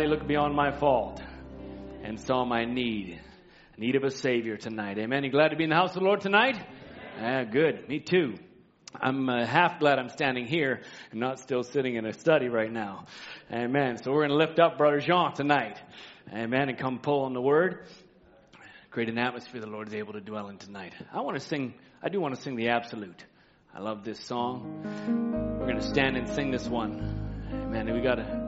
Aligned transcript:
He 0.00 0.06
looked 0.06 0.26
beyond 0.26 0.54
my 0.54 0.70
fault 0.70 1.20
and 2.02 2.20
saw 2.20 2.44
my 2.44 2.64
need, 2.64 3.20
need 3.76 3.96
of 3.96 4.04
a 4.04 4.10
Savior 4.10 4.56
tonight. 4.56 4.98
Amen. 4.98 5.24
You 5.24 5.30
glad 5.30 5.48
to 5.48 5.56
be 5.56 5.64
in 5.64 5.70
the 5.70 5.76
house 5.76 5.90
of 5.90 6.00
the 6.00 6.04
Lord 6.04 6.20
tonight? 6.20 6.56
Yeah, 7.20 7.44
good. 7.44 7.88
Me 7.88 7.98
too. 7.98 8.34
I'm 8.94 9.28
uh, 9.28 9.44
half 9.44 9.80
glad 9.80 9.98
I'm 9.98 10.08
standing 10.08 10.46
here 10.46 10.80
and 11.10 11.20
not 11.20 11.40
still 11.40 11.62
sitting 11.62 11.96
in 11.96 12.06
a 12.06 12.12
study 12.12 12.48
right 12.48 12.72
now. 12.72 13.06
Amen. 13.52 13.96
So 14.02 14.12
we're 14.12 14.26
going 14.26 14.38
to 14.38 14.46
lift 14.46 14.58
up 14.58 14.78
Brother 14.78 15.00
Jean 15.00 15.34
tonight. 15.34 15.78
Amen. 16.32 16.68
And 16.68 16.78
come 16.78 16.98
pull 16.98 17.24
on 17.24 17.34
the 17.34 17.40
word. 17.40 17.86
Create 18.90 19.08
an 19.08 19.18
atmosphere 19.18 19.60
the 19.60 19.66
Lord 19.66 19.88
is 19.88 19.94
able 19.94 20.14
to 20.14 20.20
dwell 20.20 20.48
in 20.48 20.58
tonight. 20.58 20.94
I 21.12 21.20
want 21.20 21.38
to 21.38 21.44
sing, 21.46 21.74
I 22.02 22.08
do 22.08 22.20
want 22.20 22.34
to 22.34 22.40
sing 22.40 22.56
the 22.56 22.68
absolute. 22.68 23.24
I 23.74 23.80
love 23.80 24.04
this 24.04 24.18
song. 24.24 24.82
We're 25.60 25.66
going 25.66 25.80
to 25.80 25.86
stand 25.86 26.16
and 26.16 26.28
sing 26.28 26.50
this 26.50 26.66
one. 26.66 27.50
Amen. 27.52 27.92
We 27.92 28.00
got 28.00 28.16
to, 28.16 28.47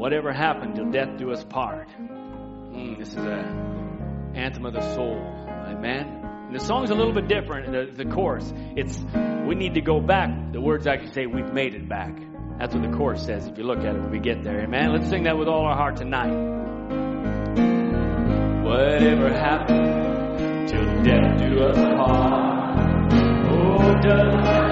whatever 0.00 0.32
happened 0.32 0.74
till 0.74 0.90
death 0.90 1.18
do 1.18 1.30
us 1.30 1.44
part. 1.44 1.86
Mm, 1.98 2.98
this 2.98 3.10
is 3.10 3.16
a 3.16 4.32
anthem 4.34 4.64
of 4.64 4.72
the 4.72 4.94
soul. 4.94 5.20
Amen. 5.46 6.22
And 6.46 6.54
the 6.54 6.64
song's 6.64 6.88
a 6.88 6.94
little 6.94 7.12
bit 7.12 7.28
different. 7.28 7.70
The, 7.70 8.04
the 8.04 8.10
chorus, 8.10 8.50
it's 8.76 8.98
we 9.46 9.54
need 9.54 9.74
to 9.74 9.82
go 9.82 10.00
back. 10.00 10.52
The 10.52 10.60
words 10.60 10.86
actually 10.86 11.12
say 11.12 11.26
we've 11.26 11.52
made 11.52 11.74
it 11.74 11.86
back. 11.86 12.16
That's 12.58 12.74
what 12.74 12.82
the 12.90 12.96
chorus 12.96 13.26
says. 13.26 13.46
If 13.46 13.58
you 13.58 13.64
look 13.64 13.80
at 13.80 13.94
it 13.94 14.00
when 14.00 14.10
we 14.10 14.20
get 14.20 14.42
there, 14.42 14.62
Amen. 14.62 14.90
Let's 14.90 15.10
sing 15.10 15.24
that 15.24 15.36
with 15.36 15.48
all 15.48 15.66
our 15.66 15.76
heart 15.76 15.96
tonight. 15.96 16.32
Whatever 18.64 19.28
happened 19.28 20.66
till 20.66 21.02
death 21.02 21.38
do 21.38 21.62
us 21.62 21.76
part. 21.76 23.12
Oh, 23.52 24.00
does 24.00 24.69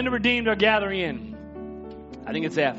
When 0.00 0.06
the 0.06 0.12
redeemed 0.12 0.48
are 0.48 0.56
gathering 0.56 1.00
in, 1.00 2.22
I 2.26 2.32
think 2.32 2.46
it's 2.46 2.56
F. 2.56 2.74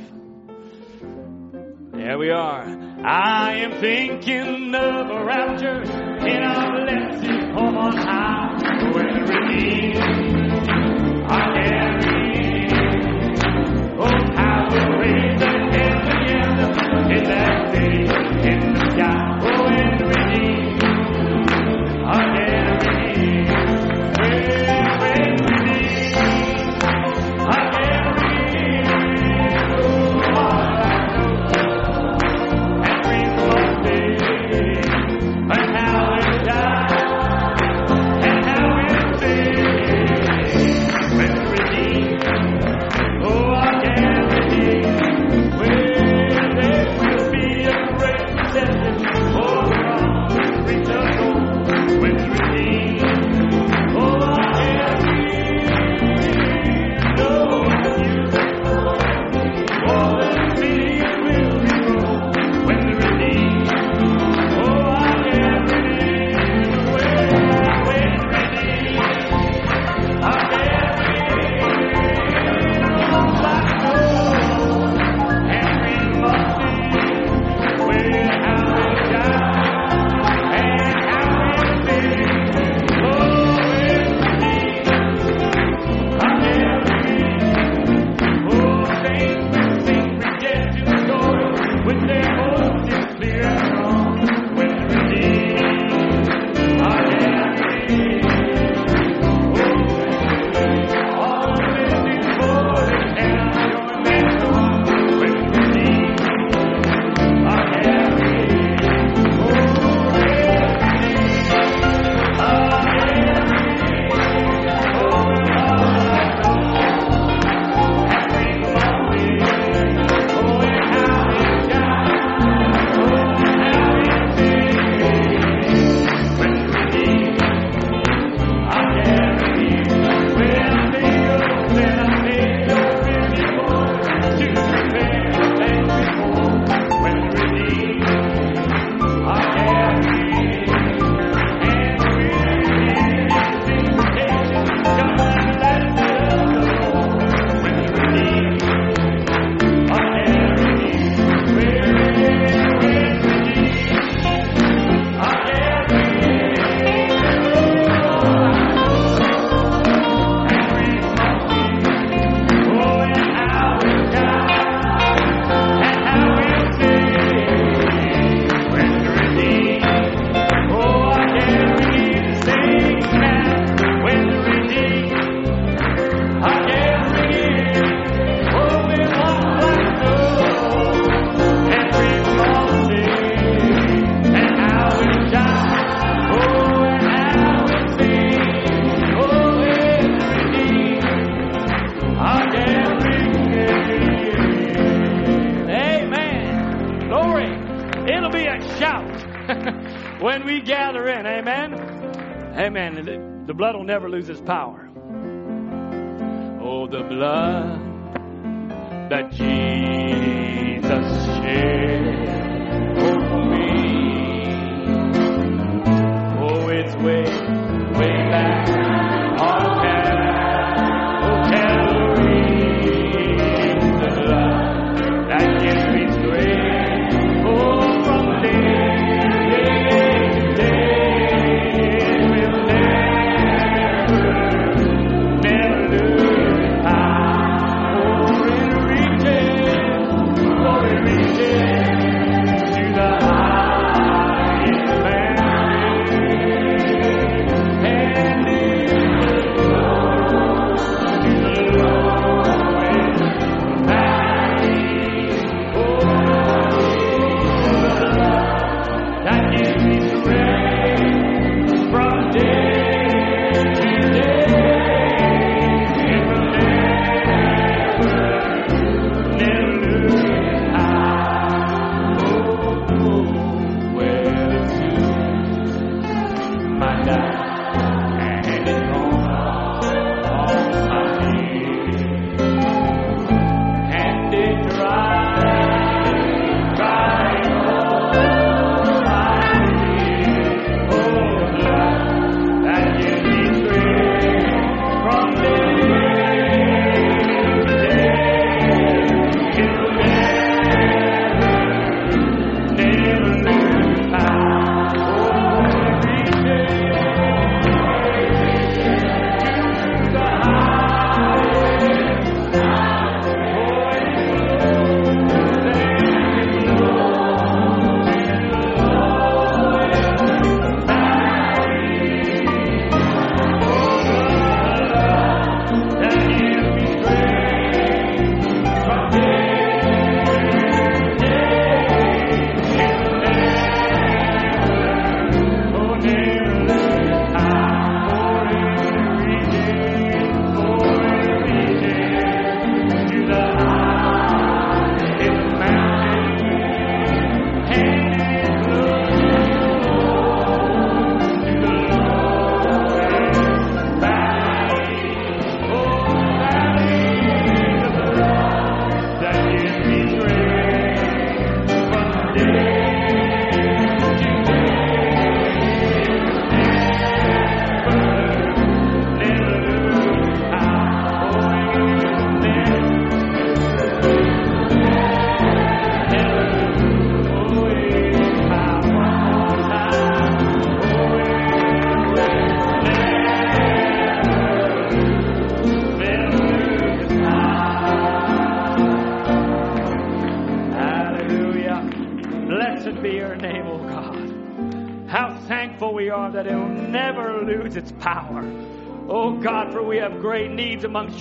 never 203.92 204.08
lose 204.08 204.28
his 204.28 204.40
power. 204.40 204.61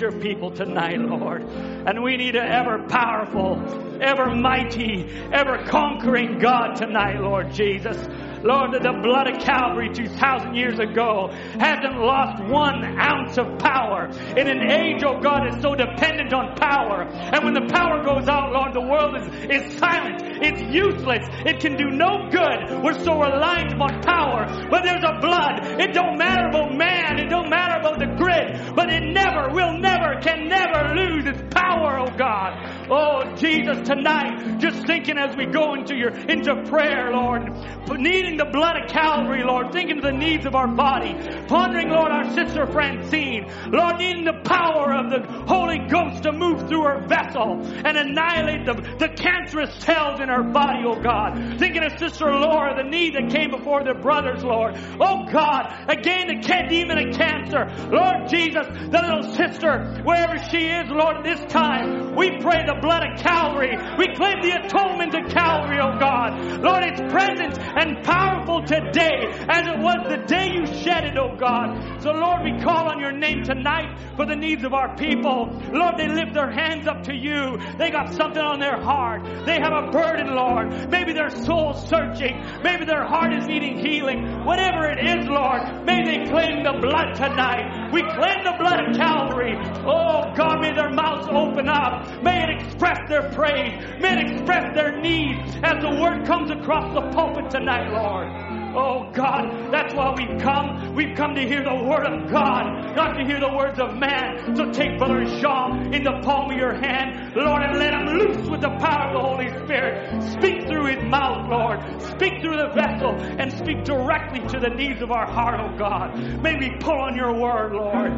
Your 0.01 0.13
people 0.13 0.51
tonight, 0.51 0.99
Lord. 0.99 1.43
And 1.43 2.03
we 2.03 2.17
need 2.17 2.35
an 2.35 2.47
ever 2.47 2.87
powerful, 2.89 3.61
ever 4.03 4.35
mighty, 4.35 5.07
ever 5.33 5.65
conquering 5.67 6.39
God 6.39 6.75
tonight, 6.77 7.21
Lord 7.21 7.53
Jesus. 7.53 7.97
Lord, 8.43 8.73
that 8.73 8.83
the 8.83 8.97
blood 9.03 9.29
of 9.29 9.43
Calvary 9.43 9.91
2,000 9.93 10.55
years 10.55 10.79
ago 10.79 11.29
hasn't 11.61 12.01
lost 12.01 12.43
one 12.45 12.85
ounce 12.99 13.37
of 13.37 13.59
power. 13.59 14.09
In 14.37 14.49
an 14.49 14.71
age, 14.71 15.03
oh 15.05 15.21
God, 15.21 15.47
is 15.53 15.61
so 15.61 15.75
dependent 15.75 16.33
on 16.33 16.57
power. 16.57 17.05
And 17.05 17.45
when 17.45 17.53
the 17.53 17.69
power 17.69 18.03
goes 18.03 18.29
out, 18.29 18.53
Lord, 18.53 18.73
the 18.73 18.81
world 18.81 19.17
is, 19.21 19.29
is 19.45 19.79
silent. 19.79 20.23
It's 20.41 20.63
useless. 20.73 21.27
It 21.45 21.61
can 21.61 21.77
do 21.77 21.91
no 21.91 22.31
good. 22.33 22.83
We're 22.83 22.99
so 23.05 23.21
reliant 23.21 23.75
upon 23.75 24.01
power. 24.01 24.49
But 24.71 24.85
there's 24.85 25.05
a 25.05 25.21
blood. 25.21 25.81
It 25.81 25.93
don't 25.93 26.17
matter 26.17 26.49
about 26.49 26.75
man. 26.75 27.19
It 27.21 27.29
don't 27.29 27.51
matter 27.51 27.79
about 27.81 27.99
the 27.99 28.09
grid. 28.17 28.75
But 28.75 28.89
it 28.89 29.05
never, 29.05 29.53
will 29.53 29.77
never, 29.77 29.90
can 30.21 30.49
never 30.49 30.95
lose 30.95 31.27
its 31.27 31.43
power, 31.55 31.99
oh 31.99 32.11
God. 32.17 32.80
Oh 32.91 33.35
Jesus, 33.37 33.87
tonight, 33.87 34.59
just 34.59 34.85
thinking 34.87 35.17
as 35.17 35.37
we 35.37 35.47
go 35.47 35.75
into 35.75 35.95
your, 35.95 36.11
into 36.11 36.65
prayer, 36.69 37.13
Lord, 37.13 37.49
needing 37.89 38.37
the 38.37 38.47
blood 38.47 38.77
of 38.83 38.91
Calvary, 38.91 39.45
Lord, 39.45 39.73
thinking 39.73 39.99
of 39.99 40.05
the 40.05 40.13
needs 40.13 40.45
of 40.45 40.57
our 40.57 40.67
body, 40.67 41.15
pondering, 41.47 41.89
Lord, 41.91 42.11
our 42.11 42.29
sister 42.35 42.67
Francine, 42.67 43.51
Lord, 43.71 43.99
needing 43.99 44.25
the 44.25 44.41
power 44.45 44.93
of 44.93 45.11
the 45.11 45.23
Holy 45.47 45.79
Ghost 45.89 46.25
to 46.25 46.33
move 46.33 46.69
through 46.69 46.83
her 46.83 47.07
vessel 47.07 47.63
and 47.63 47.97
annihilate 47.97 48.67
the, 48.67 48.75
the 48.99 49.09
cancerous 49.15 49.73
cells 49.85 50.21
in 50.21 50.29
her 50.29 50.43
body, 50.43 50.83
oh 50.85 51.01
God. 51.01 51.59
Thinking 51.59 51.85
of 51.85 51.97
Sister 51.99 52.27
Laura, 52.27 52.75
the 52.77 52.89
need 52.89 53.15
that 53.15 53.31
came 53.31 53.51
before 53.51 53.85
the 53.85 53.95
brothers, 53.95 54.43
Lord. 54.43 54.75
Oh 55.01 55.27
God, 55.31 55.87
again, 55.89 56.27
the 56.27 56.41
demon 56.69 56.99
of 56.99 57.17
cancer. 57.17 57.67
Lord 57.91 58.29
Jesus, 58.29 58.67
the 58.67 59.01
little 59.01 59.35
sister, 59.35 60.01
wherever 60.05 60.39
she 60.51 60.67
is, 60.67 60.89
Lord, 60.89 61.25
this 61.25 61.41
time, 61.53 62.15
we 62.17 62.39
pray 62.41 62.65
the 62.67 62.80
blood 62.81 63.03
of 63.05 63.19
Calvary. 63.21 63.77
We 63.99 64.15
claim 64.15 64.41
the 64.43 64.65
atonement 64.65 65.15
of 65.15 65.31
Calvary, 65.33 65.79
oh 65.81 65.99
God. 65.99 66.63
Lord, 66.63 66.83
it's 66.85 67.01
present 67.13 67.59
and 67.59 68.05
powerful 68.05 68.63
today 68.65 69.29
as 69.49 69.67
it 69.67 69.79
was 69.79 70.07
the 70.09 70.25
day 70.27 70.53
you 70.55 70.67
shed 70.67 71.05
it, 71.05 71.17
oh 71.17 71.37
God. 71.37 72.03
So, 72.03 72.11
Lord, 72.13 72.43
we 72.45 72.61
call 72.63 72.89
on 72.89 73.01
your 73.01 73.13
name 73.13 73.43
tonight 73.45 73.99
for 74.17 74.27
the 74.27 74.37
needs 74.37 74.65
of 74.65 74.73
our 74.73 74.97
people. 74.97 75.51
Lord, 75.73 75.95
they 75.99 76.09
lift 76.09 76.35
their 76.35 76.51
hands 76.51 76.87
up 76.87 77.05
to 77.05 77.15
you. 77.15 77.59
They 77.79 77.91
got 77.91 78.15
something 78.15 78.43
on 78.43 78.61
their 78.61 78.81
heart. 78.81 79.25
They 79.47 79.59
have 79.61 79.73
a 79.73 79.91
burden, 79.91 80.35
Lord. 80.35 80.91
Maybe 80.91 81.13
their 81.13 81.31
soul's 81.31 81.89
searching. 81.89 82.41
Maybe 82.63 82.85
their 82.85 83.05
heart 83.07 83.33
is 83.35 83.47
needing 83.47 83.79
healing. 83.79 84.45
Whatever 84.45 84.87
it 84.91 84.99
is, 84.99 85.27
Lord, 85.29 85.85
may 85.85 86.05
they 86.05 86.31
claim 86.31 86.65
the 86.65 86.79
blood 86.81 87.15
tonight. 87.15 87.91
We 87.93 88.03
claim 88.03 88.45
the 88.45 88.57
blood 88.59 88.89
of 88.89 88.97
Calvary. 88.97 89.55
Oh, 89.85 90.33
God, 90.37 90.61
may 90.61 90.75
their 90.75 90.91
mouths 90.91 91.29
open 91.31 91.69
up. 91.69 92.23
May 92.23 92.45
it 92.45 92.70
express 92.71 92.99
their 93.09 93.31
praise. 93.33 93.73
Men 94.01 94.19
express 94.19 94.75
their 94.75 95.01
need 95.01 95.39
as 95.63 95.83
the 95.83 96.01
word 96.01 96.27
comes 96.27 96.51
across 96.51 96.95
the 96.95 97.11
pulpit 97.11 97.51
tonight, 97.51 97.91
Lord. 97.91 98.01
Lord. 98.01 98.51
Oh 98.73 99.11
God, 99.13 99.73
that's 99.73 99.95
why 99.95 100.15
we've 100.17 100.41
come. 100.41 100.95
We've 100.95 101.17
come 101.17 101.35
to 101.35 101.41
hear 101.41 101.63
the 101.65 101.75
word 101.75 102.07
of 102.07 102.31
God, 102.31 102.95
not 102.95 103.15
to 103.15 103.25
hear 103.25 103.41
the 103.41 103.53
words 103.55 103.81
of 103.81 103.97
man. 103.97 104.55
So 104.55 104.71
take 104.71 104.97
Brother 104.99 105.27
Shaw 105.41 105.75
in 105.91 106.05
the 106.05 106.21
palm 106.23 106.53
of 106.53 106.57
your 106.57 106.75
hand, 106.75 107.35
Lord, 107.35 107.63
and 107.63 107.79
let 107.79 107.93
him 107.93 108.07
loose 108.07 108.49
with 108.49 108.61
the 108.61 108.71
power 108.79 109.09
of 109.09 109.15
the 109.15 109.21
Holy 109.21 109.49
Spirit. 109.65 110.23
Speak 110.23 110.69
through 110.69 110.87
his 110.87 111.05
mouth, 111.05 111.51
Lord. 111.51 111.81
Speak 112.15 112.41
through 112.43 112.59
the 112.59 112.71
vessel 112.75 113.17
and 113.19 113.53
speak 113.53 113.85
directly 113.85 114.47
to 114.49 114.61
the 114.61 114.71
needs 114.71 115.03
of 115.03 115.11
our 115.11 115.27
heart, 115.27 115.59
oh 115.61 115.77
God. 115.77 116.17
May 116.41 116.57
we 116.57 116.77
pull 116.79 117.01
on 117.01 117.17
your 117.17 117.33
word, 117.33 117.73
Lord. 117.73 118.13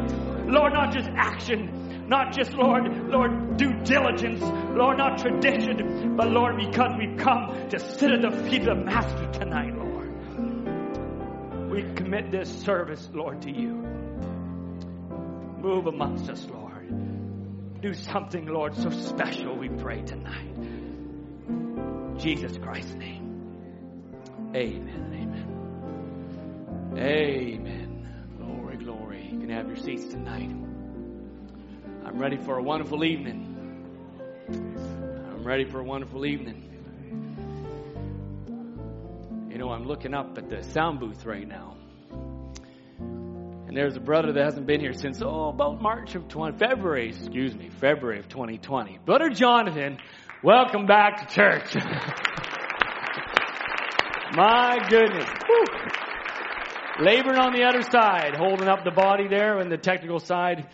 Lord, 0.47 0.73
not 0.73 0.93
just 0.93 1.09
action, 1.15 1.82
not 2.13 2.31
just, 2.31 2.53
Lord, 2.53 3.09
Lord, 3.09 3.57
due 3.57 3.73
diligence, 3.83 4.39
Lord, 4.43 4.99
not 4.99 5.17
tradition, 5.17 6.15
but 6.15 6.29
Lord, 6.29 6.57
because 6.57 6.91
we've 6.95 7.17
come 7.17 7.69
to 7.69 7.79
sit 7.79 8.11
at 8.11 8.21
the 8.21 8.29
feet 8.47 8.67
of 8.67 8.77
the 8.77 8.83
Master 8.85 9.31
tonight, 9.31 9.73
Lord. 9.75 10.11
We 11.71 11.81
commit 11.95 12.29
this 12.29 12.49
service, 12.61 13.09
Lord, 13.11 13.41
to 13.41 13.51
you. 13.51 13.73
Move 15.57 15.87
amongst 15.87 16.29
us, 16.29 16.45
Lord. 16.51 17.81
Do 17.81 17.95
something, 17.95 18.45
Lord, 18.45 18.75
so 18.75 18.91
special, 18.91 19.57
we 19.57 19.69
pray 19.69 20.03
tonight. 20.03 20.53
Jesus 22.19 22.55
Christ's 22.59 22.93
name. 22.93 24.53
Amen. 24.55 25.31
Amen. 26.93 26.95
Amen. 26.95 28.35
Glory, 28.37 28.77
glory. 28.77 29.29
You 29.31 29.39
can 29.39 29.49
have 29.49 29.65
your 29.65 29.77
seats 29.77 30.05
tonight. 30.05 30.72
I'm 32.05 32.19
ready 32.19 32.37
for 32.37 32.57
a 32.57 32.61
wonderful 32.61 33.05
evening. 33.05 33.49
I'm 34.49 35.43
ready 35.43 35.63
for 35.63 35.79
a 35.79 35.83
wonderful 35.83 36.25
evening. 36.25 36.69
You 39.49 39.57
know, 39.57 39.69
I'm 39.69 39.85
looking 39.85 40.13
up 40.13 40.37
at 40.37 40.49
the 40.49 40.63
sound 40.63 40.99
booth 40.99 41.25
right 41.25 41.47
now. 41.47 41.77
And 42.99 43.75
there's 43.75 43.95
a 43.95 44.01
brother 44.01 44.33
that 44.33 44.43
hasn't 44.43 44.67
been 44.67 44.81
here 44.81 44.91
since, 44.93 45.21
oh, 45.21 45.47
about 45.47 45.81
March 45.81 46.15
of 46.15 46.27
20, 46.27 46.57
February, 46.57 47.07
excuse 47.07 47.55
me, 47.55 47.69
February 47.69 48.19
of 48.19 48.27
2020. 48.27 48.99
Brother 49.05 49.29
Jonathan, 49.29 49.97
welcome 50.43 50.85
back 50.85 51.25
to 51.25 51.33
church. 51.33 51.73
My 54.35 54.85
goodness. 54.89 55.29
Whew. 55.47 55.65
Laboring 56.99 57.39
on 57.39 57.53
the 57.53 57.63
other 57.63 57.81
side, 57.81 58.35
holding 58.35 58.67
up 58.67 58.83
the 58.83 58.91
body 58.91 59.29
there 59.29 59.59
and 59.59 59.71
the 59.71 59.77
technical 59.77 60.19
side 60.19 60.67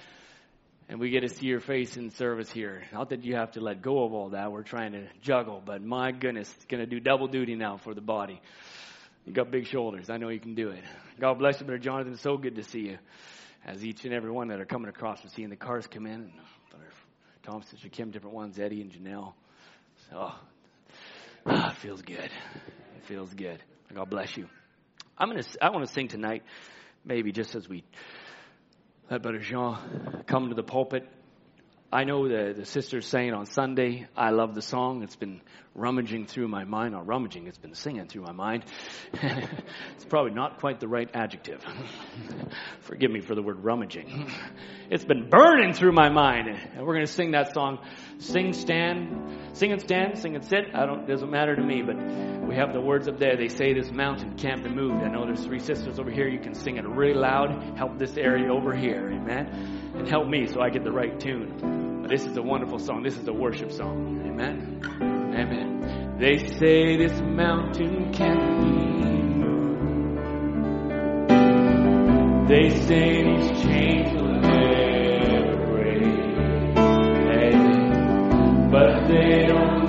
and 0.90 1.00
we 1.00 1.12
get 1.12 1.22
to 1.22 1.30
see 1.30 1.46
your 1.46 1.60
face 1.60 1.98
in 1.98 2.10
service 2.10 2.52
here. 2.52 2.82
Not 2.92 3.12
that 3.12 3.24
you 3.24 3.36
have 3.36 3.52
to 3.52 3.62
let 3.62 3.82
go 3.82 4.04
of 4.04 4.12
all 4.12 4.30
that. 4.30 4.52
We're 4.52 4.64
trying 4.64 4.94
to 4.94 5.06
juggle, 5.22 5.62
but 5.64 5.84
my 5.84 6.12
goodness, 6.12 6.52
it's 6.58 6.66
going 6.66 6.82
to 6.82 6.90
do 6.90 7.00
double 7.00 7.28
duty 7.28 7.56
now 7.56 7.78
for 7.78 7.94
the 7.94 8.02
body. 8.02 8.42
You 9.24 9.32
got 9.32 9.52
big 9.52 9.68
shoulders. 9.68 10.10
I 10.10 10.18
know 10.18 10.30
you 10.30 10.40
can 10.40 10.56
do 10.56 10.70
it. 10.70 10.84
God 11.20 11.38
bless 11.38 11.60
you, 11.60 11.68
Brother 11.68 11.78
Jonathan. 11.78 12.18
So 12.18 12.38
good 12.38 12.56
to 12.56 12.64
see 12.64 12.80
you. 12.80 12.98
As 13.64 13.86
each 13.86 14.04
and 14.06 14.14
every 14.14 14.32
one 14.32 14.48
that 14.48 14.60
are 14.60 14.66
coming 14.66 14.90
across, 14.90 15.24
we're 15.24 15.30
seeing 15.30 15.50
the 15.50 15.56
cars 15.56 15.86
come 15.86 16.08
in. 16.08 16.14
And 16.14 16.32
Brother 16.72 16.86
Tom, 17.44 17.62
Sister 17.70 17.90
Kim, 17.90 18.10
different 18.10 18.36
ones, 18.36 18.58
Eddie 18.58 18.82
and 18.82 18.92
Janelle. 18.92 19.34
So, 20.10 20.32
ah, 21.46 21.72
it 21.72 21.78
feels 21.78 22.02
good. 22.02 22.18
It 22.20 23.06
feels 23.06 23.32
good. 23.32 23.62
God 23.94 24.10
bless 24.10 24.36
you. 24.36 24.48
I'm 25.18 25.30
gonna. 25.30 25.44
I 25.62 25.70
want 25.70 25.86
to 25.86 25.94
sing 25.94 26.08
tonight, 26.08 26.44
maybe 27.06 27.32
just 27.32 27.54
as 27.54 27.68
we 27.68 27.84
let 29.10 29.24
Brother 29.24 29.40
Jean 29.40 29.76
come 30.28 30.50
to 30.50 30.56
the 30.56 30.64
pulpit. 30.64 31.08
I 31.92 32.04
know 32.04 32.28
the, 32.28 32.54
the 32.56 32.66
sister's 32.66 33.08
saying 33.08 33.34
on 33.34 33.48
Sunday, 33.48 34.08
I 34.16 34.30
love 34.30 34.54
the 34.54 34.62
song. 34.62 35.02
It's 35.02 35.16
been 35.16 35.42
rummaging 35.74 36.28
through 36.28 36.48
my 36.48 36.64
mind. 36.64 36.94
Not 36.94 37.08
rummaging, 37.08 37.48
it's 37.48 37.58
been 37.58 37.74
singing 37.74 38.08
through 38.08 38.22
my 38.24 38.32
mind. 38.32 38.66
it's 39.14 40.06
probably 40.06 40.34
not 40.34 40.60
quite 40.60 40.80
the 40.80 40.88
right 40.88 41.10
adjective. 41.16 41.66
Forgive 42.82 43.10
me 43.10 43.22
for 43.22 43.34
the 43.34 43.42
word 43.42 43.64
rummaging. 43.64 44.32
It's 44.92 45.04
been 45.04 45.30
burning 45.30 45.74
through 45.74 45.94
my 45.94 46.10
mind. 46.10 46.48
And 46.50 46.86
we're 46.86 46.94
going 46.94 47.08
to 47.08 47.12
sing 47.12 47.32
that 47.32 47.56
song. 47.56 47.80
Sing, 48.20 48.54
stand, 48.54 49.58
sing 49.58 49.72
and 49.72 49.82
stand, 49.82 50.20
sing 50.20 50.36
and 50.36 50.46
sit. 50.46 50.66
I 50.76 50.86
don't, 50.86 51.08
doesn't 51.08 51.32
matter 51.32 51.56
to 51.56 51.62
me, 51.64 51.82
but 51.82 51.96
we 52.48 52.56
have 52.56 52.72
the 52.72 52.82
words 52.82 53.08
up 53.08 53.18
there. 53.18 53.36
They 53.36 53.48
say 53.48 53.74
this 53.74 53.92
mountain 53.92 54.36
can't 54.38 54.64
be 54.64 54.70
moved. 54.70 55.04
I 55.04 55.10
know 55.10 55.26
there's 55.26 55.44
three 55.44 55.60
sisters 55.60 56.00
over 56.00 56.12
here. 56.12 56.28
You 56.28 56.40
can 56.40 56.54
sing 56.54 56.78
it 56.78 56.88
really 56.88 57.16
loud. 57.16 57.78
Help 57.78 57.98
this 57.98 58.16
area 58.16 58.54
over 58.54 58.76
here. 58.76 59.10
Amen. 59.12 59.79
And 60.00 60.08
help 60.08 60.28
me 60.30 60.48
so 60.48 60.62
I 60.62 60.70
get 60.70 60.84
the 60.86 60.92
right 60.92 61.20
tune. 61.20 62.02
But 62.02 62.10
This 62.10 62.26
is 62.26 62.38
a 62.38 62.42
wonderful 62.42 62.80
song. 62.80 63.04
This 63.04 63.18
is 63.18 63.28
a 63.28 63.34
worship 63.34 63.72
song. 63.72 64.24
Amen. 64.26 64.82
Amen. 65.02 66.16
They 66.20 66.38
say 66.58 66.96
this 66.98 67.20
mountain 67.22 68.12
can't 68.14 68.62
be 68.64 68.72
moved. 69.40 69.70
They 72.50 72.70
say 72.70 73.24
these 73.24 73.62
chains 73.62 74.14
will 74.22 74.40
never 74.40 75.66
break. 75.68 76.02
But 78.72 79.08
they 79.08 79.46
don't 79.48 79.89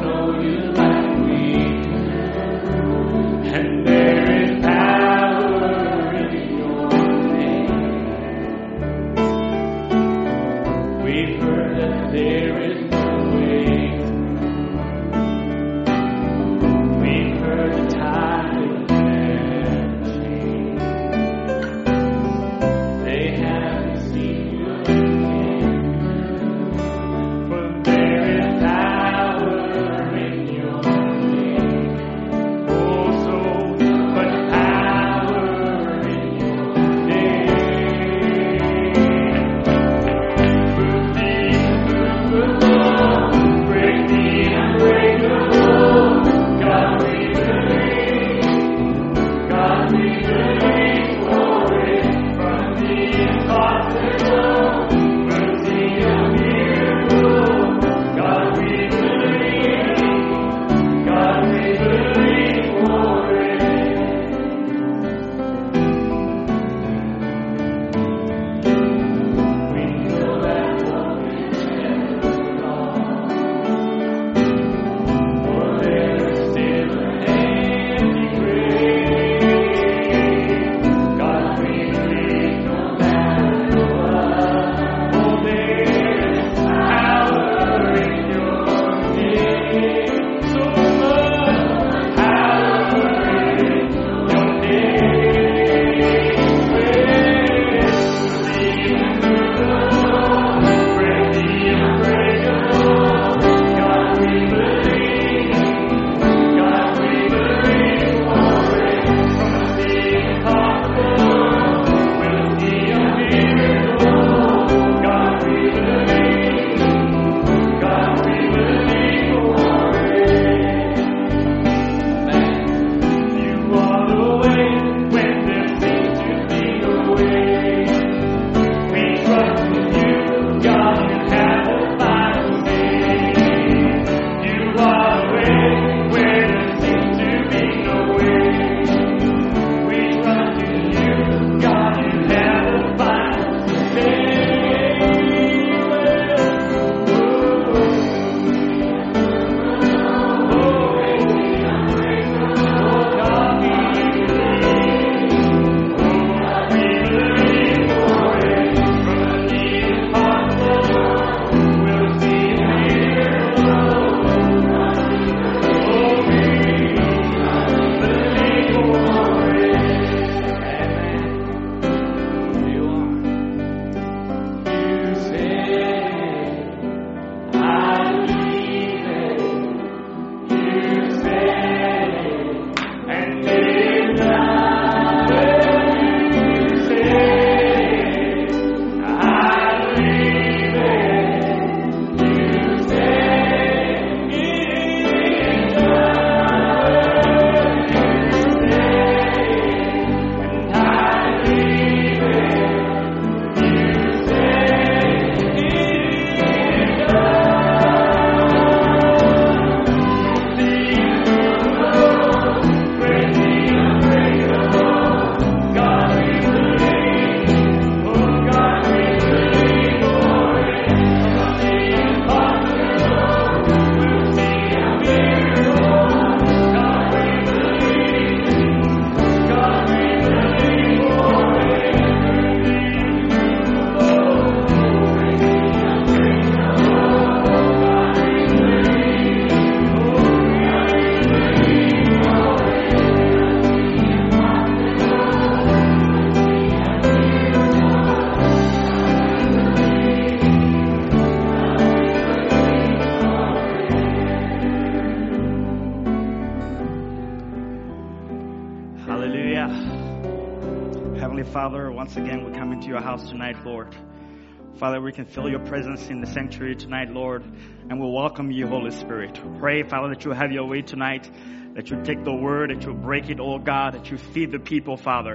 we 265.10 265.14
can 265.14 265.26
feel 265.26 265.50
your 265.50 265.58
presence 265.58 266.06
in 266.08 266.20
the 266.20 266.26
sanctuary 266.28 266.76
tonight, 266.76 267.10
Lord, 267.10 267.42
and 267.42 267.98
we'll 267.98 268.12
welcome 268.12 268.52
you, 268.52 268.68
Holy 268.68 268.92
Spirit. 268.92 269.40
Pray, 269.58 269.82
Father, 269.82 270.10
that 270.10 270.24
you 270.24 270.30
have 270.30 270.52
your 270.52 270.68
way 270.68 270.82
tonight, 270.82 271.28
that 271.74 271.90
you 271.90 272.00
take 272.04 272.22
the 272.22 272.32
word, 272.32 272.70
that 272.70 272.86
you 272.86 272.94
break 272.94 273.28
it, 273.28 273.40
oh 273.40 273.58
God, 273.58 273.94
that 273.94 274.08
you 274.08 274.18
feed 274.18 274.52
the 274.52 274.60
people, 274.60 274.96
Father. 274.96 275.34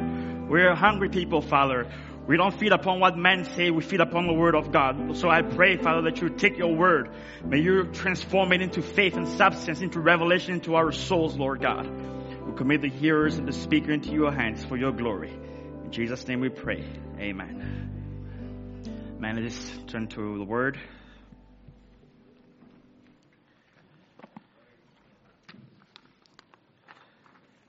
We're 0.49 0.73
hungry 0.75 1.09
people, 1.09 1.41
Father. 1.41 1.91
We 2.25 2.37
don't 2.37 2.57
feed 2.57 2.71
upon 2.71 3.01
what 3.01 3.17
men 3.17 3.43
say, 3.43 3.69
we 3.69 3.83
feed 3.83 3.99
upon 3.99 4.27
the 4.27 4.33
word 4.33 4.55
of 4.55 4.71
God. 4.71 5.17
So 5.17 5.29
I 5.29 5.41
pray, 5.41 5.75
Father, 5.75 6.03
that 6.03 6.21
you 6.21 6.29
take 6.29 6.57
your 6.57 6.73
word. 6.73 7.09
May 7.43 7.59
you 7.59 7.83
transform 7.91 8.53
it 8.53 8.61
into 8.61 8.81
faith 8.81 9.17
and 9.17 9.27
substance, 9.27 9.81
into 9.81 9.99
revelation 9.99 10.53
into 10.53 10.75
our 10.75 10.93
souls, 10.93 11.35
Lord 11.35 11.61
God. 11.61 11.85
We 12.47 12.55
commit 12.55 12.81
the 12.81 12.89
hearers 12.89 13.37
and 13.37 13.45
the 13.45 13.51
speaker 13.51 13.91
into 13.91 14.13
your 14.13 14.31
hands 14.31 14.63
for 14.63 14.77
your 14.77 14.93
glory. 14.93 15.33
In 15.83 15.91
Jesus' 15.91 16.25
name 16.29 16.39
we 16.39 16.47
pray. 16.47 16.85
Amen. 17.19 17.74
Man, 19.17 19.41
let's 19.41 19.71
turn 19.87 20.07
to 20.07 20.37
the 20.37 20.43
word. 20.43 20.77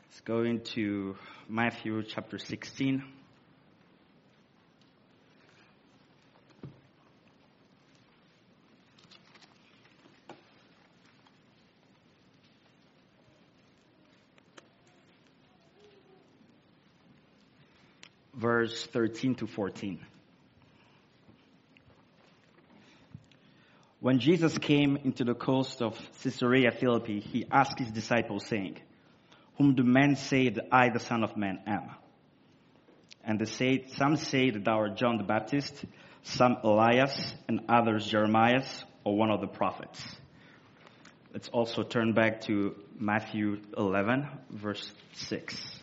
Let's 0.09 0.21
go 0.25 0.43
into 0.43 1.17
Matthew 1.49 2.03
chapter 2.03 2.39
16. 2.39 3.05
verse 18.35 18.87
13 18.93 19.35
to 19.37 19.47
14. 19.47 19.99
When 24.07 24.21
Jesus 24.21 24.57
came 24.57 24.97
into 24.99 25.25
the 25.25 25.35
coast 25.35 25.83
of 25.83 25.99
Caesarea 26.23 26.71
Philippi, 26.71 27.19
he 27.19 27.45
asked 27.51 27.81
his 27.81 27.91
disciples, 27.91 28.47
saying, 28.47 28.77
Whom 29.59 29.75
do 29.75 29.83
men 29.83 30.15
say 30.15 30.49
that 30.49 30.69
I, 30.71 30.91
the 30.91 31.01
Son 31.01 31.25
of 31.25 31.37
Man, 31.37 31.59
am? 31.67 31.91
And 33.25 33.41
they 33.41 33.47
say, 33.47 33.87
some 33.97 34.15
say 34.15 34.51
that 34.51 34.65
thou 34.65 34.79
art 34.79 34.97
John 34.97 35.17
the 35.19 35.25
Baptist, 35.25 35.85
some 36.23 36.57
Elias, 36.63 37.35
and 37.49 37.63
others 37.69 38.07
Jeremiah, 38.07 38.63
or 39.03 39.17
one 39.17 39.33
of 39.33 39.41
the 39.41 39.49
prophets. 39.49 40.01
Let's 41.33 41.49
also 41.49 41.83
turn 41.83 42.13
back 42.13 42.43
to 42.43 42.77
Matthew 43.01 43.61
11, 43.77 44.29
verse 44.51 44.89
6. 45.15 45.76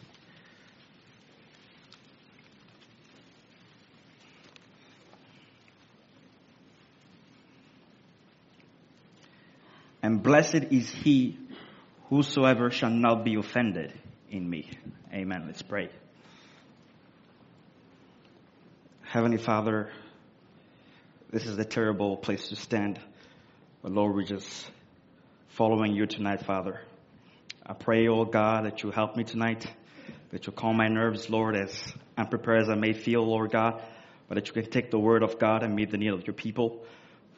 And 10.13 10.21
blessed 10.21 10.65
is 10.69 10.91
he 10.91 11.39
whosoever 12.07 12.69
shall 12.69 12.91
not 12.91 13.25
be 13.25 13.33
offended 13.33 13.91
in 14.29 14.47
me. 14.47 14.69
Amen. 15.11 15.45
Let's 15.47 15.63
pray. 15.63 15.89
Heavenly 19.01 19.39
Father, 19.39 19.89
this 21.31 21.47
is 21.47 21.57
a 21.57 21.65
terrible 21.65 22.15
place 22.15 22.49
to 22.49 22.55
stand. 22.55 22.99
But 23.81 23.91
Lord, 23.91 24.13
we're 24.13 24.21
just 24.21 24.69
following 25.47 25.95
you 25.95 26.05
tonight, 26.05 26.45
Father. 26.45 26.79
I 27.65 27.73
pray, 27.73 28.07
oh 28.07 28.25
God, 28.25 28.65
that 28.65 28.83
you 28.83 28.91
help 28.91 29.15
me 29.15 29.23
tonight, 29.23 29.65
that 30.29 30.45
you 30.45 30.53
calm 30.53 30.77
my 30.77 30.89
nerves, 30.89 31.27
Lord, 31.27 31.55
as 31.55 31.91
unprepared 32.15 32.61
as 32.61 32.69
I 32.69 32.75
may 32.75 32.93
feel, 32.93 33.25
Lord 33.25 33.49
God, 33.49 33.81
but 34.27 34.35
that 34.35 34.45
you 34.45 34.53
can 34.53 34.69
take 34.69 34.91
the 34.91 34.99
word 34.99 35.23
of 35.23 35.39
God 35.39 35.63
and 35.63 35.75
meet 35.75 35.89
the 35.89 35.97
need 35.97 36.13
of 36.13 36.27
your 36.27 36.35
people. 36.35 36.85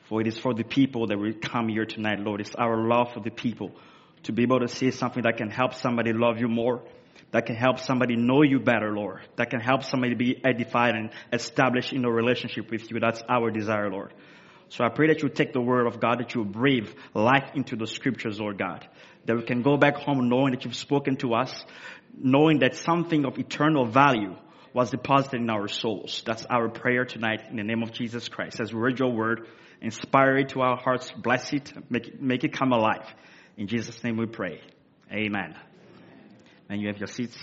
For 0.09 0.21
it 0.21 0.27
is 0.27 0.37
for 0.37 0.53
the 0.53 0.63
people 0.63 1.07
that 1.07 1.17
we 1.17 1.33
come 1.33 1.67
here 1.69 1.85
tonight, 1.85 2.19
Lord. 2.19 2.41
It's 2.41 2.55
our 2.55 2.77
love 2.77 3.13
for 3.13 3.19
the 3.19 3.31
people 3.31 3.71
to 4.23 4.31
be 4.31 4.43
able 4.43 4.59
to 4.59 4.67
say 4.67 4.91
something 4.91 5.23
that 5.23 5.37
can 5.37 5.49
help 5.49 5.73
somebody 5.73 6.13
love 6.13 6.39
you 6.39 6.47
more, 6.47 6.83
that 7.31 7.45
can 7.45 7.55
help 7.55 7.79
somebody 7.79 8.15
know 8.15 8.41
you 8.41 8.59
better, 8.59 8.95
Lord, 8.95 9.21
that 9.35 9.49
can 9.49 9.59
help 9.59 9.83
somebody 9.83 10.15
be 10.15 10.41
edified 10.43 10.95
and 10.95 11.09
established 11.33 11.93
in 11.93 12.05
a 12.05 12.11
relationship 12.11 12.69
with 12.71 12.89
you. 12.91 12.99
That's 12.99 13.21
our 13.27 13.51
desire, 13.51 13.89
Lord. 13.89 14.13
So 14.69 14.83
I 14.83 14.89
pray 14.89 15.07
that 15.07 15.21
you 15.21 15.29
take 15.29 15.53
the 15.53 15.61
word 15.61 15.85
of 15.85 15.99
God, 15.99 16.19
that 16.19 16.33
you 16.33 16.43
breathe 16.43 16.89
life 17.13 17.51
into 17.53 17.75
the 17.75 17.85
scriptures, 17.85 18.39
Lord 18.39 18.57
God, 18.57 18.87
that 19.25 19.35
we 19.35 19.43
can 19.43 19.61
go 19.61 19.77
back 19.77 19.95
home 19.95 20.27
knowing 20.27 20.53
that 20.53 20.65
you've 20.65 20.75
spoken 20.75 21.17
to 21.17 21.33
us, 21.33 21.65
knowing 22.17 22.59
that 22.59 22.75
something 22.75 23.25
of 23.25 23.37
eternal 23.37 23.85
value 23.85 24.35
was 24.73 24.91
deposited 24.91 25.39
in 25.39 25.49
our 25.49 25.67
souls. 25.67 26.23
That's 26.25 26.45
our 26.45 26.67
prayer 26.69 27.05
tonight 27.05 27.43
in 27.49 27.57
the 27.57 27.63
name 27.63 27.83
of 27.83 27.91
Jesus 27.91 28.27
Christ. 28.27 28.59
As 28.59 28.73
we 28.73 28.79
read 28.79 28.99
your 28.99 29.11
word, 29.11 29.47
inspire 29.85 30.39
it 30.39 30.49
to 30.49 30.61
our 30.61 30.77
hearts, 30.77 31.11
bless 31.11 31.53
it, 31.53 31.71
make 31.91 32.07
it, 32.07 32.19
make 32.19 32.43
it 32.43 32.51
come 32.51 32.71
alive. 32.71 33.05
In 33.55 33.67
Jesus' 33.67 34.03
name 34.03 34.17
we 34.17 34.25
pray. 34.25 34.59
Amen. 35.11 35.55
And 36.67 36.81
you 36.81 36.87
have 36.87 36.97
your 36.97 37.07
seats. 37.07 37.37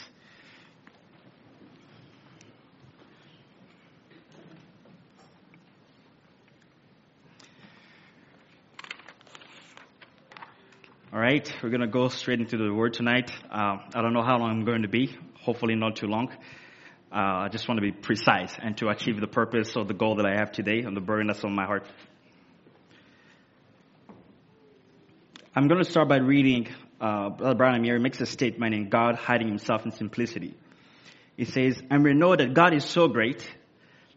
All 11.12 11.20
right, 11.20 11.48
we're 11.62 11.68
going 11.68 11.83
to 11.83 11.87
go 11.87 12.09
straight 12.09 12.40
into 12.40 12.57
the 12.57 12.72
word 12.72 12.94
tonight. 12.94 13.31
Uh, 13.50 13.76
I 13.94 14.02
don't 14.02 14.14
know 14.14 14.24
how 14.24 14.38
long 14.38 14.50
I'm 14.50 14.64
going 14.64 14.83
to 14.83 14.88
be. 14.88 15.16
Hopefully, 15.42 15.76
not 15.76 15.94
too 15.94 16.07
long. 16.07 16.33
Uh, 17.12 17.44
I 17.44 17.48
just 17.52 17.68
want 17.68 17.78
to 17.78 17.83
be 17.83 17.92
precise 17.92 18.57
and 18.61 18.76
to 18.78 18.88
achieve 18.88 19.20
the 19.20 19.26
purpose 19.26 19.76
or 19.76 19.85
the 19.85 19.94
goal 19.94 20.16
that 20.16 20.26
I 20.26 20.38
have 20.38 20.50
today 20.50 20.81
and 20.81 20.96
the 20.96 21.00
burden 21.00 21.26
that's 21.28 21.44
on 21.44 21.55
my 21.55 21.66
heart 21.66 21.87
I'm 25.55 25.69
going 25.69 25.85
to 25.85 25.91
start 25.91 26.09
by 26.09 26.17
reading 26.17 26.69
uh, 26.99 27.29
Brother 27.29 27.55
Branham 27.55 28.03
makes 28.03 28.19
a 28.23 28.25
statement 28.25 28.75
in 28.75 28.88
God 28.88 29.17
hiding 29.17 29.49
himself 29.49 29.85
in 29.85 29.93
simplicity. 29.93 30.55
He 31.37 31.45
says, 31.45 31.79
and 31.91 32.03
we 32.03 32.15
know 32.15 32.35
that 32.35 32.55
God 32.55 32.73
is 32.73 32.87
so 32.87 33.07
great 33.07 33.47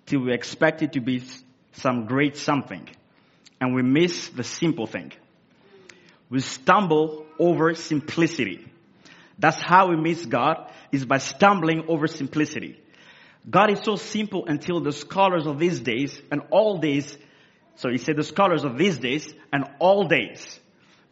till 0.06 0.22
we 0.22 0.34
expect 0.34 0.82
it 0.82 0.94
to 0.94 1.02
be 1.02 1.22
some 1.74 2.06
great 2.06 2.38
something 2.38 2.88
and 3.60 3.76
we 3.76 3.82
miss 3.82 4.30
the 4.30 4.46
simple 4.46 4.88
thing. 4.88 5.12
We 6.30 6.40
stumble 6.40 7.26
over 7.38 7.76
simplicity. 7.76 8.66
That's 9.38 9.62
how 9.62 9.90
we 9.90 9.98
miss 9.98 10.26
God 10.26 10.72
is 10.94 11.06
by 11.06 11.18
stumbling 11.18 11.90
over 11.90 12.08
simplicity. 12.08 12.80
God 13.50 13.72
is 13.72 13.82
so 13.82 13.98
simple 13.98 14.46
until 14.48 14.80
the 14.80 14.94
scholars 14.94 15.48
of 15.48 15.60
these 15.60 15.82
days 15.82 16.18
and 16.32 16.44
all 16.50 16.78
days, 16.78 17.18
so 17.76 17.90
he 17.90 17.98
said 17.98 18.16
the 18.16 18.24
scholars 18.24 18.64
of 18.64 18.78
these 18.78 18.98
days 18.98 19.34
and 19.52 19.66
all 19.80 20.08
days 20.08 20.62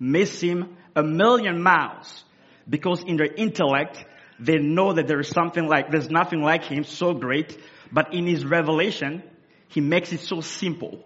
miss 0.03 0.41
him 0.41 0.75
a 0.95 1.01
million 1.01 1.61
miles 1.63 2.25
because 2.69 3.03
in 3.03 3.15
their 3.15 3.33
intellect, 3.33 4.03
they 4.39 4.57
know 4.57 4.93
that 4.93 5.07
there 5.07 5.19
is 5.19 5.29
something 5.29 5.67
like, 5.67 5.91
there's 5.91 6.09
nothing 6.09 6.41
like 6.41 6.65
him 6.65 6.83
so 6.83 7.13
great, 7.13 7.57
but 7.91 8.13
in 8.13 8.27
his 8.27 8.45
revelation, 8.45 9.23
he 9.69 9.79
makes 9.79 10.11
it 10.11 10.19
so 10.19 10.41
simple 10.41 10.99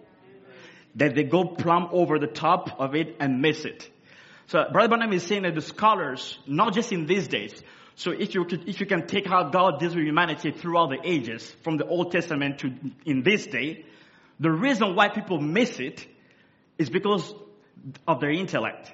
that 0.96 1.14
they 1.14 1.22
go 1.22 1.44
plumb 1.44 1.88
over 1.92 2.18
the 2.18 2.26
top 2.26 2.80
of 2.80 2.96
it 2.96 3.16
and 3.20 3.40
miss 3.40 3.64
it. 3.64 3.88
So 4.48 4.64
Brother 4.72 4.88
Branham 4.88 5.12
is 5.12 5.22
saying 5.22 5.42
that 5.42 5.54
the 5.54 5.60
scholars, 5.60 6.38
not 6.46 6.74
just 6.74 6.90
in 6.90 7.06
these 7.06 7.28
days, 7.28 7.62
so 7.94 8.10
if 8.10 8.34
you 8.34 8.44
could, 8.44 8.68
if 8.68 8.80
you 8.80 8.86
can 8.86 9.06
take 9.06 9.26
how 9.26 9.44
God 9.50 9.78
deals 9.78 9.94
with 9.94 10.04
humanity 10.04 10.50
throughout 10.50 10.90
the 10.90 10.98
ages, 11.04 11.48
from 11.62 11.76
the 11.76 11.86
Old 11.86 12.12
Testament 12.12 12.60
to 12.60 12.72
in 13.04 13.22
this 13.22 13.46
day, 13.46 13.84
the 14.40 14.50
reason 14.50 14.94
why 14.94 15.08
people 15.08 15.40
miss 15.40 15.78
it 15.78 16.06
is 16.78 16.90
because 16.90 17.34
of 18.06 18.20
their 18.20 18.30
intellect. 18.30 18.92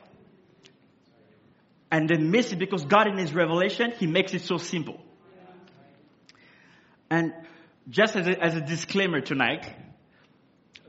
And 1.91 2.09
they 2.09 2.17
miss 2.17 2.53
it 2.53 2.59
because 2.59 2.85
God 2.85 3.07
in 3.07 3.19
His 3.19 3.33
revelation, 3.33 3.93
He 3.99 4.07
makes 4.07 4.35
it 4.35 4.43
so 4.43 4.59
simple. 4.59 5.01
And 7.11 7.33
just 7.89 8.17
as 8.17 8.27
a, 8.27 8.43
as 8.43 8.57
a 8.57 8.61
disclaimer 8.61 9.21
tonight, 9.21 9.73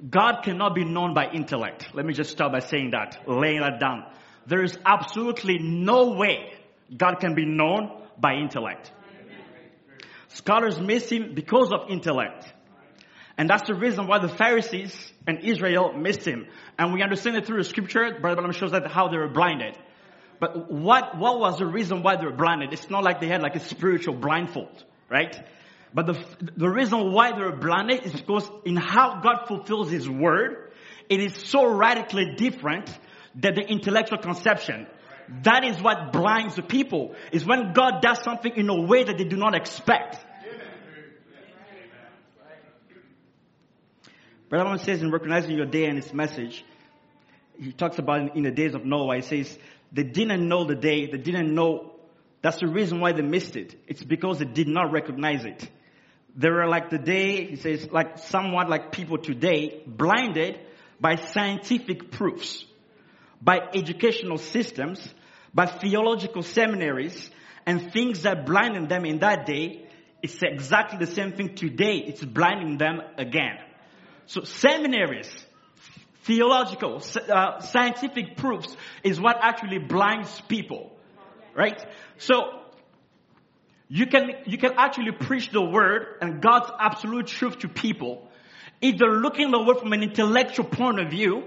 God 0.10 0.41
cannot 0.43 0.75
be 0.75 0.84
known 0.84 1.13
by 1.13 1.29
intellect. 1.29 1.89
Let 1.93 2.05
me 2.05 2.13
just 2.13 2.31
start 2.31 2.51
by 2.51 2.60
saying 2.60 2.91
that, 2.91 3.23
laying 3.27 3.62
that 3.62 3.79
down. 3.79 4.05
There 4.45 4.63
is 4.63 4.77
absolutely 4.86 5.60
no 5.60 6.13
way 6.13 6.53
God 6.95 7.19
can 7.19 7.36
be 7.36 7.45
known 7.45 7.91
by 8.17 8.34
intellect. 8.34 8.91
Scholars 10.29 10.79
miss 10.79 11.10
him 11.10 11.34
because 11.34 11.71
of 11.71 11.89
intellect. 11.89 12.51
And 13.38 13.50
that's 13.50 13.67
the 13.67 13.76
reason 13.76 14.08
why 14.08 14.19
the 14.19 14.30
Pharisees 14.30 14.95
and 15.28 15.39
Israel 15.39 15.93
missed 15.93 16.26
him. 16.26 16.48
And 16.78 16.93
we 16.93 17.04
understand 17.04 17.36
it 17.36 17.45
through 17.45 17.58
the 17.58 17.69
scripture. 17.69 18.17
Brother 18.19 18.38
Branham 18.38 18.54
shows 18.54 18.71
that 18.71 18.88
how 18.88 19.10
they 19.10 19.17
were 19.17 19.28
blinded. 19.28 19.78
But 20.39 20.71
what, 20.71 21.17
what 21.17 21.39
was 21.39 21.58
the 21.58 21.65
reason 21.65 22.04
why 22.04 22.15
they 22.17 22.26
were 22.26 22.32
blinded? 22.32 22.74
It's 22.74 22.89
not 22.89 23.04
like 23.04 23.19
they 23.19 23.28
had 23.28 23.41
like 23.41 23.56
a 23.56 23.60
spiritual 23.60 24.15
blindfold, 24.15 24.84
right? 25.10 25.36
But 25.93 26.08
the, 26.08 26.26
the 26.58 26.69
reason 26.69 27.12
why 27.12 27.32
they 27.32 27.41
were 27.41 27.56
blinded 27.56 28.06
is 28.06 28.13
because 28.13 28.50
in 28.65 28.76
how 28.76 29.21
God 29.21 29.48
fulfills 29.48 29.89
His 29.89 30.10
word, 30.10 30.71
it 31.10 31.19
is 31.19 31.36
so 31.36 31.65
radically 31.65 32.36
different 32.36 32.89
than 33.34 33.56
the 33.56 33.62
intellectual 33.62 34.17
conception. 34.17 34.88
That 35.43 35.63
is 35.63 35.82
what 35.82 36.12
blinds 36.12 36.56
the 36.56 36.62
people, 36.62 37.15
is 37.32 37.45
when 37.45 37.74
God 37.74 38.02
does 38.02 38.21
something 38.24 38.54
in 38.56 38.69
a 38.69 38.82
way 38.82 39.04
that 39.04 39.17
they 39.17 39.24
do 39.24 39.38
not 39.38 39.56
expect. 39.56 40.24
Brother 44.49 44.65
Branham 44.65 44.84
says 44.84 45.01
in 45.01 45.12
recognizing 45.12 45.58
your 45.58 45.65
day 45.65 45.86
and 45.86 45.97
its 45.97 46.13
message, 46.13 46.63
he 47.58 47.71
talks 47.71 47.97
about 47.97 48.36
in 48.36 48.43
the 48.43 48.51
days 48.51 48.75
of 48.75 48.86
Noah, 48.86 49.15
he 49.15 49.21
says, 49.21 49.58
they 49.91 50.03
didn't 50.03 50.47
know 50.47 50.65
the 50.65 50.75
day, 50.75 51.08
they 51.08 51.17
didn't 51.17 51.53
know, 51.53 51.93
that's 52.41 52.60
the 52.60 52.67
reason 52.67 52.99
why 52.99 53.12
they 53.13 53.21
missed 53.21 53.55
it. 53.55 53.75
It's 53.88 54.03
because 54.03 54.39
they 54.39 54.45
did 54.45 54.67
not 54.67 54.91
recognize 54.91 55.45
it. 55.45 55.67
They 56.36 56.49
were 56.49 56.67
like 56.67 56.89
the 56.89 56.97
day, 56.97 57.45
he 57.45 57.55
says, 57.55 57.89
like 57.91 58.19
somewhat 58.19 58.69
like 58.69 58.91
people 58.91 59.17
today, 59.17 59.81
blinded 59.88 60.60
by 60.99 61.15
scientific 61.15 62.12
proofs, 62.12 62.65
by 63.41 63.60
educational 63.73 64.38
systems, 64.38 65.08
by 65.53 65.65
theological 65.65 66.43
seminaries, 66.43 67.29
and 67.65 67.91
things 67.91 68.23
that 68.23 68.45
blinded 68.45 68.89
them 68.89 69.05
in 69.05 69.19
that 69.19 69.45
day, 69.45 69.88
it's 70.21 70.38
exactly 70.43 70.99
the 70.99 71.12
same 71.12 71.31
thing 71.31 71.55
today. 71.55 71.97
It's 71.97 72.23
blinding 72.23 72.77
them 72.77 73.01
again. 73.17 73.58
So 74.27 74.43
seminaries, 74.43 75.29
theological, 76.23 77.01
uh, 77.29 77.59
scientific 77.59 78.38
proofs 78.38 78.75
is 79.03 79.19
what 79.19 79.38
actually 79.41 79.79
blinds 79.79 80.41
people. 80.47 80.91
Right? 81.55 81.83
So, 82.17 82.61
you 83.88 84.07
can, 84.07 84.31
you 84.45 84.57
can 84.57 84.73
actually 84.77 85.11
preach 85.11 85.51
the 85.51 85.61
word 85.61 86.17
and 86.21 86.41
God's 86.41 86.71
absolute 86.79 87.27
truth 87.27 87.59
to 87.59 87.69
people. 87.69 88.27
If 88.81 88.97
they're 88.97 89.19
looking 89.19 89.51
the 89.51 89.61
word 89.61 89.79
from 89.79 89.93
an 89.93 90.03
intellectual 90.03 90.65
point 90.65 90.99
of 90.99 91.11
view, 91.11 91.43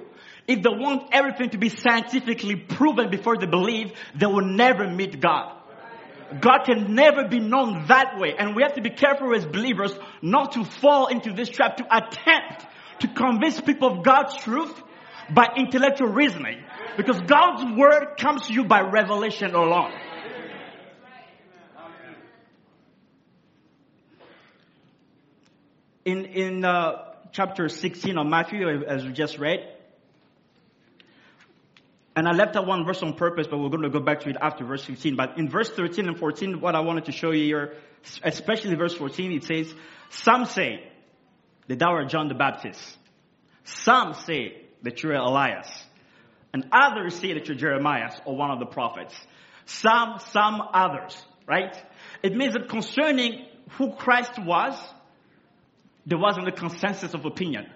if 0.46 0.62
they 0.62 0.70
want 0.70 1.08
everything 1.12 1.50
to 1.50 1.58
be 1.58 1.68
scientifically 1.68 2.56
proven 2.56 3.10
before 3.10 3.36
they 3.36 3.46
believe, 3.46 3.92
they 4.14 4.26
will 4.26 4.46
never 4.46 4.88
meet 4.88 5.20
God. 5.20 5.57
God 6.40 6.64
can 6.64 6.94
never 6.94 7.26
be 7.26 7.40
known 7.40 7.86
that 7.86 8.18
way. 8.18 8.34
And 8.38 8.54
we 8.54 8.62
have 8.62 8.74
to 8.74 8.82
be 8.82 8.90
careful 8.90 9.34
as 9.34 9.46
believers 9.46 9.92
not 10.20 10.52
to 10.52 10.64
fall 10.64 11.06
into 11.06 11.32
this 11.32 11.48
trap 11.48 11.78
to 11.78 11.84
attempt 11.84 12.66
to 13.00 13.08
convince 13.08 13.60
people 13.60 13.98
of 13.98 14.04
God's 14.04 14.36
truth 14.36 14.74
by 15.30 15.48
intellectual 15.56 16.08
reasoning. 16.08 16.62
Because 16.96 17.20
God's 17.20 17.64
word 17.78 18.16
comes 18.18 18.46
to 18.48 18.52
you 18.52 18.64
by 18.64 18.80
revelation 18.80 19.54
alone. 19.54 19.92
In, 26.04 26.24
in 26.24 26.64
uh, 26.64 27.14
chapter 27.32 27.68
16 27.68 28.16
of 28.16 28.26
Matthew, 28.26 28.66
as 28.84 29.04
we 29.04 29.12
just 29.12 29.38
read, 29.38 29.60
and 32.18 32.26
I 32.26 32.32
left 32.32 32.54
that 32.54 32.66
one 32.66 32.84
verse 32.84 33.00
on 33.04 33.12
purpose, 33.12 33.46
but 33.48 33.58
we're 33.58 33.68
going 33.68 33.84
to 33.84 33.90
go 33.90 34.00
back 34.00 34.22
to 34.22 34.28
it 34.28 34.36
after 34.40 34.64
verse 34.64 34.84
15. 34.84 35.14
But 35.14 35.38
in 35.38 35.48
verse 35.48 35.70
13 35.70 36.08
and 36.08 36.18
14, 36.18 36.60
what 36.60 36.74
I 36.74 36.80
wanted 36.80 37.04
to 37.04 37.12
show 37.12 37.30
you 37.30 37.44
here, 37.44 37.76
especially 38.24 38.74
verse 38.74 38.92
14, 38.94 39.30
it 39.30 39.44
says, 39.44 39.72
Some 40.10 40.44
say 40.44 40.82
that 41.68 41.78
thou 41.78 41.92
art 41.92 42.08
John 42.08 42.26
the 42.26 42.34
Baptist. 42.34 42.80
Some 43.62 44.14
say 44.14 44.62
that 44.82 45.00
you're 45.00 45.12
Elias. 45.12 45.68
And 46.52 46.66
others 46.72 47.14
say 47.14 47.34
that 47.34 47.46
you're 47.46 47.56
Jeremiah 47.56 48.10
or 48.24 48.34
one 48.34 48.50
of 48.50 48.58
the 48.58 48.66
prophets. 48.66 49.14
Some, 49.66 50.18
some 50.30 50.60
others, 50.74 51.24
right? 51.46 51.80
It 52.24 52.34
means 52.34 52.54
that 52.54 52.68
concerning 52.68 53.46
who 53.76 53.92
Christ 53.92 54.40
was, 54.40 54.74
there 56.04 56.18
wasn't 56.18 56.48
a 56.48 56.52
consensus 56.52 57.14
of 57.14 57.26
opinion. 57.26 57.70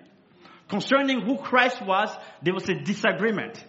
Concerning 0.69 1.21
who 1.21 1.37
Christ 1.37 1.81
was, 1.81 2.11
there 2.43 2.55
was 2.55 2.69
a 2.69 2.75
disagreement 2.75 3.65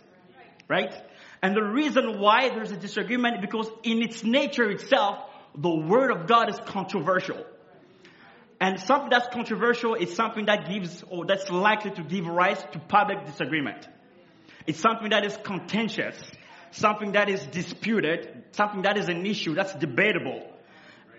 right? 0.67 0.93
And 1.41 1.55
the 1.55 1.63
reason 1.63 2.19
why 2.19 2.49
there's 2.49 2.71
a 2.71 2.77
disagreement 2.77 3.41
because 3.41 3.69
in 3.83 4.01
its 4.01 4.23
nature 4.23 4.69
itself, 4.69 5.19
the 5.55 5.73
word 5.73 6.11
of 6.11 6.27
God 6.27 6.49
is 6.49 6.57
controversial. 6.65 7.43
And 8.59 8.79
something 8.79 9.09
that's 9.09 9.27
controversial 9.27 9.95
is 9.95 10.15
something 10.15 10.45
that 10.45 10.69
gives 10.69 11.03
or 11.09 11.25
that's 11.25 11.49
likely 11.49 11.91
to 11.91 12.01
give 12.01 12.25
rise 12.25 12.63
to 12.71 12.79
public 12.79 13.25
disagreement. 13.25 13.87
It's 14.65 14.79
something 14.79 15.09
that 15.09 15.25
is 15.25 15.37
contentious, 15.43 16.15
something 16.71 17.11
that 17.11 17.29
is 17.29 17.45
disputed, 17.47 18.45
something 18.51 18.83
that 18.83 18.97
is 18.97 19.09
an 19.09 19.25
issue 19.25 19.53
that's 19.55 19.75
debatable. 19.75 20.47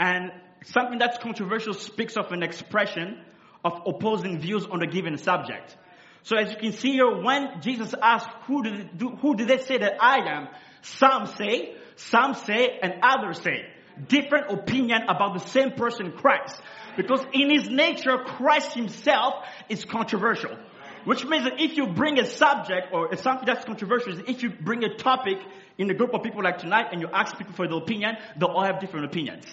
And 0.01 0.33
something 0.65 0.99
that's 0.99 1.19
controversial 1.19 1.75
speaks 1.75 2.17
of 2.17 2.33
an 2.33 2.43
expression 2.43 3.21
of 3.65 3.83
opposing 3.87 4.39
views 4.39 4.67
on 4.67 4.83
a 4.83 4.87
given 4.87 5.19
subject. 5.19 5.77
So 6.25 6.39
as 6.39 6.51
you 6.51 6.57
can 6.57 6.73
see 6.73 6.93
here, 6.93 7.23
when 7.23 7.61
Jesus 7.61 7.95
asked, 8.01 8.29
who 8.47 8.63
did, 8.63 8.91
who 9.21 9.37
did 9.37 9.47
they 9.47 9.59
say 9.59 9.77
that 9.77 10.03
I 10.03 10.27
am? 10.27 10.49
Some 10.81 11.27
say, 11.27 11.77
some 11.97 12.35
say, 12.35 12.79
and 12.83 12.95
others 13.03 13.41
say. 13.43 13.67
Different 14.09 14.51
opinion 14.51 15.03
about 15.03 15.35
the 15.35 15.47
same 15.47 15.73
person, 15.73 16.13
Christ. 16.13 16.61
Because 16.97 17.25
in 17.35 17.51
his 17.51 17.69
nature, 17.69 18.17
Christ 18.25 18.73
himself 18.73 19.35
is 19.69 19.85
controversial. 19.85 20.57
Which 21.05 21.27
means 21.27 21.45
that 21.45 21.61
if 21.61 21.77
you 21.77 21.89
bring 21.89 22.19
a 22.19 22.25
subject 22.25 22.89
or 22.91 23.15
something 23.17 23.45
that's 23.45 23.67
controversial, 23.67 24.19
if 24.27 24.43
you 24.43 24.49
bring 24.49 24.83
a 24.83 24.97
topic 24.97 25.37
in 25.77 25.91
a 25.91 25.95
group 25.95 26.15
of 26.15 26.23
people 26.23 26.43
like 26.43 26.57
tonight 26.57 26.87
and 26.91 27.03
you 27.03 27.09
ask 27.13 27.37
people 27.37 27.53
for 27.53 27.69
their 27.69 27.77
opinion, 27.77 28.17
they'll 28.39 28.49
all 28.49 28.65
have 28.65 28.81
different 28.81 29.05
opinions. 29.05 29.45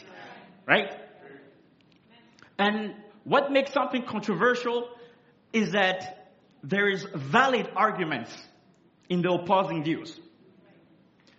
Right? 0.66 0.90
And 2.58 2.96
what 3.26 3.52
makes 3.52 3.74
something 3.74 4.06
controversial 4.06 4.88
is 5.52 5.74
that 5.74 6.21
there 6.63 6.89
is 6.89 7.06
valid 7.13 7.69
arguments 7.76 8.32
in 9.10 9.21
the 9.21 9.32
opposing 9.32 9.84
views. 9.84 10.19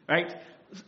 Right? 0.08 0.34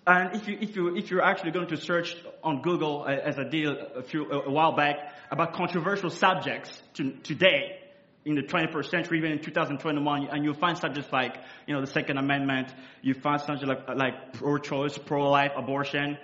And 0.06 0.34
if 0.34 0.48
you, 0.48 0.58
if 0.60 0.76
you, 0.76 0.96
if 0.96 1.10
you're 1.10 1.22
actually 1.22 1.50
going 1.50 1.68
to 1.68 1.76
search 1.76 2.16
on 2.42 2.62
Google, 2.62 3.04
uh, 3.06 3.12
as 3.12 3.38
I 3.38 3.44
did 3.44 3.68
a 3.68 4.02
few, 4.02 4.30
a 4.30 4.50
while 4.50 4.74
back, 4.74 4.96
about 5.30 5.52
controversial 5.54 6.10
subjects 6.10 6.82
to, 6.94 7.12
today, 7.22 7.80
in 8.24 8.34
the 8.36 8.42
21st 8.42 8.88
century, 8.88 9.18
even 9.18 9.32
in 9.32 9.38
2021, 9.40 10.28
and 10.28 10.44
you'll 10.44 10.54
find 10.54 10.78
subjects 10.78 11.12
like, 11.12 11.36
you 11.66 11.74
know, 11.74 11.80
the 11.82 11.86
Second 11.86 12.16
Amendment, 12.16 12.72
you 13.02 13.12
find 13.12 13.40
subjects 13.40 13.66
like, 13.66 13.96
like 13.96 14.32
pro-choice, 14.34 14.96
pro-life, 14.96 15.52
abortion, 15.56 16.16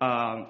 um, 0.00 0.46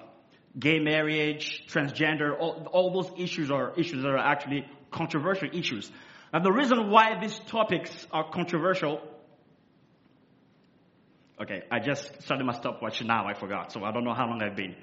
gay 0.57 0.79
marriage, 0.79 1.63
transgender, 1.67 2.37
all, 2.39 2.67
all 2.71 3.01
those 3.01 3.11
issues 3.19 3.49
are 3.49 3.73
issues 3.75 4.03
that 4.03 4.09
are 4.09 4.17
actually 4.17 4.67
controversial 4.91 5.49
issues. 5.51 5.91
And 6.31 6.45
the 6.45 6.51
reason 6.51 6.89
why 6.89 7.19
these 7.19 7.37
topics 7.47 8.07
are 8.11 8.29
controversial, 8.29 9.01
okay, 11.41 11.63
I 11.71 11.79
just 11.79 12.21
started 12.21 12.45
my 12.45 12.53
stopwatch 12.53 13.01
now, 13.03 13.25
I 13.27 13.33
forgot, 13.33 13.71
so 13.71 13.83
I 13.83 13.91
don't 13.91 14.03
know 14.03 14.13
how 14.13 14.27
long 14.27 14.41
I've 14.41 14.55
been. 14.55 14.75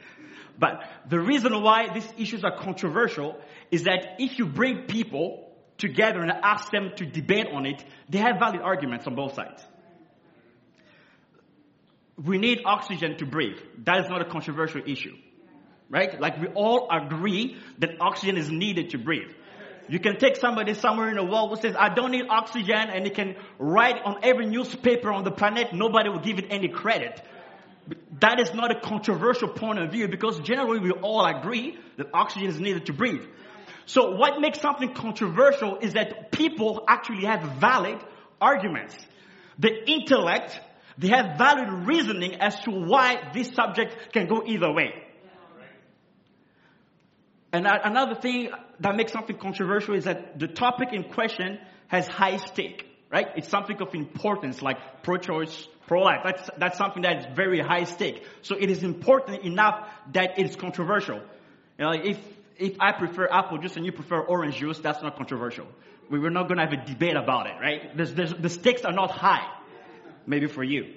But 0.58 0.82
the 1.08 1.20
reason 1.20 1.62
why 1.62 1.92
these 1.92 2.08
issues 2.18 2.42
are 2.42 2.56
controversial 2.58 3.38
is 3.70 3.84
that 3.84 4.16
if 4.18 4.38
you 4.38 4.46
bring 4.46 4.86
people 4.86 5.52
together 5.78 6.20
and 6.20 6.30
ask 6.30 6.70
them 6.70 6.92
to 6.96 7.06
debate 7.06 7.46
on 7.52 7.66
it, 7.66 7.84
they 8.08 8.18
have 8.18 8.38
valid 8.38 8.60
arguments 8.62 9.06
on 9.06 9.14
both 9.14 9.34
sides. 9.34 9.62
We 12.22 12.38
need 12.38 12.62
oxygen 12.64 13.18
to 13.18 13.26
breathe. 13.26 13.58
That 13.84 14.04
is 14.04 14.08
not 14.08 14.22
a 14.22 14.24
controversial 14.24 14.82
issue. 14.86 15.14
Right? 15.88 16.18
Like 16.18 16.40
we 16.40 16.48
all 16.48 16.88
agree 16.90 17.58
that 17.78 18.00
oxygen 18.00 18.36
is 18.36 18.50
needed 18.50 18.90
to 18.90 18.98
breathe. 18.98 19.30
You 19.88 20.00
can 20.00 20.18
take 20.18 20.36
somebody 20.36 20.74
somewhere 20.74 21.08
in 21.08 21.16
the 21.16 21.24
world 21.24 21.50
who 21.50 21.56
says, 21.56 21.76
I 21.78 21.94
don't 21.94 22.10
need 22.10 22.26
oxygen, 22.28 22.90
and 22.92 23.04
he 23.04 23.10
can 23.10 23.36
write 23.58 24.02
on 24.04 24.18
every 24.22 24.46
newspaper 24.46 25.12
on 25.12 25.24
the 25.24 25.30
planet, 25.30 25.72
nobody 25.72 26.08
will 26.08 26.20
give 26.20 26.38
it 26.38 26.46
any 26.50 26.68
credit. 26.68 27.20
That 28.20 28.40
is 28.40 28.52
not 28.52 28.72
a 28.72 28.80
controversial 28.80 29.48
point 29.48 29.78
of 29.78 29.92
view 29.92 30.08
because 30.08 30.40
generally 30.40 30.80
we 30.80 30.90
all 30.90 31.24
agree 31.24 31.78
that 31.98 32.08
oxygen 32.12 32.48
is 32.48 32.58
needed 32.58 32.86
to 32.86 32.92
breathe. 32.92 33.22
So 33.84 34.16
what 34.16 34.40
makes 34.40 34.60
something 34.60 34.92
controversial 34.92 35.78
is 35.78 35.92
that 35.92 36.32
people 36.32 36.84
actually 36.88 37.24
have 37.26 37.42
valid 37.60 37.98
arguments. 38.40 38.96
The 39.60 39.88
intellect, 39.88 40.60
they 40.98 41.08
have 41.08 41.38
valid 41.38 41.86
reasoning 41.86 42.34
as 42.40 42.58
to 42.62 42.72
why 42.72 43.30
this 43.32 43.54
subject 43.54 44.12
can 44.12 44.26
go 44.26 44.42
either 44.44 44.72
way. 44.72 45.05
And 47.56 47.66
another 47.66 48.14
thing 48.14 48.50
that 48.80 48.96
makes 48.96 49.12
something 49.12 49.38
controversial 49.38 49.94
is 49.94 50.04
that 50.04 50.38
the 50.38 50.46
topic 50.46 50.92
in 50.92 51.04
question 51.04 51.58
has 51.86 52.06
high 52.06 52.36
stake, 52.36 52.84
right? 53.10 53.28
It's 53.34 53.48
something 53.48 53.80
of 53.80 53.94
importance 53.94 54.60
like 54.60 55.02
pro-choice, 55.02 55.66
pro-life. 55.86 56.20
That's, 56.22 56.50
that's 56.58 56.76
something 56.76 57.02
that 57.04 57.20
is 57.20 57.26
very 57.34 57.60
high 57.60 57.84
stake. 57.84 58.22
So 58.42 58.56
it 58.60 58.68
is 58.68 58.82
important 58.82 59.42
enough 59.42 59.88
that 60.12 60.38
it 60.38 60.50
is 60.50 60.56
controversial. 60.56 61.22
You 61.78 61.84
know, 61.86 61.92
if, 61.92 62.18
if 62.58 62.76
I 62.78 62.92
prefer 62.92 63.26
apple 63.26 63.56
juice 63.56 63.76
and 63.76 63.86
you 63.86 63.92
prefer 63.92 64.20
orange 64.20 64.56
juice, 64.56 64.78
that's 64.80 65.02
not 65.02 65.16
controversial. 65.16 65.66
We 66.10 66.18
were 66.18 66.30
not 66.30 66.48
going 66.48 66.58
to 66.58 66.64
have 66.64 66.74
a 66.74 66.84
debate 66.84 67.16
about 67.16 67.46
it, 67.46 67.54
right? 67.58 67.96
There's, 67.96 68.12
there's, 68.12 68.34
the 68.34 68.50
stakes 68.50 68.82
are 68.82 68.92
not 68.92 69.10
high. 69.10 69.50
Maybe 70.26 70.46
for 70.46 70.62
you. 70.62 70.92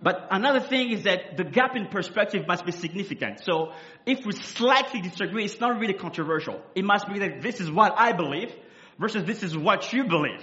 But 0.00 0.28
another 0.30 0.60
thing 0.60 0.90
is 0.90 1.04
that 1.04 1.36
the 1.36 1.44
gap 1.44 1.74
in 1.74 1.86
perspective 1.88 2.46
must 2.46 2.64
be 2.64 2.72
significant. 2.72 3.40
So 3.44 3.72
if 4.06 4.24
we 4.24 4.32
slightly 4.32 5.00
disagree, 5.00 5.44
it's 5.44 5.58
not 5.58 5.80
really 5.80 5.94
controversial. 5.94 6.62
It 6.74 6.84
must 6.84 7.08
be 7.08 7.18
that 7.18 7.42
this 7.42 7.60
is 7.60 7.70
what 7.70 7.94
I 7.96 8.12
believe 8.12 8.54
versus 8.98 9.24
this 9.24 9.42
is 9.42 9.56
what 9.56 9.92
you 9.92 10.04
believe. 10.04 10.42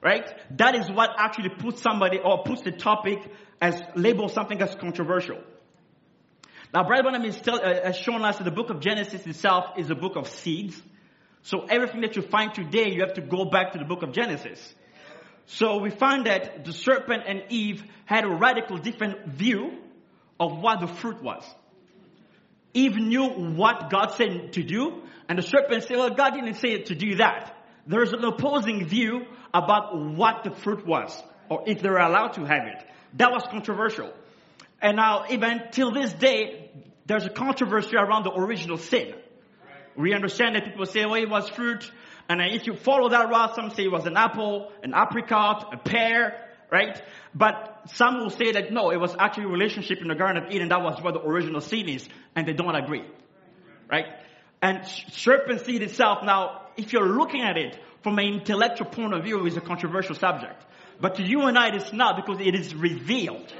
Right? 0.00 0.32
That 0.58 0.74
is 0.76 0.90
what 0.90 1.10
actually 1.18 1.48
puts 1.48 1.82
somebody 1.82 2.18
or 2.18 2.44
puts 2.44 2.62
the 2.62 2.72
topic 2.72 3.18
as 3.60 3.80
label 3.96 4.28
something 4.28 4.60
as 4.60 4.74
controversial. 4.74 5.38
Now, 6.72 6.86
is 7.24 7.40
tell, 7.40 7.64
uh, 7.64 7.84
has 7.84 7.96
shown 7.96 8.22
us 8.24 8.38
that 8.38 8.44
the 8.44 8.50
book 8.50 8.68
of 8.68 8.80
Genesis 8.80 9.26
itself 9.26 9.78
is 9.78 9.90
a 9.90 9.94
book 9.94 10.16
of 10.16 10.28
seeds. 10.28 10.80
So 11.42 11.66
everything 11.70 12.00
that 12.02 12.16
you 12.16 12.22
find 12.22 12.52
today, 12.52 12.90
you 12.90 13.00
have 13.00 13.14
to 13.14 13.20
go 13.20 13.44
back 13.44 13.72
to 13.72 13.78
the 13.78 13.84
book 13.84 14.02
of 14.02 14.12
Genesis. 14.12 14.74
So 15.46 15.78
we 15.78 15.90
find 15.90 16.26
that 16.26 16.64
the 16.64 16.72
serpent 16.72 17.24
and 17.26 17.44
Eve 17.50 17.84
had 18.06 18.24
a 18.24 18.28
radical 18.28 18.78
different 18.78 19.26
view 19.26 19.78
of 20.40 20.58
what 20.58 20.80
the 20.80 20.86
fruit 20.86 21.22
was. 21.22 21.44
Eve 22.72 22.96
knew 22.96 23.26
what 23.26 23.90
God 23.90 24.14
said 24.16 24.54
to 24.54 24.62
do, 24.62 25.02
and 25.28 25.38
the 25.38 25.42
serpent 25.42 25.84
said, 25.84 25.96
well, 25.96 26.10
God 26.10 26.30
didn't 26.30 26.54
say 26.54 26.82
to 26.82 26.94
do 26.94 27.16
that. 27.16 27.56
There's 27.86 28.12
an 28.12 28.24
opposing 28.24 28.86
view 28.86 29.26
about 29.52 29.96
what 29.96 30.42
the 30.42 30.50
fruit 30.50 30.86
was, 30.86 31.22
or 31.48 31.62
if 31.66 31.82
they 31.82 31.88
were 31.88 31.98
allowed 31.98 32.32
to 32.34 32.44
have 32.44 32.66
it. 32.66 32.84
That 33.14 33.30
was 33.30 33.44
controversial. 33.48 34.12
And 34.82 34.96
now, 34.96 35.26
even 35.30 35.62
till 35.70 35.92
this 35.92 36.12
day, 36.14 36.70
there's 37.06 37.26
a 37.26 37.30
controversy 37.30 37.96
around 37.96 38.24
the 38.24 38.32
original 38.32 38.78
sin. 38.78 39.14
We 39.96 40.12
understand 40.12 40.56
that 40.56 40.64
people 40.64 40.86
say, 40.86 41.04
well, 41.04 41.22
it 41.22 41.30
was 41.30 41.48
fruit. 41.48 41.88
And 42.28 42.40
if 42.40 42.66
you 42.66 42.74
follow 42.74 43.08
that 43.10 43.28
route, 43.28 43.54
some 43.54 43.70
say 43.70 43.84
it 43.84 43.92
was 43.92 44.06
an 44.06 44.16
apple, 44.16 44.72
an 44.82 44.94
apricot, 44.94 45.74
a 45.74 45.76
pear, 45.76 46.48
right? 46.70 47.00
But 47.34 47.82
some 47.86 48.20
will 48.20 48.30
say 48.30 48.52
that 48.52 48.72
no, 48.72 48.90
it 48.90 48.96
was 48.98 49.14
actually 49.18 49.44
a 49.44 49.48
relationship 49.48 49.98
in 50.00 50.08
the 50.08 50.14
Garden 50.14 50.42
of 50.42 50.50
Eden. 50.50 50.68
That 50.70 50.82
was 50.82 51.02
where 51.02 51.12
the 51.12 51.20
original 51.20 51.60
sin 51.60 51.88
is. 51.88 52.08
And 52.34 52.48
they 52.48 52.54
don't 52.54 52.74
agree. 52.74 53.04
Right? 53.90 54.06
And 54.62 54.86
serpent 55.12 55.66
seed 55.66 55.82
itself, 55.82 56.24
now, 56.24 56.62
if 56.76 56.92
you're 56.92 57.08
looking 57.08 57.42
at 57.42 57.58
it 57.58 57.78
from 58.02 58.18
an 58.18 58.26
intellectual 58.26 58.88
point 58.88 59.12
of 59.12 59.22
view, 59.22 59.44
is 59.46 59.56
a 59.56 59.60
controversial 59.60 60.14
subject. 60.14 60.64
But 61.00 61.16
to 61.16 61.22
you 61.22 61.42
and 61.42 61.58
I, 61.58 61.68
it 61.68 61.74
is 61.74 61.92
not 61.92 62.16
because 62.16 62.40
it 62.40 62.54
is 62.54 62.74
revealed. 62.74 63.52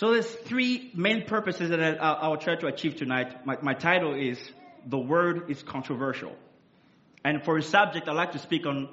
So 0.00 0.12
there's 0.12 0.30
three 0.30 0.90
main 0.94 1.26
purposes 1.26 1.68
that 1.68 2.00
I, 2.00 2.26
will 2.28 2.38
try 2.38 2.56
to 2.56 2.68
achieve 2.68 2.96
tonight. 2.96 3.44
My, 3.44 3.58
my 3.60 3.74
title 3.74 4.14
is 4.14 4.38
The 4.86 4.96
Word 4.96 5.50
is 5.50 5.62
Controversial. 5.62 6.34
And 7.22 7.44
for 7.44 7.58
a 7.58 7.62
subject, 7.62 8.08
I'd 8.08 8.16
like 8.16 8.32
to 8.32 8.38
speak 8.38 8.64
on 8.64 8.88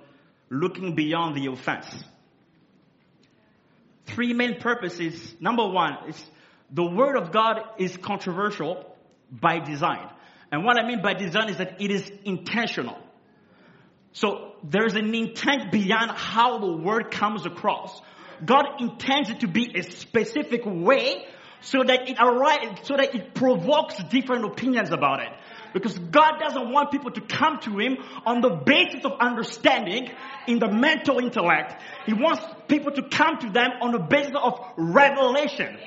looking 0.50 0.96
beyond 0.96 1.38
the 1.38 1.50
offense. 1.50 1.88
Three 4.08 4.34
main 4.34 4.60
purposes. 4.60 5.34
Number 5.40 5.66
one 5.66 5.94
is 6.10 6.22
the 6.72 6.84
Word 6.84 7.16
of 7.16 7.32
God 7.32 7.62
is 7.78 7.96
controversial 7.96 8.94
by 9.32 9.60
design. 9.60 10.10
And 10.52 10.66
what 10.66 10.78
I 10.78 10.86
mean 10.86 11.02
by 11.02 11.14
design 11.14 11.48
is 11.48 11.60
that 11.60 11.82
it 11.82 11.90
is 11.90 12.12
intentional. 12.26 13.00
So 14.12 14.56
there's 14.62 14.96
an 14.96 15.16
intent 15.16 15.72
beyond 15.72 16.12
how 16.12 16.58
the 16.58 16.74
Word 16.74 17.12
comes 17.12 17.46
across. 17.46 17.98
God 18.46 18.80
intends 18.80 19.30
it 19.30 19.42
to 19.42 19.48
be 19.48 19.72
a 19.76 19.84
specific 19.84 20.62
way 20.66 21.26
so 21.62 21.84
that 21.84 22.10
it 22.10 22.18
arrives, 22.20 22.88
so 22.88 22.96
that 22.96 23.16
it 23.16 23.34
provokes 23.34 24.02
different 24.10 24.46
opinions 24.46 24.92
about 24.92 25.22
it. 25.22 25.30
Because 25.74 25.98
God 25.98 26.40
doesn't 26.40 26.72
want 26.72 26.92
people 26.92 27.12
to 27.12 27.22
come 27.22 27.60
to 27.62 27.78
Him 27.78 27.98
on 28.26 28.42
the 28.42 28.50
basis 28.50 29.06
of 29.06 29.14
understanding 29.20 30.10
in 30.48 30.60
the 30.60 30.72
mental 30.72 31.20
intellect. 31.20 31.82
He 32.06 32.14
wants 32.14 32.42
people 32.68 32.92
to 32.94 33.04
come 33.10 33.40
to 33.40 33.50
them 33.50 33.72
on 33.82 33.92
the 33.92 34.00
basis 34.00 34.34
of 34.36 34.60
revelation. 34.78 35.78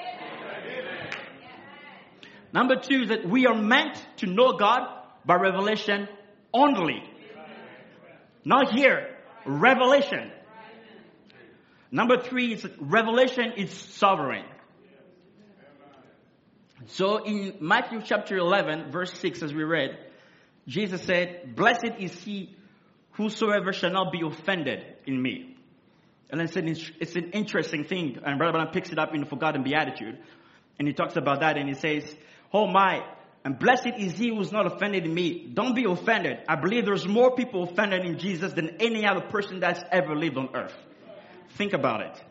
Number 2.53 2.77
two 2.77 3.03
is 3.03 3.09
that 3.11 3.29
we 3.29 3.47
are 3.47 3.55
meant 3.55 3.97
to 4.19 4.27
know 4.27 4.53
God 4.53 4.83
by 5.25 5.37
revelation 5.37 6.09
only. 6.53 7.03
Not 8.45 8.73
here. 8.73 9.17
Revelation. 9.47 10.33
Number 11.91 12.21
three 12.21 12.55
is 12.55 12.67
revelation 12.79 13.53
is 13.57 13.73
sovereign. 13.73 14.45
So 16.87 17.19
in 17.25 17.57
Matthew 17.61 18.01
chapter 18.05 18.37
11, 18.37 18.91
verse 18.91 19.13
6, 19.19 19.43
as 19.43 19.53
we 19.53 19.65
read, 19.65 19.99
Jesus 20.67 21.03
said, 21.03 21.55
Blessed 21.55 21.93
is 21.99 22.19
he 22.23 22.57
whosoever 23.13 23.73
shall 23.73 23.91
not 23.91 24.13
be 24.13 24.23
offended 24.25 24.85
in 25.07 25.21
me. 25.21 25.57
And 26.31 26.41
it's 26.41 26.57
an, 26.57 26.69
it's 26.69 27.17
an 27.17 27.31
interesting 27.33 27.85
thing. 27.85 28.19
And 28.25 28.39
Brother 28.39 28.53
Branham 28.53 28.73
picks 28.73 28.91
it 28.91 28.99
up 28.99 29.15
in 29.15 29.21
the 29.21 29.27
Forgotten 29.27 29.63
Beatitude. 29.63 30.19
And 30.79 30.89
he 30.89 30.95
talks 30.95 31.17
about 31.17 31.41
that 31.41 31.59
and 31.59 31.69
he 31.69 31.75
says, 31.75 32.17
Oh 32.53 32.67
my, 32.67 33.05
and 33.45 33.59
blessed 33.59 33.93
is 33.99 34.17
he 34.19 34.29
who's 34.29 34.53
not 34.53 34.67
offended 34.67 35.05
in 35.05 35.13
me. 35.13 35.51
Don't 35.53 35.75
be 35.75 35.85
offended. 35.85 36.39
I 36.49 36.57
believe 36.57 36.85
there's 36.85 37.07
more 37.07 37.35
people 37.35 37.65
offended 37.65 38.05
in 38.05 38.19
Jesus 38.19 38.53
than 38.53 38.77
any 38.81 39.07
other 39.07 39.23
person 39.23 39.61
that's 39.61 39.81
ever 39.91 40.15
lived 40.15 40.37
on 40.37 40.51
earth. 40.55 40.75
Think 41.57 41.73
about 41.73 42.01
it. 42.03 42.23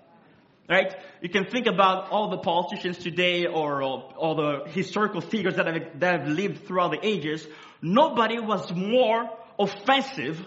Right? 0.70 0.95
You 1.22 1.30
can 1.30 1.45
think 1.45 1.65
about 1.65 2.11
all 2.11 2.30
the 2.30 2.38
politicians 2.38 2.99
today 2.99 3.47
or 3.47 3.82
all 3.82 4.36
the 4.36 4.70
historical 4.72 5.20
figures 5.20 5.55
that 5.55 5.65
have, 5.65 5.99
that 5.99 6.20
have 6.22 6.30
lived 6.30 6.67
throughout 6.67 6.91
the 6.91 6.99
ages. 7.01 7.45
Nobody 7.82 8.39
was 8.39 8.72
more 8.74 9.30
offensive 9.57 10.45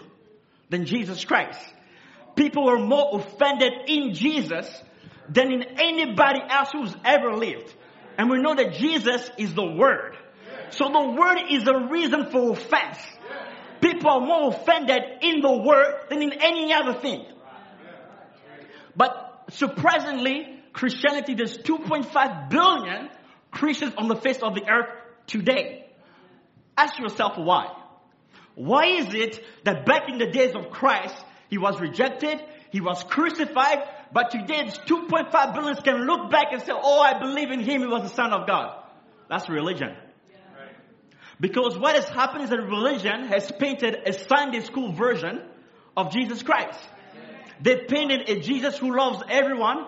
than 0.69 0.85
Jesus 0.85 1.25
Christ. 1.25 1.59
People 2.35 2.65
were 2.65 2.79
more 2.79 3.19
offended 3.19 3.73
in 3.87 4.13
Jesus 4.13 4.67
than 5.29 5.51
in 5.51 5.63
anybody 5.77 6.39
else 6.49 6.69
who's 6.71 6.95
ever 7.03 7.35
lived. 7.35 7.73
And 8.17 8.29
we 8.29 8.39
know 8.39 8.55
that 8.55 8.73
Jesus 8.73 9.29
is 9.37 9.53
the 9.53 9.65
Word. 9.65 10.15
So 10.71 10.85
the 10.85 11.15
Word 11.19 11.37
is 11.51 11.67
a 11.67 11.87
reason 11.91 12.31
for 12.31 12.53
offense. 12.53 12.97
People 13.81 14.09
are 14.09 14.21
more 14.21 14.53
offended 14.53 15.01
in 15.21 15.41
the 15.41 15.51
Word 15.51 16.05
than 16.09 16.21
in 16.21 16.31
any 16.31 16.73
other 16.73 16.93
thing. 16.93 17.25
But 18.95 19.45
surprisingly, 19.49 20.59
Christianity, 20.73 21.35
there's 21.35 21.57
2.5 21.57 22.49
billion 22.49 23.09
Christians 23.51 23.93
on 23.97 24.07
the 24.07 24.15
face 24.15 24.41
of 24.41 24.55
the 24.55 24.67
earth 24.69 24.89
today. 25.27 25.85
Ask 26.77 26.97
yourself 26.99 27.37
why. 27.37 27.71
Why 28.55 28.85
is 28.85 29.13
it 29.13 29.43
that 29.63 29.85
back 29.85 30.09
in 30.09 30.17
the 30.17 30.27
days 30.27 30.55
of 30.55 30.69
Christ, 30.71 31.15
he 31.49 31.57
was 31.57 31.79
rejected, 31.79 32.39
he 32.71 32.81
was 32.81 33.03
crucified, 33.03 33.83
but 34.11 34.31
today 34.31 34.63
2.5 34.63 35.53
billion 35.53 35.75
can 35.77 36.05
look 36.05 36.31
back 36.31 36.47
and 36.51 36.61
say, 36.61 36.71
oh, 36.73 37.01
I 37.01 37.19
believe 37.19 37.51
in 37.51 37.59
him, 37.59 37.81
he 37.81 37.87
was 37.87 38.03
the 38.03 38.15
son 38.15 38.33
of 38.33 38.47
God. 38.47 38.83
That's 39.29 39.49
religion. 39.49 39.95
Because 41.39 41.77
what 41.77 41.95
has 41.95 42.07
happened 42.09 42.43
is 42.43 42.49
that 42.51 42.61
religion 42.61 43.27
has 43.27 43.51
painted 43.51 43.97
a 44.05 44.13
Sunday 44.13 44.61
school 44.61 44.91
version 44.93 45.41
of 45.97 46.11
Jesus 46.11 46.41
Christ. 46.43 46.79
They 47.61 47.77
painted 47.87 48.29
a 48.29 48.39
Jesus 48.39 48.77
who 48.77 48.95
loves 48.95 49.23
everyone, 49.29 49.85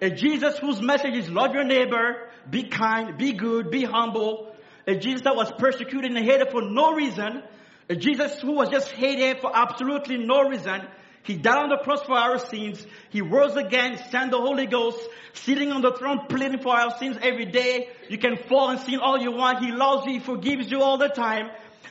a 0.00 0.10
Jesus 0.10 0.58
whose 0.58 0.80
message 0.80 1.14
is 1.14 1.30
love 1.30 1.54
your 1.54 1.64
neighbor, 1.64 2.28
be 2.50 2.64
kind, 2.64 3.16
be 3.16 3.32
good, 3.32 3.70
be 3.70 3.84
humble, 3.84 4.54
a 4.86 4.96
Jesus 4.96 5.22
that 5.22 5.36
was 5.36 5.52
persecuted 5.52 6.10
and 6.10 6.24
hated 6.24 6.50
for 6.50 6.62
no 6.62 6.94
reason, 6.94 7.42
a 7.88 7.96
Jesus 7.96 8.40
who 8.40 8.52
was 8.52 8.68
just 8.68 8.90
hated 8.90 9.40
for 9.40 9.50
absolutely 9.54 10.18
no 10.18 10.48
reason. 10.48 10.82
He 11.24 11.36
died 11.36 11.62
on 11.62 11.68
the 11.68 11.76
cross 11.76 12.02
for 12.02 12.18
our 12.18 12.38
sins. 12.38 12.84
He 13.10 13.20
rose 13.20 13.54
again, 13.54 13.96
sent 14.10 14.32
the 14.32 14.40
Holy 14.40 14.66
Ghost, 14.66 14.98
sitting 15.34 15.70
on 15.70 15.80
the 15.80 15.92
throne, 15.92 16.26
pleading 16.28 16.60
for 16.60 16.76
our 16.76 16.98
sins 16.98 17.16
every 17.22 17.46
day. 17.46 17.90
You 18.08 18.18
can 18.18 18.36
fall 18.48 18.70
and 18.70 18.80
sin 18.80 18.98
all 18.98 19.20
you 19.20 19.30
want. 19.30 19.64
He 19.64 19.70
loves 19.70 20.06
you. 20.06 20.14
He 20.14 20.18
forgives 20.18 20.68
you 20.68 20.82
all 20.82 20.98
the 20.98 21.08
time. 21.08 21.50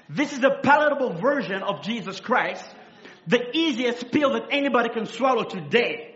This 0.09 0.33
is 0.33 0.43
a 0.43 0.59
palatable 0.61 1.13
version 1.13 1.63
of 1.63 1.81
Jesus 1.81 2.19
Christ 2.19 2.65
the 3.27 3.55
easiest 3.55 4.11
pill 4.11 4.33
that 4.33 4.47
anybody 4.51 4.89
can 4.89 5.05
swallow 5.05 5.43
today. 5.43 6.15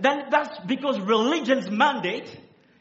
Then 0.00 0.24
that's 0.30 0.58
because 0.66 0.98
religion's 1.00 1.70
mandate 1.70 2.28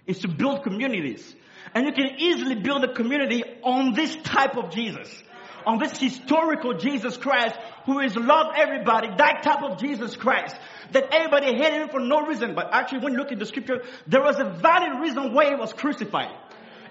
is 0.06 0.20
to 0.20 0.28
build 0.28 0.64
communities. 0.64 1.36
And 1.74 1.86
you 1.86 1.94
can 1.94 2.20
easily 2.20 2.56
build 2.56 2.84
a 2.84 2.94
community 2.94 3.44
on 3.64 3.94
this 3.94 4.16
type 4.24 4.58
of 4.58 4.72
Jesus. 4.72 5.24
On 5.66 5.80
this 5.80 5.98
historical 5.98 6.76
Jesus 6.76 7.18
Christ 7.18 7.56
who 7.86 8.00
is 8.00 8.16
love 8.16 8.54
everybody, 8.56 9.08
that 9.18 9.42
type 9.44 9.64
of 9.64 9.80
Jesus 9.80 10.16
Christ. 10.16 10.56
That 10.92 11.14
everybody 11.14 11.48
hated 11.48 11.82
him 11.82 11.90
for 11.90 12.00
no 12.00 12.26
reason. 12.26 12.54
But 12.54 12.70
actually 12.72 13.00
when 13.00 13.14
you 13.14 13.20
look 13.20 13.32
at 13.32 13.40
the 13.40 13.46
scripture, 13.46 13.84
there 14.08 14.22
was 14.22 14.38
a 14.40 14.46
valid 14.46 15.02
reason 15.02 15.34
why 15.34 15.50
he 15.50 15.56
was 15.56 15.74
crucified. 15.74 16.32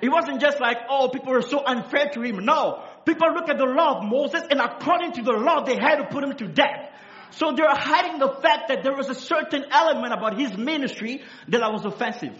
It 0.01 0.09
wasn't 0.09 0.41
just 0.41 0.61
like, 0.61 0.79
oh, 0.89 1.09
people 1.09 1.33
were 1.33 1.43
so 1.43 1.65
unfair 1.65 2.11
to 2.11 2.21
him. 2.21 2.45
No. 2.45 2.83
People 3.05 3.33
look 3.35 3.49
at 3.49 3.59
the 3.59 3.67
law 3.67 3.99
of 3.99 4.05
Moses 4.05 4.43
and 4.51 4.61
according 4.61 5.13
to 5.13 5.23
the 5.23 5.33
law, 5.33 5.65
they 5.65 5.77
had 5.77 5.97
to 5.97 6.05
put 6.05 6.25
him 6.25 6.37
to 6.37 6.49
death. 6.49 6.91
So 7.31 7.53
they're 7.57 7.67
hiding 7.69 8.19
the 8.19 8.29
fact 8.29 8.69
that 8.69 8.83
there 8.83 8.95
was 8.95 9.09
a 9.09 9.15
certain 9.15 9.65
element 9.71 10.13
about 10.13 10.39
his 10.39 10.57
ministry 10.57 11.23
that 11.49 11.61
was 11.73 11.85
offensive. 11.85 12.35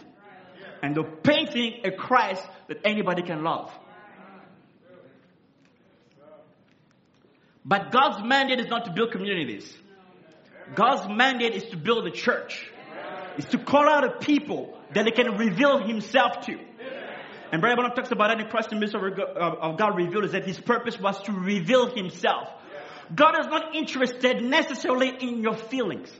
And 0.83 0.95
they're 0.95 1.03
painting 1.03 1.81
a 1.85 1.91
Christ 1.91 2.47
that 2.69 2.79
anybody 2.85 3.23
can 3.23 3.43
love. 3.43 3.73
But 7.65 7.91
God's 7.91 8.23
mandate 8.23 8.61
is 8.61 8.67
not 8.67 8.85
to 8.85 8.93
build 8.93 9.11
communities. 9.11 9.75
God's 10.75 11.09
mandate 11.09 11.55
is 11.55 11.65
to 11.71 11.77
build 11.77 12.07
a 12.07 12.11
church. 12.11 12.71
Is 13.39 13.47
to 13.47 13.59
call 13.59 13.89
out 13.89 14.05
a 14.05 14.19
people 14.19 14.79
that 14.93 15.07
he 15.07 15.13
can 15.13 15.37
reveal 15.37 15.79
himself 15.79 16.47
to. 16.47 16.59
And 17.55 17.61
Brother 17.61 17.77
Branham 17.77 17.95
talks 17.95 18.11
about 18.11 18.31
that 18.31 18.41
in 18.41 18.49
Christ 18.49 18.71
the 18.71 18.75
mystery 18.75 19.13
of 19.13 19.79
God 19.79 19.97
revealed 19.97 20.25
is 20.25 20.33
that 20.33 20.45
his 20.45 20.59
purpose 20.59 20.99
was 20.99 21.23
to 21.23 21.31
reveal 21.31 21.87
himself. 21.87 22.49
God 23.15 23.39
is 23.39 23.47
not 23.47 23.77
interested 23.77 24.43
necessarily 24.43 25.11
in 25.21 25.41
your 25.41 25.55
feelings. 25.55 26.11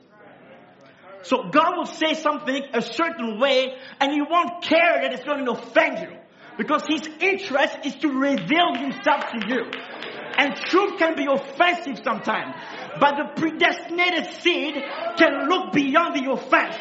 So 1.23 1.49
God 1.51 1.77
will 1.77 1.87
say 1.87 2.15
something 2.15 2.63
a 2.73 2.81
certain 2.81 3.41
way 3.41 3.75
and 3.99 4.15
you 4.15 4.27
won't 4.31 4.63
care 4.63 5.01
that 5.03 5.13
it's 5.13 5.25
going 5.25 5.45
to 5.45 5.51
offend 5.51 6.09
you. 6.09 6.17
Because 6.57 6.87
his 6.87 7.09
interest 7.19 7.79
is 7.83 7.97
to 7.97 8.09
reveal 8.11 8.77
himself 8.77 9.25
to 9.33 9.41
you. 9.49 9.65
And 10.39 10.55
truth 10.55 11.01
can 11.01 11.17
be 11.17 11.27
offensive 11.29 12.01
sometimes. 12.05 12.55
But 13.01 13.17
the 13.17 13.41
predestinated 13.41 14.41
seed 14.41 14.75
can 15.17 15.49
look 15.49 15.73
beyond 15.73 16.15
the 16.15 16.31
offense. 16.31 16.77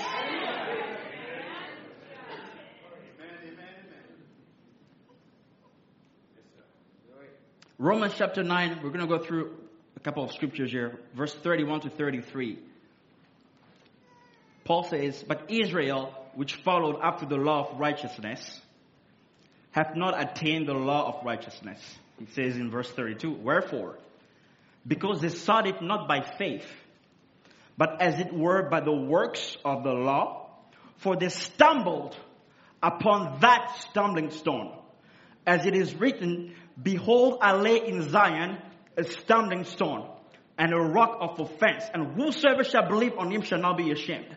Romans 7.83 8.13
chapter 8.17 8.43
9, 8.43 8.79
we're 8.81 8.91
going 8.91 9.05
to 9.05 9.07
go 9.07 9.21
through 9.21 9.57
a 9.97 9.99
couple 9.99 10.23
of 10.23 10.31
scriptures 10.31 10.71
here, 10.71 11.01
verse 11.13 11.33
31 11.33 11.81
to 11.81 11.89
33. 11.89 12.57
Paul 14.63 14.85
says, 14.85 15.21
But 15.27 15.51
Israel, 15.51 16.15
which 16.33 16.55
followed 16.63 17.01
after 17.03 17.25
the 17.25 17.35
law 17.35 17.67
of 17.67 17.77
righteousness, 17.81 18.61
hath 19.71 19.97
not 19.97 20.17
attained 20.17 20.69
the 20.69 20.73
law 20.73 21.09
of 21.09 21.25
righteousness. 21.25 21.77
He 22.19 22.27
says 22.27 22.55
in 22.55 22.71
verse 22.71 22.89
32, 22.89 23.29
Wherefore? 23.33 23.97
Because 24.87 25.19
they 25.19 25.27
sought 25.27 25.67
it 25.67 25.81
not 25.81 26.07
by 26.07 26.21
faith, 26.21 26.65
but 27.77 28.01
as 28.01 28.17
it 28.17 28.31
were 28.33 28.69
by 28.69 28.79
the 28.79 28.95
works 28.95 29.57
of 29.65 29.83
the 29.83 29.91
law, 29.91 30.47
for 30.99 31.17
they 31.17 31.27
stumbled 31.27 32.15
upon 32.81 33.41
that 33.41 33.75
stumbling 33.89 34.31
stone. 34.31 34.73
As 35.45 35.65
it 35.65 35.75
is 35.75 35.93
written, 35.93 36.55
Behold, 36.81 37.39
I 37.41 37.53
lay 37.53 37.87
in 37.87 38.09
Zion 38.09 38.57
a 38.97 39.03
stumbling 39.03 39.63
stone 39.63 40.09
and 40.57 40.73
a 40.73 40.77
rock 40.77 41.17
of 41.19 41.39
offense, 41.39 41.83
and 41.93 42.15
whosoever 42.15 42.63
shall 42.63 42.87
believe 42.87 43.13
on 43.17 43.31
him 43.31 43.41
shall 43.41 43.59
not 43.59 43.77
be 43.77 43.91
ashamed. 43.91 44.35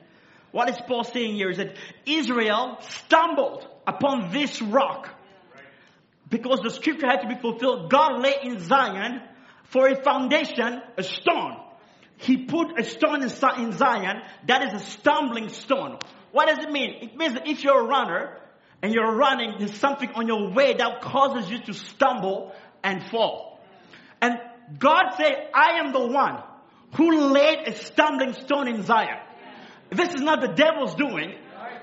What 0.53 0.70
is 0.70 0.76
Paul 0.87 1.05
saying 1.05 1.34
here 1.34 1.51
is 1.51 1.59
that 1.59 1.76
Israel 2.07 2.78
stumbled 2.80 3.66
upon 3.87 4.32
this 4.32 4.62
rock 4.62 5.11
because 6.30 6.61
the 6.62 6.70
scripture 6.70 7.07
had 7.07 7.20
to 7.20 7.28
be 7.28 7.34
fulfilled. 7.34 7.91
God 7.91 8.22
lay 8.22 8.34
in 8.43 8.59
Zion 8.61 9.20
for 9.64 9.89
a 9.89 10.03
foundation, 10.03 10.80
a 10.97 11.03
stone. 11.03 11.61
He 12.16 12.39
put 12.39 12.78
a 12.80 12.84
stone 12.84 13.22
in 13.22 13.28
Zion 13.72 14.22
that 14.47 14.62
is 14.62 14.80
a 14.80 14.84
stumbling 14.84 15.51
stone. 15.51 15.99
What 16.32 16.49
does 16.49 16.64
it 16.64 16.70
mean? 16.70 16.95
It 17.03 17.16
means 17.16 17.34
that 17.34 17.47
if 17.47 17.62
you're 17.62 17.82
a 17.82 17.87
runner 17.87 18.39
and 18.82 18.92
you're 18.92 19.14
running, 19.16 19.54
there's 19.58 19.78
something 19.78 20.10
on 20.14 20.26
your 20.26 20.52
way 20.52 20.74
that 20.74 21.00
causes 21.00 21.50
you 21.50 21.58
to 21.64 21.74
stumble 21.74 22.52
and 22.82 23.02
fall. 23.10 23.60
And 24.20 24.34
God 24.78 25.14
said, 25.16 25.48
I 25.54 25.78
am 25.80 25.92
the 25.92 26.06
one 26.06 26.42
who 26.96 27.32
laid 27.32 27.66
a 27.66 27.76
stumbling 27.76 28.34
stone 28.34 28.68
in 28.68 28.82
Zion. 28.82 29.18
This 29.90 30.14
is 30.14 30.20
not 30.20 30.40
the 30.40 30.48
devil's 30.48 30.94
doing. 30.94 31.34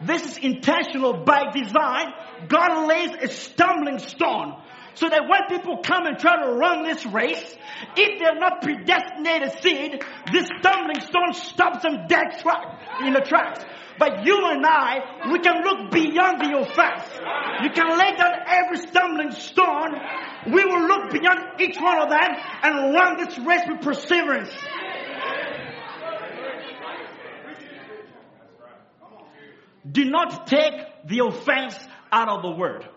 This 0.02 0.26
is 0.26 0.38
intentional 0.38 1.24
by 1.24 1.52
design. 1.54 2.14
God 2.48 2.88
lays 2.88 3.12
a 3.22 3.28
stumbling 3.28 4.00
stone 4.00 4.56
so 4.96 5.10
that 5.10 5.28
when 5.28 5.60
people 5.60 5.78
come 5.78 6.06
and 6.06 6.20
try 6.20 6.44
to 6.44 6.52
run 6.54 6.84
this 6.84 7.06
race, 7.06 7.56
if 7.96 8.20
they're 8.20 8.40
not 8.40 8.62
predestinated 8.62 9.52
seed, 9.62 10.04
this 10.32 10.48
stumbling 10.60 11.02
stone 11.02 11.34
stops 11.34 11.84
them 11.84 12.06
dead 12.08 12.40
track 12.40 12.80
in 13.00 13.14
the 13.14 13.22
tracks. 13.22 13.64
But 14.00 14.26
you 14.26 14.46
and 14.50 14.66
I, 14.66 15.30
we 15.32 15.40
can 15.40 15.64
look 15.64 15.92
beyond 15.92 16.42
the 16.42 16.58
offense. 16.60 17.04
You 17.64 17.70
can 17.70 17.98
lay 17.98 18.16
down 18.16 18.34
every 18.48 18.78
stumbling 18.78 19.32
stone. 19.32 19.96
We 20.48 20.66
will 20.66 20.88
look 20.88 21.12
beyond 21.12 21.62
each 21.62 21.78
one 21.80 22.02
of 22.02 22.10
them 22.10 22.30
and 22.64 22.94
run 22.94 23.18
this 23.18 23.38
race 23.40 23.62
with 23.68 23.82
perseverance. 23.82 24.50
Do 29.90 30.06
not 30.06 30.48
take 30.48 30.74
the 31.06 31.26
offense 31.26 31.76
out 32.12 32.30
of 32.30 32.42
the 32.42 32.52
word. 32.52 32.88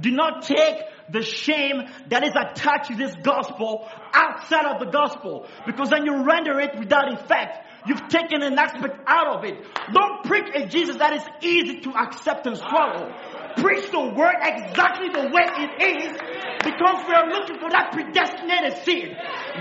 Do 0.00 0.10
not 0.10 0.42
take 0.42 0.76
the 1.10 1.22
shame 1.22 1.88
that 2.08 2.24
is 2.24 2.32
attached 2.34 2.90
to 2.90 2.96
this 2.96 3.14
gospel 3.22 3.88
outside 4.12 4.66
of 4.66 4.80
the 4.80 4.90
gospel 4.90 5.46
because 5.66 5.90
then 5.90 6.04
you 6.04 6.24
render 6.24 6.60
it 6.60 6.78
without 6.78 7.12
effect. 7.12 7.65
You've 7.86 8.08
taken 8.08 8.42
an 8.42 8.58
aspect 8.58 9.00
out 9.06 9.38
of 9.38 9.44
it. 9.44 9.64
Don't 9.92 10.24
preach 10.24 10.48
a 10.54 10.66
Jesus 10.66 10.96
that 10.96 11.12
is 11.12 11.22
easy 11.40 11.80
to 11.80 11.90
accept 11.90 12.46
and 12.46 12.56
swallow. 12.56 13.14
Preach 13.56 13.90
the 13.90 14.12
word 14.14 14.34
exactly 14.42 15.08
the 15.08 15.30
way 15.32 15.46
it 15.46 16.02
is 16.02 16.18
because 16.64 17.04
we 17.06 17.14
are 17.14 17.28
looking 17.30 17.58
for 17.58 17.70
that 17.70 17.92
predestinated 17.92 18.84
seed. 18.84 19.16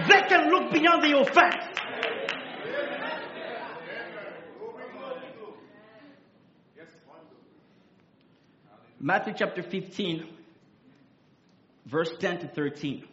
They 0.07 0.21
can 0.27 0.49
look 0.49 0.73
beyond 0.73 1.03
the 1.03 1.17
offense. 1.19 1.63
Matthew 8.99 9.33
chapter 9.37 9.61
15, 9.61 10.25
verse 11.85 12.11
10 12.19 12.39
to 12.39 12.47
13. 12.47 13.05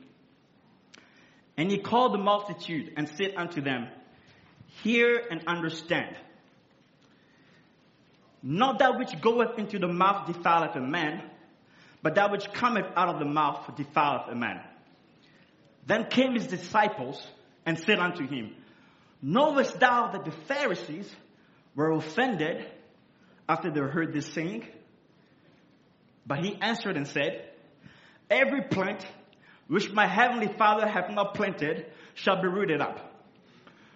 And 1.58 1.70
he 1.70 1.78
called 1.78 2.14
the 2.14 2.18
multitude 2.18 2.94
and 2.96 3.08
said 3.08 3.34
unto 3.36 3.60
them, 3.60 3.88
Hear 4.82 5.22
and 5.30 5.44
understand. 5.46 6.16
Not 8.42 8.80
that 8.80 8.98
which 8.98 9.20
goeth 9.20 9.58
into 9.58 9.78
the 9.78 9.86
mouth 9.86 10.26
defileth 10.26 10.74
a 10.74 10.80
man, 10.80 11.22
but 12.02 12.16
that 12.16 12.32
which 12.32 12.52
cometh 12.52 12.86
out 12.96 13.08
of 13.08 13.20
the 13.20 13.24
mouth 13.24 13.70
defileth 13.76 14.28
a 14.28 14.34
man. 14.34 14.60
Then 15.86 16.06
came 16.06 16.34
his 16.34 16.48
disciples 16.48 17.24
and 17.64 17.78
said 17.78 18.00
unto 18.00 18.26
him, 18.26 18.56
Knowest 19.20 19.78
thou 19.78 20.10
that 20.10 20.24
the 20.24 20.32
Pharisees 20.32 21.08
were 21.76 21.92
offended 21.92 22.66
after 23.48 23.70
they 23.70 23.80
heard 23.80 24.12
this 24.12 24.26
saying? 24.26 24.66
But 26.26 26.44
he 26.44 26.56
answered 26.60 26.96
and 26.96 27.06
said, 27.06 27.48
Every 28.28 28.62
plant 28.62 29.06
which 29.68 29.92
my 29.92 30.06
heavenly 30.06 30.48
Father 30.48 30.88
hath 30.88 31.10
not 31.10 31.34
planted 31.34 31.86
shall 32.14 32.42
be 32.42 32.48
rooted 32.48 32.80
up. 32.80 33.11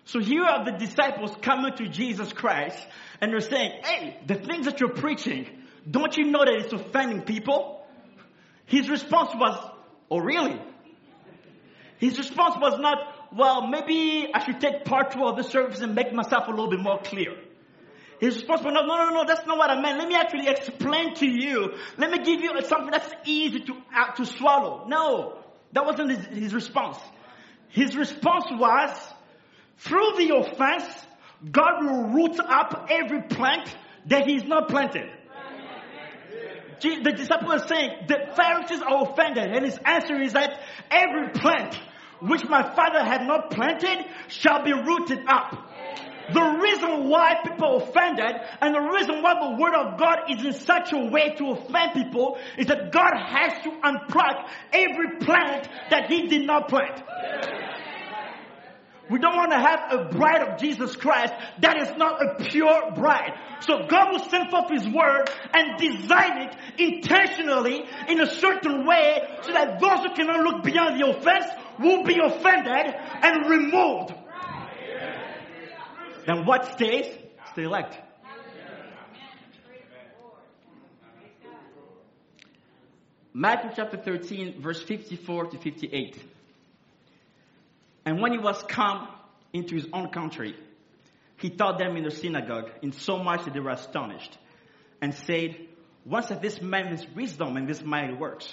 So 0.07 0.21
here 0.21 0.45
are 0.45 0.65
the 0.65 0.73
disciples 0.73 1.37
coming 1.43 1.75
to 1.77 1.89
Jesus 1.89 2.33
Christ 2.33 2.79
and 3.21 3.33
they're 3.33 3.41
saying, 3.41 3.73
Hey, 3.85 4.17
the 4.27 4.37
things 4.37 4.67
that 4.67 4.79
you're 4.79 4.95
preaching, 4.95 5.49
don't 5.89 6.17
you 6.17 6.31
know 6.31 6.45
that 6.45 6.55
it's 6.55 6.73
offending 6.73 7.23
people? 7.23 7.85
His 8.67 8.89
response 8.89 9.31
was, 9.35 9.59
Oh, 10.09 10.19
really? 10.19 10.61
His 11.99 12.19
response 12.19 12.55
was 12.61 12.79
not, 12.79 12.99
Well, 13.37 13.67
maybe 13.67 14.31
I 14.33 14.45
should 14.45 14.61
take 14.61 14.85
part 14.85 15.11
two 15.11 15.25
of 15.25 15.37
the 15.37 15.43
service 15.43 15.81
and 15.81 15.97
make 15.97 16.13
myself 16.13 16.47
a 16.47 16.51
little 16.51 16.71
bit 16.71 16.81
more 16.81 17.01
clear. 17.03 17.35
His 18.21 18.37
response 18.37 18.63
was, 18.63 18.73
no, 18.73 18.87
no, 18.87 18.97
no, 18.97 19.11
no, 19.11 19.25
that's 19.27 19.47
not 19.47 19.59
what 19.59 19.69
I 19.69 19.79
meant. 19.79 19.99
Let 19.99 20.09
me 20.09 20.15
actually 20.15 20.49
explain 20.49 21.15
to 21.17 21.27
you. 21.27 21.75
Let 21.99 22.11
me 22.11 22.19
give 22.25 22.41
you 22.41 22.51
something 22.63 22.91
that's 22.91 23.13
easy 23.27 23.61
to, 23.61 23.77
uh, 23.95 24.13
to 24.13 24.25
swallow. 24.25 24.87
No, 24.87 25.43
that 25.73 25.85
wasn't 25.85 26.13
his, 26.13 26.27
his 26.45 26.55
response. 26.55 26.97
His 27.69 27.95
response 27.95 28.47
was, 28.51 28.91
through 29.79 30.13
the 30.17 30.37
offense, 30.37 30.85
God 31.51 31.85
will 31.85 32.09
root 32.09 32.39
up 32.41 32.89
every 32.91 33.23
plant 33.23 33.75
that 34.07 34.27
he's 34.27 34.45
not 34.45 34.69
planted. 34.69 35.11
The 36.81 37.13
disciple 37.17 37.53
is 37.53 37.65
saying, 37.65 38.07
the 38.07 38.33
Pharisees 38.37 38.83
are 38.83 39.11
offended, 39.11 39.51
and 39.51 39.65
his 39.65 39.79
answer 39.85 40.21
is 40.21 40.35
that 40.35 40.61
every 40.91 41.31
plant 41.31 41.79
which 42.21 42.45
my 42.45 42.63
father 42.75 43.03
had 43.03 43.27
not 43.27 43.51
planted 43.51 44.07
shall 44.29 44.63
be 44.65 44.73
rooted 44.73 45.21
up. 45.27 45.73
The 46.33 46.43
reason 46.43 47.09
why 47.09 47.37
people 47.45 47.69
are 47.69 47.83
offended 47.83 48.35
and 48.61 48.75
the 48.75 48.81
reason 48.81 49.23
why 49.23 49.35
the 49.35 49.63
word 49.63 49.75
of 49.75 49.99
God 49.99 50.29
is 50.29 50.45
in 50.45 50.53
such 50.55 50.93
a 50.93 50.99
way 50.99 51.35
to 51.37 51.51
offend 51.51 51.93
people 51.93 52.39
is 52.59 52.67
that 52.67 52.91
God 52.91 53.13
has 53.15 53.63
to 53.63 53.71
unplug 53.71 54.49
every 54.73 55.19
plant 55.21 55.69
that 55.91 56.11
he 56.11 56.27
did 56.27 56.45
not 56.47 56.69
plant. 56.69 57.01
We 59.09 59.19
don't 59.19 59.37
want 59.37 59.53
to 59.53 59.59
have 59.59 59.93
a 59.93 60.05
bride 60.09 60.49
of 60.49 60.59
Jesus 60.59 60.97
Christ 60.97 61.33
that 61.61 61.77
is 61.81 61.97
not 61.97 62.21
a 62.21 62.45
pure 62.45 62.93
bride. 62.93 63.35
So 63.61 63.87
God 63.87 64.13
will 64.13 64.29
send 64.29 64.51
forth 64.51 64.71
His 64.71 64.87
word 64.89 65.31
and 65.55 65.79
design 65.79 66.49
it 66.49 66.57
intentionally 66.79 67.85
in 68.09 68.21
a 68.21 68.27
certain 68.27 68.87
way 68.87 69.39
so 69.43 69.53
that 69.53 69.81
those 69.81 70.01
who 70.01 70.15
cannot 70.15 70.41
look 70.41 70.65
beyond 70.65 71.01
the 71.01 71.09
offense 71.09 71.47
will 71.79 72.05
be 72.05 72.19
offended 72.19 72.95
and 73.23 73.49
removed 73.49 74.13
then 76.27 76.45
what 76.45 76.73
stays? 76.73 77.07
The 77.55 77.63
elect. 77.63 77.97
Matthew 83.33 83.71
chapter 83.77 83.97
13, 83.97 84.61
verse 84.61 84.83
54 84.83 85.47
to 85.47 85.59
58. 85.59 86.36
And 88.07 88.23
when 88.23 88.33
he 88.33 88.39
was 88.39 88.63
come 88.63 89.09
into 89.53 89.75
his 89.75 89.87
own 89.93 90.09
country, 90.09 90.57
he 91.37 91.51
taught 91.51 91.79
them 91.79 91.97
in 91.97 92.05
the 92.05 92.11
synagogue, 92.11 92.71
in 92.81 92.93
so 92.93 93.19
much 93.19 93.45
that 93.45 93.53
they 93.53 93.61
were 93.61 93.71
astonished, 93.71 94.39
and 95.03 95.13
said, 95.13 95.57
Whence 96.05 96.29
hath 96.31 96.41
this 96.41 96.63
man 96.63 96.95
this 96.95 97.05
wisdom 97.15 97.57
and 97.59 97.69
this 97.69 97.83
mighty 97.83 98.15
works? 98.15 98.51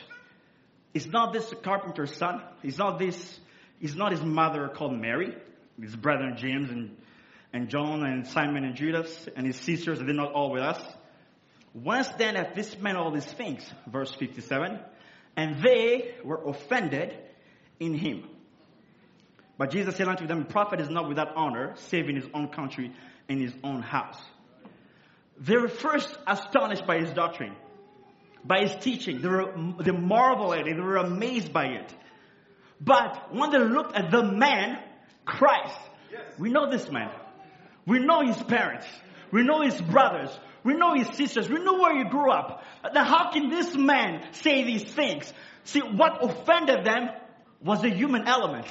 Is 0.94 1.08
not 1.08 1.32
this 1.32 1.52
a 1.52 1.56
carpenter's 1.56 2.16
son? 2.18 2.42
Is 2.64 2.78
not 2.78 3.00
this, 3.00 3.40
is 3.80 3.96
not 3.96 4.12
his 4.12 4.22
mother 4.22 4.68
called 4.68 5.00
Mary? 5.00 5.34
His 5.80 5.96
brethren 5.96 6.36
James 6.36 6.70
and 6.70 6.98
and 7.54 7.70
John 7.70 8.04
and 8.04 8.28
Simon 8.28 8.66
and 8.66 8.76
Judas 8.76 9.30
and 9.36 9.46
his 9.46 9.56
sisters, 9.58 10.02
are 10.02 10.06
they 10.06 10.14
not 10.14 10.34
all 10.34 10.52
with 10.52 10.64
us? 10.64 10.82
Once 11.74 12.08
then 12.18 12.36
hath 12.36 12.56
this 12.56 12.78
man 12.80 12.96
all 12.96 13.12
these 13.12 13.26
things, 13.26 13.64
verse 13.88 14.12
57, 14.12 14.80
and 15.38 15.62
they 15.64 16.16
were 16.24 16.44
offended 16.50 17.16
in 17.80 17.94
him. 17.94 18.28
But 19.64 19.72
Jesus 19.72 19.96
said 19.96 20.10
unto 20.10 20.28
them, 20.28 20.40
The 20.40 20.50
prophet 20.50 20.82
is 20.82 20.90
not 20.90 21.08
without 21.08 21.38
honor, 21.38 21.72
save 21.76 22.10
in 22.10 22.18
his 22.18 22.26
own 22.34 22.50
country 22.50 22.92
and 23.30 23.40
his 23.40 23.54
own 23.64 23.82
house. 23.82 24.22
They 25.40 25.56
were 25.56 25.70
first 25.70 26.18
astonished 26.28 26.86
by 26.86 27.00
his 27.00 27.14
doctrine, 27.14 27.56
by 28.44 28.64
his 28.64 28.76
teaching. 28.84 29.22
They, 29.22 29.30
were, 29.30 29.54
they 29.80 29.92
marveled 29.92 30.56
at 30.56 30.68
it, 30.68 30.76
they 30.76 30.82
were 30.82 30.98
amazed 30.98 31.54
by 31.54 31.68
it. 31.68 31.96
But 32.82 33.34
when 33.34 33.52
they 33.52 33.60
looked 33.60 33.96
at 33.96 34.12
the 34.12 34.22
man, 34.22 34.80
Christ, 35.24 35.80
yes. 36.12 36.24
we 36.38 36.50
know 36.50 36.70
this 36.70 36.92
man. 36.92 37.12
We 37.86 38.00
know 38.00 38.20
his 38.20 38.44
parents. 38.44 38.86
We 39.32 39.44
know 39.44 39.62
his 39.62 39.80
brothers. 39.80 40.38
We 40.66 40.74
know 40.74 40.94
his 40.94 41.08
sisters. 41.16 41.48
We 41.48 41.64
know 41.64 41.76
where 41.76 41.98
he 41.98 42.04
grew 42.04 42.30
up. 42.30 42.66
Now, 42.94 43.06
how 43.06 43.32
can 43.32 43.50
this 43.50 43.74
man 43.74 44.26
say 44.34 44.66
these 44.66 44.84
things? 44.84 45.32
See, 45.64 45.80
what 45.80 46.22
offended 46.22 46.84
them 46.84 47.12
was 47.64 47.82
the 47.82 47.90
human 47.90 48.28
element. 48.28 48.66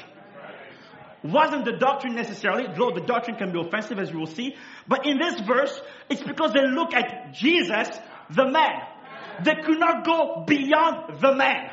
Wasn't 1.24 1.64
the 1.64 1.76
doctrine 1.78 2.14
necessarily, 2.14 2.66
though 2.76 2.90
the 2.90 3.06
doctrine 3.06 3.36
can 3.36 3.52
be 3.52 3.60
offensive 3.60 3.98
as 3.98 4.12
we 4.12 4.18
will 4.18 4.26
see. 4.26 4.56
But 4.88 5.06
in 5.06 5.18
this 5.18 5.40
verse, 5.40 5.80
it's 6.08 6.22
because 6.22 6.52
they 6.52 6.66
look 6.66 6.94
at 6.94 7.32
Jesus, 7.32 7.88
the 8.30 8.50
man. 8.50 8.82
They 9.44 9.54
could 9.64 9.78
not 9.78 10.04
go 10.04 10.44
beyond 10.46 11.20
the 11.20 11.34
man. 11.34 11.70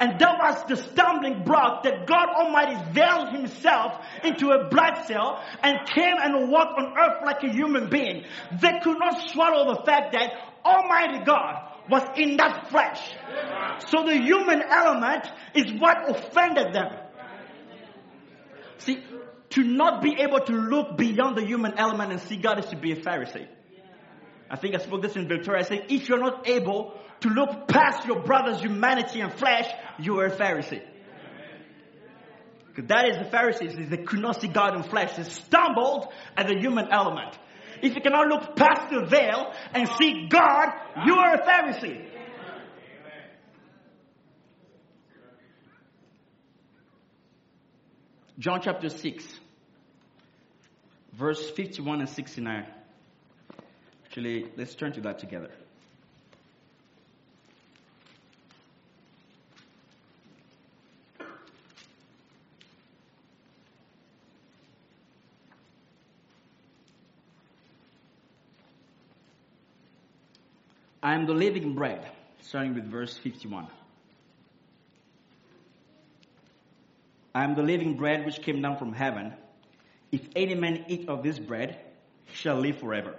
And 0.00 0.18
that 0.18 0.38
was 0.38 0.64
the 0.68 0.76
stumbling 0.76 1.44
block 1.44 1.84
that 1.84 2.06
God 2.06 2.28
Almighty 2.28 2.92
veiled 2.92 3.30
himself 3.30 4.02
into 4.24 4.50
a 4.50 4.68
blood 4.68 5.06
cell 5.06 5.42
and 5.62 5.78
came 5.94 6.16
and 6.18 6.50
walked 6.50 6.78
on 6.78 6.94
earth 6.98 7.22
like 7.24 7.42
a 7.42 7.52
human 7.52 7.88
being. 7.90 8.24
They 8.60 8.80
could 8.82 8.98
not 8.98 9.30
swallow 9.30 9.74
the 9.74 9.82
fact 9.84 10.12
that 10.12 10.32
Almighty 10.64 11.24
God 11.24 11.70
was 11.90 12.02
in 12.16 12.36
that 12.36 12.68
flesh. 12.70 13.00
So 13.88 14.04
the 14.04 14.16
human 14.16 14.62
element 14.62 15.26
is 15.54 15.72
what 15.78 16.10
offended 16.10 16.72
them. 16.72 16.96
See, 18.80 19.02
to 19.50 19.62
not 19.62 20.02
be 20.02 20.16
able 20.20 20.40
to 20.40 20.52
look 20.52 20.96
beyond 20.96 21.36
the 21.36 21.44
human 21.44 21.74
element 21.78 22.12
and 22.12 22.20
see 22.20 22.36
God 22.36 22.58
is 22.58 22.66
to 22.70 22.76
be 22.76 22.92
a 22.92 22.96
Pharisee. 22.96 23.46
I 24.50 24.56
think 24.56 24.74
I 24.74 24.78
spoke 24.78 25.02
this 25.02 25.16
in 25.16 25.28
Victoria. 25.28 25.60
I 25.60 25.64
said, 25.64 25.86
if 25.88 26.08
you're 26.08 26.18
not 26.18 26.48
able 26.48 26.94
to 27.20 27.28
look 27.28 27.68
past 27.68 28.06
your 28.06 28.20
brother's 28.22 28.60
humanity 28.60 29.20
and 29.20 29.32
flesh, 29.32 29.68
you 29.98 30.18
are 30.20 30.26
a 30.26 30.36
Pharisee. 30.36 30.82
Because 32.68 32.88
that 32.88 33.08
is 33.08 33.18
the 33.18 33.30
Pharisees, 33.30 33.88
they 33.88 33.96
could 33.98 34.20
not 34.20 34.40
see 34.40 34.48
God 34.48 34.76
in 34.76 34.82
flesh. 34.84 35.16
They 35.16 35.24
stumbled 35.24 36.08
at 36.36 36.46
the 36.46 36.54
human 36.58 36.88
element. 36.90 37.36
If 37.82 37.94
you 37.94 38.00
cannot 38.00 38.28
look 38.28 38.56
past 38.56 38.90
the 38.90 39.06
veil 39.06 39.52
and 39.74 39.88
see 39.98 40.28
God, 40.28 40.68
you 41.04 41.14
are 41.14 41.34
a 41.34 41.42
Pharisee. 41.42 42.06
John 48.40 48.62
chapter 48.62 48.88
6, 48.88 49.22
verse 51.12 51.50
51 51.50 52.00
and 52.00 52.08
69. 52.08 52.66
Actually, 54.06 54.46
let's 54.56 54.74
turn 54.74 54.94
to 54.94 55.02
that 55.02 55.18
together. 55.18 55.50
I 71.02 71.12
am 71.14 71.26
the 71.26 71.34
living 71.34 71.74
bread, 71.74 72.10
starting 72.40 72.74
with 72.74 72.90
verse 72.90 73.18
51. 73.18 73.66
I 77.34 77.44
am 77.44 77.54
the 77.54 77.62
living 77.62 77.96
bread 77.96 78.24
which 78.24 78.42
came 78.42 78.60
down 78.60 78.78
from 78.78 78.92
heaven. 78.92 79.34
If 80.10 80.22
any 80.34 80.54
man 80.54 80.84
eat 80.88 81.08
of 81.08 81.22
this 81.22 81.38
bread, 81.38 81.78
he 82.26 82.34
shall 82.34 82.56
live 82.56 82.78
forever. 82.78 83.14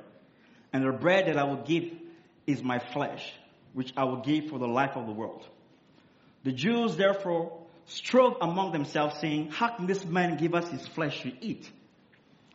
And 0.73 0.85
the 0.85 0.91
bread 0.91 1.27
that 1.27 1.37
I 1.37 1.43
will 1.45 1.63
give 1.63 1.91
is 2.47 2.63
my 2.63 2.79
flesh, 2.79 3.31
which 3.73 3.93
I 3.95 4.03
will 4.05 4.21
give 4.21 4.49
for 4.49 4.59
the 4.59 4.67
life 4.67 4.95
of 4.95 5.05
the 5.05 5.13
world. 5.13 5.45
The 6.43 6.51
Jews 6.51 6.95
therefore 6.95 7.57
strove 7.85 8.37
among 8.41 8.71
themselves, 8.71 9.19
saying, 9.19 9.51
How 9.51 9.69
can 9.69 9.87
this 9.87 10.05
man 10.05 10.37
give 10.37 10.53
us 10.55 10.69
his 10.69 10.85
flesh 10.87 11.21
to 11.23 11.31
eat? 11.41 11.69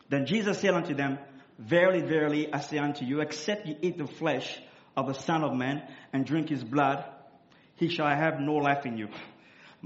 Then 0.08 0.26
Jesus 0.26 0.58
said 0.58 0.74
unto 0.74 0.94
them, 0.94 1.18
Verily, 1.58 2.02
verily, 2.02 2.52
I 2.52 2.60
say 2.60 2.78
unto 2.78 3.04
you, 3.04 3.20
except 3.20 3.66
ye 3.66 3.76
eat 3.80 3.96
the 3.96 4.06
flesh 4.06 4.60
of 4.96 5.06
the 5.06 5.14
Son 5.14 5.42
of 5.42 5.54
Man 5.54 5.82
and 6.12 6.26
drink 6.26 6.48
his 6.48 6.62
blood, 6.62 7.04
he 7.76 7.88
shall 7.88 8.06
have 8.06 8.40
no 8.40 8.54
life 8.54 8.84
in 8.84 8.98
you. 8.98 9.08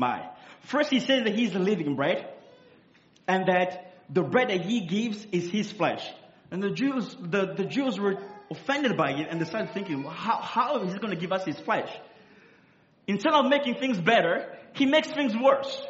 My. 0.00 0.26
First, 0.62 0.90
he 0.90 0.98
says 0.98 1.24
that 1.24 1.34
he's 1.34 1.52
the 1.52 1.58
living 1.58 1.94
bread, 1.94 2.26
and 3.28 3.46
that 3.46 3.94
the 4.08 4.22
bread 4.22 4.48
that 4.48 4.62
he 4.62 4.86
gives 4.86 5.26
is 5.30 5.50
his 5.50 5.70
flesh. 5.70 6.04
And 6.50 6.62
the 6.62 6.70
Jews, 6.70 7.14
the, 7.20 7.54
the 7.54 7.64
Jews 7.64 8.00
were 8.00 8.16
offended 8.50 8.96
by 8.96 9.10
it 9.12 9.28
and 9.30 9.40
they 9.40 9.44
started 9.44 9.72
thinking, 9.72 10.02
how, 10.02 10.40
how 10.40 10.82
is 10.82 10.92
he 10.92 10.98
going 10.98 11.14
to 11.14 11.20
give 11.20 11.32
us 11.32 11.44
his 11.44 11.60
flesh? 11.60 11.90
Instead 13.06 13.32
of 13.34 13.48
making 13.48 13.76
things 13.76 14.00
better, 14.00 14.52
he 14.72 14.86
makes 14.86 15.08
things 15.12 15.36
worse. 15.36 15.80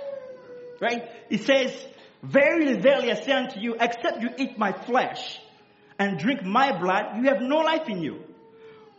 Right? 0.80 1.08
He 1.30 1.38
says, 1.38 1.72
Verily, 2.22 2.78
verily, 2.78 3.10
I 3.10 3.14
say 3.14 3.32
unto 3.32 3.60
you, 3.60 3.76
except 3.80 4.20
you 4.20 4.28
eat 4.36 4.58
my 4.58 4.72
flesh 4.72 5.40
and 5.98 6.18
drink 6.18 6.42
my 6.44 6.78
blood, 6.78 7.16
you 7.16 7.28
have 7.30 7.40
no 7.40 7.58
life 7.58 7.88
in 7.88 8.02
you. 8.02 8.24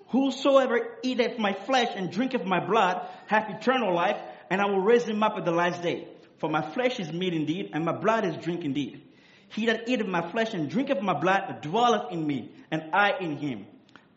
Whosoever 0.07 0.97
eateth 1.03 1.37
my 1.37 1.53
flesh 1.53 1.89
and 1.95 2.11
drinketh 2.11 2.45
my 2.45 2.65
blood 2.65 3.07
hath 3.27 3.49
eternal 3.49 3.93
life, 3.95 4.17
and 4.51 4.61
I 4.61 4.65
will 4.65 4.81
raise 4.81 5.05
him 5.05 5.23
up 5.23 5.37
at 5.37 5.45
the 5.45 5.51
last 5.51 5.81
day. 5.81 6.09
For 6.39 6.49
my 6.49 6.61
flesh 6.73 6.99
is 6.99 7.11
meat 7.11 7.33
indeed, 7.33 7.69
and 7.73 7.85
my 7.85 7.93
blood 7.93 8.25
is 8.25 8.35
drink 8.35 8.65
indeed. 8.65 9.01
He 9.47 9.67
that 9.67 9.87
eateth 9.87 10.07
my 10.07 10.29
flesh 10.29 10.53
and 10.53 10.69
drinketh 10.69 11.01
my 11.01 11.17
blood 11.17 11.61
dwelleth 11.61 12.11
in 12.11 12.27
me, 12.27 12.51
and 12.69 12.89
I 12.93 13.13
in 13.21 13.37
him. 13.37 13.65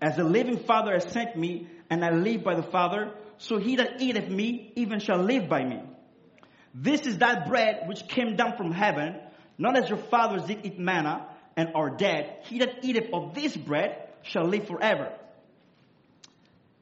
As 0.03 0.17
the 0.17 0.25
living 0.25 0.59
Father 0.59 0.93
has 0.93 1.05
sent 1.05 1.37
me, 1.37 1.69
and 1.89 2.05
I 2.05 2.11
live 2.11 2.43
by 2.43 2.57
the 2.57 2.65
Father, 2.65 3.13
so 3.39 3.59
he 3.59 3.77
that 3.77 4.03
eateth 4.03 4.29
me 4.29 4.73
even 4.75 4.99
shall 4.99 5.23
live 5.23 5.49
by 5.49 5.65
me. 5.65 5.81
This 6.75 7.03
is 7.03 7.19
that 7.19 7.47
bread 7.49 7.85
which 7.87 8.09
came 8.09 8.35
down 8.35 8.57
from 8.57 8.73
heaven, 8.73 9.15
not 9.57 9.79
as 9.79 9.89
your 9.89 9.99
fathers 9.99 10.43
did 10.47 10.67
eat 10.67 10.81
manna 10.81 11.29
and 11.57 11.71
are 11.77 11.91
dead. 11.91 12.39
He 12.47 12.59
that 12.59 12.85
eateth 12.85 13.13
of 13.13 13.37
this 13.37 13.57
bread 13.57 14.09
shall 14.23 14.45
live 14.45 14.67
forever. 14.67 15.13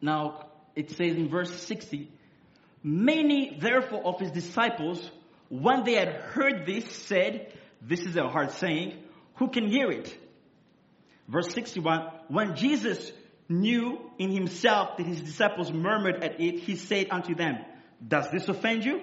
Now, 0.01 0.47
it 0.75 0.91
says 0.93 1.17
in 1.17 1.29
verse 1.29 1.53
60, 1.65 2.11
Many, 2.83 3.59
therefore, 3.61 4.05
of 4.05 4.21
his 4.21 4.31
disciples, 4.33 5.11
when 5.49 5.85
they 5.85 5.95
had 5.95 6.09
heard 6.09 6.67
this, 6.67 6.85
said, 6.91 7.53
This 7.81 8.01
is 8.01 8.17
a 8.17 8.29
hard 8.29 8.53
saying, 8.53 9.03
who 9.37 9.49
can 9.49 9.69
hear 9.69 9.91
it? 9.91 10.17
Verse 11.29 11.53
61, 11.53 12.11
when 12.29 12.57
Jesus 12.57 13.13
knew 13.49 14.01
in 14.19 14.31
himself 14.31 14.97
that 14.97 15.07
his 15.07 15.21
disciples 15.21 15.73
murmured 15.73 16.23
at 16.23 16.41
it, 16.41 16.61
he 16.61 16.77
said 16.77 17.09
unto 17.11 17.35
them, 17.35 17.59
Does 18.07 18.31
this 18.31 18.49
offend 18.49 18.85
you? 18.85 19.01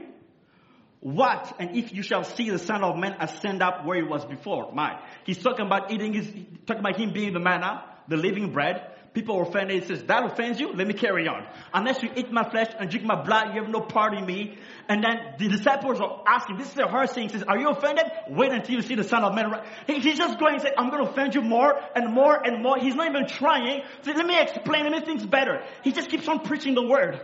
What? 0.99 1.55
And 1.59 1.77
if 1.77 1.93
you 1.93 2.03
shall 2.03 2.23
see 2.23 2.49
the 2.49 2.59
Son 2.59 2.84
of 2.84 2.97
Man 2.97 3.15
ascend 3.19 3.61
up 3.63 3.86
where 3.86 3.97
he 3.97 4.03
was 4.03 4.25
before. 4.25 4.71
My. 4.73 4.99
He's 5.25 5.41
talking 5.41 5.65
about 5.65 5.91
eating 5.91 6.13
his, 6.13 6.27
talking 6.65 6.82
about 6.82 6.99
him 6.99 7.13
being 7.13 7.34
the 7.34 7.39
manna, 7.39 7.86
the 8.09 8.17
living 8.17 8.51
bread. 8.51 8.86
People 9.14 9.38
are 9.38 9.43
offended. 9.43 9.82
He 9.82 9.88
says, 9.88 10.03
that 10.03 10.24
offends 10.24 10.60
you? 10.60 10.72
Let 10.74 10.88
me 10.88 10.93
carry 10.93 11.28
on. 11.28 11.47
Unless 11.74 12.03
you 12.03 12.10
eat 12.16 12.32
my 12.32 12.47
flesh 12.47 12.68
and 12.80 12.89
drink 12.89 13.05
my 13.05 13.22
blood, 13.22 13.55
you 13.55 13.62
have 13.62 13.70
no 13.70 13.82
part 13.82 14.14
in 14.14 14.26
me. 14.26 14.57
And 14.88 15.03
then 15.03 15.34
the 15.39 15.49
disciples 15.49 15.99
are 15.99 16.24
asking, 16.28 16.57
this 16.57 16.72
is 16.72 16.78
a 16.78 16.88
hard 16.88 17.10
thing. 17.10 17.24
He 17.24 17.30
says, 17.30 17.43
are 17.43 17.57
you 17.57 17.70
offended? 17.70 18.05
Wait 18.30 18.51
until 18.51 18.76
you 18.76 18.82
see 18.82 18.95
the 18.95 19.03
Son 19.03 19.24
of 19.24 19.34
Man. 19.34 19.51
he's 19.88 20.18
just 20.18 20.39
going 20.39 20.53
and 20.53 20.62
say, 20.62 20.72
I'm 20.78 20.89
going 20.89 21.03
to 21.03 21.10
offend 21.10 21.34
you 21.34 21.41
more 21.41 21.80
and 21.95 22.14
more 22.14 22.36
and 22.36 22.62
more. 22.62 22.78
He's 22.78 22.95
not 22.95 23.10
even 23.10 23.28
trying. 23.28 23.82
So 24.03 24.12
let 24.12 24.26
me 24.26 24.39
explain, 24.39 24.84
let 24.84 24.91
me 24.91 25.01
think 25.01 25.30
better. 25.30 25.64
He 25.84 25.91
just 25.91 26.10
keeps 26.10 26.28
on 26.28 26.41
preaching 26.41 26.76
the 26.76 26.88
word. 26.88 27.20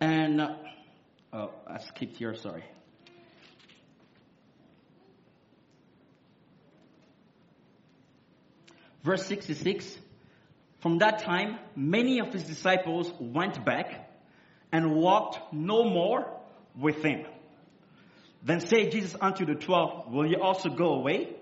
And, 0.00 0.40
uh, 0.40 0.54
oh, 1.32 1.50
I 1.66 1.78
skipped 1.78 2.16
here, 2.16 2.34
sorry. 2.34 2.64
Verse 9.02 9.24
66 9.26 9.98
From 10.80 10.98
that 10.98 11.20
time, 11.20 11.58
many 11.74 12.20
of 12.20 12.32
his 12.32 12.44
disciples 12.44 13.12
went 13.18 13.64
back 13.64 14.10
and 14.72 14.94
walked 14.94 15.52
no 15.52 15.84
more 15.84 16.26
with 16.78 17.02
him. 17.02 17.26
Then 18.42 18.60
said 18.60 18.92
Jesus 18.92 19.14
unto 19.20 19.44
the 19.44 19.54
twelve, 19.54 20.10
Will 20.10 20.26
ye 20.26 20.36
also 20.36 20.70
go 20.70 20.94
away? 20.94 21.34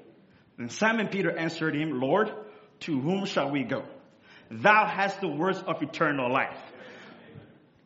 Then 0.57 0.69
Simon 0.69 1.09
Peter 1.09 1.31
answered 1.37 1.77
him, 1.77 2.01
Lord, 2.01 2.33
to 2.81 3.01
whom 3.01 3.25
shall 3.27 3.51
we 3.51 3.63
go? 3.63 3.85
Thou 4.51 4.87
hast 4.87 5.21
the 5.21 5.29
words 5.29 5.63
of 5.67 5.81
eternal 5.83 6.33
life. 6.33 6.57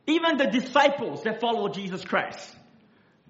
Even 0.06 0.36
the 0.36 0.46
disciples 0.46 1.22
that 1.24 1.40
follow 1.40 1.68
Jesus 1.68 2.04
Christ, 2.04 2.56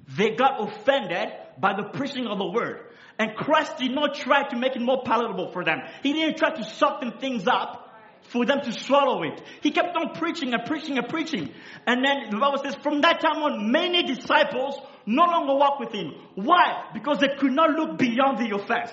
they 0.09 0.31
got 0.37 0.61
offended 0.61 1.33
by 1.59 1.75
the 1.75 1.85
preaching 1.85 2.27
of 2.27 2.39
the 2.39 2.47
word. 2.47 2.81
And 3.19 3.35
Christ 3.37 3.79
did 3.79 3.93
not 3.93 4.15
try 4.15 4.49
to 4.49 4.57
make 4.57 4.77
it 4.77 4.83
more 4.83 5.03
palatable 5.05 5.53
for 5.53 5.65
them. 5.65 5.81
He 6.03 6.13
didn't 6.13 6.39
try 6.39 6.51
to 6.55 6.65
soften 6.65 7.19
things 7.19 7.47
up 7.47 7.91
for 8.29 8.47
them 8.47 8.61
to 8.63 8.73
swallow 8.73 9.23
it. 9.23 9.43
He 9.61 9.71
kept 9.71 9.97
on 9.97 10.15
preaching 10.15 10.55
and 10.55 10.65
preaching 10.65 10.99
and 10.99 11.09
preaching. 11.09 11.53
And 11.87 12.05
then 12.05 12.31
the 12.31 12.39
Bible 12.39 12.59
says, 12.63 12.75
from 12.77 13.01
that 13.03 13.21
time 13.21 13.43
on, 13.43 13.71
many 13.71 14.03
disciples 14.03 14.81
no 15.07 15.25
longer 15.25 15.55
walk 15.55 15.81
with 15.81 15.93
him. 15.93 16.15
Why? 16.35 16.85
Because 16.95 17.19
they 17.19 17.29
could 17.39 17.53
not 17.53 17.71
look 17.71 17.99
beyond 17.99 18.39
the 18.39 18.57
offense. 18.57 18.93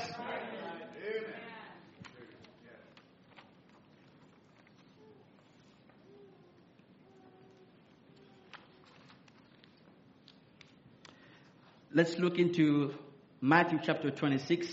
Let's 11.91 12.19
look 12.19 12.37
into 12.37 12.93
Matthew 13.41 13.79
chapter 13.81 14.11
26. 14.11 14.67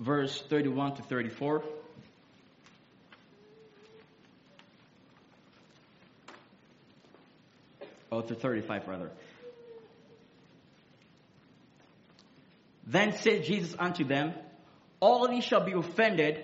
Verse 0.00 0.40
31 0.48 0.96
to 0.96 1.02
34. 1.02 1.62
Oh, 8.10 8.20
to 8.22 8.34
35 8.34 8.88
rather. 8.88 9.10
Then 12.86 13.12
said 13.18 13.44
Jesus 13.44 13.74
unto 13.78 14.04
them, 14.04 14.32
All 14.98 15.30
ye 15.30 15.42
shall 15.42 15.64
be 15.64 15.72
offended 15.72 16.42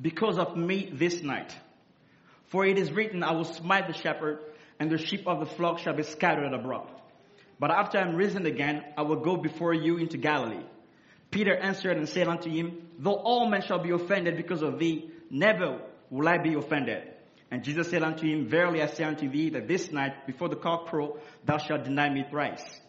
because 0.00 0.36
of 0.36 0.56
me 0.56 0.90
this 0.92 1.22
night. 1.22 1.54
For 2.48 2.66
it 2.66 2.76
is 2.76 2.90
written, 2.90 3.22
I 3.22 3.32
will 3.32 3.44
smite 3.44 3.86
the 3.86 3.94
shepherd, 3.94 4.40
and 4.78 4.90
the 4.90 4.98
sheep 4.98 5.26
of 5.26 5.40
the 5.40 5.46
flock 5.46 5.78
shall 5.78 5.94
be 5.94 6.02
scattered 6.02 6.52
abroad. 6.52 6.88
But 7.58 7.70
after 7.70 7.98
I 7.98 8.02
am 8.02 8.16
risen 8.16 8.46
again, 8.46 8.84
I 8.96 9.02
will 9.02 9.20
go 9.20 9.36
before 9.36 9.72
you 9.72 9.96
into 9.96 10.18
Galilee. 10.18 10.64
Peter 11.30 11.56
answered 11.56 11.96
and 11.96 12.08
said 12.08 12.28
unto 12.28 12.50
him, 12.50 12.88
Though 12.98 13.14
all 13.14 13.48
men 13.48 13.62
shall 13.62 13.82
be 13.82 13.90
offended 13.90 14.36
because 14.36 14.62
of 14.62 14.78
thee, 14.78 15.10
never 15.30 15.80
will 16.10 16.28
I 16.28 16.38
be 16.38 16.54
offended. 16.54 17.02
And 17.50 17.64
Jesus 17.64 17.90
said 17.90 18.02
unto 18.02 18.26
him, 18.26 18.48
Verily 18.48 18.82
I 18.82 18.86
say 18.86 19.04
unto 19.04 19.28
thee, 19.28 19.50
that 19.50 19.68
this 19.68 19.90
night, 19.92 20.26
before 20.26 20.48
the 20.48 20.56
cock 20.56 20.86
crow, 20.86 21.18
thou 21.44 21.58
shalt 21.58 21.84
deny 21.84 22.10
me 22.10 22.24
thrice. 22.28 22.80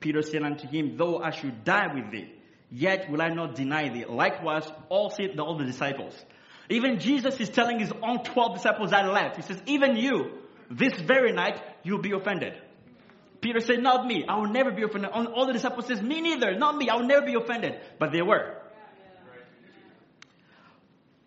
Peter 0.00 0.22
said 0.22 0.42
unto 0.42 0.66
him, 0.66 0.96
Though 0.96 1.18
I 1.18 1.30
should 1.30 1.64
die 1.64 1.94
with 1.94 2.10
thee, 2.10 2.32
yet 2.70 3.10
will 3.10 3.22
I 3.22 3.28
not 3.28 3.54
deny 3.54 3.88
thee. 3.88 4.04
Likewise, 4.06 4.70
all 4.88 5.10
said 5.10 5.38
all 5.38 5.56
the 5.58 5.64
disciples. 5.64 6.14
Even 6.68 6.98
Jesus 6.98 7.38
is 7.40 7.48
telling 7.48 7.78
his 7.78 7.92
own 8.02 8.24
12 8.24 8.54
disciples 8.56 8.90
that 8.90 9.06
left. 9.06 9.36
He 9.36 9.42
says, 9.42 9.62
Even 9.66 9.96
you, 9.96 10.32
this 10.70 10.94
very 11.00 11.32
night, 11.32 11.60
you'll 11.82 12.02
be 12.02 12.12
offended. 12.12 12.54
Peter 13.40 13.60
said, 13.60 13.82
Not 13.82 14.06
me. 14.06 14.24
I 14.26 14.36
will 14.36 14.48
never 14.48 14.70
be 14.70 14.82
offended. 14.82 15.10
All 15.12 15.46
the 15.46 15.52
disciples 15.52 15.86
says, 15.86 16.02
Me 16.02 16.20
neither. 16.20 16.56
Not 16.56 16.76
me. 16.76 16.88
I 16.88 16.96
will 16.96 17.06
never 17.06 17.24
be 17.24 17.34
offended. 17.34 17.78
But 17.98 18.12
they 18.12 18.22
were. 18.22 18.56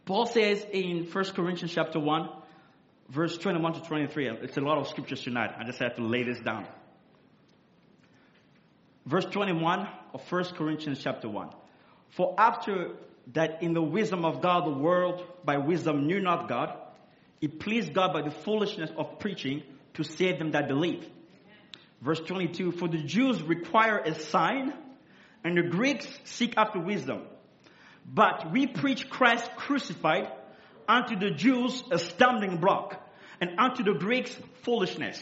Paul 0.05 0.25
says 0.25 0.65
in 0.71 1.05
1 1.05 1.25
Corinthians 1.35 1.71
chapter 1.71 1.99
1, 1.99 2.29
verse 3.09 3.37
21 3.37 3.73
to 3.73 3.81
23. 3.81 4.29
It's 4.41 4.57
a 4.57 4.61
lot 4.61 4.79
of 4.79 4.87
scriptures 4.87 5.21
tonight. 5.21 5.51
I 5.57 5.63
just 5.63 5.77
have 5.79 5.95
to 5.97 6.03
lay 6.03 6.23
this 6.23 6.39
down. 6.39 6.65
Verse 9.05 9.25
21 9.25 9.87
of 10.13 10.31
1 10.31 10.43
Corinthians 10.55 10.99
chapter 11.03 11.29
1. 11.29 11.49
For 12.09 12.33
after 12.39 12.95
that 13.33 13.61
in 13.61 13.73
the 13.73 13.81
wisdom 13.81 14.25
of 14.25 14.41
God, 14.41 14.65
the 14.65 14.77
world 14.77 15.23
by 15.45 15.57
wisdom 15.57 16.07
knew 16.07 16.19
not 16.19 16.49
God, 16.49 16.75
it 17.41 17.59
pleased 17.59 17.93
God 17.93 18.13
by 18.13 18.21
the 18.21 18.31
foolishness 18.31 18.89
of 18.97 19.19
preaching 19.19 19.63
to 19.95 20.03
save 20.03 20.39
them 20.39 20.51
that 20.51 20.67
believe. 20.67 21.05
Verse 22.01 22.19
22, 22.19 22.73
for 22.73 22.87
the 22.87 22.97
Jews 22.97 23.41
require 23.41 23.99
a 23.99 24.15
sign 24.15 24.73
and 25.43 25.57
the 25.57 25.63
Greeks 25.63 26.07
seek 26.25 26.53
after 26.57 26.79
wisdom. 26.79 27.23
But 28.05 28.51
we 28.51 28.67
preach 28.67 29.09
Christ 29.09 29.49
crucified, 29.55 30.31
unto 30.87 31.15
the 31.15 31.29
Jews 31.29 31.83
a 31.91 31.99
stumbling 31.99 32.57
block, 32.57 32.99
and 33.39 33.59
unto 33.59 33.83
the 33.83 33.93
Greeks 33.93 34.35
foolishness. 34.63 35.21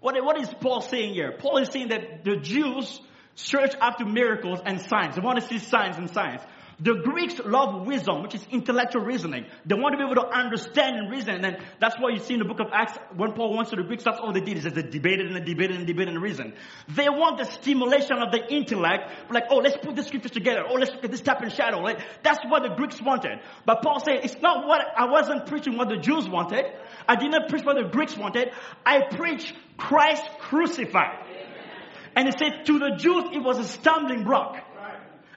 What, 0.00 0.22
what 0.24 0.38
is 0.40 0.48
Paul 0.60 0.82
saying 0.82 1.14
here? 1.14 1.32
Paul 1.38 1.58
is 1.58 1.70
saying 1.70 1.88
that 1.88 2.24
the 2.24 2.36
Jews 2.36 3.00
search 3.34 3.74
after 3.80 4.04
miracles 4.04 4.60
and 4.64 4.80
signs. 4.80 5.16
They 5.16 5.20
want 5.20 5.40
to 5.40 5.46
see 5.46 5.58
signs 5.58 5.96
and 5.96 6.10
signs. 6.10 6.40
The 6.80 6.94
Greeks 6.94 7.38
love 7.44 7.86
wisdom, 7.86 8.22
which 8.22 8.34
is 8.34 8.44
intellectual 8.50 9.02
reasoning. 9.02 9.46
They 9.64 9.74
want 9.74 9.92
to 9.92 9.98
be 9.98 10.04
able 10.04 10.20
to 10.22 10.26
understand 10.26 10.96
and 10.96 11.10
reason. 11.10 11.44
And 11.44 11.58
that's 11.80 11.96
why 11.98 12.10
you 12.10 12.18
see 12.18 12.34
in 12.34 12.40
the 12.40 12.44
book 12.44 12.60
of 12.60 12.66
Acts, 12.72 12.98
when 13.16 13.32
Paul 13.32 13.54
wants 13.54 13.70
to 13.70 13.76
the 13.76 13.84
Greeks, 13.84 14.04
that's 14.04 14.18
all 14.18 14.32
they 14.32 14.40
did 14.40 14.58
is 14.58 14.64
they 14.64 14.82
debated 14.82 15.26
and 15.26 15.36
they 15.36 15.40
debated 15.40 15.76
and 15.76 15.86
debated 15.86 16.14
and 16.14 16.22
reasoned. 16.22 16.54
They 16.88 17.08
want 17.08 17.38
the 17.38 17.44
stimulation 17.44 18.18
of 18.18 18.32
the 18.32 18.52
intellect, 18.52 19.10
like, 19.30 19.44
oh, 19.50 19.58
let's 19.58 19.76
put 19.76 19.94
the 19.94 20.02
scriptures 20.02 20.32
together. 20.32 20.64
Oh, 20.68 20.74
let's 20.74 20.90
look 20.90 21.04
at 21.04 21.10
this 21.10 21.20
type 21.20 21.40
and 21.42 21.52
shadow. 21.52 21.78
Like, 21.78 22.00
that's 22.22 22.40
what 22.48 22.62
the 22.62 22.74
Greeks 22.74 23.00
wanted. 23.00 23.38
But 23.64 23.82
Paul 23.82 24.00
said, 24.00 24.24
it's 24.24 24.40
not 24.42 24.66
what, 24.66 24.84
I 24.96 25.06
wasn't 25.06 25.46
preaching 25.46 25.76
what 25.76 25.88
the 25.88 25.96
Jews 25.96 26.28
wanted. 26.28 26.64
I 27.08 27.16
didn't 27.16 27.48
preach 27.48 27.64
what 27.64 27.76
the 27.76 27.88
Greeks 27.88 28.16
wanted. 28.16 28.50
I 28.84 29.02
preach 29.10 29.54
Christ 29.76 30.24
crucified. 30.40 31.20
And 32.16 32.26
he 32.26 32.32
said, 32.32 32.64
to 32.66 32.78
the 32.78 32.96
Jews, 32.96 33.24
it 33.32 33.42
was 33.42 33.58
a 33.58 33.64
stumbling 33.64 34.24
block. 34.24 34.56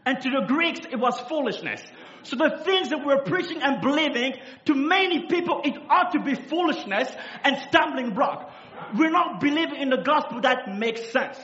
And 0.07 0.21
to 0.21 0.29
the 0.29 0.45
Greeks, 0.47 0.79
it 0.89 0.95
was 0.95 1.19
foolishness. 1.27 1.83
So 2.23 2.37
the 2.37 2.61
things 2.63 2.91
that 2.91 3.05
we're 3.05 3.23
preaching 3.23 3.61
and 3.61 3.81
believing, 3.81 4.35
to 4.63 4.73
many 4.73 5.27
people, 5.27 5.59
it 5.65 5.73
ought 5.89 6.13
to 6.13 6.21
be 6.21 6.33
foolishness 6.33 7.11
and 7.43 7.57
stumbling 7.67 8.13
block. 8.13 8.49
We're 8.97 9.09
not 9.09 9.41
believing 9.41 9.81
in 9.81 9.89
the 9.89 9.97
gospel 9.97 10.39
that 10.41 10.73
makes 10.73 11.11
sense. 11.11 11.37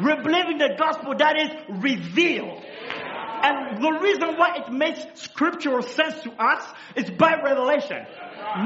We're 0.00 0.24
believing 0.24 0.58
the 0.58 0.74
gospel 0.76 1.14
that 1.16 1.36
is 1.38 1.50
revealed. 1.68 2.64
And 2.64 3.80
the 3.80 3.92
reason 4.02 4.36
why 4.36 4.56
it 4.56 4.72
makes 4.72 5.22
scriptural 5.22 5.82
sense 5.82 6.20
to 6.24 6.32
us 6.32 6.64
is 6.96 7.10
by 7.10 7.40
revelation, 7.40 8.04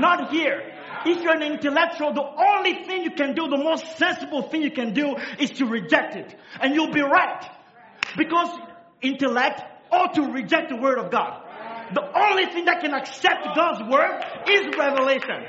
not 0.01 0.30
here. 0.30 0.72
If 1.05 1.22
you're 1.22 1.37
an 1.37 1.43
intellectual, 1.43 2.14
the 2.14 2.24
only 2.24 2.83
thing 2.87 3.03
you 3.03 3.11
can 3.11 3.35
do, 3.35 3.49
the 3.49 3.59
most 3.59 3.99
sensible 3.99 4.49
thing 4.49 4.62
you 4.62 4.70
can 4.70 4.95
do 4.95 5.16
is 5.39 5.51
to 5.51 5.66
reject 5.66 6.16
it. 6.16 6.35
And 6.62 6.74
you'll 6.74 6.93
be 6.93 7.03
right. 7.03 7.47
Because 8.17 8.49
intellect 9.01 9.63
ought 9.91 10.15
to 10.15 10.23
reject 10.23 10.71
the 10.71 10.77
word 10.77 10.99
of 10.99 11.11
God. 11.11 11.43
The 11.93 12.03
only 12.19 12.47
thing 12.47 12.65
that 12.67 12.81
can 12.81 12.95
accept 12.95 13.45
God's 13.55 13.83
word 13.91 14.25
is 14.49 14.77
revelation. 14.79 15.45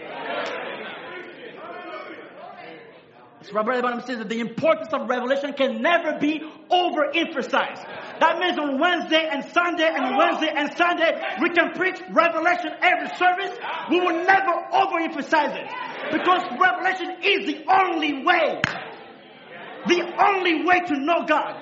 So 3.43 3.51
Brother 3.51 3.81
Branham 3.81 4.01
says 4.05 4.19
that 4.19 4.29
the 4.29 4.39
importance 4.39 4.93
of 4.93 5.09
revelation 5.09 5.51
can 5.53 5.81
never 5.81 6.17
be 6.17 6.39
overemphasized. 6.71 7.83
That 8.19 8.39
means 8.39 8.57
on 8.57 8.79
Wednesday 8.79 9.27
and 9.29 9.43
Sunday 9.51 9.89
and 9.91 10.17
Wednesday 10.17 10.51
and 10.55 10.71
Sunday, 10.77 11.11
we 11.41 11.49
can 11.49 11.71
preach 11.71 11.99
revelation 12.11 12.71
every 12.81 13.09
service. 13.17 13.51
We 13.89 13.99
will 13.99 14.23
never 14.23 14.53
overemphasize 14.71 15.55
it. 15.59 15.67
Because 16.11 16.43
revelation 16.59 17.17
is 17.21 17.45
the 17.47 17.65
only 17.67 18.23
way. 18.23 18.63
The 19.87 20.01
only 20.23 20.63
way 20.63 20.79
to 20.87 20.99
know 20.99 21.25
God. 21.27 21.59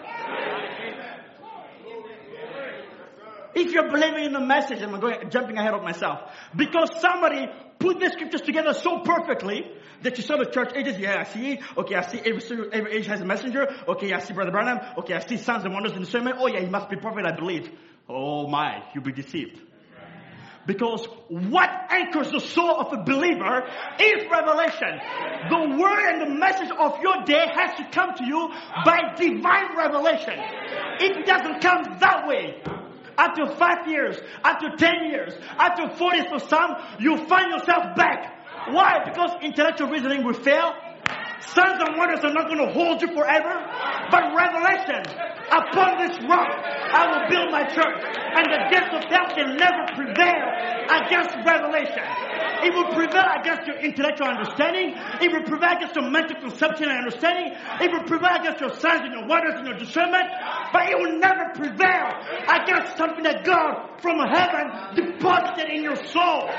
If 3.54 3.74
you're 3.74 3.90
believing 3.90 4.26
in 4.26 4.34
the 4.34 4.40
message, 4.40 4.82
I'm 4.82 5.00
going 5.00 5.30
jumping 5.30 5.58
ahead 5.58 5.74
of 5.74 5.84
myself, 5.84 6.22
because 6.56 6.90
somebody 7.00 7.48
put 7.80 8.00
the 8.00 8.10
scriptures 8.10 8.42
together 8.42 8.74
so 8.74 9.00
perfectly 9.00 9.66
that 10.04 10.18
you 10.18 10.24
saw 10.24 10.38
the 10.38 10.46
church 10.46 10.72
ages. 10.76 10.98
Yeah, 10.98 11.20
I 11.20 11.24
see. 11.32 11.60
Okay, 11.78 11.96
I 11.96 12.02
see 12.02 12.20
every, 12.20 12.42
every 12.72 12.94
age 12.94 13.08
has 13.08 13.22
a 13.22 13.26
messenger. 13.26 13.68
Okay, 13.88 14.14
I 14.14 14.20
see 14.20 14.34
Brother 14.34 14.52
Branham. 14.52 14.80
Okay, 15.00 15.14
I 15.14 15.20
see 15.20 15.38
signs 15.38 15.64
and 15.64 15.74
wonders 15.74 15.94
in 15.94 16.02
the 16.02 16.06
sermon. 16.06 16.34
Oh 16.38 16.48
yeah, 16.48 16.60
he 16.60 16.68
must 16.68 16.90
be 16.90 16.96
prophet, 16.96 17.26
I 17.26 17.36
believe. 17.36 17.70
Oh 18.08 18.48
my, 18.48 18.84
you'll 18.94 19.04
be 19.04 19.12
deceived. 19.12 19.60
Because 20.66 21.08
what 21.28 21.70
anchors 21.90 22.30
the 22.32 22.40
soul 22.40 22.80
of 22.80 22.94
a 22.94 23.04
believer 23.04 23.68
is 24.00 24.26
revelation. 24.32 25.00
The 25.50 25.78
word 25.82 26.14
and 26.14 26.22
the 26.22 26.36
message 26.40 26.70
of 26.78 27.02
your 27.02 27.24
day 27.26 27.48
has 27.52 27.76
to 27.78 27.90
come 27.92 28.14
to 28.16 28.24
you 28.24 28.50
by 28.86 29.16
divine 29.18 29.76
revelation. 29.76 30.36
It 31.00 31.26
doesn't 31.26 31.62
come 31.62 31.98
that 32.00 32.28
way. 32.28 32.62
After 33.18 33.48
five 33.56 33.88
years, 33.88 34.20
after 34.44 34.76
ten 34.78 35.10
years, 35.10 35.34
after 35.58 35.90
40 35.96 36.30
for 36.30 36.40
some, 36.40 36.76
you 37.00 37.18
find 37.28 37.52
yourself 37.52 37.96
back. 37.96 38.42
Why? 38.70 39.04
Because 39.06 39.32
intellectual 39.42 39.90
reasoning 39.90 40.24
will 40.24 40.34
fail. 40.34 40.74
Signs 41.42 41.82
and 41.82 41.98
wonders 41.98 42.24
are 42.24 42.34
not 42.34 42.48
going 42.48 42.62
to 42.62 42.72
hold 42.72 43.02
you 43.02 43.10
forever. 43.10 43.54
But 44.12 44.36
revelation, 44.38 45.02
upon 45.50 45.98
this 45.98 46.16
rock, 46.30 46.54
I 46.54 47.02
will 47.10 47.26
build 47.30 47.52
my 47.52 47.66
church. 47.66 48.02
And 48.06 48.46
the 48.46 48.62
gates 48.70 48.94
of 48.94 49.04
hell 49.10 49.28
can 49.34 49.58
never 49.58 49.84
prevail 49.98 50.46
against 50.88 51.36
revelation. 51.44 52.06
It 52.62 52.74
will 52.74 52.94
prevail 52.94 53.30
against 53.42 53.68
your 53.68 53.78
intellectual 53.78 54.28
understanding. 54.28 54.94
It 55.22 55.32
will 55.32 55.44
prevail 55.44 55.78
against 55.78 55.96
your 55.96 56.10
mental 56.10 56.40
conception 56.40 56.90
and 56.90 56.98
understanding. 57.06 57.58
It 57.82 57.92
will 57.92 58.06
prevail 58.06 58.38
against 58.38 58.62
your 58.62 58.74
signs 58.78 59.02
and 59.06 59.14
your 59.14 59.28
wonders 59.28 59.56
and 59.58 59.68
your 59.68 59.78
discernment. 59.78 60.30
But 60.74 60.90
it 60.90 60.98
will 60.98 61.18
never 61.18 61.50
prevail 61.56 62.08
against 62.46 62.98
something 62.98 63.24
that 63.24 63.44
God 63.44 64.02
from 64.02 64.20
heaven 64.20 64.96
deposited 64.96 65.70
in 65.70 65.84
your 65.84 65.96
soul. 65.96 66.50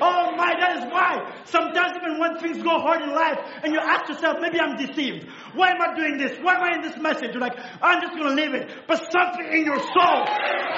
Oh 0.00 0.32
my 0.34 0.56
that 0.58 0.78
is 0.78 0.84
why. 0.92 1.20
Sometimes 1.44 1.92
even 2.00 2.18
when 2.18 2.38
things 2.38 2.62
go 2.62 2.78
hard 2.80 3.02
in 3.02 3.10
life 3.10 3.38
and 3.62 3.72
you 3.72 3.80
ask 3.80 4.08
yourself, 4.08 4.38
maybe 4.40 4.58
I'm 4.58 4.76
deceived. 4.76 5.28
Why 5.54 5.70
am 5.70 5.80
I 5.80 5.94
doing 5.94 6.16
this? 6.16 6.38
Why 6.40 6.56
am 6.56 6.62
I 6.62 6.74
in 6.76 6.82
this 6.82 6.96
message? 6.96 7.30
You're 7.32 7.40
like, 7.40 7.58
I'm 7.82 8.00
just 8.00 8.16
going 8.16 8.34
to 8.34 8.42
leave 8.42 8.54
it. 8.54 8.70
But 8.86 9.04
something 9.12 9.46
in 9.52 9.64
your 9.64 9.78
soul 9.78 10.18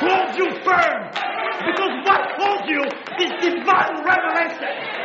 holds 0.02 0.38
you 0.38 0.50
firm. 0.66 1.00
Because 1.62 1.94
what 2.02 2.22
holds 2.38 2.66
you 2.66 2.82
is 3.22 3.30
divine 3.42 3.81
revelation. 4.04 5.02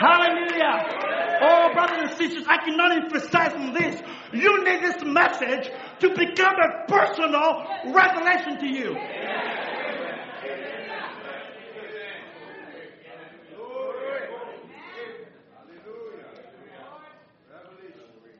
Hallelujah. 0.00 1.04
Oh, 1.42 1.70
brothers 1.72 2.10
and 2.10 2.18
sisters, 2.18 2.44
I 2.48 2.58
cannot 2.64 2.92
emphasize 2.92 3.52
on 3.54 3.72
this. 3.74 4.00
You 4.32 4.64
need 4.64 4.82
this 4.82 5.02
message 5.04 5.70
to 6.00 6.08
become 6.10 6.54
a 6.54 6.86
personal 6.88 7.64
revelation 7.92 8.58
to 8.58 8.66
you. 8.66 8.96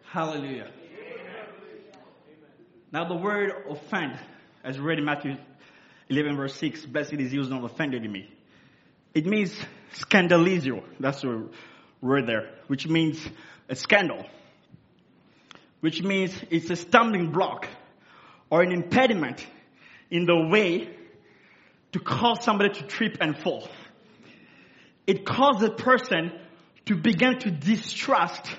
Hallelujah. 0.02 0.70
Now 2.92 3.08
the 3.08 3.16
word 3.16 3.52
offend, 3.68 4.16
as 4.62 4.78
read 4.78 5.00
in 5.00 5.04
Matthew 5.04 5.36
11 6.08 6.36
verse 6.36 6.54
6, 6.56 6.86
blessed 6.86 7.14
is 7.14 7.32
used 7.32 7.50
not 7.50 7.64
offended 7.64 8.04
in 8.04 8.12
me. 8.12 8.30
It 9.14 9.26
means 9.26 9.54
skandalizo. 9.94 10.82
That's 11.00 11.22
the 11.22 11.48
word 12.00 12.26
there, 12.26 12.50
which 12.66 12.86
means 12.86 13.24
a 13.68 13.76
scandal. 13.76 14.26
Which 15.80 16.02
means 16.02 16.34
it's 16.50 16.70
a 16.70 16.76
stumbling 16.76 17.30
block 17.30 17.68
or 18.50 18.62
an 18.62 18.72
impediment 18.72 19.44
in 20.10 20.26
the 20.26 20.48
way 20.48 20.88
to 21.92 22.00
cause 22.00 22.42
somebody 22.42 22.74
to 22.74 22.82
trip 22.84 23.18
and 23.20 23.38
fall. 23.38 23.68
It 25.06 25.24
causes 25.24 25.68
a 25.68 25.72
person 25.72 26.32
to 26.86 26.96
begin 26.96 27.38
to 27.40 27.50
distrust 27.50 28.50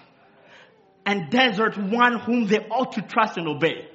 and 1.05 1.29
desert 1.29 1.77
one 1.77 2.19
whom 2.19 2.47
they 2.47 2.59
ought 2.59 2.93
to 2.93 3.01
trust 3.01 3.37
and 3.37 3.47
obey. 3.47 3.87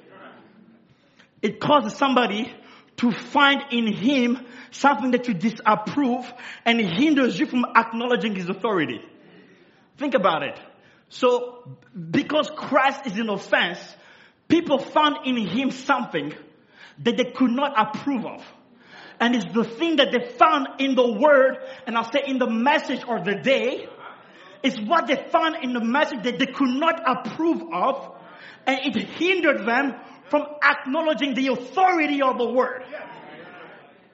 It 1.41 1.59
causes 1.59 1.95
somebody 1.95 2.53
to 3.01 3.11
find 3.11 3.63
in 3.71 3.87
him 3.87 4.45
something 4.69 5.11
that 5.11 5.27
you 5.27 5.33
disapprove 5.33 6.31
and 6.65 6.79
hinders 6.79 7.39
you 7.39 7.47
from 7.47 7.65
acknowledging 7.75 8.35
his 8.35 8.47
authority. 8.47 9.01
Think 9.97 10.13
about 10.13 10.43
it. 10.43 10.59
So, 11.09 11.77
because 12.11 12.49
Christ 12.55 13.07
is 13.07 13.17
an 13.17 13.29
offense, 13.29 13.79
people 14.47 14.77
found 14.77 15.25
in 15.25 15.35
him 15.35 15.71
something 15.71 16.31
that 16.99 17.17
they 17.17 17.25
could 17.25 17.49
not 17.49 17.73
approve 17.75 18.25
of. 18.25 18.45
And 19.19 19.35
it's 19.35 19.51
the 19.51 19.63
thing 19.63 19.95
that 19.95 20.11
they 20.11 20.19
found 20.37 20.67
in 20.79 20.93
the 20.93 21.11
word, 21.11 21.57
and 21.87 21.97
I'll 21.97 22.11
say 22.11 22.23
in 22.27 22.37
the 22.37 22.49
message 22.49 23.01
or 23.07 23.19
the 23.19 23.35
day, 23.35 23.87
is 24.61 24.79
what 24.79 25.07
they 25.07 25.15
found 25.31 25.63
in 25.63 25.73
the 25.73 25.83
message 25.83 26.23
that 26.23 26.37
they 26.37 26.45
could 26.45 26.69
not 26.69 27.01
approve 27.05 27.63
of, 27.73 28.15
and 28.67 28.79
it 28.83 28.95
hindered 28.95 29.65
them 29.65 29.95
from 30.31 30.47
acknowledging 30.63 31.33
the 31.33 31.47
authority 31.47 32.21
of 32.21 32.37
the 32.37 32.49
word. 32.49 32.85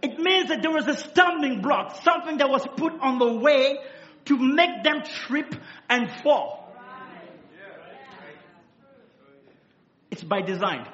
It 0.01 0.19
means 0.19 0.49
that 0.49 0.63
there 0.63 0.71
was 0.71 0.87
a 0.87 0.97
stumbling 0.97 1.61
block, 1.61 2.01
something 2.03 2.37
that 2.39 2.49
was 2.49 2.65
put 2.75 2.99
on 2.99 3.19
the 3.19 3.33
way 3.33 3.77
to 4.25 4.37
make 4.37 4.83
them 4.83 5.03
trip 5.03 5.55
and 5.87 6.11
fall. 6.23 6.75
It's 10.09 10.23
by 10.23 10.41
design, 10.41 10.87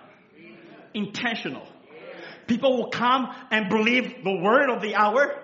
intentional. 0.94 1.66
People 2.46 2.78
will 2.78 2.90
come 2.90 3.34
and 3.50 3.70
believe 3.70 4.24
the 4.26 4.42
word 4.42 4.70
of 4.70 4.82
the 4.82 4.96
hour, 4.96 5.42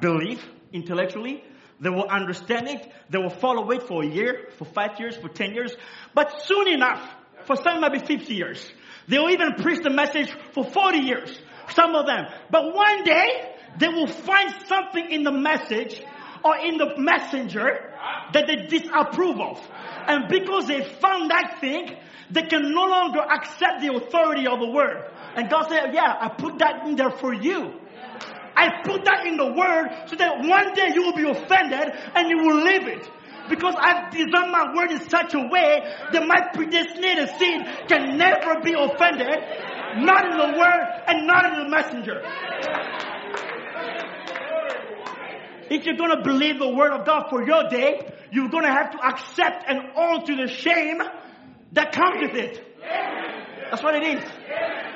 believe 0.00 0.44
intellectually, 0.72 1.44
they 1.78 1.90
will 1.90 2.08
understand 2.08 2.68
it. 2.68 2.92
They 3.08 3.18
will 3.18 3.30
follow 3.30 3.70
it 3.70 3.84
for 3.84 4.02
a 4.02 4.06
year, 4.06 4.48
for 4.58 4.64
five 4.64 4.98
years, 4.98 5.16
for 5.16 5.28
ten 5.28 5.54
years. 5.54 5.74
But 6.12 6.42
soon 6.42 6.68
enough, 6.68 7.00
for 7.44 7.56
some 7.56 7.80
might 7.80 7.92
be 7.92 7.98
50 7.98 8.34
years. 8.34 8.72
They 9.08 9.18
will 9.18 9.30
even 9.30 9.54
preach 9.54 9.82
the 9.82 9.90
message 9.90 10.30
for 10.52 10.64
40 10.64 10.98
years. 10.98 11.38
Some 11.74 11.94
of 11.94 12.06
them. 12.06 12.26
But 12.50 12.74
one 12.74 13.04
day, 13.04 13.56
they 13.78 13.88
will 13.88 14.06
find 14.06 14.52
something 14.66 15.10
in 15.10 15.22
the 15.22 15.32
message 15.32 16.02
or 16.44 16.56
in 16.56 16.78
the 16.78 16.96
messenger 16.98 17.92
that 18.32 18.46
they 18.46 18.66
disapprove 18.66 19.40
of. 19.40 19.60
And 20.06 20.28
because 20.28 20.66
they 20.66 20.82
found 20.82 21.30
that 21.30 21.58
thing, 21.60 21.96
they 22.30 22.42
can 22.42 22.72
no 22.72 22.86
longer 22.86 23.20
accept 23.20 23.80
the 23.80 23.94
authority 23.94 24.46
of 24.46 24.60
the 24.60 24.70
word. 24.70 25.10
And 25.36 25.50
God 25.50 25.68
said, 25.68 25.92
yeah, 25.92 26.16
I 26.20 26.28
put 26.28 26.58
that 26.58 26.86
in 26.86 26.96
there 26.96 27.10
for 27.10 27.32
you. 27.32 27.80
I 28.56 28.82
put 28.84 29.04
that 29.04 29.26
in 29.26 29.36
the 29.36 29.52
word 29.52 29.88
so 30.06 30.16
that 30.16 30.40
one 30.40 30.74
day 30.74 30.90
you 30.94 31.02
will 31.02 31.14
be 31.14 31.28
offended 31.28 31.92
and 32.14 32.28
you 32.28 32.38
will 32.38 32.62
leave 32.62 32.86
it. 32.86 33.08
Because 33.50 33.74
I've 33.76 34.12
designed 34.12 34.52
my 34.52 34.72
word 34.74 34.92
in 34.92 35.08
such 35.10 35.34
a 35.34 35.40
way 35.40 35.82
that 36.12 36.26
my 36.26 36.40
predestinated 36.54 37.28
seed 37.36 37.88
can 37.88 38.16
never 38.16 38.60
be 38.62 38.72
offended, 38.72 39.36
not 39.98 40.24
in 40.30 40.38
the 40.38 40.58
word 40.58 41.02
and 41.08 41.26
not 41.26 41.52
in 41.52 41.64
the 41.64 41.68
messenger. 41.68 42.22
If 45.68 45.84
you're 45.84 45.96
going 45.96 46.16
to 46.16 46.22
believe 46.22 46.58
the 46.58 46.68
word 46.68 46.92
of 46.92 47.04
God 47.04 47.26
for 47.28 47.44
your 47.44 47.68
day, 47.68 48.12
you're 48.32 48.48
going 48.48 48.64
to 48.64 48.72
have 48.72 48.92
to 48.92 48.98
accept 49.04 49.64
and 49.68 49.80
own 49.96 50.24
to 50.26 50.36
the 50.36 50.48
shame 50.48 51.02
that 51.72 51.92
comes 51.92 52.22
with 52.22 52.34
it. 52.34 52.66
That's 53.70 53.82
what 53.82 53.94
it 53.94 54.02
is. 54.02 54.24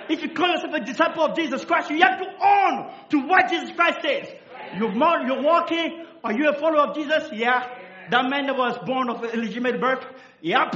If 0.08 0.22
you 0.22 0.30
call 0.30 0.48
yourself 0.48 0.74
a 0.74 0.80
disciple 0.80 1.24
of 1.24 1.36
Jesus 1.36 1.64
Christ, 1.64 1.90
you 1.90 2.00
have 2.02 2.20
to 2.20 2.28
own 2.44 2.92
to 3.10 3.26
what 3.26 3.48
Jesus 3.50 3.70
Christ 3.74 3.98
says. 4.02 4.28
You're, 4.76 4.92
you're 4.92 5.42
walking. 5.42 6.04
Are 6.22 6.32
you 6.32 6.48
a 6.48 6.54
follower 6.54 6.88
of 6.88 6.96
Jesus? 6.96 7.30
Yeah. 7.32 7.83
That 8.10 8.28
man 8.28 8.46
that 8.46 8.56
was 8.56 8.78
born 8.84 9.08
of 9.08 9.24
illegitimate 9.24 9.80
birth? 9.80 10.04
Yep. 10.40 10.74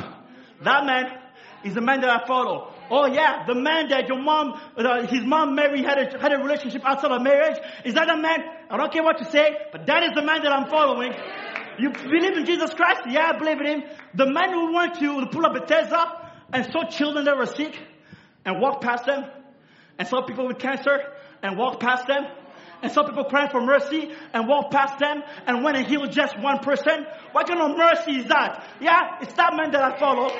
That 0.62 0.84
man 0.86 1.18
is 1.64 1.74
the 1.74 1.80
man 1.80 2.00
that 2.00 2.10
I 2.10 2.26
follow. 2.26 2.72
Oh 2.90 3.06
yeah, 3.06 3.44
the 3.46 3.54
man 3.54 3.88
that 3.90 4.08
your 4.08 4.22
mom, 4.22 4.60
uh, 4.76 5.06
his 5.06 5.24
mom 5.24 5.54
Mary 5.54 5.82
had 5.82 5.98
a, 5.98 6.18
had 6.18 6.32
a 6.32 6.38
relationship 6.38 6.82
outside 6.84 7.10
of 7.10 7.22
marriage. 7.22 7.58
Is 7.84 7.94
that 7.94 8.06
the 8.06 8.16
man? 8.16 8.40
I 8.70 8.76
don't 8.76 8.92
care 8.92 9.02
what 9.02 9.20
you 9.20 9.26
say, 9.26 9.56
but 9.72 9.86
that 9.86 10.02
is 10.04 10.10
the 10.14 10.22
man 10.22 10.42
that 10.42 10.52
I'm 10.52 10.68
following. 10.68 11.12
You 11.78 11.90
believe 11.90 12.36
in 12.36 12.44
Jesus 12.44 12.72
Christ? 12.74 13.02
Yeah, 13.08 13.32
I 13.34 13.38
believe 13.38 13.60
in 13.60 13.66
him. 13.66 13.82
The 14.14 14.26
man 14.26 14.52
who 14.52 14.74
went 14.74 14.94
to 14.96 15.26
pool 15.26 15.46
of 15.46 15.52
Bethesda 15.52 16.30
and 16.52 16.66
saw 16.72 16.84
children 16.88 17.24
that 17.26 17.36
were 17.36 17.46
sick 17.46 17.78
and 18.44 18.60
walked 18.60 18.82
past 18.82 19.06
them 19.06 19.24
and 19.98 20.08
saw 20.08 20.22
people 20.22 20.46
with 20.46 20.58
cancer 20.58 20.98
and 21.42 21.56
walked 21.56 21.80
past 21.80 22.06
them 22.06 22.26
and 22.82 22.92
some 22.92 23.06
people 23.06 23.24
crying 23.24 23.50
for 23.50 23.60
mercy 23.60 24.12
and 24.32 24.48
walk 24.48 24.70
past 24.70 24.98
them 24.98 25.22
and 25.46 25.64
went 25.64 25.76
and 25.76 25.86
healed 25.86 26.12
just 26.12 26.38
one 26.38 26.58
person. 26.58 27.06
What 27.32 27.46
kind 27.48 27.60
of 27.60 27.76
mercy 27.76 28.20
is 28.20 28.26
that? 28.26 28.64
Yeah, 28.80 29.18
it's 29.20 29.32
that 29.34 29.54
man 29.54 29.70
that 29.72 29.82
I 29.82 29.98
follow. 29.98 30.30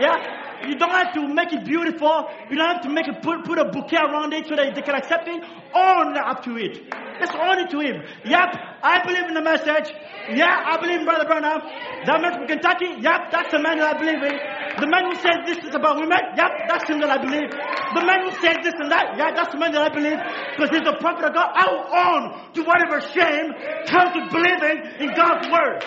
Yeah. 0.00 0.43
You 0.68 0.76
don't 0.76 0.90
have 0.90 1.12
to 1.14 1.26
make 1.28 1.52
it 1.52 1.64
beautiful. 1.64 2.28
You 2.50 2.56
don't 2.56 2.68
have 2.74 2.82
to 2.82 2.90
make 2.90 3.08
it 3.08 3.22
put, 3.22 3.44
put 3.44 3.58
a 3.58 3.66
bouquet 3.66 3.98
around 3.98 4.32
it 4.32 4.46
so 4.48 4.56
that 4.56 4.74
they 4.74 4.82
can 4.82 4.94
accept 4.94 5.28
it. 5.28 5.42
Own 5.74 6.16
up 6.16 6.44
to 6.44 6.56
it. 6.56 6.90
Just 7.20 7.34
own 7.34 7.58
it 7.58 7.70
to 7.70 7.78
him. 7.80 8.02
Yep, 8.24 8.50
I 8.82 9.04
believe 9.06 9.28
in 9.28 9.34
the 9.34 9.42
message. 9.42 9.94
Yeah, 10.34 10.50
I 10.50 10.80
believe 10.80 11.00
in 11.00 11.04
Brother 11.04 11.26
Branham. 11.26 11.60
That 12.06 12.18
man 12.20 12.32
from 12.32 12.46
Kentucky. 12.48 12.90
Yep, 12.98 13.30
that's 13.30 13.50
the 13.52 13.60
man 13.60 13.78
that 13.78 13.94
I 13.94 13.98
believe 13.98 14.18
in. 14.18 14.34
The 14.80 14.88
man 14.90 15.06
who 15.06 15.14
says 15.22 15.38
this 15.46 15.62
is 15.62 15.74
about 15.74 16.00
women. 16.00 16.18
Yep, 16.34 16.50
that's 16.66 16.88
him 16.88 16.98
that 17.00 17.10
I 17.10 17.18
believe. 17.22 17.50
The 17.50 18.02
man 18.02 18.26
who 18.26 18.32
says 18.42 18.58
this 18.66 18.74
and 18.80 18.90
that. 18.90 19.14
Yeah, 19.14 19.30
that's 19.36 19.52
the 19.52 19.60
man 19.60 19.72
that 19.72 19.86
I 19.86 19.92
believe. 19.94 20.18
Because 20.56 20.70
he's 20.74 20.86
the 20.86 20.96
prophet 20.98 21.30
of 21.30 21.34
God. 21.34 21.48
I 21.54 21.64
will 21.70 21.86
own 21.92 22.22
to 22.58 22.60
whatever 22.66 22.98
shame 23.14 23.54
comes 23.86 24.10
with 24.18 24.28
believing 24.34 24.76
in 24.98 25.14
God's 25.14 25.46
word. 25.46 25.78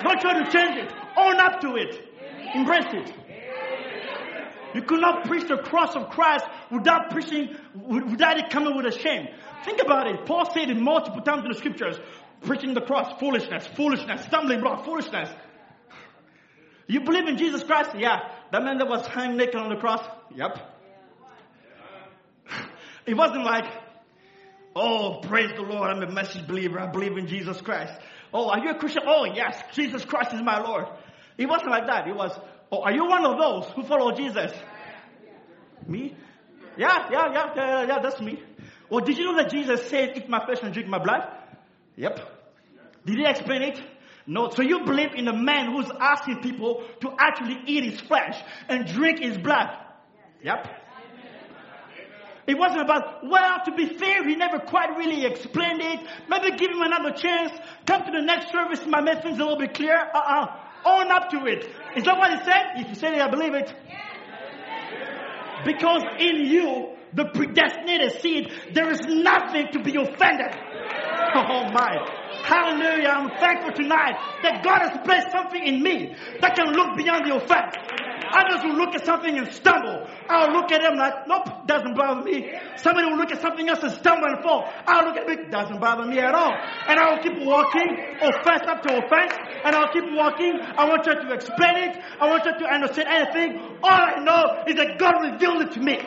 Don't 0.00 0.20
try 0.20 0.40
to 0.40 0.46
change 0.48 0.80
it. 0.80 0.88
Own 1.16 1.36
up 1.36 1.60
to 1.60 1.76
it. 1.76 2.08
Embrace 2.54 2.90
it. 2.92 3.21
You 4.74 4.82
could 4.82 5.00
not 5.00 5.24
preach 5.24 5.48
the 5.48 5.58
cross 5.58 5.94
of 5.94 6.10
Christ 6.10 6.44
without 6.70 7.10
preaching, 7.10 7.56
without 7.74 8.38
it 8.38 8.50
coming 8.50 8.76
with 8.76 8.86
a 8.86 8.98
shame. 8.98 9.28
Think 9.64 9.80
about 9.82 10.06
it. 10.06 10.24
Paul 10.26 10.50
said 10.52 10.70
it 10.70 10.76
multiple 10.76 11.20
times 11.22 11.44
in 11.44 11.50
the 11.50 11.58
scriptures. 11.58 11.96
Preaching 12.42 12.74
the 12.74 12.80
cross, 12.80 13.18
foolishness, 13.20 13.66
foolishness, 13.76 14.24
stumbling 14.24 14.60
block, 14.60 14.84
foolishness. 14.84 15.28
You 16.88 17.00
believe 17.00 17.28
in 17.28 17.38
Jesus 17.38 17.62
Christ? 17.62 17.90
Yeah. 17.96 18.28
That 18.50 18.62
man 18.64 18.78
that 18.78 18.88
was 18.88 19.06
hanged 19.06 19.36
naked 19.36 19.54
on 19.54 19.70
the 19.70 19.76
cross? 19.76 20.04
Yep. 20.34 20.58
It 23.04 23.16
wasn't 23.16 23.44
like, 23.44 23.64
oh, 24.76 25.22
praise 25.22 25.50
the 25.56 25.62
Lord, 25.62 25.90
I'm 25.90 26.00
a 26.04 26.10
message 26.12 26.46
believer, 26.46 26.78
I 26.78 26.86
believe 26.86 27.16
in 27.16 27.26
Jesus 27.26 27.60
Christ. 27.60 27.92
Oh, 28.32 28.48
are 28.48 28.60
you 28.60 28.70
a 28.70 28.74
Christian? 28.76 29.02
Oh, 29.06 29.24
yes, 29.24 29.60
Jesus 29.72 30.04
Christ 30.04 30.32
is 30.32 30.40
my 30.40 30.60
Lord. 30.60 30.86
It 31.36 31.46
wasn't 31.46 31.70
like 31.70 31.86
that. 31.86 32.06
It 32.06 32.14
was, 32.14 32.30
oh, 32.72 32.82
are 32.82 32.92
you 32.92 33.06
one 33.06 33.24
of 33.24 33.38
those 33.38 33.66
who 33.74 33.84
follow 33.84 34.12
Jesus? 34.12 34.52
Me? 35.86 36.16
Yeah, 36.76 37.08
yeah, 37.10 37.32
yeah, 37.32 37.52
yeah, 37.54 37.86
yeah, 37.86 37.98
that's 38.00 38.20
me. 38.20 38.42
Well, 38.88 39.04
did 39.04 39.18
you 39.18 39.24
know 39.24 39.36
that 39.36 39.50
Jesus 39.50 39.88
said, 39.88 40.16
eat 40.16 40.28
my 40.28 40.44
flesh 40.44 40.58
and 40.62 40.72
drink 40.72 40.88
my 40.88 40.98
blood? 40.98 41.28
Yep. 41.96 42.18
Did 43.04 43.18
he 43.18 43.24
explain 43.26 43.62
it? 43.62 43.82
No. 44.26 44.50
So 44.50 44.62
you 44.62 44.84
believe 44.84 45.14
in 45.14 45.28
a 45.28 45.32
man 45.32 45.72
who's 45.72 45.90
asking 46.00 46.40
people 46.42 46.84
to 47.00 47.12
actually 47.18 47.58
eat 47.66 47.84
his 47.84 48.00
flesh 48.00 48.40
and 48.68 48.86
drink 48.86 49.20
his 49.20 49.36
blood? 49.36 49.68
Yep. 50.42 50.78
It 52.46 52.58
wasn't 52.58 52.82
about, 52.82 53.28
well, 53.28 53.60
to 53.64 53.72
be 53.72 53.86
fair, 53.86 54.26
he 54.26 54.34
never 54.34 54.58
quite 54.58 54.96
really 54.96 55.24
explained 55.26 55.80
it. 55.80 56.00
Maybe 56.28 56.56
give 56.56 56.70
him 56.70 56.82
another 56.82 57.12
chance. 57.12 57.52
Come 57.86 58.04
to 58.04 58.10
the 58.10 58.22
next 58.22 58.50
service, 58.50 58.84
my 58.86 59.00
message 59.00 59.38
little 59.38 59.56
bit 59.56 59.74
clear. 59.74 59.96
Uh-uh. 59.96 60.56
Own 60.84 61.10
up 61.10 61.30
to 61.30 61.46
it. 61.46 61.64
Is 61.96 62.04
that 62.04 62.18
what 62.18 62.30
he 62.30 62.44
said? 62.44 62.62
If 62.76 62.88
you 62.88 62.94
say 62.94 63.14
it, 63.14 63.20
I 63.20 63.28
believe 63.30 63.54
it. 63.54 63.72
Because 65.64 66.02
in 66.18 66.46
you, 66.46 66.96
the 67.14 67.26
predestinated 67.26 68.20
seed, 68.20 68.50
there 68.72 68.90
is 68.90 69.00
nothing 69.06 69.68
to 69.72 69.82
be 69.82 69.96
offended. 69.96 70.54
Oh 71.34 71.64
my. 71.72 72.21
Hallelujah. 72.42 73.08
I'm 73.08 73.30
thankful 73.38 73.72
tonight 73.72 74.18
that 74.42 74.62
God 74.64 74.82
has 74.82 74.98
placed 75.04 75.30
something 75.30 75.62
in 75.62 75.82
me 75.82 76.14
that 76.40 76.54
can 76.54 76.72
look 76.74 76.96
beyond 76.96 77.26
the 77.26 77.36
offense. 77.36 77.74
Others 78.32 78.64
will 78.64 78.76
look 78.76 78.94
at 78.94 79.04
something 79.04 79.36
and 79.36 79.46
stumble. 79.52 80.08
I'll 80.28 80.50
look 80.52 80.72
at 80.72 80.80
them 80.80 80.96
like, 80.96 81.28
nope, 81.28 81.66
doesn't 81.66 81.94
bother 81.94 82.22
me. 82.22 82.50
Somebody 82.76 83.06
will 83.06 83.18
look 83.18 83.30
at 83.30 83.42
something 83.42 83.68
else 83.68 83.82
and 83.82 83.92
stumble 83.92 84.26
and 84.26 84.42
fall. 84.42 84.64
I'll 84.86 85.04
look 85.04 85.16
at 85.16 85.28
it, 85.28 85.50
doesn't 85.50 85.80
bother 85.80 86.06
me 86.06 86.18
at 86.18 86.34
all. 86.34 86.52
And 86.88 86.98
I'll 86.98 87.22
keep 87.22 87.36
walking, 87.44 87.92
offense 88.22 88.64
up 88.66 88.82
to 88.82 89.04
offense, 89.04 89.32
and 89.64 89.76
I'll 89.76 89.92
keep 89.92 90.04
walking. 90.12 90.58
I 90.60 90.88
want 90.88 91.04
you 91.06 91.14
to 91.14 91.32
explain 91.32 91.76
it. 91.76 92.02
I 92.20 92.28
want 92.28 92.44
you 92.44 92.58
to 92.58 92.66
understand 92.66 93.08
anything. 93.08 93.60
All 93.84 93.90
I 93.90 94.24
know 94.24 94.64
is 94.66 94.76
that 94.76 94.98
God 94.98 95.20
revealed 95.20 95.62
it 95.62 95.72
to 95.72 95.80
me. 95.80 95.98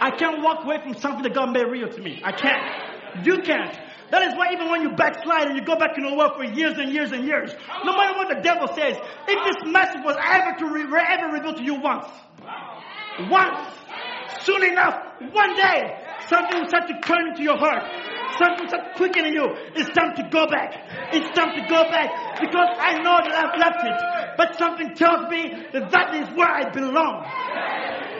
I 0.00 0.10
can't 0.10 0.42
walk 0.42 0.64
away 0.64 0.80
from 0.82 0.94
something 0.94 1.22
that 1.22 1.34
God 1.34 1.52
made 1.52 1.66
real 1.68 1.88
to 1.88 2.00
me. 2.00 2.20
I 2.24 2.32
can't. 2.32 3.26
You 3.26 3.42
can't. 3.42 3.76
That 4.10 4.22
is 4.26 4.34
why 4.34 4.52
even 4.52 4.70
when 4.70 4.82
you 4.82 4.90
backslide 4.96 5.48
and 5.48 5.56
you 5.56 5.64
go 5.64 5.76
back 5.76 5.96
in 5.96 6.02
the 6.02 6.14
world 6.14 6.32
for 6.36 6.44
years 6.44 6.78
and 6.78 6.90
years 6.92 7.12
and 7.12 7.24
years, 7.24 7.54
no 7.84 7.94
matter 7.94 8.18
what 8.18 8.28
the 8.28 8.42
devil 8.42 8.66
says, 8.74 8.98
if 9.28 9.38
this 9.44 9.60
message 9.70 10.02
was 10.02 10.16
ever 10.18 10.58
to 10.58 10.66
re- 10.66 10.88
ever 10.88 11.30
revealed 11.30 11.58
to 11.58 11.62
you 11.62 11.78
once, 11.78 12.08
once, 13.30 13.60
soon 14.42 14.64
enough, 14.64 14.98
one 15.30 15.54
day, 15.54 15.94
something 16.26 16.58
will 16.58 16.68
start 16.68 16.88
to 16.88 16.98
turn 17.06 17.28
into 17.28 17.42
your 17.42 17.58
heart. 17.58 17.84
Something 18.40 18.66
will 18.66 18.72
start 18.72 18.94
quickening 18.96 19.34
you. 19.34 19.46
It's 19.76 19.90
time 19.94 20.16
to 20.16 20.26
go 20.32 20.46
back. 20.48 20.74
It's 21.12 21.30
time 21.36 21.54
to 21.54 21.62
go 21.68 21.84
back 21.92 22.40
because 22.40 22.70
I 22.80 22.98
know 23.04 23.20
that 23.20 23.34
I've 23.36 23.58
left 23.60 23.82
it, 23.84 23.98
but 24.38 24.58
something 24.58 24.94
tells 24.94 25.28
me 25.30 25.54
that 25.72 25.90
that 25.92 26.14
is 26.18 26.26
where 26.34 26.48
I 26.50 26.70
belong. 26.72 28.19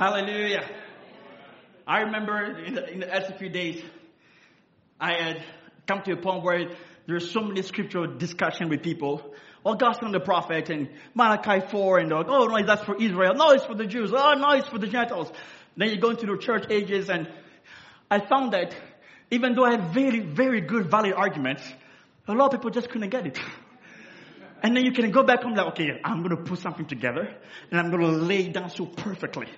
Hallelujah. 0.00 0.66
I 1.86 2.00
remember 2.04 2.56
in 2.64 2.72
the, 2.72 2.90
in 2.90 3.00
the 3.00 3.06
SFU 3.06 3.52
days, 3.52 3.84
I 4.98 5.12
had 5.12 5.44
come 5.86 6.00
to 6.04 6.12
a 6.12 6.16
point 6.16 6.42
where 6.42 6.70
there's 7.06 7.30
so 7.30 7.42
many 7.42 7.60
scriptural 7.60 8.16
discussion 8.16 8.70
with 8.70 8.82
people. 8.82 9.34
Oh, 9.62 9.72
on 9.72 10.12
the 10.12 10.20
prophet 10.20 10.70
and 10.70 10.88
Malachi 11.12 11.66
4 11.66 11.98
and 11.98 12.14
oh 12.14 12.46
no, 12.46 12.66
that's 12.66 12.82
for 12.84 12.96
Israel. 12.96 13.34
No, 13.34 13.50
it's 13.50 13.66
for 13.66 13.74
the 13.74 13.84
Jews. 13.84 14.10
Oh 14.16 14.32
no, 14.32 14.52
it's 14.52 14.68
for 14.68 14.78
the 14.78 14.86
Gentiles. 14.86 15.30
Then 15.76 15.90
you 15.90 15.98
go 15.98 16.08
into 16.08 16.24
the 16.24 16.38
church 16.38 16.64
ages 16.70 17.10
and 17.10 17.28
I 18.10 18.20
found 18.20 18.54
that 18.54 18.74
even 19.30 19.54
though 19.54 19.66
I 19.66 19.72
had 19.72 19.92
very, 19.92 20.20
very 20.20 20.62
good 20.62 20.90
valid 20.90 21.12
arguments, 21.12 21.62
a 22.26 22.32
lot 22.32 22.54
of 22.54 22.58
people 22.58 22.70
just 22.70 22.88
couldn't 22.88 23.10
get 23.10 23.26
it. 23.26 23.38
And 24.62 24.74
then 24.74 24.86
you 24.86 24.92
can 24.92 25.10
go 25.10 25.24
back 25.24 25.42
home 25.42 25.52
like, 25.52 25.66
okay, 25.72 26.00
I'm 26.02 26.22
going 26.22 26.34
to 26.34 26.42
put 26.42 26.60
something 26.60 26.86
together 26.86 27.36
and 27.70 27.78
I'm 27.78 27.90
going 27.90 28.00
to 28.00 28.12
lay 28.12 28.46
it 28.46 28.54
down 28.54 28.70
so 28.70 28.86
perfectly 28.86 29.48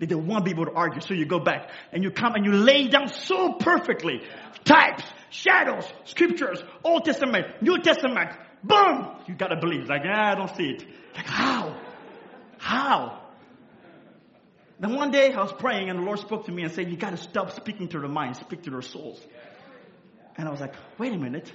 they 0.00 0.06
don't 0.06 0.26
want 0.26 0.46
people 0.46 0.64
to 0.64 0.72
argue. 0.72 1.02
So 1.02 1.12
you 1.12 1.26
go 1.26 1.38
back 1.38 1.70
and 1.92 2.02
you 2.02 2.10
come 2.10 2.34
and 2.34 2.44
you 2.44 2.52
lay 2.52 2.88
down 2.88 3.08
so 3.08 3.52
perfectly. 3.52 4.22
Types, 4.64 5.04
shadows, 5.28 5.84
scriptures, 6.04 6.62
Old 6.82 7.04
Testament, 7.04 7.62
New 7.62 7.78
Testament. 7.82 8.30
Boom! 8.64 9.08
You 9.28 9.34
gotta 9.34 9.56
believe. 9.56 9.88
Like, 9.88 10.02
ah, 10.06 10.32
I 10.32 10.34
don't 10.34 10.56
see 10.56 10.70
it. 10.70 10.86
Like, 11.14 11.26
how? 11.26 11.76
How? 12.56 13.20
Then 14.80 14.94
one 14.94 15.10
day 15.10 15.34
I 15.34 15.42
was 15.42 15.52
praying 15.52 15.90
and 15.90 15.98
the 15.98 16.02
Lord 16.02 16.18
spoke 16.18 16.46
to 16.46 16.52
me 16.52 16.62
and 16.62 16.72
said, 16.72 16.90
you 16.90 16.96
gotta 16.96 17.18
stop 17.18 17.52
speaking 17.52 17.88
to 17.88 18.00
their 18.00 18.08
minds, 18.08 18.40
speak 18.40 18.62
to 18.62 18.70
their 18.70 18.82
souls. 18.82 19.20
And 20.38 20.48
I 20.48 20.50
was 20.50 20.60
like, 20.60 20.74
wait 20.96 21.12
a 21.12 21.18
minute. 21.18 21.52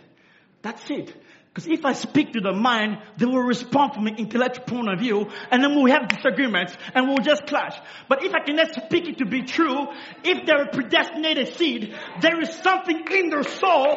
That's 0.61 0.87
it. 0.91 1.15
Because 1.55 1.71
if 1.71 1.85
I 1.85 1.93
speak 1.93 2.33
to 2.33 2.41
the 2.41 2.51
mind, 2.51 2.97
they 3.15 3.25
will 3.25 3.39
respond 3.39 3.93
from 3.93 4.07
an 4.07 4.17
intellectual 4.17 4.65
point 4.65 4.89
of 4.91 4.99
view, 4.99 5.31
and 5.49 5.63
then 5.63 5.73
we'll 5.73 5.87
have 5.87 6.09
disagreements, 6.09 6.75
and 6.93 7.07
we'll 7.07 7.23
just 7.23 7.47
clash. 7.47 7.79
But 8.09 8.25
if 8.25 8.33
I 8.35 8.43
can 8.43 8.57
let 8.57 8.75
speak 8.75 9.07
it 9.07 9.19
to 9.19 9.25
be 9.25 9.43
true, 9.43 9.87
if 10.25 10.45
they're 10.45 10.63
a 10.63 10.67
predestinated 10.67 11.55
seed, 11.55 11.95
there 12.19 12.41
is 12.41 12.49
something 12.55 13.07
in 13.09 13.29
their 13.29 13.43
soul 13.43 13.95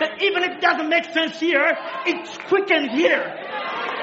that 0.00 0.20
even 0.20 0.42
if 0.44 0.58
it 0.58 0.60
doesn't 0.60 0.90
make 0.90 1.04
sense 1.14 1.40
here, 1.40 1.64
it's 2.04 2.36
quickened 2.48 2.90
here. 2.90 3.24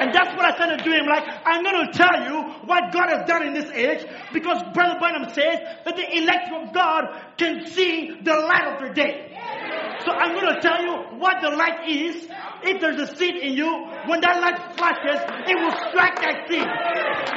And 0.02 0.12
that's 0.12 0.34
what 0.34 0.46
I 0.52 0.56
started 0.56 0.84
doing. 0.84 1.06
Like, 1.06 1.26
I'm 1.46 1.62
going 1.62 1.92
to 1.92 1.94
tell 1.94 2.24
you 2.26 2.42
what 2.66 2.92
God 2.92 3.10
has 3.10 3.28
done 3.28 3.46
in 3.46 3.54
this 3.54 3.70
age 3.70 4.04
because 4.34 4.64
Brother 4.74 4.98
Branham 4.98 5.30
says 5.30 5.60
that 5.86 5.96
the 5.96 6.18
elect 6.18 6.50
of 6.58 6.74
God 6.74 7.04
can 7.38 7.68
see 7.68 8.18
the 8.24 8.34
light 8.34 8.74
of 8.74 8.80
their 8.80 8.94
day. 8.94 9.39
So 10.10 10.16
I'm 10.16 10.34
going 10.34 10.56
to 10.56 10.60
tell 10.60 10.82
you 10.82 11.20
what 11.20 11.36
the 11.40 11.52
light 11.52 11.88
is. 11.88 12.28
If 12.64 12.82
there's 12.82 13.00
a 13.00 13.16
seed 13.16 13.36
in 13.36 13.54
you, 13.54 13.86
when 14.08 14.22
that 14.22 14.42
light 14.42 14.76
flashes, 14.76 15.22
it 15.48 15.56
will 15.56 15.72
strike 15.92 16.16
that 16.16 16.50
seed. 16.50 16.66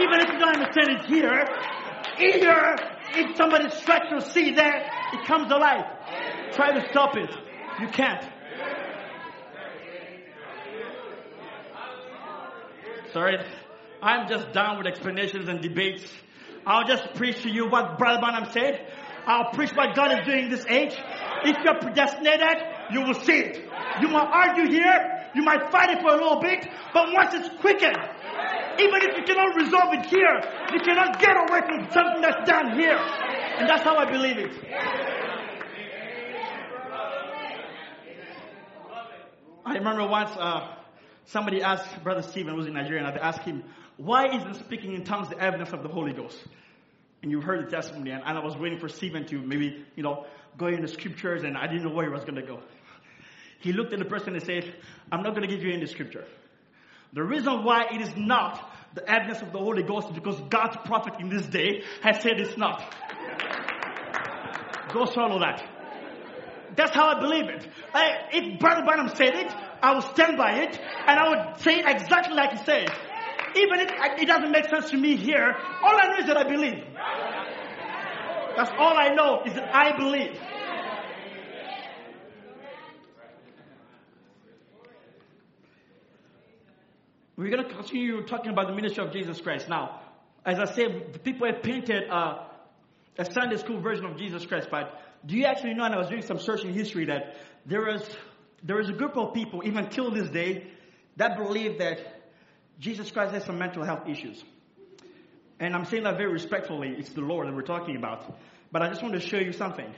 Even 0.00 0.20
if 0.20 0.32
you 0.32 0.38
don't 0.38 0.56
understand 0.56 0.88
it 0.88 1.04
here, 1.04 1.44
either 2.18 2.76
if 3.12 3.36
somebody 3.36 3.68
strikes 3.76 4.06
your 4.10 4.20
seed 4.20 4.56
there, 4.56 4.90
it 5.12 5.26
comes 5.26 5.52
alive. 5.52 5.84
Try 6.52 6.72
to 6.72 6.88
stop 6.88 7.14
it. 7.14 7.30
You 7.78 7.88
can't. 7.88 8.24
Sorry, 13.12 13.36
I'm 14.00 14.30
just 14.30 14.50
done 14.54 14.78
with 14.78 14.86
explanations 14.86 15.46
and 15.46 15.60
debates. 15.60 16.10
I'll 16.66 16.86
just 16.86 17.12
preach 17.16 17.42
to 17.42 17.50
you 17.50 17.68
what 17.68 17.98
Brother 17.98 18.20
Branham 18.20 18.50
said. 18.50 18.86
I'll 19.26 19.52
preach 19.52 19.70
what 19.74 19.94
God 19.94 20.12
is 20.18 20.26
doing 20.26 20.44
in 20.44 20.50
this 20.50 20.66
age. 20.66 20.94
If 21.44 21.56
you're 21.64 21.78
predestinated, 21.80 22.62
you 22.92 23.02
will 23.02 23.14
see 23.14 23.38
it. 23.38 23.56
You 24.00 24.08
might 24.08 24.28
argue 24.30 24.70
here, 24.70 25.28
you 25.34 25.42
might 25.42 25.70
fight 25.70 25.90
it 25.90 26.00
for 26.00 26.08
a 26.08 26.16
little 26.16 26.40
bit, 26.40 26.66
but 26.92 27.08
once 27.12 27.34
it's 27.34 27.48
quickened, 27.60 27.98
even 28.78 29.02
if 29.02 29.16
you 29.16 29.24
cannot 29.24 29.54
resolve 29.56 29.92
it 29.94 30.06
here, 30.06 30.40
you 30.72 30.80
cannot 30.80 31.20
get 31.20 31.36
away 31.36 31.60
from 31.66 31.90
something 31.92 32.22
that's 32.22 32.48
done 32.48 32.78
here. 32.78 32.96
And 32.96 33.68
that's 33.68 33.82
how 33.82 33.96
I 33.96 34.10
believe 34.10 34.38
it. 34.38 34.52
I 39.64 39.74
remember 39.74 40.08
once 40.08 40.30
uh, 40.36 40.74
somebody 41.26 41.62
asked 41.62 42.02
Brother 42.02 42.22
Stephen, 42.22 42.52
who 42.52 42.58
was 42.58 42.66
in 42.66 42.74
Nigeria, 42.74 43.04
and 43.04 43.06
I 43.06 43.20
asked 43.20 43.42
him, 43.42 43.62
why 43.96 44.34
isn't 44.34 44.54
speaking 44.54 44.94
in 44.94 45.04
tongues 45.04 45.28
the 45.28 45.38
evidence 45.38 45.72
of 45.72 45.82
the 45.82 45.88
Holy 45.88 46.12
Ghost? 46.12 46.38
And 47.22 47.30
you 47.30 47.40
heard 47.40 47.66
the 47.66 47.70
testimony, 47.70 48.10
and, 48.10 48.22
I 48.24 48.44
was 48.44 48.56
waiting 48.56 48.80
for 48.80 48.88
Stephen 48.88 49.26
to 49.26 49.40
maybe, 49.40 49.84
you 49.94 50.02
know, 50.02 50.26
go 50.58 50.66
in 50.66 50.82
the 50.82 50.88
scriptures, 50.88 51.44
and 51.44 51.56
I 51.56 51.68
didn't 51.68 51.84
know 51.84 51.94
where 51.94 52.04
he 52.04 52.12
was 52.12 52.24
going 52.24 52.34
to 52.34 52.42
go. 52.42 52.60
He 53.60 53.72
looked 53.72 53.92
at 53.92 54.00
the 54.00 54.04
person 54.04 54.34
and 54.34 54.42
said, 54.42 54.74
I'm 55.12 55.22
not 55.22 55.36
going 55.36 55.48
to 55.48 55.54
give 55.54 55.64
you 55.64 55.72
any 55.72 55.86
scripture. 55.86 56.24
The 57.12 57.22
reason 57.22 57.62
why 57.62 57.86
it 57.92 58.00
is 58.00 58.12
not 58.16 58.60
the 58.94 59.08
evidence 59.08 59.40
of 59.40 59.52
the 59.52 59.58
Holy 59.58 59.82
Ghost 59.84 60.08
is 60.08 60.14
because 60.14 60.40
God's 60.50 60.76
prophet 60.84 61.14
in 61.20 61.28
this 61.28 61.46
day 61.46 61.84
has 62.02 62.20
said 62.22 62.40
it's 62.40 62.56
not. 62.56 62.82
Go 64.92 65.04
swallow 65.06 65.38
that. 65.38 65.64
That's 66.74 66.94
how 66.94 67.08
I 67.08 67.20
believe 67.20 67.44
it. 67.44 67.68
I, 67.94 68.28
if 68.32 68.58
Brother 68.58 68.82
Branham 68.84 69.14
said 69.14 69.34
it, 69.34 69.52
I 69.82 69.94
would 69.94 70.04
stand 70.14 70.36
by 70.36 70.62
it, 70.62 70.78
and 71.06 71.20
I 71.20 71.28
would 71.28 71.60
say 71.60 71.80
it 71.80 71.86
exactly 71.86 72.34
like 72.34 72.52
he 72.52 72.64
said. 72.64 72.88
Even 73.54 73.80
if 73.80 73.90
it 74.18 74.26
doesn't 74.26 74.50
make 74.50 74.68
sense 74.68 74.90
to 74.90 74.96
me 74.96 75.16
here, 75.16 75.54
all 75.82 75.96
I 76.00 76.08
know 76.08 76.18
is 76.20 76.26
that 76.26 76.36
I 76.36 76.44
believe. 76.44 76.84
That's 78.56 78.70
all 78.78 78.96
I 78.96 79.08
know 79.14 79.42
is 79.44 79.54
that 79.54 79.74
I 79.74 79.96
believe. 79.96 80.38
We're 87.36 87.50
going 87.50 87.66
to 87.66 87.74
continue 87.74 88.22
talking 88.26 88.52
about 88.52 88.68
the 88.68 88.74
ministry 88.74 89.04
of 89.04 89.12
Jesus 89.12 89.40
Christ. 89.40 89.68
Now, 89.68 90.00
as 90.44 90.58
I 90.58 90.66
said, 90.66 91.12
the 91.14 91.18
people 91.18 91.46
have 91.46 91.62
painted 91.62 92.04
a 92.10 93.24
Sunday 93.32 93.56
school 93.56 93.80
version 93.80 94.04
of 94.04 94.16
Jesus 94.16 94.44
Christ, 94.46 94.68
but 94.70 95.00
do 95.24 95.36
you 95.36 95.44
actually 95.46 95.74
know, 95.74 95.84
and 95.84 95.94
I 95.94 95.98
was 95.98 96.08
doing 96.08 96.22
some 96.22 96.38
search 96.38 96.64
in 96.64 96.72
history, 96.72 97.06
that 97.06 97.36
there 97.64 97.88
is, 97.88 98.02
there 98.62 98.80
is 98.80 98.88
a 98.88 98.92
group 98.92 99.16
of 99.16 99.34
people, 99.34 99.62
even 99.64 99.88
till 99.88 100.10
this 100.10 100.28
day, 100.28 100.70
that 101.16 101.36
believe 101.36 101.78
that 101.78 101.98
Jesus 102.78 103.10
Christ 103.10 103.32
has 103.34 103.44
some 103.44 103.58
mental 103.58 103.84
health 103.84 104.08
issues. 104.08 104.42
And 105.60 105.74
I'm 105.74 105.84
saying 105.84 106.02
that 106.04 106.16
very 106.16 106.32
respectfully. 106.32 106.94
It's 106.98 107.10
the 107.10 107.20
Lord 107.20 107.46
that 107.46 107.54
we're 107.54 107.62
talking 107.62 107.96
about. 107.96 108.36
But 108.72 108.82
I 108.82 108.88
just 108.88 109.02
want 109.02 109.14
to 109.14 109.20
show 109.20 109.38
you 109.38 109.52
something. 109.52 109.92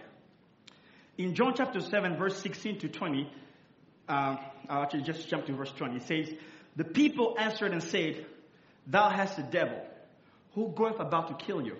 In 1.16 1.34
John 1.34 1.54
chapter 1.56 1.80
7, 1.80 2.16
verse 2.16 2.36
16 2.38 2.80
to 2.80 2.88
20, 2.88 3.30
uh, 4.08 4.36
I'll 4.68 4.82
actually 4.82 5.02
just 5.02 5.28
jump 5.28 5.46
to 5.46 5.52
verse 5.54 5.72
20. 5.76 5.96
It 5.96 6.02
says, 6.02 6.34
The 6.76 6.84
people 6.84 7.36
answered 7.38 7.72
and 7.72 7.82
said, 7.82 8.26
Thou 8.86 9.08
hast 9.08 9.36
the 9.36 9.42
devil, 9.42 9.80
who 10.54 10.68
goeth 10.68 11.00
about 11.00 11.28
to 11.28 11.46
kill 11.46 11.62
you. 11.62 11.76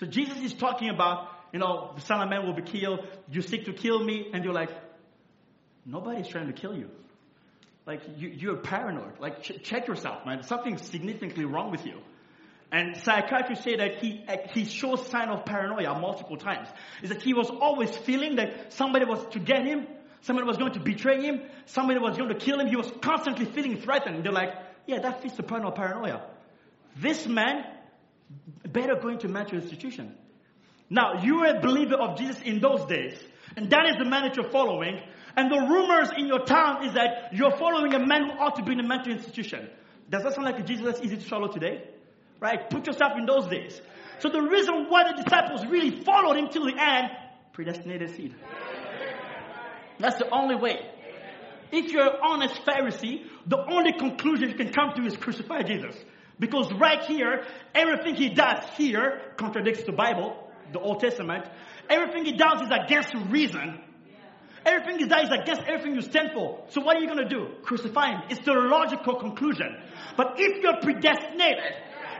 So 0.00 0.06
Jesus 0.06 0.38
is 0.38 0.52
talking 0.52 0.88
about, 0.88 1.28
you 1.52 1.58
know, 1.58 1.92
the 1.94 2.00
Son 2.00 2.20
of 2.20 2.28
Man 2.28 2.46
will 2.46 2.54
be 2.54 2.62
killed. 2.62 3.06
You 3.30 3.42
seek 3.42 3.66
to 3.66 3.72
kill 3.72 4.02
me. 4.02 4.30
And 4.32 4.44
you're 4.44 4.52
like, 4.52 4.70
nobody's 5.84 6.28
trying 6.28 6.48
to 6.48 6.52
kill 6.52 6.76
you. 6.76 6.90
Like, 7.86 8.02
you, 8.16 8.28
you're 8.28 8.56
paranoid. 8.56 9.20
Like, 9.20 9.42
ch- 9.42 9.62
check 9.62 9.86
yourself, 9.86 10.26
man. 10.26 10.42
Something's 10.42 10.82
significantly 10.82 11.44
wrong 11.44 11.70
with 11.70 11.86
you. 11.86 12.00
And 12.72 12.96
psychiatrists 12.96 13.64
say 13.64 13.76
that 13.76 13.98
he, 13.98 14.24
eh, 14.26 14.48
he 14.52 14.64
shows 14.64 15.06
sign 15.08 15.28
of 15.28 15.44
paranoia 15.44 15.98
multiple 15.98 16.36
times. 16.36 16.68
Is 17.02 17.10
that 17.10 17.22
he 17.22 17.32
was 17.32 17.48
always 17.48 17.96
feeling 17.96 18.36
that 18.36 18.72
somebody 18.72 19.04
was 19.04 19.24
to 19.30 19.38
get 19.38 19.64
him, 19.64 19.86
somebody 20.22 20.48
was 20.48 20.56
going 20.56 20.72
to 20.72 20.80
betray 20.80 21.22
him, 21.22 21.42
somebody 21.66 22.00
was 22.00 22.16
going 22.16 22.30
to 22.30 22.34
kill 22.34 22.58
him. 22.58 22.66
He 22.66 22.76
was 22.76 22.90
constantly 23.00 23.44
feeling 23.44 23.80
threatened. 23.80 24.24
They're 24.24 24.32
like, 24.32 24.54
yeah, 24.86 24.98
that 24.98 25.22
fits 25.22 25.36
the 25.36 25.44
of 25.44 25.74
paranoia. 25.76 26.22
This 26.96 27.26
man 27.26 27.64
better 28.64 28.96
go 28.96 29.08
into 29.08 29.28
mental 29.28 29.58
institution. 29.58 30.14
Now, 30.90 31.22
you 31.22 31.40
were 31.40 31.46
a 31.46 31.60
believer 31.60 31.96
of 31.96 32.18
Jesus 32.18 32.40
in 32.42 32.60
those 32.60 32.84
days, 32.86 33.18
and 33.56 33.70
that 33.70 33.86
is 33.86 33.96
the 33.98 34.04
man 34.04 34.22
that 34.22 34.36
you're 34.36 34.50
following. 34.50 35.00
And 35.36 35.50
the 35.50 35.58
rumors 35.58 36.10
in 36.16 36.26
your 36.26 36.44
town 36.44 36.86
is 36.86 36.94
that 36.94 37.30
you're 37.32 37.56
following 37.56 37.92
a 37.94 37.98
man 37.98 38.30
who 38.30 38.38
ought 38.38 38.56
to 38.56 38.62
be 38.62 38.72
in 38.72 38.80
a 38.80 38.86
mental 38.86 39.12
institution. 39.12 39.68
Does 40.08 40.22
that 40.22 40.34
sound 40.34 40.46
like 40.46 40.58
a 40.58 40.62
Jesus 40.62 40.86
that's 40.86 41.00
easy 41.02 41.16
to 41.16 41.22
swallow 41.22 41.48
today? 41.48 41.84
Right? 42.40 42.68
Put 42.70 42.86
yourself 42.86 43.12
in 43.18 43.26
those 43.26 43.46
days. 43.46 43.80
So 44.20 44.30
the 44.30 44.40
reason 44.40 44.86
why 44.88 45.12
the 45.12 45.22
disciples 45.22 45.66
really 45.66 46.02
followed 46.02 46.36
him 46.36 46.48
till 46.48 46.64
the 46.64 46.74
end, 46.78 47.08
predestinated 47.52 48.16
seed. 48.16 48.34
That's 49.98 50.16
the 50.18 50.30
only 50.30 50.56
way. 50.56 50.90
If 51.72 51.92
you're 51.92 52.06
an 52.06 52.18
honest 52.22 52.54
Pharisee, 52.64 53.26
the 53.46 53.58
only 53.58 53.92
conclusion 53.92 54.50
you 54.50 54.54
can 54.54 54.72
come 54.72 54.92
to 54.96 55.02
is 55.04 55.16
crucify 55.16 55.62
Jesus. 55.62 55.96
Because 56.38 56.72
right 56.72 57.02
here, 57.04 57.44
everything 57.74 58.14
he 58.14 58.30
does 58.30 58.64
here 58.76 59.20
contradicts 59.36 59.84
the 59.84 59.92
Bible, 59.92 60.36
the 60.72 60.78
Old 60.78 61.00
Testament. 61.00 61.46
Everything 61.88 62.24
he 62.24 62.32
does 62.32 62.62
is 62.62 62.68
against 62.70 63.14
reason. 63.30 63.80
Everything 64.66 64.98
he 64.98 65.06
does 65.06 65.28
is 65.28 65.30
against 65.30 65.62
everything 65.62 65.94
you 65.94 66.02
stand 66.02 66.30
for. 66.34 66.64
So 66.70 66.80
what 66.80 66.96
are 66.96 67.00
you 67.00 67.06
going 67.06 67.22
to 67.22 67.28
do? 67.28 67.54
Crucify 67.62 68.10
him. 68.10 68.22
It's 68.30 68.44
the 68.44 68.52
logical 68.52 69.14
conclusion. 69.14 69.76
But 70.16 70.34
if 70.38 70.60
you're 70.60 70.80
predestinated, 70.82 71.72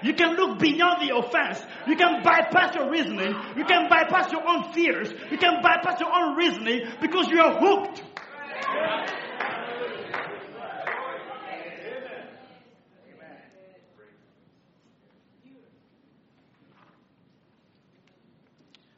you 0.05 0.15
can 0.15 0.37
look 0.37 0.61
beyond 0.61 1.09
the 1.09 1.17
offense. 1.17 1.61
You 1.89 1.97
can 1.97 2.23
bypass 2.23 2.77
your 2.77 2.89
reasoning. 2.89 3.35
You 3.57 3.65
can 3.65 3.89
bypass 3.89 4.31
your 4.31 4.49
own 4.49 4.73
fears. 4.73 5.11
You 5.29 5.39
can 5.39 5.61
bypass 5.61 5.99
your 5.99 6.13
own 6.15 6.37
reasoning 6.37 6.83
because 7.01 7.27
you 7.29 7.41
are 7.41 7.59
hooked. 7.59 8.03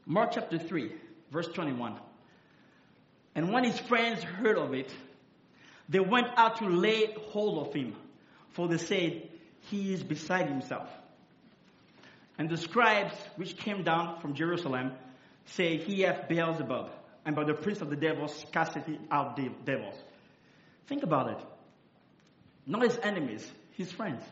Mark 0.05 0.33
chapter 0.33 0.59
3, 0.59 0.93
verse 1.31 1.49
21. 1.49 1.99
And 3.39 3.53
when 3.53 3.63
his 3.63 3.79
friends 3.79 4.21
heard 4.25 4.59
of 4.59 4.75
it, 4.75 4.93
they 5.89 6.01
went 6.01 6.27
out 6.37 6.57
to 6.57 6.69
lay 6.69 7.15
hold 7.29 7.69
of 7.69 7.73
him, 7.73 7.95
for 8.51 8.67
they 8.67 8.79
said, 8.79 9.29
He 9.71 9.95
is 9.95 10.03
beside 10.03 10.49
himself. 10.49 10.89
And 12.37 12.51
the 12.51 12.57
scribes 12.57 13.15
which 13.37 13.57
came 13.57 13.85
down 13.85 14.21
from 14.21 14.35
Jerusalem 14.35 14.91
say, 15.45 15.77
He 15.77 16.01
hath 16.01 16.29
Beelzebub, 16.29 16.91
and 17.25 17.37
by 17.37 17.45
the 17.45 17.55
prince 17.55 17.81
of 17.81 17.91
the 17.91 17.97
devils 17.97 18.45
casteth 18.51 18.89
out 19.09 19.37
devils. 19.65 19.95
Think 20.89 21.05
about 21.05 21.31
it. 21.31 21.39
Not 22.67 22.83
his 22.83 22.99
enemies, 23.05 23.49
his 23.71 23.93
friends. 23.93 24.25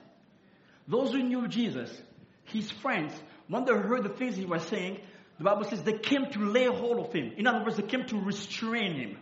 Those 0.89 1.13
who 1.13 1.23
knew 1.23 1.47
Jesus, 1.47 1.97
his 2.43 2.73
friends, 2.73 3.13
when 3.47 3.67
they 3.67 3.73
heard 3.73 4.03
the 4.03 4.09
things 4.09 4.35
he 4.35 4.47
was 4.47 4.65
saying, 4.65 4.99
the 5.39 5.45
Bible 5.45 5.65
says 5.65 5.83
they 5.83 5.99
came 5.99 6.31
to 6.33 6.39
lay 6.41 6.67
hold 6.67 6.99
of 7.07 7.13
him. 7.13 7.33
In 7.37 7.47
other 7.47 7.63
words, 7.63 7.77
they 7.77 7.83
came 7.83 8.07
to 8.07 8.17
restrain 8.19 8.95
him, 8.95 9.19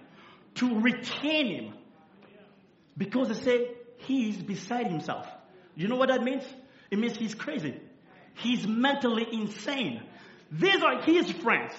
to 0.57 0.81
retain 0.81 1.47
him. 1.47 1.75
Because 2.97 3.29
they 3.29 3.35
say 3.35 3.71
he's 3.99 4.37
beside 4.41 4.87
himself. 4.87 5.27
You 5.75 5.89
know 5.89 5.97
what 5.97 6.11
that 6.11 6.23
means? 6.23 6.45
It 6.91 6.99
means 6.99 7.17
he's 7.17 7.35
crazy. 7.35 7.75
He's 8.35 8.67
mentally 8.67 9.27
insane. 9.33 10.03
These 10.53 10.83
are 10.83 11.03
his 11.03 11.31
friends. 11.33 11.73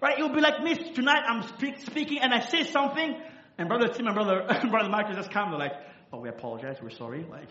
Right? 0.00 0.18
It 0.18 0.22
will 0.22 0.34
be 0.34 0.40
like 0.40 0.60
me 0.62 0.92
tonight. 0.94 1.22
I'm 1.28 1.46
speak, 1.46 1.78
speaking 1.80 2.18
and 2.20 2.34
I 2.34 2.40
say 2.40 2.64
something, 2.64 3.20
and 3.56 3.68
brother 3.68 3.86
Tim 3.86 4.06
and 4.06 4.14
brother 4.16 4.46
brother 4.70 4.88
Michael 4.88 5.14
just 5.14 5.30
come. 5.30 5.50
They're 5.50 5.60
like, 5.60 5.74
"Oh, 6.12 6.18
we 6.18 6.28
apologize. 6.28 6.78
We're 6.82 6.90
sorry." 6.90 7.24
Like, 7.30 7.48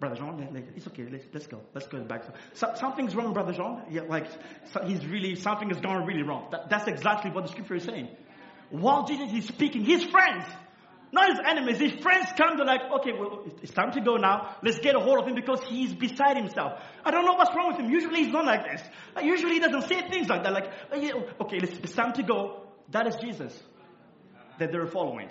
Brother 0.00 0.16
Jean, 0.16 0.66
it's 0.74 0.86
okay. 0.88 1.06
Let's, 1.10 1.24
let's 1.32 1.46
go. 1.46 1.60
Let's 1.74 1.86
go 1.86 2.00
back. 2.00 2.24
So, 2.54 2.72
something's 2.74 3.14
wrong, 3.14 3.32
Brother 3.32 3.52
Jean. 3.52 3.82
Yeah, 3.90 4.02
like 4.02 4.26
so 4.72 4.82
he's 4.84 5.06
really 5.06 5.36
something 5.36 5.68
has 5.68 5.80
gone 5.80 6.04
really 6.04 6.22
wrong. 6.22 6.48
That, 6.50 6.68
that's 6.68 6.88
exactly 6.88 7.30
what 7.30 7.44
the 7.44 7.50
scripture 7.50 7.76
is 7.76 7.84
saying. 7.84 8.08
While 8.70 9.06
Jesus 9.06 9.32
is 9.32 9.46
speaking, 9.46 9.84
his 9.84 10.02
friends, 10.04 10.44
not 11.12 11.28
his 11.28 11.38
enemies, 11.46 11.78
his 11.78 11.92
friends 12.02 12.28
come 12.36 12.56
to 12.56 12.64
like, 12.64 12.80
okay, 13.00 13.12
well, 13.12 13.44
it's 13.62 13.72
time 13.72 13.92
to 13.92 14.00
go 14.00 14.16
now. 14.16 14.56
Let's 14.62 14.78
get 14.78 14.96
a 14.96 15.00
hold 15.00 15.20
of 15.20 15.28
him 15.28 15.34
because 15.34 15.62
he's 15.68 15.92
beside 15.92 16.38
himself. 16.38 16.80
I 17.04 17.10
don't 17.10 17.26
know 17.26 17.34
what's 17.34 17.54
wrong 17.54 17.68
with 17.68 17.78
him. 17.78 17.90
Usually 17.90 18.24
he's 18.24 18.32
not 18.32 18.46
like 18.46 18.64
this. 18.64 18.82
Usually 19.22 19.54
he 19.54 19.60
doesn't 19.60 19.82
say 19.82 20.08
things 20.08 20.28
like 20.28 20.42
that. 20.42 20.52
Like, 20.52 20.72
oh, 20.90 21.22
okay, 21.42 21.58
it's 21.60 21.92
time 21.92 22.14
to 22.14 22.22
go. 22.22 22.62
That 22.90 23.06
is 23.06 23.16
Jesus 23.16 23.62
that 24.58 24.72
they're 24.72 24.86
following. 24.86 25.28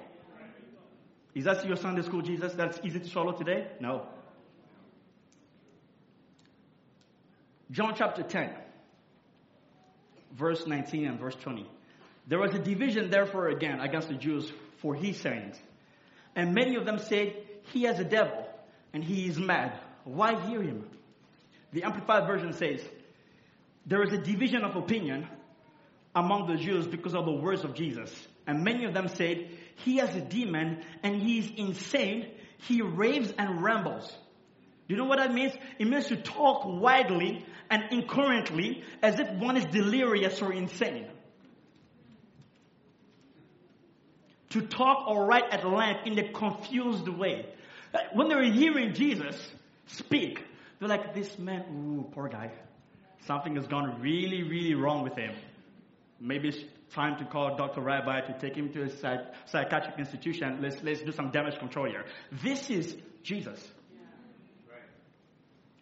Is 1.34 1.46
that 1.46 1.66
your 1.66 1.78
Sunday 1.78 2.02
school 2.02 2.22
Jesus 2.22 2.54
that's 2.54 2.80
easy 2.84 3.00
to 3.00 3.08
swallow 3.08 3.32
today? 3.32 3.68
No. 3.80 4.06
John 7.72 7.94
chapter 7.96 8.22
10, 8.22 8.54
verse 10.34 10.68
19 10.68 11.08
and 11.08 11.20
verse 11.20 11.36
20. 11.36 11.66
There 12.28 12.40
was 12.40 12.54
a 12.54 12.60
division, 12.60 13.10
therefore, 13.10 13.48
again 13.48 13.80
against 13.80 14.10
the 14.10 14.16
Jews 14.16 14.52
for 14.82 14.94
his 14.94 15.18
sayings. 15.18 15.56
And 16.36 16.54
many 16.54 16.76
of 16.76 16.86
them 16.86 17.00
said, 17.00 17.34
He 17.72 17.84
has 17.84 17.98
a 18.00 18.04
devil, 18.04 18.46
and 18.94 19.04
he 19.04 19.26
is 19.28 19.38
mad. 19.38 19.80
Why 20.04 20.40
hear 20.48 20.62
him? 20.62 20.86
The 21.72 21.84
Amplified 21.84 22.28
Version 22.28 22.52
says, 22.54 22.82
There 23.86 24.04
is 24.04 24.12
a 24.12 24.18
division 24.18 24.64
of 24.66 24.76
opinion 24.76 25.28
among 26.14 26.48
the 26.48 26.58
Jews 26.58 26.88
because 26.88 27.16
of 27.16 27.26
the 27.26 27.32
words 27.32 27.64
of 27.64 27.74
Jesus. 27.74 28.12
And 28.46 28.66
many 28.66 28.84
of 28.84 28.94
them 28.94 29.08
said, 29.08 29.50
He 29.78 29.98
has 29.98 30.14
a 30.14 30.22
demon, 30.22 30.84
and 31.04 31.22
he 31.22 31.40
is 31.40 31.52
insane. 31.56 32.32
He 32.68 32.82
raves 32.82 33.34
and 33.38 33.64
rambles. 33.64 34.12
Do 34.88 34.96
you 34.96 35.02
know 35.02 35.08
what 35.08 35.20
that 35.20 35.34
means? 35.34 35.54
It 35.80 35.88
means 35.88 36.08
to 36.08 36.18
talk 36.18 36.66
widely 36.66 37.46
and 37.72 37.84
incoherently 37.92 38.84
as 39.02 39.18
if 39.20 39.32
one 39.32 39.56
is 39.56 39.66
delirious 39.66 40.42
or 40.42 40.52
insane. 40.52 41.08
To 44.50 44.62
talk 44.62 45.08
or 45.08 45.26
write 45.26 45.46
at 45.52 45.66
length 45.66 46.06
in 46.06 46.20
a 46.20 46.32
confused 46.34 47.08
way. 47.08 47.46
When 48.14 48.28
they're 48.28 48.44
hearing 48.44 48.94
Jesus 48.94 49.36
speak, 49.88 50.44
they're 50.80 50.90
like, 50.90 51.16
this 51.16 51.40
man, 51.40 51.64
ooh, 51.72 52.12
poor 52.12 52.28
guy. 52.28 52.52
Something 53.26 53.56
has 53.56 53.68
gone 53.68 54.02
really, 54.02 54.44
really 54.44 54.76
wrong 54.76 55.04
with 55.04 55.16
him. 55.16 55.34
Maybe 56.20 56.50
it's 56.50 56.64
time 56.94 57.18
to 57.20 57.26
call 57.26 57.56
Dr. 57.56 57.82
Rabbi 57.82 58.22
to 58.22 58.40
take 58.40 58.56
him 58.56 58.74
to 58.74 58.84
a 58.84 58.90
psychiatric 59.46 59.98
institution. 59.98 60.60
Let's, 60.62 60.84
let's 60.84 61.02
do 61.02 61.14
some 61.14 61.32
damage 61.32 61.58
control 61.58 61.86
here. 61.86 62.04
This 62.44 62.70
is 62.70 62.98
Jesus. 63.24 63.66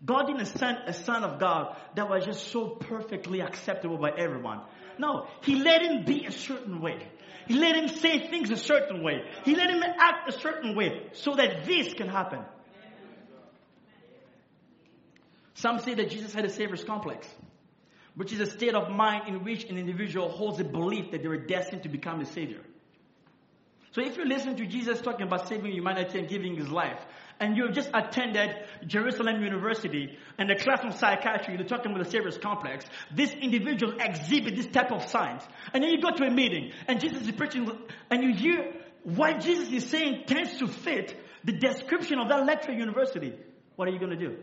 God 0.05 0.27
didn't 0.27 0.45
send 0.45 0.77
a 0.85 0.93
son 0.93 1.23
of 1.23 1.39
God 1.39 1.75
that 1.95 2.09
was 2.09 2.25
just 2.25 2.47
so 2.47 2.69
perfectly 2.69 3.41
acceptable 3.41 3.97
by 3.97 4.11
everyone. 4.11 4.61
No, 4.97 5.27
he 5.41 5.55
let 5.55 5.81
him 5.81 6.05
be 6.05 6.25
a 6.25 6.31
certain 6.31 6.81
way. 6.81 7.07
He 7.47 7.55
let 7.55 7.75
him 7.75 7.87
say 7.87 8.29
things 8.29 8.49
a 8.51 8.57
certain 8.57 9.03
way. 9.03 9.23
He 9.43 9.55
let 9.55 9.69
him 9.69 9.81
act 9.83 10.29
a 10.29 10.39
certain 10.39 10.75
way 10.75 11.07
so 11.13 11.35
that 11.35 11.65
this 11.65 11.93
can 11.93 12.07
happen. 12.07 12.39
Some 15.55 15.79
say 15.79 15.93
that 15.95 16.09
Jesus 16.09 16.33
had 16.33 16.45
a 16.45 16.49
savior's 16.49 16.83
complex, 16.83 17.27
which 18.15 18.31
is 18.31 18.39
a 18.39 18.45
state 18.45 18.75
of 18.75 18.89
mind 18.89 19.27
in 19.27 19.43
which 19.43 19.65
an 19.65 19.77
individual 19.77 20.29
holds 20.29 20.59
a 20.59 20.63
belief 20.63 21.11
that 21.11 21.21
they 21.21 21.27
were 21.27 21.45
destined 21.45 21.83
to 21.83 21.89
become 21.89 22.19
the 22.19 22.25
savior. 22.25 22.61
So 23.91 24.01
if 24.01 24.17
you 24.17 24.25
listen 24.25 24.55
to 24.55 24.65
Jesus 24.65 25.01
talking 25.01 25.25
about 25.25 25.49
saving 25.49 25.71
humanity 25.71 26.19
and 26.19 26.29
giving 26.29 26.55
his 26.55 26.69
life, 26.69 26.99
and 27.39 27.55
you've 27.55 27.73
just 27.73 27.89
attended 27.93 28.55
Jerusalem 28.85 29.41
University 29.41 30.17
and 30.37 30.49
the 30.49 30.55
class 30.55 30.81
on 30.83 30.95
psychiatry, 30.95 31.55
you're 31.55 31.67
talking 31.67 31.91
about 31.91 32.03
the 32.03 32.11
serious 32.11 32.37
complex, 32.37 32.85
this 33.13 33.31
individual 33.31 33.93
exhibit 33.99 34.55
this 34.55 34.67
type 34.67 34.91
of 34.91 35.07
signs. 35.09 35.43
And 35.73 35.83
then 35.83 35.91
you 35.91 36.01
go 36.01 36.11
to 36.11 36.23
a 36.25 36.31
meeting 36.31 36.71
and 36.87 36.99
Jesus 36.99 37.21
is 37.23 37.31
preaching 37.31 37.69
and 38.09 38.23
you 38.23 38.33
hear 38.33 38.73
what 39.03 39.39
Jesus 39.39 39.71
is 39.71 39.89
saying 39.89 40.23
tends 40.27 40.57
to 40.59 40.67
fit 40.67 41.17
the 41.43 41.53
description 41.53 42.19
of 42.19 42.29
that 42.29 42.45
lecture 42.45 42.73
university. 42.73 43.33
What 43.75 43.87
are 43.87 43.91
you 43.91 43.99
going 43.99 44.11
to 44.11 44.17
do? 44.17 44.37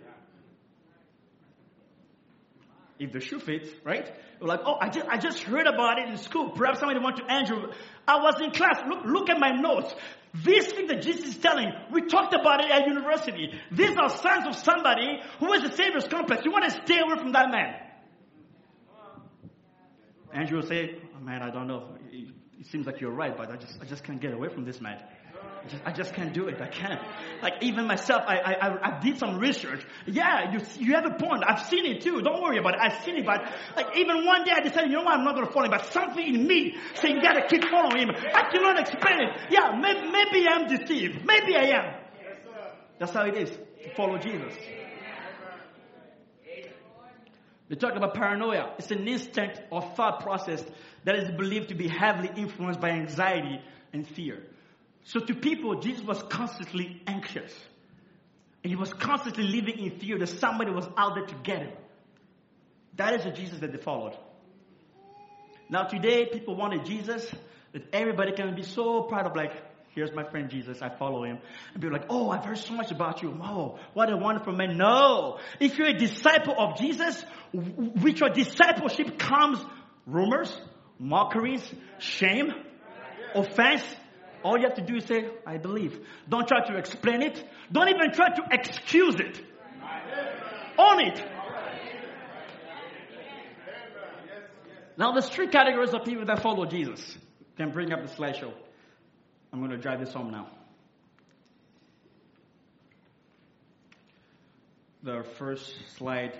If 2.98 3.12
the 3.12 3.20
shoe 3.20 3.38
fits, 3.38 3.68
right? 3.84 4.10
You're 4.40 4.48
like, 4.48 4.60
oh, 4.64 4.76
I 4.80 4.88
just, 4.88 5.06
I 5.06 5.18
just 5.18 5.42
heard 5.42 5.66
about 5.66 5.98
it 5.98 6.08
in 6.08 6.16
school. 6.16 6.50
Perhaps 6.50 6.80
somebody 6.80 6.98
want 6.98 7.18
to 7.18 7.30
Andrew. 7.30 7.70
I 8.08 8.16
was 8.22 8.40
in 8.40 8.52
class. 8.52 8.80
Look, 8.88 9.04
look 9.04 9.28
at 9.28 9.38
my 9.38 9.50
notes. 9.50 9.94
This 10.32 10.72
thing 10.72 10.86
that 10.86 11.02
Jesus 11.02 11.26
is 11.26 11.36
telling, 11.36 11.72
we 11.92 12.02
talked 12.06 12.34
about 12.34 12.64
it 12.64 12.70
at 12.70 12.86
university. 12.86 13.52
These 13.70 13.96
are 13.96 14.08
signs 14.08 14.46
of 14.46 14.56
somebody 14.56 15.20
who 15.40 15.52
has 15.52 15.62
a 15.62 15.76
Savior's 15.76 16.08
complex. 16.08 16.44
You 16.44 16.52
want 16.52 16.64
to 16.64 16.70
stay 16.70 16.98
away 16.98 17.16
from 17.18 17.32
that 17.32 17.50
man. 17.50 17.74
Andrew 20.32 20.60
will 20.60 20.66
say, 20.66 20.96
oh, 21.16 21.20
man, 21.20 21.42
I 21.42 21.50
don't 21.50 21.66
know. 21.66 21.96
it 22.10 22.66
seems 22.66 22.86
like 22.86 23.00
you're 23.00 23.10
right, 23.10 23.36
but 23.36 23.50
I 23.50 23.56
just, 23.56 23.78
I 23.80 23.84
just 23.84 24.04
can't 24.04 24.20
get 24.20 24.32
away 24.32 24.48
from 24.48 24.64
this 24.64 24.80
man. 24.80 25.02
I 25.84 25.92
just, 25.92 26.14
can't 26.14 26.32
do 26.32 26.48
it. 26.48 26.60
I 26.60 26.68
can't. 26.68 27.00
Like 27.42 27.54
even 27.62 27.86
myself, 27.86 28.22
I, 28.26 28.36
I, 28.36 28.96
I 28.96 29.00
did 29.00 29.18
some 29.18 29.38
research. 29.38 29.84
Yeah, 30.06 30.52
you, 30.52 30.60
you 30.78 30.94
have 30.94 31.06
a 31.06 31.14
point. 31.14 31.42
I've 31.46 31.66
seen 31.66 31.86
it 31.86 32.02
too. 32.02 32.22
Don't 32.22 32.40
worry 32.42 32.58
about 32.58 32.74
it. 32.74 32.80
I've 32.80 33.04
seen 33.04 33.16
it, 33.16 33.26
but 33.26 33.42
like 33.74 33.96
even 33.96 34.24
one 34.24 34.44
day 34.44 34.52
I 34.52 34.60
decided, 34.60 34.90
you 34.90 34.96
know 34.98 35.02
what? 35.02 35.18
I'm 35.18 35.24
not 35.24 35.34
going 35.34 35.46
to 35.46 35.52
follow 35.52 35.66
him. 35.66 35.72
But 35.72 35.92
something 35.92 36.24
in 36.24 36.46
me 36.46 36.76
saying, 36.94 37.16
you 37.16 37.22
got 37.22 37.34
to 37.34 37.46
keep 37.48 37.64
following 37.68 38.08
him. 38.08 38.10
I 38.10 38.50
cannot 38.50 38.78
explain 38.78 39.20
it. 39.20 39.40
Yeah, 39.50 39.76
maybe, 39.80 40.10
maybe 40.10 40.46
I'm 40.48 40.68
deceived. 40.68 41.24
Maybe 41.26 41.56
I 41.56 41.78
am. 41.78 41.94
That's 42.98 43.12
how 43.12 43.24
it 43.24 43.36
is 43.36 43.50
to 43.50 43.94
follow 43.94 44.18
Jesus. 44.18 44.54
We 47.68 47.74
talk 47.74 47.96
about 47.96 48.14
paranoia. 48.14 48.74
It's 48.78 48.92
an 48.92 49.08
instinct 49.08 49.60
or 49.70 49.82
thought 49.82 50.20
process 50.20 50.64
that 51.04 51.16
is 51.16 51.28
believed 51.36 51.70
to 51.70 51.74
be 51.74 51.88
heavily 51.88 52.30
influenced 52.36 52.80
by 52.80 52.90
anxiety 52.90 53.60
and 53.92 54.06
fear. 54.06 54.42
So 55.06 55.20
to 55.20 55.34
people, 55.34 55.76
Jesus 55.76 56.04
was 56.04 56.20
constantly 56.24 57.00
anxious. 57.06 57.52
And 58.64 58.72
he 58.72 58.76
was 58.76 58.92
constantly 58.92 59.44
living 59.44 59.78
in 59.78 60.00
fear 60.00 60.18
that 60.18 60.26
somebody 60.26 60.72
was 60.72 60.88
out 60.96 61.14
there 61.14 61.26
to 61.26 61.34
get 61.44 61.58
him. 61.60 61.72
That 62.96 63.14
is 63.14 63.22
the 63.22 63.30
Jesus 63.30 63.60
that 63.60 63.70
they 63.70 63.78
followed. 63.78 64.16
Now 65.68 65.84
today, 65.84 66.26
people 66.26 66.56
wanted 66.56 66.84
Jesus 66.84 67.30
that 67.72 67.82
everybody 67.92 68.32
can 68.32 68.56
be 68.56 68.64
so 68.64 69.02
proud 69.02 69.26
of 69.26 69.36
like, 69.36 69.52
here's 69.94 70.12
my 70.12 70.24
friend 70.28 70.50
Jesus, 70.50 70.82
I 70.82 70.88
follow 70.88 71.22
him. 71.22 71.38
And 71.72 71.82
people 71.82 71.96
like, 71.96 72.06
oh, 72.10 72.30
I've 72.30 72.44
heard 72.44 72.58
so 72.58 72.74
much 72.74 72.90
about 72.90 73.22
you. 73.22 73.30
Whoa, 73.30 73.78
what 73.94 74.12
a 74.12 74.16
wonderful 74.16 74.54
man. 74.54 74.76
No. 74.76 75.38
If 75.60 75.78
you're 75.78 75.88
a 75.88 75.96
disciple 75.96 76.56
of 76.58 76.78
Jesus, 76.78 77.24
with 77.52 78.18
your 78.18 78.30
discipleship 78.30 79.20
comes 79.20 79.60
rumors, 80.04 80.60
mockeries, 80.98 81.62
shame, 81.98 82.52
offense, 83.36 83.84
all 84.46 84.56
you 84.56 84.64
have 84.64 84.76
to 84.76 84.82
do 84.82 84.94
is 84.94 85.04
say, 85.06 85.28
I 85.44 85.56
believe. 85.56 85.98
Don't 86.28 86.46
try 86.46 86.64
to 86.64 86.76
explain 86.76 87.20
it. 87.22 87.44
Don't 87.72 87.88
even 87.88 88.12
try 88.12 88.28
to 88.28 88.42
excuse 88.52 89.16
it. 89.16 89.44
Own 90.78 91.00
it. 91.00 91.20
Now, 94.96 95.12
there's 95.12 95.28
three 95.28 95.48
categories 95.48 95.92
of 95.92 96.04
people 96.04 96.24
that 96.26 96.42
follow 96.42 96.64
Jesus. 96.64 97.18
Can 97.56 97.72
bring 97.72 97.92
up 97.92 98.02
the 98.02 98.08
slideshow. 98.08 98.52
I'm 99.52 99.58
going 99.58 99.72
to 99.72 99.78
drive 99.78 99.98
this 99.98 100.12
home 100.12 100.30
now. 100.30 100.48
The 105.02 105.24
first 105.38 105.74
slide. 105.96 106.38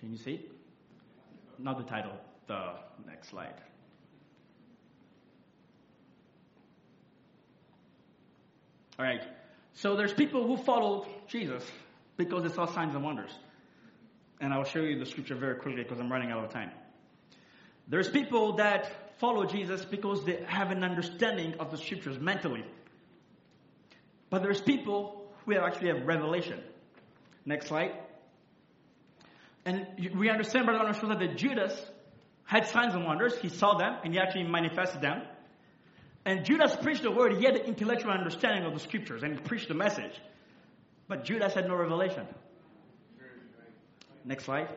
Can 0.00 0.12
you 0.12 0.18
see? 0.18 0.53
Not 1.58 1.78
the 1.78 1.84
title, 1.84 2.12
the 2.46 2.72
next 3.06 3.28
slide. 3.28 3.54
All 8.98 9.04
right. 9.04 9.22
So 9.74 9.96
there's 9.96 10.12
people 10.12 10.46
who 10.46 10.56
follow 10.56 11.06
Jesus 11.26 11.64
because 12.16 12.44
they 12.44 12.48
saw 12.48 12.66
signs 12.66 12.94
and 12.94 13.02
wonders. 13.02 13.30
And 14.40 14.52
I'll 14.52 14.64
show 14.64 14.80
you 14.80 14.98
the 14.98 15.06
scripture 15.06 15.34
very 15.34 15.56
quickly 15.56 15.82
because 15.82 15.98
I'm 15.98 16.10
running 16.10 16.30
out 16.30 16.44
of 16.44 16.50
time. 16.52 16.70
There's 17.88 18.08
people 18.08 18.56
that 18.56 19.18
follow 19.18 19.46
Jesus 19.46 19.84
because 19.84 20.24
they 20.24 20.44
have 20.46 20.70
an 20.70 20.84
understanding 20.84 21.54
of 21.58 21.70
the 21.70 21.76
scriptures 21.76 22.18
mentally. 22.18 22.64
But 24.30 24.42
there's 24.42 24.60
people 24.60 25.32
who 25.44 25.54
actually 25.56 25.88
have 25.88 26.06
revelation. 26.06 26.60
Next 27.44 27.66
slide. 27.66 27.92
And 29.64 29.86
we 30.14 30.28
understand, 30.28 30.66
Brother 30.66 30.92
shows 30.92 31.18
that 31.18 31.36
Judas 31.36 31.74
had 32.44 32.66
signs 32.66 32.94
and 32.94 33.04
wonders. 33.04 33.36
He 33.38 33.48
saw 33.48 33.78
them 33.78 33.96
and 34.04 34.12
he 34.12 34.20
actually 34.20 34.44
manifested 34.44 35.00
them. 35.00 35.22
And 36.26 36.44
Judas 36.44 36.76
preached 36.76 37.02
the 37.02 37.10
word. 37.10 37.36
He 37.36 37.44
had 37.44 37.54
the 37.54 37.66
intellectual 37.66 38.12
understanding 38.12 38.64
of 38.64 38.74
the 38.74 38.80
scriptures 38.80 39.22
and 39.22 39.34
he 39.34 39.38
preached 39.40 39.68
the 39.68 39.74
message. 39.74 40.12
But 41.08 41.24
Judas 41.24 41.54
had 41.54 41.66
no 41.66 41.76
revelation. 41.76 42.26
Next 44.24 44.44
slide. 44.44 44.68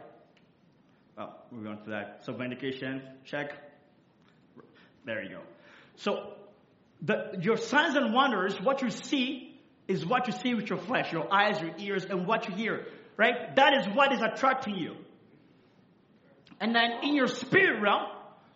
Well, 1.17 1.35
we're 1.51 1.63
going 1.63 1.83
to 1.83 1.89
that. 1.91 2.21
So 2.25 2.33
vindication, 2.33 3.01
check. 3.25 3.53
There 5.05 5.23
you 5.23 5.29
go. 5.29 5.41
So 5.95 6.33
the, 7.01 7.37
your 7.41 7.57
signs 7.57 7.95
and 7.95 8.13
wonders, 8.13 8.61
what 8.61 8.81
you 8.81 8.89
see 8.89 9.59
is 9.87 10.05
what 10.05 10.27
you 10.27 10.33
see 10.33 10.53
with 10.53 10.69
your 10.69 10.79
flesh, 10.79 11.11
your 11.13 11.33
eyes, 11.33 11.61
your 11.61 11.73
ears, 11.77 12.05
and 12.05 12.27
what 12.27 12.47
you 12.49 12.55
hear 12.55 12.85
right? 13.17 13.55
That 13.55 13.73
is 13.73 13.95
what 13.95 14.13
is 14.13 14.21
attracting 14.21 14.75
you. 14.75 14.95
And 16.59 16.73
then 16.73 17.03
in 17.03 17.15
your 17.15 17.27
spirit 17.27 17.81
realm, 17.81 18.07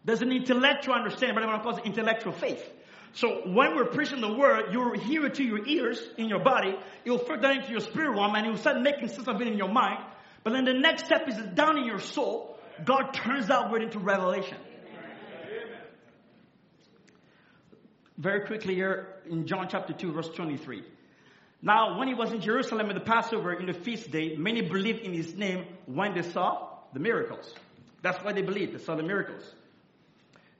there's 0.05 0.21
an 0.21 0.31
intellectual 0.31 0.95
understanding, 0.95 1.35
but 1.35 1.43
I'm 1.43 1.49
going 1.49 1.59
to 1.59 1.63
call 1.63 1.77
it 1.77 1.85
intellectual 1.85 2.33
faith. 2.33 2.67
So 3.13 3.41
when 3.45 3.75
we're 3.75 3.85
preaching 3.85 4.21
the 4.21 4.33
word, 4.33 4.71
you'll 4.71 4.97
hear 4.97 5.25
it 5.25 5.35
to 5.35 5.43
your 5.43 5.65
ears 5.67 6.01
in 6.17 6.29
your 6.29 6.39
body. 6.39 6.75
It 7.03 7.11
will 7.11 7.17
filter 7.17 7.41
down 7.41 7.57
into 7.57 7.71
your 7.71 7.81
spirit 7.81 8.11
realm, 8.11 8.33
and 8.35 8.45
you'll 8.45 8.57
start 8.57 8.81
making 8.81 9.09
sense 9.09 9.27
of 9.27 9.41
it 9.41 9.47
in 9.47 9.57
your 9.57 9.67
mind. 9.67 10.03
But 10.43 10.53
then 10.53 10.65
the 10.65 10.73
next 10.73 11.05
step 11.05 11.27
is 11.27 11.35
down 11.53 11.77
in 11.77 11.85
your 11.85 11.99
soul. 11.99 12.57
God 12.83 13.11
turns 13.13 13.47
that 13.47 13.69
word 13.69 13.83
into 13.83 13.99
revelation. 13.99 14.57
Very 18.17 18.45
quickly 18.45 18.75
here 18.75 19.15
in 19.29 19.45
John 19.45 19.67
chapter 19.69 19.93
2, 19.93 20.11
verse 20.13 20.29
23. 20.29 20.83
Now, 21.61 21.99
when 21.99 22.07
he 22.07 22.13
was 22.15 22.31
in 22.31 22.41
Jerusalem 22.41 22.89
at 22.89 22.95
the 22.95 23.01
Passover 23.01 23.53
in 23.53 23.67
the 23.67 23.73
feast 23.73 24.09
day, 24.09 24.35
many 24.35 24.61
believed 24.61 25.01
in 25.01 25.13
his 25.13 25.35
name 25.35 25.65
when 25.85 26.15
they 26.15 26.23
saw 26.23 26.69
the 26.93 26.99
miracles. 26.99 27.53
That's 28.01 28.23
why 28.23 28.33
they 28.33 28.41
believed. 28.41 28.73
They 28.73 28.83
saw 28.83 28.95
the 28.95 29.03
miracles. 29.03 29.43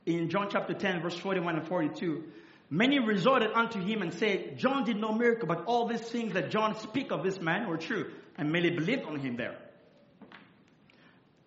In 0.05 0.29
John 0.29 0.47
chapter 0.51 0.73
10, 0.73 1.01
verse 1.01 1.17
41 1.17 1.57
and 1.57 1.67
42, 1.67 2.23
many 2.69 2.99
resorted 2.99 3.51
unto 3.53 3.79
him 3.79 4.03
and 4.03 4.13
said, 4.13 4.59
John 4.59 4.83
did 4.83 4.97
no 4.97 5.11
miracle, 5.11 5.47
but 5.47 5.65
all 5.65 5.87
these 5.87 6.01
things 6.01 6.33
that 6.33 6.51
John 6.51 6.77
speak 6.79 7.11
of 7.11 7.23
this 7.23 7.41
man 7.41 7.67
were 7.67 7.77
true. 7.77 8.11
And 8.37 8.51
many 8.51 8.69
believed 8.69 9.05
on 9.05 9.19
him 9.19 9.37
there. 9.37 9.57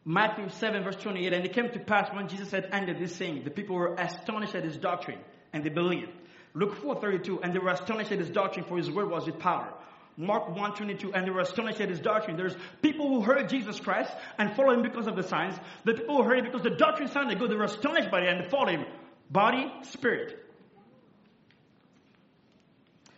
Matthew 0.04 0.50
7, 0.50 0.82
verse 0.82 0.96
28, 0.96 1.32
and 1.32 1.44
it 1.44 1.52
came 1.54 1.70
to 1.70 1.78
pass 1.78 2.14
when 2.14 2.28
Jesus 2.28 2.50
had 2.50 2.68
ended 2.72 2.98
this 2.98 3.14
saying, 3.16 3.42
the 3.44 3.50
people 3.50 3.76
were 3.76 3.94
astonished 3.94 4.54
at 4.54 4.62
his 4.62 4.76
doctrine, 4.76 5.18
and 5.52 5.64
they 5.64 5.70
believed. 5.70 6.12
Luke 6.54 6.76
4:32, 6.76 7.40
and 7.42 7.52
they 7.52 7.58
were 7.58 7.70
astonished 7.70 8.12
at 8.12 8.18
his 8.18 8.30
doctrine, 8.30 8.64
for 8.64 8.76
his 8.76 8.90
word 8.90 9.10
was 9.10 9.26
with 9.26 9.38
power. 9.38 9.72
Mark 10.16 10.54
1:22, 10.54 11.12
and 11.12 11.26
they 11.26 11.30
were 11.30 11.40
astonished 11.40 11.80
at 11.80 11.88
his 11.88 11.98
doctrine. 11.98 12.36
There's 12.36 12.56
people 12.80 13.08
who 13.08 13.20
heard 13.20 13.48
Jesus 13.48 13.80
Christ 13.80 14.12
and 14.38 14.54
followed 14.54 14.74
him 14.74 14.82
because 14.82 15.08
of 15.08 15.16
the 15.16 15.24
signs. 15.24 15.58
The 15.84 15.94
people 15.94 16.18
who 16.18 16.22
heard 16.22 16.44
because 16.44 16.62
the 16.62 16.70
doctrine 16.70 17.08
sounded 17.08 17.38
good, 17.38 17.50
they 17.50 17.56
were 17.56 17.64
astonished 17.64 18.10
by 18.10 18.20
it 18.20 18.28
and 18.28 18.50
followed 18.50 18.70
him. 18.70 18.86
Body, 19.28 19.72
spirit. 19.82 20.40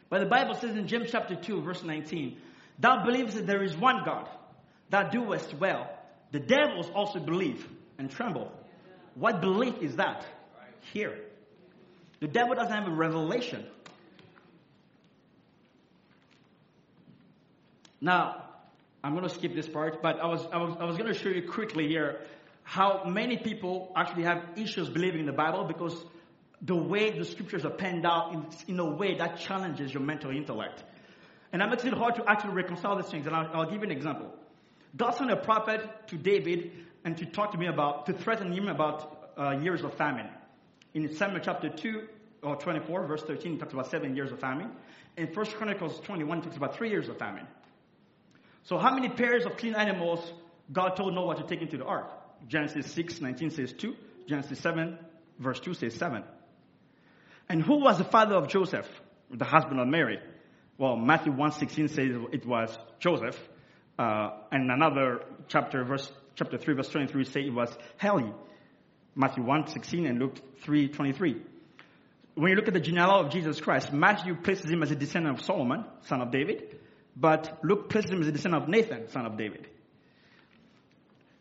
But 0.08 0.20
the 0.20 0.26
Bible 0.26 0.54
says 0.54 0.76
in 0.76 0.86
James 0.86 1.10
chapter 1.10 1.34
2, 1.34 1.60
verse 1.62 1.82
19, 1.82 2.38
Thou 2.78 3.04
believest 3.04 3.36
that 3.36 3.46
there 3.46 3.62
is 3.62 3.76
one 3.76 4.02
God, 4.04 4.28
thou 4.88 5.02
doest 5.02 5.52
well. 5.54 5.90
The 6.30 6.38
devils 6.38 6.88
also 6.94 7.18
believe 7.18 7.66
and 7.98 8.10
tremble. 8.10 8.52
What 9.14 9.40
belief 9.40 9.82
is 9.82 9.96
that? 9.96 10.24
Here. 10.92 11.25
The 12.20 12.28
devil 12.28 12.54
doesn't 12.54 12.72
have 12.72 12.88
a 12.88 12.94
revelation. 12.94 13.66
Now, 18.00 18.44
I'm 19.02 19.12
going 19.12 19.28
to 19.28 19.34
skip 19.34 19.54
this 19.54 19.68
part, 19.68 20.02
but 20.02 20.20
I 20.20 20.26
was, 20.26 20.46
I 20.52 20.56
was, 20.58 20.76
I 20.80 20.84
was 20.84 20.96
going 20.96 21.12
to 21.12 21.18
show 21.18 21.28
you 21.28 21.48
quickly 21.48 21.88
here 21.88 22.20
how 22.62 23.04
many 23.04 23.36
people 23.36 23.92
actually 23.94 24.24
have 24.24 24.42
issues 24.56 24.88
believing 24.88 25.20
in 25.20 25.26
the 25.26 25.32
Bible 25.32 25.64
because 25.64 25.96
the 26.62 26.74
way 26.74 27.16
the 27.16 27.24
scriptures 27.24 27.64
are 27.64 27.70
penned 27.70 28.04
out 28.04 28.32
in, 28.32 28.74
in 28.74 28.80
a 28.80 28.90
way 28.90 29.16
that 29.18 29.38
challenges 29.38 29.92
your 29.92 30.02
mental 30.02 30.30
intellect. 30.30 30.82
And 31.52 31.62
I 31.62 31.68
makes 31.68 31.84
it 31.84 31.92
hard 31.92 32.16
to 32.16 32.24
actually 32.28 32.54
reconcile 32.54 32.96
these 32.96 33.10
things, 33.10 33.26
and 33.26 33.36
I'll, 33.36 33.50
I'll 33.54 33.70
give 33.70 33.82
you 33.82 33.84
an 33.84 33.92
example. 33.92 34.34
God 34.96 35.12
sent 35.12 35.30
a 35.30 35.36
prophet 35.36 36.08
to 36.08 36.16
David 36.16 36.72
and 37.04 37.16
to 37.18 37.26
talk 37.26 37.52
to 37.52 37.58
me 37.58 37.66
about, 37.66 38.06
to 38.06 38.12
threaten 38.12 38.52
him 38.52 38.68
about 38.68 39.30
uh, 39.38 39.50
years 39.62 39.84
of 39.84 39.94
famine. 39.94 40.26
In 40.96 41.14
Samuel 41.14 41.42
chapter 41.44 41.68
2 41.68 42.08
or 42.42 42.56
24, 42.56 43.06
verse 43.06 43.22
13, 43.22 43.56
it 43.56 43.58
talks 43.58 43.74
about 43.74 43.90
seven 43.90 44.16
years 44.16 44.32
of 44.32 44.40
famine. 44.40 44.70
In 45.18 45.26
1 45.26 45.46
Chronicles 45.48 46.00
21, 46.00 46.38
it 46.38 46.44
talks 46.44 46.56
about 46.56 46.74
three 46.74 46.88
years 46.88 47.06
of 47.10 47.18
famine. 47.18 47.46
So 48.62 48.78
how 48.78 48.94
many 48.94 49.10
pairs 49.10 49.44
of 49.44 49.58
clean 49.58 49.74
animals 49.74 50.20
God 50.72 50.96
told 50.96 51.12
Noah 51.12 51.36
to 51.36 51.42
take 51.42 51.60
into 51.60 51.76
the 51.76 51.84
ark? 51.84 52.08
Genesis 52.48 52.90
6, 52.92 53.20
19 53.20 53.50
says 53.50 53.74
2. 53.74 53.94
Genesis 54.26 54.58
7, 54.60 54.98
verse 55.38 55.60
2 55.60 55.74
says 55.74 55.92
7. 55.92 56.24
And 57.50 57.62
who 57.62 57.76
was 57.76 57.98
the 57.98 58.04
father 58.04 58.34
of 58.34 58.48
Joseph, 58.48 58.88
the 59.30 59.44
husband 59.44 59.78
of 59.78 59.88
Mary? 59.88 60.18
Well, 60.78 60.96
Matthew 60.96 61.32
1, 61.32 61.52
16 61.52 61.88
says 61.88 62.10
it 62.32 62.46
was 62.46 62.74
Joseph. 63.00 63.38
Uh, 63.98 64.30
and 64.50 64.70
another 64.70 65.20
chapter, 65.48 65.84
verse, 65.84 66.10
chapter 66.36 66.56
3, 66.56 66.74
verse 66.74 66.88
23 66.88 67.24
says 67.24 67.36
it 67.36 67.52
was 67.52 67.76
Heli. 67.98 68.32
Matthew 69.16 69.42
1, 69.42 69.68
16 69.68 70.06
and 70.06 70.18
Luke 70.18 70.36
3, 70.60 70.88
23. 70.88 71.42
When 72.34 72.50
you 72.50 72.56
look 72.56 72.68
at 72.68 72.74
the 72.74 72.80
genealogy 72.80 73.26
of 73.26 73.32
Jesus 73.32 73.60
Christ, 73.62 73.90
Matthew 73.90 74.36
places 74.36 74.70
him 74.70 74.82
as 74.82 74.90
a 74.90 74.94
descendant 74.94 75.38
of 75.38 75.44
Solomon, 75.44 75.86
son 76.02 76.20
of 76.20 76.30
David, 76.30 76.78
but 77.16 77.58
Luke 77.64 77.88
places 77.88 78.10
him 78.10 78.20
as 78.20 78.28
a 78.28 78.32
descendant 78.32 78.64
of 78.64 78.68
Nathan, 78.68 79.08
son 79.08 79.24
of 79.24 79.38
David. 79.38 79.66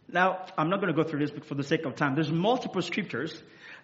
Now, 0.07 0.45
I'm 0.57 0.69
not 0.69 0.79
going 0.79 0.93
to 0.95 1.03
go 1.03 1.07
through 1.07 1.19
this 1.19 1.31
but 1.31 1.43
for 1.45 1.55
the 1.55 1.63
sake 1.63 1.85
of 1.85 1.95
time. 1.95 2.15
There's 2.15 2.31
multiple 2.31 2.81
scriptures, 2.81 3.37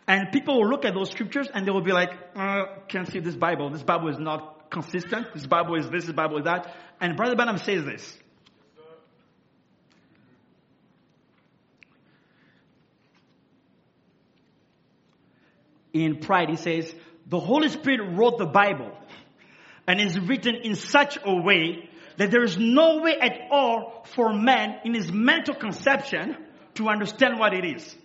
and 0.08 0.32
people 0.32 0.62
will 0.62 0.70
look 0.70 0.86
at 0.86 0.94
those 0.94 1.12
scriptures 1.12 1.50
and 1.54 1.68
they 1.68 1.72
will 1.72 1.82
be 1.82 1.92
like, 1.92 2.12
uh, 2.34 2.64
can't 2.88 3.12
see 3.12 3.20
this 3.20 3.36
Bible. 3.36 3.70
This 3.72 3.84
Bible 3.84 4.08
is 4.08 4.20
not 4.20 4.70
consistent. 4.70 5.34
This 5.34 5.46
Bible 5.46 5.76
is 5.76 5.90
this, 5.90 6.06
this 6.06 6.16
Bible 6.16 6.38
is 6.38 6.46
that. 6.46 6.74
And 7.02 7.18
Brother 7.18 7.36
Branham 7.36 7.58
says 7.58 7.84
this. 7.84 8.18
In 15.94 16.18
Pride, 16.18 16.50
he 16.50 16.56
says, 16.56 16.94
the 17.28 17.40
Holy 17.40 17.70
Spirit 17.70 18.18
wrote 18.18 18.38
the 18.38 18.46
Bible 18.46 18.92
and 19.88 20.00
is 20.00 20.20
written 20.20 20.56
in 20.56 20.76
such 20.76 21.18
a 21.24 21.34
way 21.34 21.90
that 22.18 22.32
there 22.32 22.44
is 22.44 22.58
no 22.58 23.00
way 23.00 23.18
at 23.20 23.48
all 23.52 24.06
for 24.14 24.34
man 24.34 24.80
in 24.86 24.94
his 24.94 25.12
mental 25.12 25.56
conception 25.56 26.38
to 26.76 26.88
understand 26.88 27.40
what 27.40 27.54
it 27.54 27.66
is. 27.66 27.96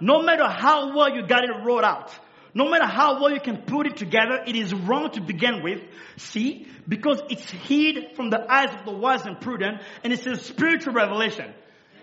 No 0.00 0.22
matter 0.22 0.46
how 0.46 0.94
well 0.94 1.14
you 1.14 1.26
got 1.26 1.44
it 1.44 1.64
wrote 1.64 1.84
out, 1.84 2.12
no 2.52 2.68
matter 2.70 2.86
how 2.86 3.20
well 3.20 3.30
you 3.30 3.40
can 3.40 3.62
put 3.62 3.86
it 3.86 3.96
together, 3.96 4.42
it 4.46 4.56
is 4.56 4.72
wrong 4.74 5.10
to 5.12 5.20
begin 5.20 5.62
with. 5.62 5.82
See? 6.16 6.66
Because 6.88 7.20
it's 7.28 7.50
hid 7.50 8.16
from 8.16 8.30
the 8.30 8.40
eyes 8.50 8.74
of 8.78 8.86
the 8.86 8.92
wise 8.92 9.26
and 9.26 9.40
prudent, 9.40 9.82
and 10.02 10.12
it's 10.12 10.26
a 10.26 10.36
spiritual 10.36 10.94
revelation. 10.94 11.52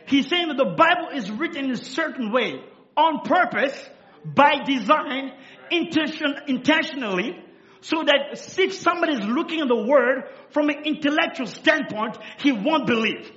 He's 0.05 0.27
saying 0.27 0.49
that 0.49 0.57
the 0.57 0.76
Bible 0.76 1.10
is 1.14 1.31
written 1.31 1.65
in 1.65 1.72
a 1.72 1.77
certain 1.77 2.31
way, 2.31 2.64
on 2.95 3.22
purpose, 3.22 3.76
by 4.25 4.63
design, 4.65 5.33
intention, 5.71 6.35
intentionally, 6.47 7.37
so 7.81 8.03
that 8.03 8.39
if 8.57 8.73
somebody 8.73 9.13
is 9.13 9.25
looking 9.25 9.61
at 9.61 9.67
the 9.67 9.83
word 9.85 10.29
from 10.51 10.69
an 10.69 10.83
intellectual 10.85 11.47
standpoint, 11.47 12.17
he 12.39 12.51
won't 12.51 12.87
believe. 12.87 13.29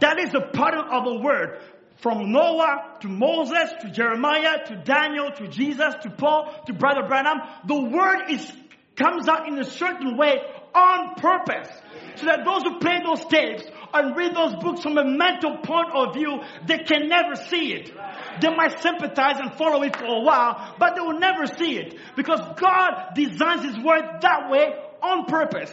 That 0.00 0.18
is 0.18 0.32
the 0.32 0.42
pattern 0.52 0.84
of 0.90 1.04
the 1.04 1.20
word. 1.22 1.60
From 1.98 2.30
Noah 2.30 2.98
to 3.00 3.08
Moses 3.08 3.72
to 3.80 3.90
Jeremiah 3.90 4.66
to 4.66 4.76
Daniel 4.84 5.30
to 5.32 5.48
Jesus 5.48 5.94
to 6.02 6.10
Paul 6.10 6.52
to 6.66 6.74
Brother 6.74 7.08
Branham, 7.08 7.38
the 7.66 7.80
word 7.80 8.30
is 8.30 8.52
comes 8.96 9.28
out 9.28 9.46
in 9.48 9.58
a 9.58 9.64
certain 9.64 10.16
way 10.16 10.36
on 10.76 11.14
purpose. 11.14 11.68
So 12.16 12.26
that 12.26 12.44
those 12.44 12.62
who 12.62 12.78
play 12.78 13.00
those 13.04 13.24
tapes 13.26 13.64
and 13.92 14.16
read 14.16 14.34
those 14.34 14.54
books 14.56 14.82
from 14.82 14.98
a 14.98 15.04
mental 15.04 15.56
point 15.58 15.88
of 15.94 16.14
view, 16.14 16.40
they 16.66 16.78
can 16.78 17.08
never 17.08 17.34
see 17.34 17.72
it. 17.72 17.92
They 18.40 18.54
might 18.54 18.80
sympathize 18.80 19.40
and 19.40 19.54
follow 19.54 19.82
it 19.82 19.96
for 19.96 20.04
a 20.04 20.20
while, 20.20 20.74
but 20.78 20.94
they 20.94 21.00
will 21.00 21.18
never 21.18 21.46
see 21.46 21.78
it 21.78 21.94
because 22.14 22.40
God 22.56 23.14
designs 23.14 23.64
His 23.64 23.78
word 23.82 24.20
that 24.20 24.50
way 24.50 24.74
on 25.02 25.24
purpose. 25.24 25.72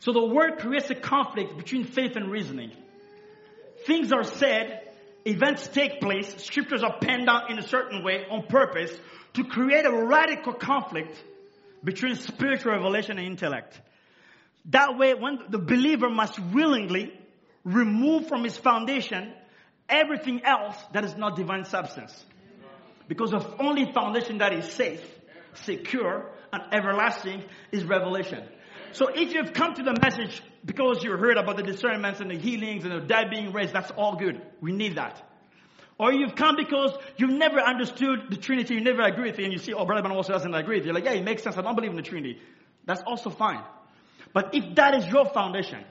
So 0.00 0.12
the 0.12 0.24
word 0.24 0.58
creates 0.58 0.88
a 0.90 0.94
conflict 0.94 1.56
between 1.56 1.84
faith 1.84 2.14
and 2.14 2.30
reasoning. 2.30 2.70
Things 3.86 4.12
are 4.12 4.22
said, 4.22 4.82
events 5.24 5.66
take 5.66 6.00
place, 6.00 6.32
scriptures 6.44 6.84
are 6.84 6.96
penned 7.00 7.26
down 7.26 7.50
in 7.50 7.58
a 7.58 7.66
certain 7.66 8.04
way 8.04 8.24
on 8.30 8.46
purpose 8.46 8.96
to 9.36 9.44
create 9.44 9.84
a 9.84 9.92
radical 9.92 10.54
conflict 10.54 11.22
between 11.84 12.16
spiritual 12.16 12.72
revelation 12.72 13.18
and 13.18 13.26
intellect. 13.26 13.78
That 14.70 14.98
way, 14.98 15.14
when 15.14 15.38
the 15.50 15.58
believer 15.58 16.08
must 16.08 16.38
willingly 16.38 17.12
remove 17.64 18.28
from 18.28 18.44
his 18.44 18.56
foundation 18.56 19.32
everything 19.88 20.42
else 20.44 20.76
that 20.92 21.04
is 21.04 21.16
not 21.16 21.36
divine 21.36 21.64
substance. 21.66 22.24
Because 23.08 23.30
the 23.30 23.44
only 23.60 23.92
foundation 23.92 24.38
that 24.38 24.52
is 24.52 24.64
safe, 24.72 25.04
secure, 25.54 26.30
and 26.52 26.62
everlasting 26.72 27.44
is 27.70 27.84
revelation. 27.84 28.42
So 28.92 29.08
if 29.08 29.34
you've 29.34 29.52
come 29.52 29.74
to 29.74 29.82
the 29.82 29.94
message 30.00 30.42
because 30.64 31.04
you 31.04 31.12
heard 31.12 31.36
about 31.36 31.56
the 31.58 31.62
discernments 31.62 32.20
and 32.20 32.30
the 32.30 32.38
healings 32.38 32.84
and 32.84 32.92
the 32.92 33.06
dead 33.06 33.30
being 33.30 33.52
raised, 33.52 33.74
that's 33.74 33.90
all 33.92 34.16
good. 34.16 34.40
We 34.60 34.72
need 34.72 34.96
that. 34.96 35.22
Or 35.98 36.12
you've 36.12 36.34
come 36.34 36.56
because 36.56 36.92
you've 37.16 37.30
never 37.30 37.58
understood 37.58 38.26
the 38.28 38.36
Trinity, 38.36 38.74
you 38.74 38.80
never 38.82 39.02
agree 39.02 39.30
with 39.30 39.38
it, 39.38 39.44
and 39.44 39.52
you 39.52 39.58
see, 39.58 39.72
oh, 39.72 39.86
Brother 39.86 40.02
Ben 40.02 40.12
also 40.12 40.32
doesn't 40.32 40.54
agree 40.54 40.76
with 40.76 40.84
it. 40.84 40.86
You're 40.86 40.94
like, 40.94 41.04
yeah, 41.04 41.12
it 41.12 41.24
makes 41.24 41.42
sense. 41.42 41.56
I 41.56 41.62
don't 41.62 41.74
believe 41.74 41.90
in 41.90 41.96
the 41.96 42.02
Trinity. 42.02 42.38
That's 42.84 43.02
also 43.06 43.30
fine. 43.30 43.62
But 44.34 44.54
if 44.54 44.74
that 44.74 44.94
is 44.94 45.06
your 45.06 45.24
foundation, 45.26 45.82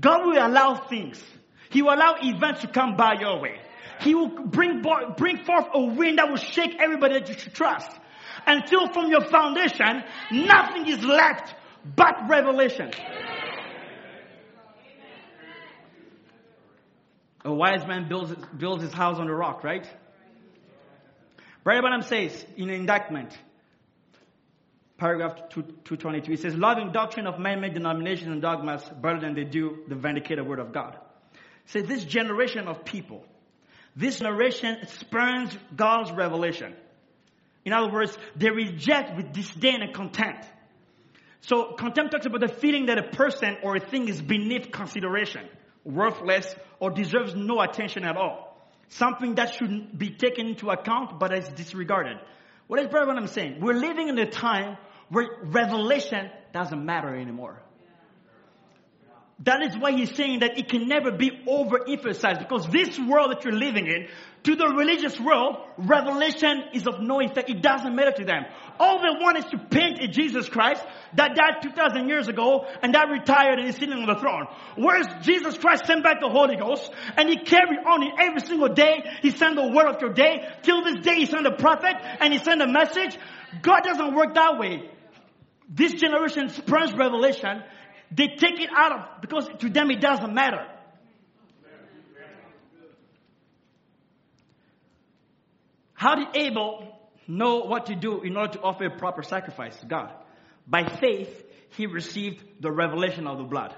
God 0.00 0.24
will 0.24 0.38
allow 0.38 0.76
things. 0.76 1.22
He 1.70 1.82
will 1.82 1.94
allow 1.94 2.16
events 2.22 2.62
to 2.62 2.68
come 2.68 2.96
by 2.96 3.16
your 3.20 3.40
way. 3.40 3.60
He 4.00 4.14
will 4.14 4.28
bring, 4.28 4.82
bring 5.16 5.44
forth 5.44 5.66
a 5.74 5.80
wind 5.80 6.18
that 6.18 6.28
will 6.28 6.36
shake 6.36 6.76
everybody 6.80 7.18
that 7.18 7.28
you 7.28 7.38
should 7.38 7.54
trust. 7.54 7.90
Until 8.46 8.92
from 8.92 9.10
your 9.10 9.24
foundation, 9.26 10.02
nothing 10.32 10.88
is 10.88 11.04
left 11.04 11.54
but 11.94 12.28
revelation. 12.28 12.90
A 17.44 17.52
wise 17.52 17.86
man 17.86 18.08
builds, 18.08 18.34
builds 18.56 18.82
his 18.82 18.92
house 18.92 19.18
on 19.18 19.26
the 19.26 19.34
rock, 19.34 19.62
right? 19.64 19.86
Brother 21.62 21.82
Branham 21.82 22.02
says 22.02 22.44
in 22.56 22.68
the 22.68 22.74
indictment, 22.74 23.36
paragraph 24.96 25.50
223, 25.50 26.34
it 26.34 26.40
says, 26.40 26.54
loving 26.54 26.92
doctrine 26.92 27.26
of 27.26 27.38
man-made 27.38 27.74
denominations 27.74 28.28
and 28.28 28.40
dogmas 28.40 28.82
better 29.00 29.20
than 29.20 29.34
they 29.34 29.44
do 29.44 29.78
the 29.88 29.94
vindicated 29.94 30.46
word 30.46 30.58
of 30.58 30.72
God. 30.72 30.94
It 31.34 31.70
says 31.70 31.84
this 31.86 32.04
generation 32.04 32.66
of 32.68 32.84
people, 32.84 33.24
this 33.96 34.18
generation 34.18 34.78
spurns 34.86 35.56
God's 35.74 36.12
revelation. 36.12 36.74
In 37.64 37.72
other 37.72 37.90
words, 37.92 38.16
they 38.36 38.50
reject 38.50 39.16
with 39.16 39.32
disdain 39.32 39.82
and 39.82 39.94
contempt. 39.94 40.46
So 41.42 41.72
contempt 41.72 42.12
talks 42.12 42.26
about 42.26 42.40
the 42.40 42.48
feeling 42.48 42.86
that 42.86 42.98
a 42.98 43.02
person 43.02 43.56
or 43.62 43.76
a 43.76 43.80
thing 43.80 44.08
is 44.08 44.20
beneath 44.20 44.70
consideration, 44.70 45.46
worthless, 45.84 46.54
or 46.80 46.90
deserves 46.90 47.34
no 47.34 47.60
attention 47.60 48.04
at 48.04 48.16
all. 48.16 48.56
Something 48.88 49.36
that 49.36 49.54
should 49.54 49.98
be 49.98 50.10
taken 50.10 50.46
into 50.48 50.70
account 50.70 51.18
but 51.18 51.32
is 51.32 51.48
disregarded. 51.48 52.18
What 52.66 52.80
is 52.80 52.88
probably 52.88 53.14
what 53.14 53.22
I'm 53.22 53.28
saying? 53.28 53.60
We're 53.60 53.74
living 53.74 54.08
in 54.08 54.18
a 54.18 54.30
time 54.30 54.76
where 55.10 55.26
revelation 55.42 56.30
doesn't 56.52 56.84
matter 56.84 57.14
anymore. 57.14 57.60
That 59.40 59.62
is 59.62 59.76
why 59.76 59.92
he's 59.92 60.14
saying 60.14 60.40
that 60.40 60.58
it 60.58 60.68
can 60.68 60.88
never 60.88 61.10
be 61.10 61.30
overemphasized 61.46 62.38
because 62.38 62.68
this 62.68 62.98
world 62.98 63.32
that 63.32 63.44
you're 63.44 63.52
living 63.52 63.86
in, 63.86 64.08
to 64.44 64.54
the 64.56 64.66
religious 64.68 65.18
world, 65.18 65.56
revelation 65.78 66.64
is 66.74 66.86
of 66.86 67.00
no 67.00 67.20
effect. 67.20 67.48
It 67.48 67.62
doesn't 67.62 67.94
matter 67.96 68.12
to 68.12 68.24
them. 68.24 68.44
All 68.78 68.98
they 68.98 69.24
want 69.24 69.38
is 69.38 69.46
to 69.46 69.58
paint 69.58 70.02
a 70.02 70.06
Jesus 70.06 70.50
Christ 70.50 70.84
that 71.14 71.34
died 71.34 71.62
2,000 71.62 72.08
years 72.08 72.28
ago 72.28 72.66
and 72.82 72.94
that 72.94 73.08
retired 73.08 73.58
and 73.58 73.68
is 73.68 73.76
sitting 73.76 73.94
on 73.94 74.06
the 74.06 74.16
throne. 74.20 74.46
Whereas 74.76 75.06
Jesus 75.22 75.56
Christ 75.56 75.86
sent 75.86 76.04
back 76.04 76.20
the 76.20 76.28
Holy 76.28 76.56
Ghost 76.56 76.92
and 77.16 77.28
he 77.30 77.38
carried 77.38 77.78
on 77.86 78.02
it 78.02 78.12
every 78.20 78.40
single 78.40 78.68
day. 78.68 79.04
He 79.22 79.30
sent 79.30 79.56
the 79.56 79.68
word 79.68 79.86
of 79.86 80.00
your 80.02 80.12
day. 80.12 80.46
Till 80.62 80.84
this 80.84 81.02
day 81.02 81.16
he 81.16 81.26
sent 81.26 81.46
a 81.46 81.56
prophet 81.56 81.96
and 82.20 82.32
he 82.32 82.38
sent 82.38 82.60
a 82.60 82.66
message. 82.66 83.16
God 83.62 83.80
doesn't 83.82 84.14
work 84.14 84.34
that 84.34 84.58
way. 84.58 84.90
This 85.70 85.94
generation 85.94 86.50
spurns 86.50 86.92
revelation. 86.92 87.62
They 88.10 88.28
take 88.28 88.60
it 88.60 88.68
out 88.76 88.92
of, 88.92 89.20
because 89.22 89.48
to 89.60 89.70
them 89.70 89.90
it 89.90 90.02
doesn't 90.02 90.34
matter. 90.34 90.66
How 96.04 96.16
did 96.16 96.36
Abel 96.36 96.86
know 97.26 97.60
what 97.60 97.86
to 97.86 97.94
do 97.94 98.20
in 98.20 98.36
order 98.36 98.52
to 98.52 98.60
offer 98.60 98.84
a 98.84 98.90
proper 98.90 99.22
sacrifice 99.22 99.74
to 99.78 99.86
God? 99.86 100.12
By 100.66 100.84
faith, 100.84 101.32
he 101.78 101.86
received 101.86 102.44
the 102.60 102.70
revelation 102.70 103.26
of 103.26 103.38
the 103.38 103.44
blood. 103.44 103.74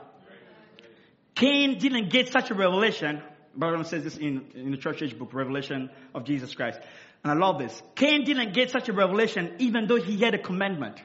Cain 1.37 1.79
didn't 1.79 2.11
get 2.11 2.33
such 2.33 2.51
a 2.51 2.55
revelation. 2.55 3.23
Brother 3.55 3.85
says 3.85 4.03
this 4.03 4.17
in, 4.17 4.45
in 4.57 4.73
the 4.73 4.77
church 4.77 5.03
age 5.03 5.17
book, 5.17 5.33
Revelation 5.35 5.89
of 6.17 6.25
Jesus 6.25 6.53
Christ. 6.53 6.81
And 7.23 7.31
I 7.31 7.37
love 7.37 7.61
this. 7.61 7.81
Cain 7.95 8.25
didn't 8.25 8.55
get 8.55 8.73
such 8.73 8.89
a 8.89 8.93
revelation 8.93 9.55
even 9.61 9.87
though 9.87 10.03
he 10.03 10.17
had 10.17 10.35
a 10.35 10.39
commandment. 10.39 11.01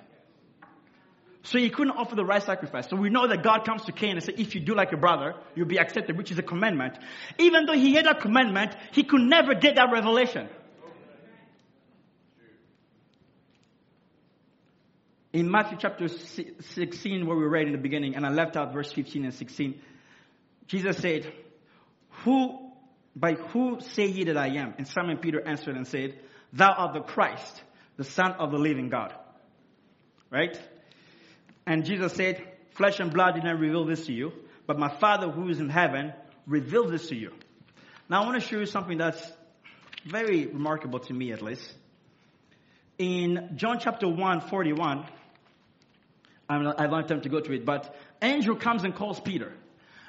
So 1.44 1.60
he 1.60 1.70
couldn't 1.70 1.98
offer 1.98 2.16
the 2.16 2.26
right 2.26 2.42
sacrifice. 2.42 2.90
So 2.90 2.96
we 2.96 3.12
know 3.12 3.28
that 3.28 3.44
God 3.44 3.64
comes 3.64 3.86
to 3.86 3.92
Cain 3.92 4.16
and 4.16 4.24
says, 4.24 4.34
if 4.40 4.56
you 4.56 4.62
do 4.62 4.74
like 4.74 4.90
your 4.90 5.00
brother, 5.00 5.36
you'll 5.54 5.68
be 5.68 5.78
accepted, 5.78 6.18
which 6.18 6.32
is 6.32 6.40
a 6.40 6.44
commandment. 6.44 6.98
Even 7.38 7.68
though 7.68 7.78
he 7.78 7.94
had 7.94 8.08
that 8.08 8.22
commandment, 8.22 8.76
he 8.92 9.04
could 9.04 9.22
never 9.22 9.54
get 9.54 9.76
that 9.76 9.92
revelation. 9.94 10.50
In 15.34 15.50
Matthew 15.50 15.78
chapter 15.80 16.10
16, 16.10 17.26
where 17.26 17.38
we 17.38 17.46
read 17.46 17.68
in 17.68 17.72
the 17.72 17.78
beginning, 17.78 18.16
and 18.16 18.26
I 18.26 18.30
left 18.30 18.58
out 18.58 18.74
verse 18.74 18.92
15 18.92 19.24
and 19.24 19.34
16, 19.34 19.82
Jesus 20.68 20.98
said, 20.98 21.32
Who, 22.24 22.72
by 23.16 23.34
who 23.34 23.80
say 23.80 24.08
ye 24.08 24.26
that 24.26 24.36
I 24.36 24.48
am? 24.58 24.74
And 24.78 24.86
Simon 24.86 25.18
Peter 25.18 25.42
answered 25.46 25.78
and 25.78 25.88
said, 25.88 26.20
Thou 26.52 26.70
art 26.70 26.94
the 26.94 27.00
Christ, 27.00 27.64
the 27.96 28.04
Son 28.04 28.34
of 28.34 28.52
the 28.52 28.58
living 28.58 28.90
God. 28.90 29.14
Right? 30.30 30.60
And 31.66 31.86
Jesus 31.86 32.12
said, 32.14 32.46
Flesh 32.72 33.00
and 33.00 33.14
blood 33.14 33.36
did 33.36 33.46
not 33.46 33.58
reveal 33.58 33.86
this 33.86 34.06
to 34.08 34.14
you, 34.14 34.34
but 34.68 34.78
my 34.78 34.94
Father 35.00 35.30
who 35.30 35.48
is 35.48 35.62
in 35.62 35.70
heaven 35.70 36.12
revealed 36.46 36.92
this 36.92 37.08
to 37.08 37.16
you. 37.16 37.32
Now 38.10 38.24
I 38.24 38.26
want 38.26 38.42
to 38.42 38.46
show 38.46 38.60
you 38.60 38.66
something 38.66 38.98
that's 38.98 39.32
very 40.06 40.48
remarkable 40.48 41.00
to 41.00 41.14
me 41.14 41.32
at 41.32 41.42
least. 41.42 41.74
In 42.98 43.54
John 43.56 43.80
chapter 43.80 44.08
1, 44.08 44.42
41, 44.42 44.82
I'm 44.88 44.98
not, 45.00 45.21
I 46.52 46.88
don't 46.88 47.00
have 47.00 47.08
time 47.08 47.22
to 47.22 47.30
go 47.30 47.40
through 47.40 47.58
it, 47.58 47.66
but 47.66 47.96
Andrew 48.20 48.58
comes 48.58 48.84
and 48.84 48.94
calls 48.94 49.20
Peter 49.20 49.54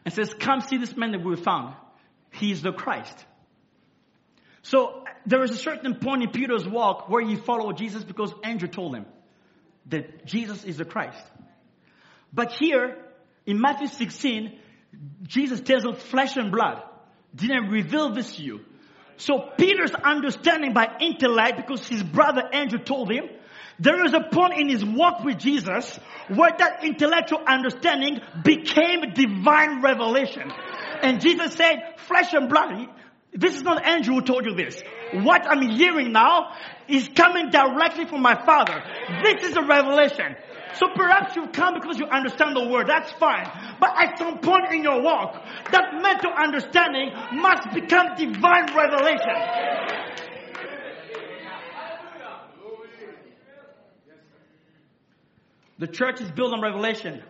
and 0.05 0.13
says, 0.13 0.35
come 0.35 0.61
see 0.61 0.77
this 0.77 0.97
man 0.97 1.13
that 1.13 1.23
we 1.23 1.37
found. 1.37 1.75
He 2.33 2.51
is 2.51 2.63
the 2.63 2.73
Christ. 2.73 3.25
So 4.63 5.05
there 5.27 5.43
is 5.45 5.51
a 5.53 5.57
certain 5.57 5.97
point 5.97 6.23
in 6.23 6.31
Peter's 6.31 6.67
walk 6.67 7.09
where 7.09 7.25
he 7.25 7.37
followed 7.37 7.77
Jesus 7.77 8.03
because 8.03 8.33
Andrew 8.43 8.69
told 8.69 8.97
him 8.97 9.07
that 9.87 10.25
Jesus 10.25 10.65
is 10.65 10.79
the 10.79 10.85
Christ. 10.85 11.23
But 12.33 12.53
here 12.53 12.97
in 13.47 13.61
Matthew 13.61 13.89
16, 13.89 14.59
Jesus 15.25 15.61
tells 15.61 15.85
him 15.85 15.95
flesh 15.95 16.37
and 16.37 16.51
blood 16.51 16.83
didn't 17.35 17.69
reveal 17.69 18.13
this 18.13 18.37
to 18.37 18.43
you. 18.43 18.61
So 19.17 19.51
Peter's 19.57 19.93
understanding 19.93 20.73
by 20.73 20.97
intellect 21.01 21.57
because 21.57 21.87
his 21.87 22.03
brother 22.03 22.43
Andrew 22.53 22.79
told 22.79 23.11
him 23.11 23.25
there 23.83 24.05
is 24.05 24.15
a 24.15 24.21
point 24.21 24.61
in 24.61 24.69
his 24.69 24.85
walk 24.85 25.25
with 25.25 25.39
Jesus 25.39 25.99
where 26.29 26.53
that 26.57 26.85
intellectual 26.85 27.41
understanding 27.47 28.21
became 28.45 29.13
divine 29.13 29.83
revelation. 29.83 30.53
And 31.03 31.21
Jesus 31.21 31.55
said, 31.55 31.95
flesh 31.97 32.33
and 32.33 32.49
blood, 32.49 32.87
this 33.33 33.57
is 33.57 33.63
not 33.63 33.85
Andrew 33.85 34.15
who 34.15 34.23
told 34.23 34.47
you 34.47 34.55
this. 34.55 34.81
What 35.13 35.47
I'm 35.47 35.63
hearing 35.63 36.13
now 36.13 36.55
is 36.87 37.09
coming 37.09 37.51
directly 37.51 38.05
from 38.05 38.23
my 38.23 38.35
Father. 38.47 38.83
This 39.25 39.51
is 39.51 39.57
a 39.57 39.63
revelation. 39.63 40.37
So 40.75 40.87
perhaps 40.95 41.37
you've 41.37 41.53
come 41.53 41.75
because 41.75 41.99
you 41.99 42.07
understand 42.07 42.57
the 42.57 42.69
word. 42.69 42.87
That's 42.87 43.11
fine. 43.13 43.47
But 43.81 43.91
at 43.97 44.17
some 44.17 44.39
point 44.39 44.73
in 44.73 44.83
your 44.83 45.03
walk, 45.03 45.35
that 45.71 46.01
mental 46.01 46.31
understanding 46.33 47.11
must 47.33 47.73
become 47.75 48.15
divine 48.17 48.75
revelation. 48.75 50.22
The 55.83 55.89
church 55.89 56.21
is 56.21 56.31
built 56.31 56.53
on 56.53 56.61
revelation. 56.61 57.25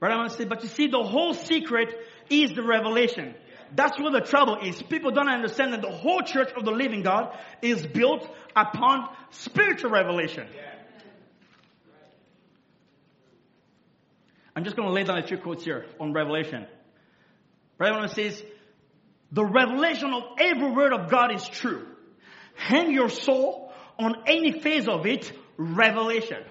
But 0.00 0.10
I 0.10 0.16
want 0.16 0.30
to 0.30 0.36
say, 0.38 0.46
but 0.46 0.62
you 0.62 0.70
see, 0.70 0.86
the 0.86 1.02
whole 1.02 1.34
secret 1.34 1.94
is 2.30 2.54
the 2.54 2.62
revelation. 2.62 3.34
That's 3.74 4.00
where 4.00 4.10
the 4.10 4.22
trouble 4.22 4.56
is. 4.62 4.80
People 4.80 5.10
don't 5.10 5.28
understand 5.28 5.74
that 5.74 5.82
the 5.82 5.90
whole 5.90 6.22
church 6.22 6.48
of 6.56 6.64
the 6.64 6.70
living 6.70 7.02
God 7.02 7.38
is 7.60 7.86
built 7.86 8.26
upon 8.56 9.10
spiritual 9.28 9.90
revelation. 9.90 10.46
I'm 14.56 14.64
just 14.64 14.74
going 14.74 14.88
to 14.88 14.94
lay 14.94 15.04
down 15.04 15.18
a 15.18 15.26
few 15.26 15.36
quotes 15.36 15.64
here 15.64 15.84
on 16.00 16.14
Revelation. 16.14 16.66
Revelation 17.78 18.14
says, 18.14 18.42
the 19.32 19.44
revelation 19.44 20.14
of 20.14 20.22
every 20.40 20.70
word 20.70 20.94
of 20.94 21.10
God 21.10 21.34
is 21.34 21.46
true. 21.46 21.86
Hang 22.54 22.90
your 22.90 23.10
soul 23.10 23.70
on 23.98 24.14
any 24.26 24.62
phase 24.62 24.88
of 24.88 25.04
it, 25.04 25.30
revelation. 25.58 26.42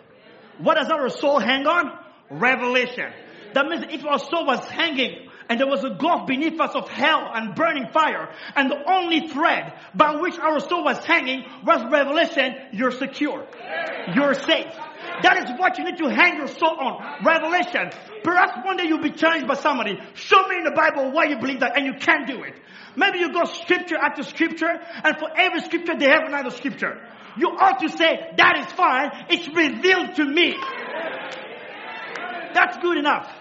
What 0.59 0.75
does 0.75 0.89
our 0.89 1.09
soul 1.09 1.39
hang 1.39 1.65
on? 1.67 1.91
Revelation. 2.29 3.11
That 3.53 3.65
means 3.67 3.85
if 3.89 4.05
our 4.05 4.19
soul 4.19 4.45
was 4.45 4.65
hanging 4.67 5.29
and 5.49 5.59
there 5.59 5.67
was 5.67 5.83
a 5.83 5.91
gulf 5.91 6.27
beneath 6.27 6.59
us 6.59 6.75
of 6.75 6.89
hell 6.89 7.31
and 7.33 7.55
burning 7.55 7.87
fire, 7.93 8.29
and 8.55 8.69
the 8.69 8.91
only 8.91 9.29
thread 9.29 9.73
by 9.95 10.15
which 10.17 10.37
our 10.37 10.59
soul 10.59 10.83
was 10.83 11.03
hanging 11.05 11.45
was 11.65 11.81
revelation, 11.89 12.55
you're 12.73 12.91
secure. 12.91 13.47
You're 14.13 14.33
safe. 14.33 14.73
That 15.23 15.43
is 15.43 15.57
what 15.57 15.77
you 15.77 15.85
need 15.85 15.97
to 15.97 16.09
hang 16.09 16.37
your 16.37 16.47
soul 16.47 16.77
on. 16.77 17.23
Revelation. 17.23 17.91
Perhaps 18.23 18.65
one 18.65 18.77
day 18.77 18.83
you'll 18.87 19.01
be 19.01 19.11
challenged 19.11 19.47
by 19.47 19.55
somebody. 19.55 19.97
Show 20.15 20.47
me 20.47 20.57
in 20.57 20.63
the 20.65 20.71
Bible 20.75 21.11
why 21.11 21.25
you 21.25 21.39
believe 21.39 21.61
that 21.61 21.77
and 21.77 21.85
you 21.85 21.93
can't 21.93 22.27
do 22.27 22.43
it. 22.43 22.53
Maybe 22.97 23.19
you 23.19 23.31
go 23.31 23.45
scripture 23.45 23.97
after 23.97 24.23
scripture 24.23 24.81
and 25.03 25.17
for 25.17 25.29
every 25.35 25.61
scripture 25.61 25.97
they 25.97 26.09
have 26.09 26.23
another 26.25 26.51
scripture. 26.51 26.99
You 27.37 27.49
ought 27.49 27.79
to 27.79 27.89
say, 27.89 28.33
that 28.37 28.57
is 28.59 28.73
fine. 28.73 29.11
It's 29.29 29.47
revealed 29.47 30.15
to 30.15 30.25
me. 30.25 30.55
That's 32.53 32.77
good 32.77 32.97
enough. 32.97 33.31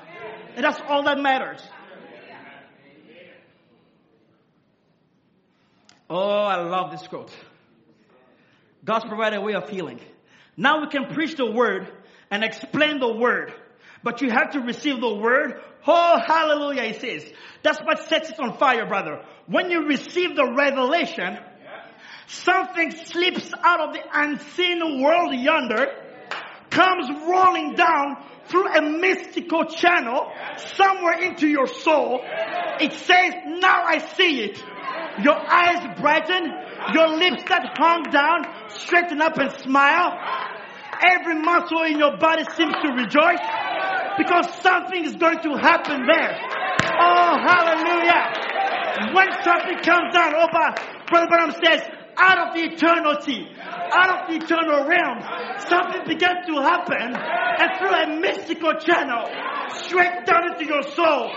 And 0.54 0.64
that's 0.64 0.80
all 0.88 1.04
that 1.04 1.18
matters. 1.18 1.62
Oh, 6.08 6.42
I 6.44 6.62
love 6.62 6.92
this 6.92 7.06
quote. 7.08 7.32
God's 8.84 9.06
provided 9.06 9.38
a 9.38 9.42
way 9.42 9.54
of 9.54 9.68
healing. 9.68 10.00
Now 10.56 10.80
we 10.80 10.88
can 10.88 11.12
preach 11.12 11.36
the 11.36 11.50
word 11.50 11.90
and 12.30 12.44
explain 12.44 13.00
the 13.00 13.12
word. 13.12 13.52
But 14.02 14.22
you 14.22 14.30
have 14.30 14.52
to 14.52 14.60
receive 14.60 15.00
the 15.00 15.14
word. 15.14 15.60
Oh, 15.86 16.18
hallelujah, 16.24 16.82
he 16.82 16.92
says. 16.92 17.32
That's 17.62 17.78
what 17.80 18.08
sets 18.08 18.30
it 18.30 18.38
on 18.38 18.56
fire, 18.56 18.86
brother. 18.86 19.24
When 19.46 19.70
you 19.70 19.86
receive 19.86 20.36
the 20.36 20.54
revelation, 20.56 21.38
something 22.26 22.90
slips 22.90 23.52
out 23.62 23.80
of 23.80 23.94
the 23.94 24.02
unseen 24.12 25.02
world 25.02 25.34
yonder, 25.34 25.86
comes 26.70 27.08
rolling 27.26 27.74
down 27.74 28.16
through 28.48 28.68
a 28.74 28.82
mystical 28.82 29.64
channel 29.64 30.30
somewhere 30.76 31.20
into 31.20 31.48
your 31.48 31.66
soul. 31.66 32.20
It 32.80 32.92
says, 32.92 33.34
now 33.60 33.84
I 33.84 33.98
see 34.16 34.42
it. 34.42 34.62
Your 35.22 35.36
eyes 35.36 35.98
brighten, 35.98 36.52
your 36.92 37.08
lips 37.08 37.42
that 37.48 37.76
hung 37.78 38.02
down 38.12 38.44
straighten 38.68 39.20
up 39.20 39.38
and 39.38 39.50
smile. 39.62 40.12
Every 41.02 41.40
muscle 41.40 41.82
in 41.82 41.98
your 41.98 42.16
body 42.18 42.44
seems 42.56 42.74
to 42.82 42.88
rejoice 42.92 43.40
because 44.18 44.46
something 44.62 45.04
is 45.04 45.16
going 45.16 45.40
to 45.40 45.56
happen 45.56 46.06
there. 46.06 46.38
Oh, 46.98 47.36
hallelujah. 47.44 49.12
When 49.12 49.28
something 49.44 49.78
comes 49.82 50.14
down, 50.14 50.32
oh, 50.36 50.48
Brother 51.08 51.26
Branham 51.28 51.54
says, 51.62 51.82
out 52.18 52.48
of 52.48 52.54
the 52.54 52.62
eternity, 52.72 53.48
out 53.60 54.10
of 54.10 54.28
the 54.28 54.44
eternal 54.44 54.88
realm, 54.88 55.20
something 55.68 56.02
began 56.06 56.46
to 56.46 56.54
happen 56.60 57.14
and 57.14 57.68
through 57.78 57.94
a 57.94 58.20
mystical 58.20 58.74
channel, 58.80 59.24
straight 59.84 60.24
down 60.26 60.52
into 60.52 60.64
your 60.64 60.82
soul, 60.82 61.30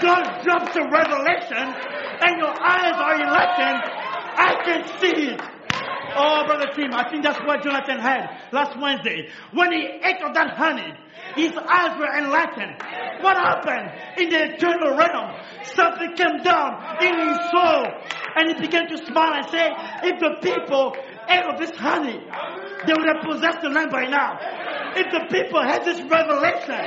God 0.00 0.42
drops 0.42 0.76
a 0.76 0.82
revelation 0.86 1.66
and 2.22 2.38
your 2.38 2.54
eyes 2.54 2.94
are 2.94 3.14
enlightened. 3.20 3.82
I 4.36 4.54
can 4.64 4.98
see 5.00 5.34
it. 5.34 5.59
Oh, 6.16 6.44
Brother 6.46 6.70
Tim, 6.74 6.92
I 6.92 7.08
think 7.10 7.22
that's 7.22 7.38
what 7.40 7.62
Jonathan 7.62 7.98
had 7.98 8.50
last 8.52 8.78
Wednesday. 8.78 9.28
When 9.52 9.72
he 9.72 9.86
ate 10.02 10.22
of 10.22 10.34
that 10.34 10.56
honey, 10.56 10.92
his 11.36 11.52
eyes 11.56 11.98
were 11.98 12.10
enlightened. 12.18 12.82
What 13.22 13.36
happened 13.36 13.90
in 14.18 14.30
the 14.30 14.54
eternal 14.54 14.96
realm? 14.96 15.38
Something 15.62 16.14
came 16.16 16.42
down 16.42 17.02
in 17.02 17.28
his 17.28 17.38
soul 17.50 17.86
and 18.36 18.48
he 18.48 18.60
began 18.60 18.88
to 18.88 18.98
smile 19.06 19.34
and 19.34 19.46
say, 19.50 19.70
if 20.02 20.18
the 20.18 20.36
people 20.42 20.96
ate 21.28 21.44
of 21.44 21.58
this 21.58 21.76
honey, 21.78 22.18
they 22.86 22.92
would 22.92 23.06
have 23.06 23.22
possessed 23.22 23.60
the 23.62 23.68
land 23.68 23.90
by 23.90 24.06
now. 24.06 24.38
If 24.96 25.06
the 25.12 25.26
people 25.30 25.62
had 25.62 25.84
this 25.84 26.00
revelation. 26.00 26.82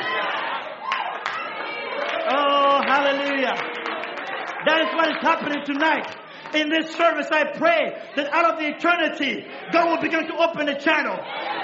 Oh, 2.27 2.81
hallelujah. 2.87 3.55
That 4.65 4.79
is 4.81 4.95
what 4.95 5.09
is 5.09 5.17
happening 5.21 5.63
tonight 5.65 6.22
in 6.55 6.69
this 6.69 6.95
service, 6.95 7.27
I 7.31 7.45
pray 7.57 7.93
that 8.15 8.33
out 8.33 8.53
of 8.53 8.59
the 8.59 8.67
eternity, 8.67 9.45
God 9.71 9.89
will 9.89 10.01
begin 10.01 10.27
to 10.27 10.35
open 10.37 10.69
a 10.69 10.79
channel. 10.79 11.19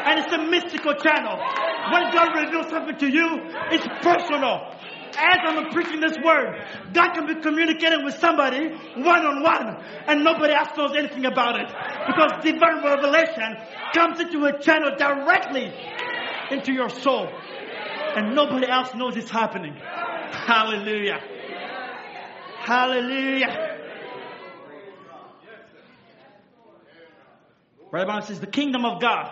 And 0.06 0.20
it's 0.20 0.32
a 0.32 0.38
mystical 0.38 0.96
channel. 0.96 1.40
When 1.90 2.12
God 2.12 2.30
reveals 2.36 2.70
something 2.70 2.98
to 2.98 3.08
you, 3.08 3.28
it's 3.72 3.88
personal. 4.02 4.76
As 5.18 5.40
I'm 5.44 5.70
preaching 5.72 6.00
this 6.00 6.18
word, 6.24 6.64
God 6.94 7.14
can 7.14 7.26
be 7.28 7.42
communicating 7.42 8.06
with 8.06 8.16
somebody 8.20 8.70
one 8.96 9.26
on 9.26 9.44
one, 9.44 9.84
and 10.08 10.24
nobody 10.24 10.54
else 10.54 10.70
knows 10.78 10.96
anything 10.96 11.26
about 11.26 11.60
it. 11.60 11.68
Because 12.08 12.44
divine 12.44 12.84
revelation 12.84 13.58
comes 13.94 14.20
into 14.20 14.46
a 14.46 14.60
channel 14.62 14.92
directly 14.98 15.74
into 16.52 16.74
your 16.74 16.90
soul, 16.90 17.28
and 18.16 18.36
nobody 18.36 18.68
else 18.68 18.94
knows 18.96 19.18
it's 19.18 19.32
happening. 19.32 19.76
Hallelujah. 20.32 21.20
Hallelujah. 22.60 23.89
Brother 27.92 28.06
Branham 28.06 28.26
says 28.26 28.40
the 28.40 28.48
kingdom 28.48 28.86
of 28.86 29.02
God 29.02 29.32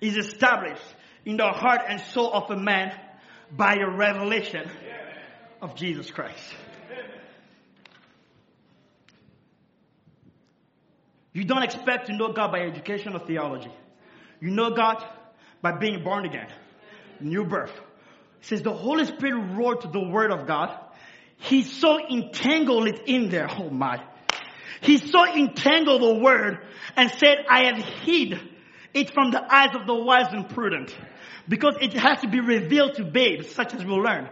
is 0.00 0.16
established 0.16 0.82
in 1.24 1.36
the 1.36 1.46
heart 1.46 1.82
and 1.88 2.00
soul 2.00 2.32
of 2.32 2.50
a 2.50 2.56
man 2.56 2.92
by 3.50 3.74
a 3.74 3.88
revelation 3.88 4.70
of 5.60 5.74
Jesus 5.74 6.10
Christ. 6.10 6.54
You 11.32 11.44
don't 11.44 11.64
expect 11.64 12.06
to 12.06 12.16
know 12.16 12.32
God 12.32 12.52
by 12.52 12.60
education 12.60 13.14
or 13.14 13.18
theology. 13.18 13.72
You 14.40 14.50
know 14.50 14.70
God 14.70 15.04
by 15.60 15.72
being 15.72 16.04
born 16.04 16.24
again, 16.24 16.48
new 17.20 17.44
birth. 17.44 17.72
It 18.40 18.46
says 18.46 18.62
the 18.62 18.72
Holy 18.72 19.04
Spirit 19.04 19.56
wrote 19.56 19.92
the 19.92 20.08
Word 20.08 20.30
of 20.30 20.46
God. 20.46 20.78
He 21.38 21.62
so 21.62 21.98
entangled 21.98 22.86
it 22.86 23.02
in 23.06 23.30
there. 23.30 23.48
Oh 23.50 23.68
my. 23.68 24.00
He 24.80 24.98
so 24.98 25.26
entangled 25.26 26.02
the 26.02 26.14
word 26.14 26.58
and 26.96 27.10
said, 27.10 27.44
I 27.48 27.66
have 27.66 27.78
hid 27.78 28.40
it 28.92 29.10
from 29.10 29.30
the 29.30 29.42
eyes 29.42 29.74
of 29.74 29.86
the 29.86 29.94
wise 29.94 30.32
and 30.32 30.48
prudent 30.48 30.96
because 31.48 31.76
it 31.80 31.92
has 31.94 32.20
to 32.20 32.28
be 32.28 32.40
revealed 32.40 32.94
to 32.94 33.04
babes 33.04 33.50
such 33.50 33.74
as 33.74 33.84
we'll 33.84 34.02
learn. 34.02 34.28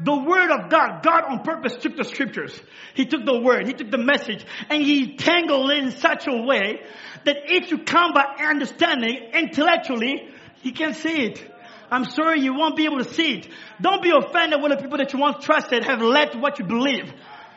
The 0.00 0.16
word 0.16 0.50
of 0.50 0.70
God, 0.70 1.02
God 1.04 1.24
on 1.24 1.42
purpose 1.44 1.76
took 1.76 1.96
the 1.96 2.04
scriptures. 2.04 2.58
He 2.94 3.06
took 3.06 3.24
the 3.24 3.38
word, 3.38 3.66
he 3.66 3.72
took 3.72 3.90
the 3.90 3.98
message, 3.98 4.44
and 4.68 4.82
he 4.82 5.16
tangled 5.16 5.70
it 5.70 5.78
in 5.78 5.90
such 5.92 6.26
a 6.26 6.42
way 6.42 6.82
that 7.24 7.36
if 7.44 7.70
you 7.70 7.78
come 7.78 8.12
by 8.12 8.24
understanding 8.40 9.30
intellectually, 9.32 10.28
he 10.62 10.72
can 10.72 10.94
see 10.94 11.26
it. 11.26 11.50
I'm 11.90 12.06
sorry 12.06 12.40
you 12.40 12.54
won't 12.54 12.74
be 12.74 12.86
able 12.86 12.98
to 12.98 13.12
see 13.12 13.34
it. 13.34 13.48
Don't 13.80 14.02
be 14.02 14.10
offended 14.10 14.60
when 14.62 14.70
the 14.70 14.78
people 14.78 14.98
that 14.98 15.12
you 15.12 15.18
once 15.18 15.44
trusted 15.44 15.84
have 15.84 16.00
led 16.00 16.40
what 16.40 16.58
you 16.58 16.64
believe. 16.64 17.12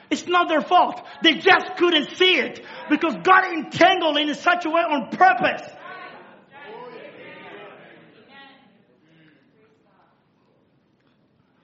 It's 0.10 0.28
not 0.28 0.48
their 0.50 0.62
fault. 0.62 1.02
They 1.24 1.34
just 1.34 1.78
couldn't 1.78 2.12
see 2.16 2.36
it 2.36 2.64
because 2.90 3.16
God 3.24 3.54
entangled 3.54 4.18
it 4.18 4.30
in 4.30 4.36
such 4.36 4.66
a 4.66 4.70
way 4.70 4.82
on 4.82 5.10
purpose. 5.10 5.68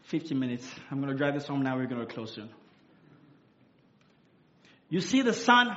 Fifteen 0.04 0.40
minutes. 0.40 0.68
I'm 0.90 1.00
going 1.00 1.12
to 1.12 1.18
drive 1.18 1.36
this 1.36 1.48
home 1.48 1.62
now. 1.62 1.78
We're 1.78 1.86
going 1.86 2.06
to 2.06 2.14
close 2.14 2.34
soon. 2.34 2.50
You 4.90 5.00
see 5.00 5.22
the 5.22 5.34
Son, 5.34 5.70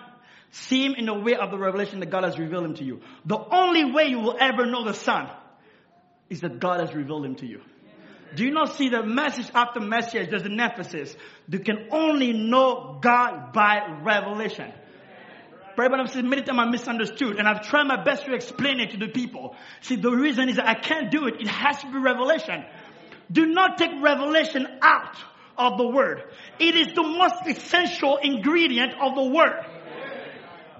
see 0.51 0.85
Him 0.85 0.95
in 0.97 1.07
the 1.07 1.15
way 1.15 1.37
of 1.37 1.53
the 1.53 1.59
revelation 1.59 2.01
that 2.01 2.11
God 2.11 2.25
has 2.25 2.37
revealed 2.37 2.65
Him 2.65 2.75
to 2.75 2.85
you. 2.85 3.01
The 3.25 3.39
only 3.39 3.93
way 3.93 4.07
you 4.07 4.19
will 4.19 4.37
ever 4.41 4.67
know 4.67 4.85
the 4.85 4.93
Son 4.93 5.31
is 6.29 6.41
that 6.41 6.59
God 6.59 6.81
has 6.81 6.93
revealed 6.93 7.25
Him 7.25 7.37
to 7.37 7.47
you. 7.47 7.61
Do 8.35 8.45
you 8.45 8.51
not 8.51 8.77
see 8.77 8.89
the 8.89 9.03
message 9.03 9.51
after 9.55 9.81
message? 9.81 10.31
There's 10.31 10.43
an 10.43 10.59
emphasis. 10.59 11.15
You 11.49 11.61
can 11.61 11.89
only 11.91 12.33
know 12.33 12.99
God 13.01 13.53
by 13.53 13.99
revelation. 14.03 14.73
But 15.77 15.93
I'm 15.93 16.07
saying 16.07 16.29
many 16.29 16.43
times 16.43 16.59
I 16.61 16.71
misunderstood 16.71 17.39
and 17.39 17.49
I've 17.49 17.63
tried 17.63 17.85
my 17.85 18.03
best 18.03 18.27
to 18.27 18.35
explain 18.35 18.81
it 18.81 18.93
to 18.93 18.97
the 18.97 19.09
people. 19.09 19.57
See, 19.81 19.97
the 19.97 20.11
reason 20.11 20.49
is 20.49 20.57
that 20.57 20.69
I 20.69 20.75
can't 20.75 21.11
do 21.11 21.27
it. 21.27 21.41
It 21.41 21.49
has 21.49 21.81
to 21.81 21.91
be 21.91 21.99
revelation. 21.99 22.65
Do 23.31 23.47
not 23.47 23.79
take 23.79 23.91
revelation 24.03 24.67
out 24.83 25.17
of 25.57 25.79
the 25.79 25.89
word. 25.89 26.23
It 26.59 26.75
is 26.75 26.89
the 26.95 27.03
most 27.03 27.47
essential 27.47 28.19
ingredient 28.19 28.95
of 29.01 29.15
the 29.15 29.25
word. 29.25 29.65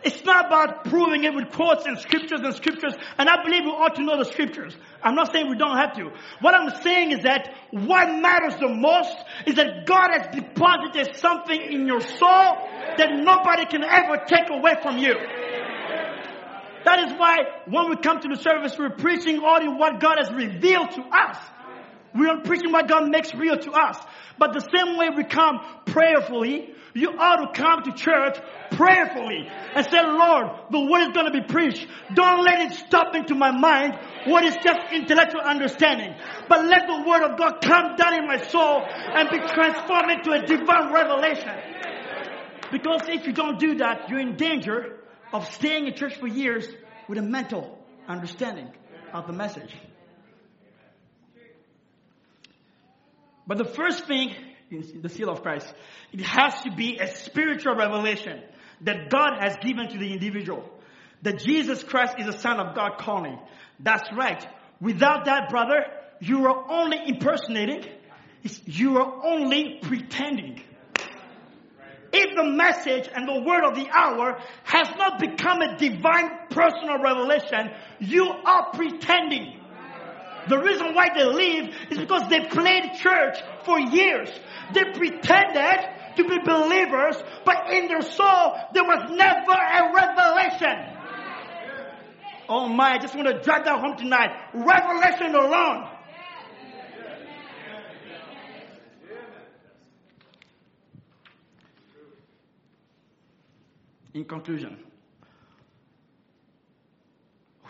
It's 0.05 0.23
not 0.25 0.47
about 0.47 0.85
proving 0.85 1.25
it 1.25 1.35
with 1.35 1.51
quotes 1.51 1.87
and 1.87 1.99
scriptures 1.99 2.41
and 2.43 2.55
scriptures. 2.55 2.95
And 3.17 3.29
I 3.29 3.43
believe 3.43 3.65
we 3.65 3.71
ought 3.71 3.95
to 3.97 4.03
know 4.05 4.19
the 4.19 4.31
scriptures. 4.31 4.77
I'm 5.03 5.15
not 5.15 5.33
saying 5.33 5.49
we 5.49 5.57
don't 5.57 5.77
have 5.77 5.97
to. 5.97 6.13
What 6.41 6.55
I'm 6.55 6.83
saying 6.83 7.13
is 7.13 7.23
that 7.23 7.55
what 7.71 8.09
matters 8.21 8.61
the 8.61 8.69
most 8.69 9.17
is 9.47 9.55
that 9.55 9.87
God 9.87 10.11
has 10.13 10.35
deposited 10.35 11.17
something 11.17 11.59
in 11.59 11.87
your 11.87 12.01
soul 12.01 12.59
that 12.99 13.11
nobody 13.15 13.65
can 13.65 13.83
ever 13.83 14.23
take 14.27 14.51
away 14.51 14.75
from 14.83 14.99
you. 14.99 15.15
That 16.85 16.99
is 17.09 17.13
why 17.19 17.39
when 17.67 17.89
we 17.89 17.97
come 17.97 18.21
to 18.21 18.29
the 18.29 18.37
service, 18.37 18.77
we're 18.79 18.91
preaching 18.91 19.41
only 19.43 19.69
what 19.69 20.01
God 20.01 20.19
has 20.19 20.31
revealed 20.31 20.91
to 20.93 21.03
us. 21.03 21.39
We 22.15 22.29
are 22.29 22.41
preaching 22.43 22.71
what 22.71 22.89
God 22.89 23.09
makes 23.09 23.35
real 23.35 23.59
to 23.59 23.73
us. 23.73 23.99
But 24.39 24.53
the 24.53 24.61
same 24.61 24.97
way 24.97 25.11
we 25.11 25.25
come 25.25 25.61
prayerfully, 25.87 26.75
you 26.95 27.11
ought 27.19 27.53
to 27.53 27.61
come 27.61 27.83
to 27.83 27.93
church 27.93 28.39
prayerfully 28.73 29.49
and 29.75 29.85
say, 29.87 30.01
Lord, 30.01 30.47
the 30.71 30.81
word 30.81 31.09
is 31.09 31.13
going 31.13 31.33
to 31.33 31.41
be 31.41 31.47
preached. 31.47 31.87
Don't 32.15 32.45
let 32.45 32.71
it 32.71 32.79
stop 32.79 33.15
into 33.15 33.35
my 33.35 33.51
mind 33.51 33.99
what 34.27 34.45
is 34.45 34.57
just 34.63 34.93
intellectual 34.93 35.41
understanding. 35.41 36.15
But 36.49 36.67
let 36.67 36.87
the 36.87 37.05
word 37.07 37.23
of 37.23 37.39
God 37.39 37.61
come 37.63 37.97
down 37.97 38.15
in 38.15 38.27
my 38.27 38.43
soul 38.49 38.83
and 38.85 39.29
be 39.29 39.39
transformed 39.39 40.13
into 40.13 40.33
a 40.33 40.47
divine 40.47 40.93
revelation. 40.93 41.53
Because 42.71 43.03
if 43.09 43.27
you 43.27 43.33
don't 43.33 43.59
do 43.59 43.77
that, 43.77 44.09
you're 44.09 44.21
in 44.21 44.37
danger 44.37 44.99
of 45.33 45.53
staying 45.53 45.87
in 45.87 45.95
church 45.95 46.17
for 46.17 46.29
years 46.29 46.67
with 47.09 47.19
a 47.19 47.23
mental 47.23 47.79
understanding 48.09 48.69
of 49.13 49.27
the 49.27 49.33
message. 49.33 49.75
But 53.47 53.59
the 53.59 53.65
first 53.65 54.07
thing 54.07 54.35
in 54.71 55.03
the 55.03 55.09
seal 55.09 55.31
of 55.31 55.43
Christ, 55.43 55.73
it 56.13 56.21
has 56.21 56.63
to 56.63 56.71
be 56.75 56.99
a 56.99 57.15
spiritual 57.15 57.75
revelation 57.75 58.43
that 58.83 59.11
God 59.11 59.39
has 59.41 59.57
given 59.63 59.89
to 59.89 59.99
the 59.99 60.13
individual. 60.13 60.69
That 61.23 61.39
Jesus 61.39 61.83
Christ 61.83 62.17
is 62.19 62.27
the 62.27 62.39
Son 62.39 62.61
of 62.61 62.75
God 62.75 62.99
calling. 62.99 63.39
That's 63.81 64.09
right. 64.15 64.47
Without 64.81 65.25
that, 65.27 65.49
brother, 65.51 65.87
you 66.21 66.47
are 66.47 66.71
only 66.71 66.99
impersonating. 67.07 67.85
You 68.65 68.99
are 68.99 69.25
only 69.25 69.79
pretending. 69.83 70.63
If 72.13 72.37
the 72.37 72.45
message 72.45 73.09
and 73.13 73.27
the 73.27 73.41
word 73.41 73.65
of 73.65 73.75
the 73.75 73.89
hour 73.91 74.39
has 74.63 74.89
not 74.97 75.19
become 75.19 75.63
a 75.63 75.77
divine 75.77 76.31
personal 76.51 76.99
revelation, 77.03 77.73
you 77.99 78.29
are 78.29 78.71
pretending. 78.73 79.61
The 80.49 80.59
reason 80.59 80.95
why 80.95 81.09
they 81.15 81.25
leave 81.25 81.75
is 81.91 81.99
because 81.99 82.29
they 82.29 82.47
played 82.49 82.95
church 82.95 83.39
for 83.65 83.79
years. 83.79 84.31
They 84.73 84.85
pretended 84.85 85.89
to 86.17 86.25
be 86.25 86.39
believers, 86.45 87.17
but 87.45 87.73
in 87.73 87.89
their 87.89 88.03
soul, 88.03 88.57
there 88.73 88.85
was 88.85 89.11
never 89.11 89.53
a 89.53 89.93
revelation. 89.93 90.95
Oh 92.49 92.69
my, 92.69 92.93
I 92.93 92.99
just 92.99 93.15
want 93.15 93.29
to 93.29 93.41
drive 93.41 93.65
that 93.65 93.81
home 93.81 93.97
tonight. 93.97 94.31
Revelation 94.53 95.35
alone. 95.35 95.89
In 104.13 104.25
conclusion, 104.27 104.79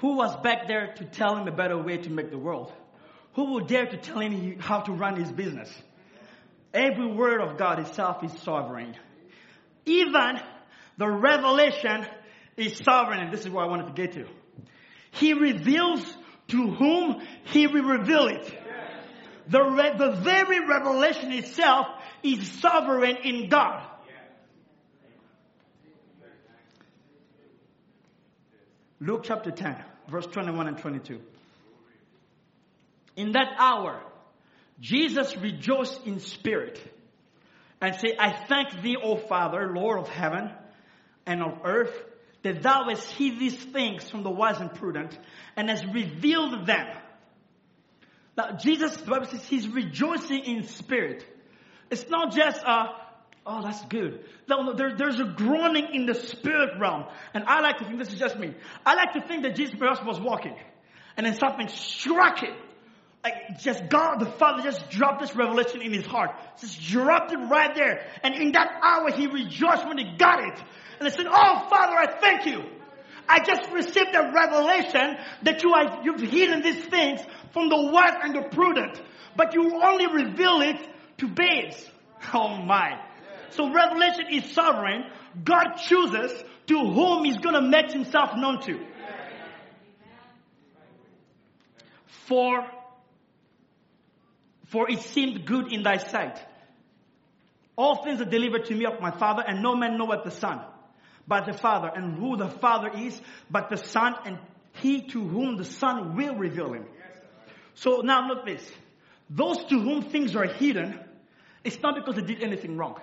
who 0.05 0.17
was 0.17 0.37
back 0.43 0.69
there 0.69 0.93
to 0.97 1.05
tell 1.07 1.35
him 1.35 1.49
a 1.49 1.51
better 1.51 1.79
way 1.79 1.97
to 1.97 2.11
make 2.11 2.31
the 2.31 2.37
world? 2.37 2.71
Who 3.37 3.53
will 3.53 3.65
dare 3.65 3.87
to 3.87 3.97
tell 3.97 4.19
him 4.21 4.59
how 4.61 4.81
to 4.81 4.93
run 4.93 5.17
his 5.17 5.33
business? 5.33 5.73
Every 6.75 7.07
word 7.07 7.41
of 7.41 7.57
God 7.57 7.79
itself 7.79 8.23
is 8.23 8.31
sovereign. 8.43 8.97
Even 9.87 10.39
the 10.99 11.09
revelation 11.09 12.05
is 12.59 12.77
sovereign, 12.85 13.21
and 13.21 13.33
this 13.33 13.47
is 13.47 13.49
where 13.49 13.65
I 13.65 13.69
wanted 13.69 13.87
to 13.87 13.93
get 13.95 14.13
to. 14.13 14.27
He 15.13 15.33
reveals 15.33 16.03
to 16.49 16.71
whom 16.71 17.23
he 17.45 17.67
will 17.67 17.85
reveal 17.85 18.27
it. 18.27 18.59
The, 19.49 19.63
re- 19.63 19.97
the 19.97 20.21
very 20.21 20.69
revelation 20.69 21.33
itself 21.33 21.87
is 22.23 22.47
sovereign 22.61 23.17
in 23.25 23.49
God. 23.49 23.83
Luke 29.01 29.23
chapter 29.25 29.51
10, 29.51 29.83
verse 30.09 30.27
21 30.27 30.69
and 30.69 30.79
22. 30.79 31.21
In 33.17 33.33
that 33.33 33.55
hour, 33.59 34.03
Jesus 34.81 35.37
rejoiced 35.37 36.05
in 36.05 36.21
spirit 36.21 36.81
and 37.81 37.95
said, 37.95 38.13
I 38.19 38.33
thank 38.49 38.83
thee, 38.83 38.97
O 39.01 39.17
Father, 39.17 39.73
Lord 39.75 40.01
of 40.01 40.09
heaven 40.09 40.51
and 41.27 41.43
of 41.43 41.59
earth, 41.65 41.95
that 42.43 42.63
thou 42.63 42.89
hast 42.89 43.11
hid 43.13 43.39
these 43.39 43.57
things 43.57 44.09
from 44.09 44.23
the 44.23 44.31
wise 44.31 44.61
and 44.61 44.75
prudent 44.75 45.19
and 45.57 45.71
hast 45.71 45.85
revealed 45.93 46.67
them. 46.67 46.87
Now, 48.37 48.53
Jesus, 48.53 48.97
the 48.97 49.11
Bible 49.11 49.27
says, 49.27 49.45
he's 49.45 49.69
rejoicing 49.69 50.45
in 50.45 50.65
spirit. 50.65 51.25
It's 51.91 52.09
not 52.09 52.35
just 52.35 52.63
a, 52.63 52.87
oh, 53.47 53.63
that's 53.63 53.85
good. 53.87 54.25
No, 54.49 54.73
there, 54.75 54.97
there's 54.97 55.21
a 55.21 55.25
groaning 55.25 55.89
in 55.93 56.07
the 56.07 56.15
spirit 56.15 56.79
realm. 56.81 57.05
And 57.33 57.45
I 57.45 57.61
like 57.61 57.79
to 57.79 57.85
think, 57.85 57.99
this 57.99 58.13
is 58.13 58.19
just 58.19 58.39
me, 58.39 58.55
I 58.85 58.95
like 58.95 59.13
to 59.15 59.27
think 59.27 59.43
that 59.43 59.57
Jesus 59.57 59.75
perhaps 59.79 60.01
was 60.05 60.21
walking 60.21 60.57
and 61.17 61.27
then 61.27 61.37
something 61.37 61.69
struck 61.69 62.41
him 62.41 62.55
like 63.25 63.59
just 63.59 63.89
God 63.89 64.19
the 64.19 64.27
Father 64.27 64.63
just 64.63 64.91
dropped 64.91 65.23
this 65.23 65.35
revelation 65.35 65.81
in 65.81 65.95
his 65.95 66.05
heart. 66.05 66.31
Just 66.61 66.83
dropped 66.83 67.33
it 67.33 67.39
right 67.39 67.75
there. 67.75 68.07
And 68.23 68.35
in 68.35 68.53
that 68.53 68.71
hour 68.83 69.11
he 69.11 69.27
rejoiced 69.27 69.89
when 69.89 69.97
he 69.97 70.17
got 70.19 70.41
it. 70.41 70.63
And 71.01 71.09
he 71.09 71.11
said, 71.11 71.27
Oh 71.27 71.67
Father, 71.71 71.97
I 71.97 72.21
thank 72.21 72.45
you. 72.45 72.63
I 73.27 73.39
just 73.43 73.73
received 73.73 74.15
a 74.15 74.31
revelation 74.31 75.17
that 75.45 75.63
you 75.63 75.73
are, 75.73 76.03
you've 76.05 76.21
hidden 76.21 76.61
these 76.61 76.85
things 76.85 77.21
from 77.55 77.71
the 77.71 77.91
wise 77.91 78.13
and 78.23 78.35
the 78.35 78.43
prudent, 78.51 79.01
but 79.35 79.55
you 79.55 79.83
only 79.83 80.07
reveal 80.07 80.61
it 80.61 80.87
to 81.19 81.29
babes. 81.29 81.91
Oh 82.33 82.57
my. 82.57 82.99
So 83.57 83.73
revelation 83.73 84.27
is 84.31 84.53
sovereign. 84.53 85.05
God 85.45 85.75
chooses 85.77 86.33
to 86.67 86.79
whom 86.79 87.25
he's 87.25 87.39
gonna 87.39 87.63
make 87.63 87.93
himself 87.93 88.37
known 88.37 88.61
to. 88.63 88.81
For 92.27 92.65
for 94.67 94.91
it 94.91 95.01
seemed 95.01 95.47
good 95.47 95.73
in 95.73 95.85
thy 95.85 95.99
sight. 95.99 96.39
All 97.77 98.03
things 98.03 98.21
are 98.21 98.25
delivered 98.25 98.65
to 98.67 98.75
me 98.75 98.87
of 98.87 99.01
my 99.01 99.11
Father, 99.11 99.45
and 99.47 99.63
no 99.63 99.77
man 99.77 99.99
knoweth 99.99 100.25
the 100.25 100.31
Son, 100.31 100.61
but 101.29 101.47
the 101.47 101.53
Father, 101.53 101.91
and 101.95 102.17
who 102.17 102.37
the 102.37 102.49
Father 102.49 102.91
is, 102.97 103.21
but 103.51 103.69
the 103.69 103.77
Son, 103.77 104.15
and 104.25 104.39
he 104.73 105.03
to 105.09 105.21
whom 105.21 105.57
the 105.57 105.65
Son 105.65 106.17
will 106.17 106.35
reveal 106.35 106.73
him. 106.73 106.87
So 107.75 108.01
now 108.01 108.29
look 108.29 108.45
this. 108.47 108.69
Those 109.31 109.65
to 109.65 109.79
whom 109.79 110.03
things 110.03 110.35
are 110.35 110.47
hidden, 110.47 110.99
it's 111.63 111.81
not 111.81 111.95
because 111.95 112.17
they 112.17 112.23
did 112.23 112.43
anything 112.43 112.77
wrong. 112.77 113.01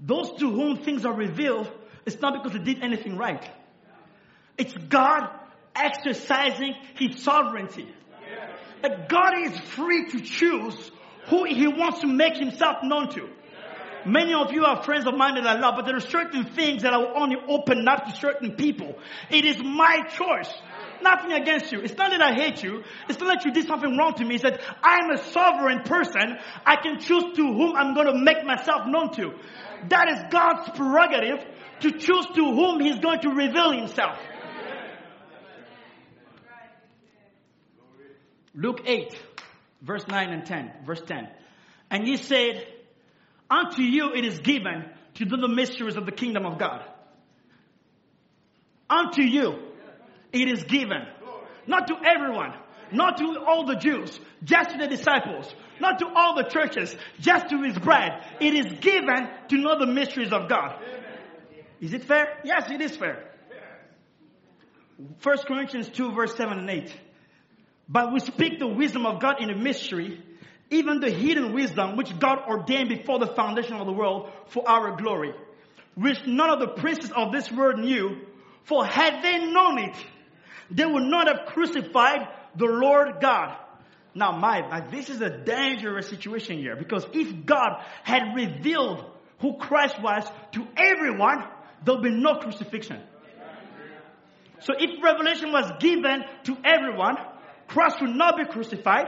Those 0.00 0.32
to 0.38 0.50
whom 0.50 0.78
things 0.78 1.04
are 1.04 1.12
revealed, 1.12 1.70
it's 2.06 2.20
not 2.20 2.42
because 2.42 2.58
they 2.58 2.64
did 2.64 2.82
anything 2.82 3.16
right. 3.16 3.48
It's 4.56 4.72
God 4.72 5.28
exercising 5.74 6.74
his 6.96 7.22
sovereignty 7.22 7.88
that 8.82 9.08
God 9.08 9.34
is 9.42 9.58
free 9.60 10.10
to 10.10 10.20
choose 10.20 10.90
who 11.26 11.44
he 11.44 11.68
wants 11.68 12.00
to 12.00 12.06
make 12.06 12.36
himself 12.36 12.78
known 12.82 13.10
to. 13.10 13.28
Many 14.06 14.32
of 14.32 14.52
you 14.52 14.64
are 14.64 14.82
friends 14.82 15.06
of 15.06 15.14
mine 15.14 15.34
that 15.34 15.46
I 15.46 15.60
love, 15.60 15.74
but 15.76 15.84
there 15.84 15.96
are 15.96 16.00
certain 16.00 16.44
things 16.44 16.82
that 16.82 16.94
I 16.94 16.96
will 16.96 17.12
only 17.14 17.36
open 17.48 17.86
up 17.86 18.06
to 18.06 18.12
certain 18.12 18.52
people. 18.52 18.98
It 19.30 19.44
is 19.44 19.62
my 19.62 20.06
choice. 20.08 20.50
Nothing 21.02 21.32
against 21.32 21.72
you. 21.72 21.80
It's 21.80 21.96
not 21.96 22.10
that 22.10 22.20
I 22.20 22.34
hate 22.34 22.62
you. 22.62 22.82
It's 23.08 23.18
not 23.18 23.28
that 23.34 23.44
you 23.44 23.52
did 23.52 23.66
something 23.66 23.96
wrong 23.96 24.14
to 24.14 24.24
me. 24.24 24.34
It's 24.34 24.44
that 24.44 24.60
I'm 24.82 25.10
a 25.10 25.18
sovereign 25.18 25.82
person. 25.82 26.38
I 26.66 26.76
can 26.76 26.98
choose 27.00 27.36
to 27.36 27.42
whom 27.42 27.76
I'm 27.76 27.94
going 27.94 28.06
to 28.06 28.18
make 28.18 28.44
myself 28.44 28.82
known 28.86 29.12
to. 29.14 29.32
That 29.88 30.08
is 30.08 30.18
God's 30.30 30.70
prerogative 30.76 31.44
to 31.80 31.92
choose 31.92 32.26
to 32.34 32.44
whom 32.44 32.80
He's 32.80 32.98
going 32.98 33.20
to 33.20 33.30
reveal 33.30 33.72
Himself. 33.72 34.18
Luke 38.54 38.80
8, 38.84 39.16
verse 39.80 40.06
9 40.08 40.30
and 40.30 40.44
10, 40.44 40.72
verse 40.84 41.02
10. 41.06 41.28
And 41.90 42.06
He 42.06 42.16
said, 42.16 42.66
Unto 43.48 43.82
you 43.82 44.12
it 44.14 44.24
is 44.24 44.38
given 44.40 44.84
to 45.14 45.24
do 45.24 45.36
the 45.36 45.48
mysteries 45.48 45.96
of 45.96 46.06
the 46.06 46.12
kingdom 46.12 46.46
of 46.46 46.58
God. 46.58 46.84
Unto 48.88 49.22
you 49.22 49.69
it 50.32 50.48
is 50.48 50.64
given. 50.64 51.06
Not 51.66 51.88
to 51.88 51.96
everyone, 52.04 52.54
not 52.92 53.18
to 53.18 53.44
all 53.46 53.66
the 53.66 53.76
Jews, 53.76 54.18
just 54.42 54.70
to 54.70 54.78
the 54.78 54.88
disciples, 54.88 55.52
not 55.80 55.98
to 56.00 56.06
all 56.08 56.36
the 56.36 56.44
churches, 56.44 56.94
just 57.20 57.48
to 57.50 57.62
his 57.62 57.78
bride. 57.78 58.24
It 58.40 58.54
is 58.54 58.72
given 58.80 59.28
to 59.48 59.56
know 59.56 59.78
the 59.78 59.86
mysteries 59.86 60.32
of 60.32 60.48
God. 60.48 60.76
Is 61.80 61.94
it 61.94 62.04
fair? 62.04 62.38
Yes, 62.44 62.70
it 62.70 62.80
is 62.80 62.96
fair. 62.96 63.24
1 65.22 65.38
Corinthians 65.46 65.88
2, 65.88 66.12
verse 66.12 66.34
7 66.36 66.58
and 66.58 66.68
8. 66.68 66.94
But 67.88 68.12
we 68.12 68.20
speak 68.20 68.58
the 68.58 68.66
wisdom 68.66 69.06
of 69.06 69.20
God 69.20 69.42
in 69.42 69.50
a 69.50 69.56
mystery, 69.56 70.22
even 70.70 71.00
the 71.00 71.10
hidden 71.10 71.54
wisdom 71.54 71.96
which 71.96 72.16
God 72.18 72.38
ordained 72.46 72.88
before 72.88 73.18
the 73.18 73.26
foundation 73.26 73.74
of 73.74 73.86
the 73.86 73.92
world 73.92 74.30
for 74.48 74.68
our 74.68 74.96
glory, 74.96 75.32
which 75.94 76.18
none 76.26 76.50
of 76.50 76.60
the 76.60 76.68
princes 76.68 77.10
of 77.10 77.32
this 77.32 77.50
world 77.50 77.80
knew, 77.80 78.18
for 78.64 78.84
had 78.84 79.22
they 79.24 79.44
known 79.50 79.78
it, 79.78 79.96
they 80.70 80.86
would 80.86 81.04
not 81.04 81.28
have 81.28 81.46
crucified 81.46 82.28
the 82.56 82.66
Lord 82.66 83.20
God. 83.20 83.56
Now, 84.14 84.32
my, 84.32 84.62
my, 84.62 84.80
this 84.80 85.08
is 85.08 85.20
a 85.20 85.30
dangerous 85.30 86.08
situation 86.08 86.58
here 86.58 86.76
because 86.76 87.06
if 87.12 87.46
God 87.46 87.82
had 88.02 88.34
revealed 88.34 89.04
who 89.40 89.56
Christ 89.56 90.00
was 90.02 90.24
to 90.52 90.66
everyone, 90.76 91.44
there'll 91.84 92.02
be 92.02 92.10
no 92.10 92.36
crucifixion. 92.36 93.00
So 94.60 94.74
if 94.78 95.02
revelation 95.02 95.52
was 95.52 95.70
given 95.80 96.22
to 96.44 96.56
everyone, 96.64 97.16
Christ 97.68 98.00
would 98.02 98.14
not 98.14 98.36
be 98.36 98.44
crucified. 98.44 99.06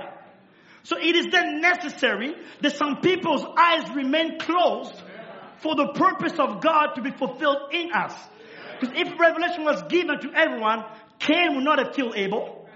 So 0.85 0.97
it 0.99 1.15
is 1.15 1.27
then 1.31 1.61
necessary 1.61 2.35
that 2.61 2.77
some 2.77 3.01
people's 3.03 3.45
eyes 3.57 3.89
remain 3.95 4.39
closed 4.39 4.95
for 5.59 5.75
the 5.77 5.93
purpose 5.93 6.39
of 6.39 6.61
God 6.61 6.95
to 6.95 7.03
be 7.03 7.11
fulfilled 7.11 7.73
in 7.73 7.93
us. 7.93 8.15
Because 8.81 8.97
if 8.97 9.21
revelation 9.21 9.65
was 9.65 9.83
given 9.85 10.19
to 10.21 10.33
everyone, 10.35 10.85
Cain 11.23 11.55
would 11.55 11.65
not 11.65 11.79
have 11.79 11.95
killed 11.95 12.15
Abel. 12.17 12.69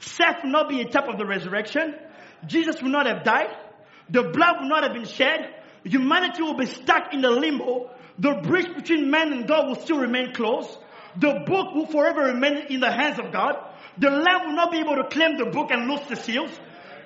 Seth 0.00 0.42
would 0.42 0.52
not 0.52 0.68
be 0.68 0.80
a 0.80 0.88
type 0.88 1.08
of 1.08 1.16
the 1.18 1.26
resurrection. 1.26 1.94
Jesus 2.46 2.82
would 2.82 2.92
not 2.92 3.06
have 3.06 3.24
died. 3.24 3.50
The 4.10 4.22
blood 4.22 4.56
would 4.60 4.68
not 4.68 4.82
have 4.82 4.92
been 4.92 5.06
shed. 5.06 5.54
Humanity 5.84 6.42
will 6.42 6.56
be 6.56 6.66
stuck 6.66 7.14
in 7.14 7.20
the 7.20 7.30
limbo. 7.30 7.90
The 8.18 8.34
bridge 8.42 8.74
between 8.74 9.10
man 9.10 9.32
and 9.32 9.46
God 9.46 9.68
will 9.68 9.76
still 9.76 9.98
remain 9.98 10.34
closed. 10.34 10.76
The 11.16 11.44
book 11.46 11.74
will 11.74 11.86
forever 11.86 12.24
remain 12.24 12.66
in 12.68 12.80
the 12.80 12.90
hands 12.90 13.18
of 13.18 13.32
God. 13.32 13.54
The 13.96 14.10
Lamb 14.10 14.46
will 14.46 14.56
not 14.56 14.72
be 14.72 14.78
able 14.78 14.96
to 14.96 15.04
claim 15.04 15.36
the 15.36 15.46
book 15.46 15.70
and 15.70 15.88
loose 15.88 16.06
the 16.08 16.16
seals. 16.16 16.50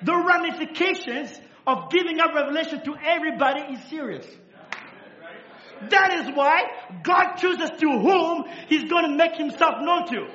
The 0.01 0.15
ramifications 0.15 1.39
of 1.67 1.91
giving 1.91 2.19
up 2.19 2.33
revelation 2.33 2.83
to 2.83 2.95
everybody 3.03 3.73
is 3.73 3.83
serious. 3.89 4.25
That 5.89 6.13
is 6.13 6.35
why 6.35 6.63
God 7.03 7.35
chooses 7.35 7.69
to 7.79 7.89
whom 7.89 8.45
He's 8.67 8.89
going 8.89 9.09
to 9.09 9.15
make 9.15 9.35
Himself 9.35 9.75
known 9.81 10.07
to. 10.07 10.27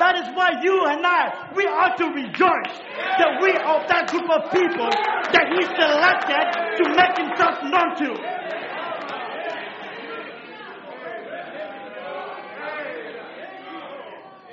That 0.00 0.16
is 0.16 0.34
why 0.34 0.62
you 0.62 0.86
and 0.86 1.04
I, 1.04 1.52
we 1.54 1.64
ought 1.66 1.98
to 1.98 2.06
rejoice 2.06 2.72
that 3.20 3.36
we 3.42 3.52
are 3.52 3.86
that 3.86 4.08
group 4.08 4.30
of 4.32 4.50
people 4.50 4.88
that 4.88 5.52
He 5.52 5.60
selected 5.76 6.40
to 6.80 6.84
make 6.96 7.20
Himself 7.20 7.60
known 7.68 7.92
to. 8.00 8.40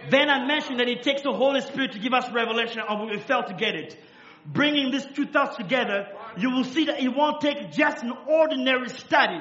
Then 0.09 0.29
I 0.29 0.45
mentioned 0.45 0.81
that 0.81 0.89
it 0.89 1.03
takes 1.03 1.21
the 1.21 1.31
Holy 1.31 1.61
Spirit 1.61 1.93
to 1.93 1.99
give 1.99 2.13
us 2.13 2.29
revelation 2.33 2.81
and 2.87 3.09
we 3.09 3.17
fail 3.17 3.43
to 3.43 3.53
get 3.53 3.75
it. 3.75 3.97
Bringing 4.45 4.91
these 4.91 5.05
two 5.05 5.27
thoughts 5.27 5.55
together, 5.55 6.07
you 6.37 6.49
will 6.51 6.65
see 6.65 6.85
that 6.85 6.99
it 7.01 7.07
won't 7.15 7.39
take 7.39 7.71
just 7.71 8.03
an 8.03 8.11
ordinary 8.27 8.89
study. 8.89 9.39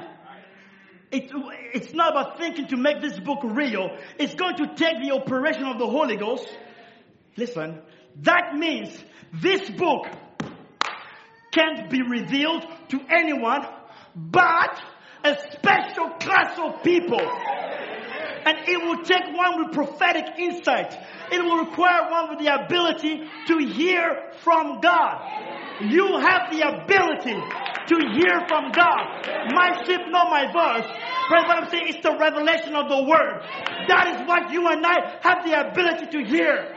It, 1.11 1.31
it's 1.73 1.93
not 1.93 2.13
about 2.13 2.39
thinking 2.39 2.67
to 2.69 2.77
make 2.77 3.01
this 3.01 3.19
book 3.19 3.39
real. 3.43 3.89
It's 4.19 4.35
going 4.35 4.57
to 4.57 4.75
take 4.75 5.01
the 5.03 5.13
operation 5.15 5.65
of 5.65 5.79
the 5.79 5.87
Holy 5.87 6.17
Ghost. 6.17 6.49
Listen, 7.37 7.81
that 8.23 8.55
means 8.55 8.97
this 9.33 9.69
book 9.71 10.07
can't 11.53 11.89
be 11.91 12.03
revealed 12.03 12.65
to 12.89 13.01
anyone 13.09 13.67
but 14.15 14.81
a 15.25 15.37
special 15.53 16.11
class 16.21 16.59
of 16.59 16.83
people. 16.83 17.21
And 17.21 18.59
it 18.69 18.83
will 18.83 19.03
take 19.03 19.35
one 19.35 19.65
with 19.65 19.75
prophetic 19.75 20.39
insight. 20.39 20.97
It 21.33 21.43
will 21.43 21.65
require 21.65 22.11
one 22.11 22.31
with 22.31 22.39
the 22.39 22.55
ability 22.55 23.29
to 23.49 23.59
hear 23.59 24.31
from 24.43 24.81
God. 24.81 25.21
You 25.81 26.19
have 26.19 26.51
the 26.51 26.63
ability 26.63 27.35
to 27.35 27.97
hear 28.15 28.41
from 28.49 28.73
God. 28.73 29.05
My 29.53 29.83
sheep 29.85 30.01
know 30.09 30.25
my 30.31 30.51
voice. 30.51 30.89
But 31.29 31.47
what 31.47 31.63
I'm 31.63 31.71
saying 31.71 31.89
is 31.89 31.97
the 32.03 32.17
revelation 32.19 32.75
of 32.75 32.89
the 32.89 33.03
word. 33.05 33.43
That 33.89 34.07
is 34.15 34.29
what 34.29 34.51
you 34.53 34.67
and 34.69 34.85
I 34.87 35.19
have 35.23 35.45
the 35.45 35.69
ability 35.69 36.07
to 36.07 36.25
hear. 36.25 36.75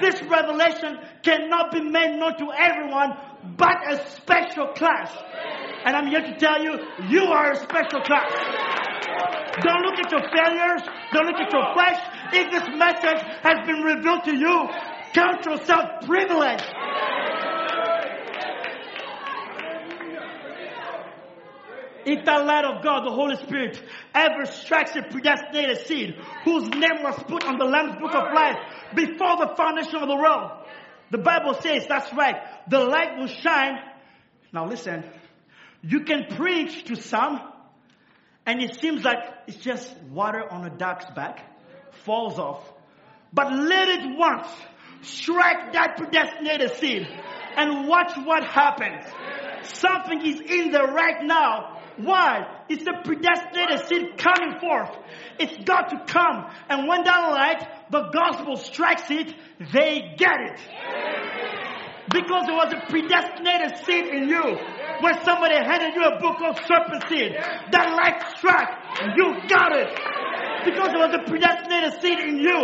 This 0.00 0.22
revelation 0.22 0.98
cannot 1.22 1.72
be 1.72 1.80
made 1.80 2.18
known 2.18 2.36
to 2.38 2.52
everyone 2.52 3.16
but 3.56 3.76
a 3.90 4.10
special 4.10 4.68
class. 4.74 5.14
And 5.84 5.96
I'm 5.96 6.08
here 6.08 6.20
to 6.20 6.36
tell 6.38 6.62
you, 6.62 6.78
you 7.08 7.22
are 7.24 7.52
a 7.52 7.56
special 7.56 8.00
class. 8.02 8.32
Don't 9.62 9.82
look 9.82 9.98
at 9.98 10.10
your 10.10 10.22
failures. 10.30 10.82
Don't 11.12 11.26
look 11.26 11.40
at 11.40 11.52
your 11.52 11.72
flesh. 11.74 12.00
If 12.32 12.50
this 12.50 12.68
message 12.76 13.22
has 13.42 13.66
been 13.66 13.82
revealed 13.82 14.24
to 14.24 14.36
you, 14.36 14.68
count 15.14 15.44
yourself 15.44 16.06
privileged. 16.06 16.64
If 22.04 22.24
that 22.24 22.46
light 22.46 22.64
of 22.64 22.82
God, 22.82 23.04
the 23.04 23.10
Holy 23.10 23.36
Spirit, 23.36 23.82
ever 24.14 24.46
strikes 24.46 24.96
a 24.96 25.02
predestinated 25.02 25.86
seed 25.86 26.14
whose 26.44 26.68
name 26.70 27.02
was 27.02 27.22
put 27.24 27.44
on 27.44 27.58
the 27.58 27.66
Lamb's 27.66 27.96
book 27.96 28.14
of 28.14 28.32
life 28.32 28.56
before 28.94 29.36
the 29.36 29.52
foundation 29.56 29.96
of 29.96 30.08
the 30.08 30.16
world, 30.16 30.50
the 31.10 31.18
Bible 31.18 31.54
says 31.54 31.86
that's 31.88 32.12
right. 32.12 32.36
The 32.68 32.80
light 32.80 33.18
will 33.18 33.28
shine. 33.28 33.78
Now 34.52 34.66
listen, 34.66 35.04
you 35.82 36.00
can 36.00 36.26
preach 36.36 36.84
to 36.84 36.96
some, 36.96 37.40
and 38.46 38.62
it 38.62 38.80
seems 38.80 39.04
like 39.04 39.18
it's 39.46 39.58
just 39.58 39.94
water 40.10 40.42
on 40.50 40.64
a 40.64 40.70
duck's 40.70 41.06
back, 41.14 41.44
falls 42.04 42.38
off. 42.38 42.62
But 43.32 43.52
let 43.52 43.88
it 43.88 44.18
once 44.18 44.48
strike 45.02 45.72
that 45.74 45.96
predestinated 45.96 46.76
seed 46.76 47.06
and 47.56 47.88
watch 47.88 48.12
what 48.24 48.44
happens. 48.44 49.04
Something 49.62 50.24
is 50.24 50.40
in 50.40 50.70
there 50.70 50.86
right 50.86 51.22
now. 51.24 51.77
Why? 51.98 52.62
It's 52.68 52.84
the 52.84 52.94
predestinated 53.04 53.86
seed 53.86 54.18
coming 54.18 54.58
forth. 54.60 54.90
It's 55.38 55.56
got 55.64 55.90
to 55.90 56.04
come. 56.06 56.46
And 56.68 56.86
when 56.86 57.04
that 57.04 57.30
light, 57.30 57.90
the 57.90 58.10
gospel 58.10 58.56
strikes 58.56 59.10
it, 59.10 59.34
they 59.72 60.14
get 60.16 60.38
it. 60.40 60.60
Because 62.10 62.46
there 62.46 62.56
was 62.56 62.72
a 62.72 62.86
predestinated 62.88 63.84
seed 63.84 64.06
in 64.06 64.28
you. 64.28 64.58
When 65.00 65.14
somebody 65.24 65.56
handed 65.56 65.94
you 65.94 66.04
a 66.04 66.18
book 66.20 66.38
of 66.42 66.56
serpent 66.66 67.04
seed, 67.08 67.34
that 67.34 67.92
light 67.94 68.36
struck, 68.36 68.70
you 69.16 69.48
got 69.48 69.76
it. 69.76 70.27
Because 70.64 70.88
there 70.88 70.98
was 70.98 71.14
a 71.14 71.22
predestinated 71.28 72.00
seed 72.00 72.18
in 72.18 72.38
you. 72.38 72.58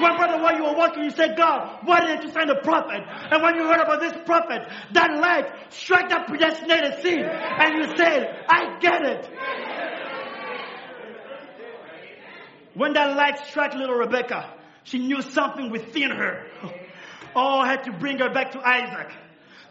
When 0.00 0.16
brother, 0.16 0.42
while 0.42 0.56
you 0.56 0.64
were 0.64 0.74
walking, 0.74 1.04
you 1.04 1.10
said, 1.10 1.36
God, 1.36 1.80
why 1.84 2.00
didn't 2.00 2.24
you 2.24 2.30
send 2.32 2.50
a 2.50 2.60
prophet? 2.62 3.02
And 3.30 3.42
when 3.42 3.54
you 3.56 3.66
heard 3.66 3.80
about 3.80 4.00
this 4.00 4.12
prophet, 4.24 4.68
that 4.92 5.18
light 5.18 5.72
struck 5.72 6.08
that 6.10 6.26
predestinated 6.26 7.02
seed. 7.02 7.24
And 7.24 7.74
you 7.76 7.96
said, 7.96 8.44
I 8.48 8.78
get 8.80 9.02
it. 9.02 9.30
When 12.74 12.92
that 12.92 13.16
light 13.16 13.38
struck 13.46 13.74
little 13.74 13.96
Rebecca, 13.96 14.54
she 14.84 14.98
knew 14.98 15.20
something 15.22 15.70
within 15.70 16.10
her. 16.10 16.46
Oh, 17.34 17.60
I 17.60 17.68
had 17.68 17.84
to 17.84 17.92
bring 17.92 18.18
her 18.18 18.30
back 18.30 18.52
to 18.52 18.60
Isaac. 18.60 19.12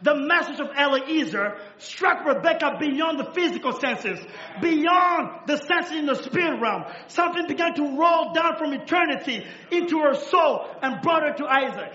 The 0.02 0.16
message 0.16 0.60
of 0.60 0.68
Eliezer 0.78 1.58
struck 1.80 2.26
Rebecca 2.26 2.78
beyond 2.80 3.20
the 3.20 3.32
physical 3.34 3.74
senses, 3.74 4.20
beyond 4.62 5.48
the 5.48 5.58
senses 5.58 5.96
in 5.96 6.06
the 6.06 6.16
spirit 6.16 6.62
realm. 6.62 6.86
Something 7.08 7.48
began 7.48 7.74
to 7.76 7.98
roll 7.98 8.34
down 8.34 8.58
from 8.58 8.74
eternity 8.74 9.46
into 9.72 10.00
her 10.02 10.14
soul 10.14 10.68
and 10.82 11.02
brought 11.02 11.24
her 11.24 11.34
to 11.34 11.46
Isaac. 11.46 11.94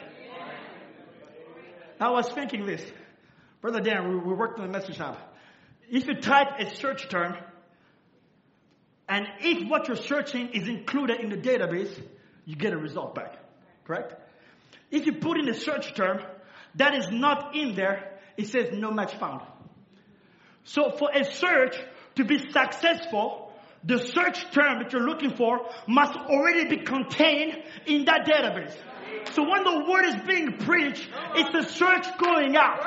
I 2.01 2.11
was 2.11 2.29
thinking 2.31 2.66
this. 2.66 2.83
Brother 3.61 3.81
Dan, 3.81 4.09
we, 4.09 4.16
we 4.16 4.35
worked 4.35 4.59
in 4.59 4.66
the 4.66 4.73
message 4.73 4.97
hub. 4.97 5.16
if 5.89 6.07
you 6.09 6.15
type 6.15 6.59
a 6.59 6.74
search 6.74 7.09
term, 7.09 7.37
and 9.09 9.27
if 9.41 9.69
what 9.69 9.87
you're 9.87 9.97
searching 9.97 10.49
is 10.49 10.66
included 10.66 11.20
in 11.20 11.31
the 11.31 11.37
database, 11.37 11.93
you 12.45 12.57
get 12.57 12.73
a 12.73 12.77
result 12.77 13.15
back. 13.15 13.37
Correct? 13.85 14.15
If 14.91 15.07
you 15.07 15.12
put 15.15 15.39
in 15.39 15.49
a 15.49 15.55
search 15.55 15.95
term 15.95 16.20
that 16.77 16.94
is 16.94 17.11
not 17.11 17.55
in 17.55 17.74
there, 17.74 18.19
it 18.36 18.49
says 18.49 18.70
no 18.73 18.90
match 18.90 19.15
found. 19.15 19.43
So 20.65 20.90
for 20.90 21.11
a 21.12 21.24
search 21.24 21.77
to 22.16 22.24
be 22.24 22.39
successful, 22.39 23.53
the 23.85 23.99
search 23.99 24.51
term 24.53 24.78
that 24.82 24.93
you're 24.93 25.07
looking 25.07 25.36
for 25.36 25.69
must 25.89 26.15
already 26.15 26.69
be 26.69 26.85
contained 26.85 27.57
in 27.86 28.05
that 28.05 28.27
database. 28.27 28.77
So 29.35 29.43
when 29.43 29.65
the 29.65 29.85
word 29.90 30.05
is 30.07 30.16
being 30.27 30.59
preached, 30.59 31.09
it's 31.35 31.55
a 31.55 31.69
search 31.73 32.07
going 32.19 32.57
out. 32.57 32.78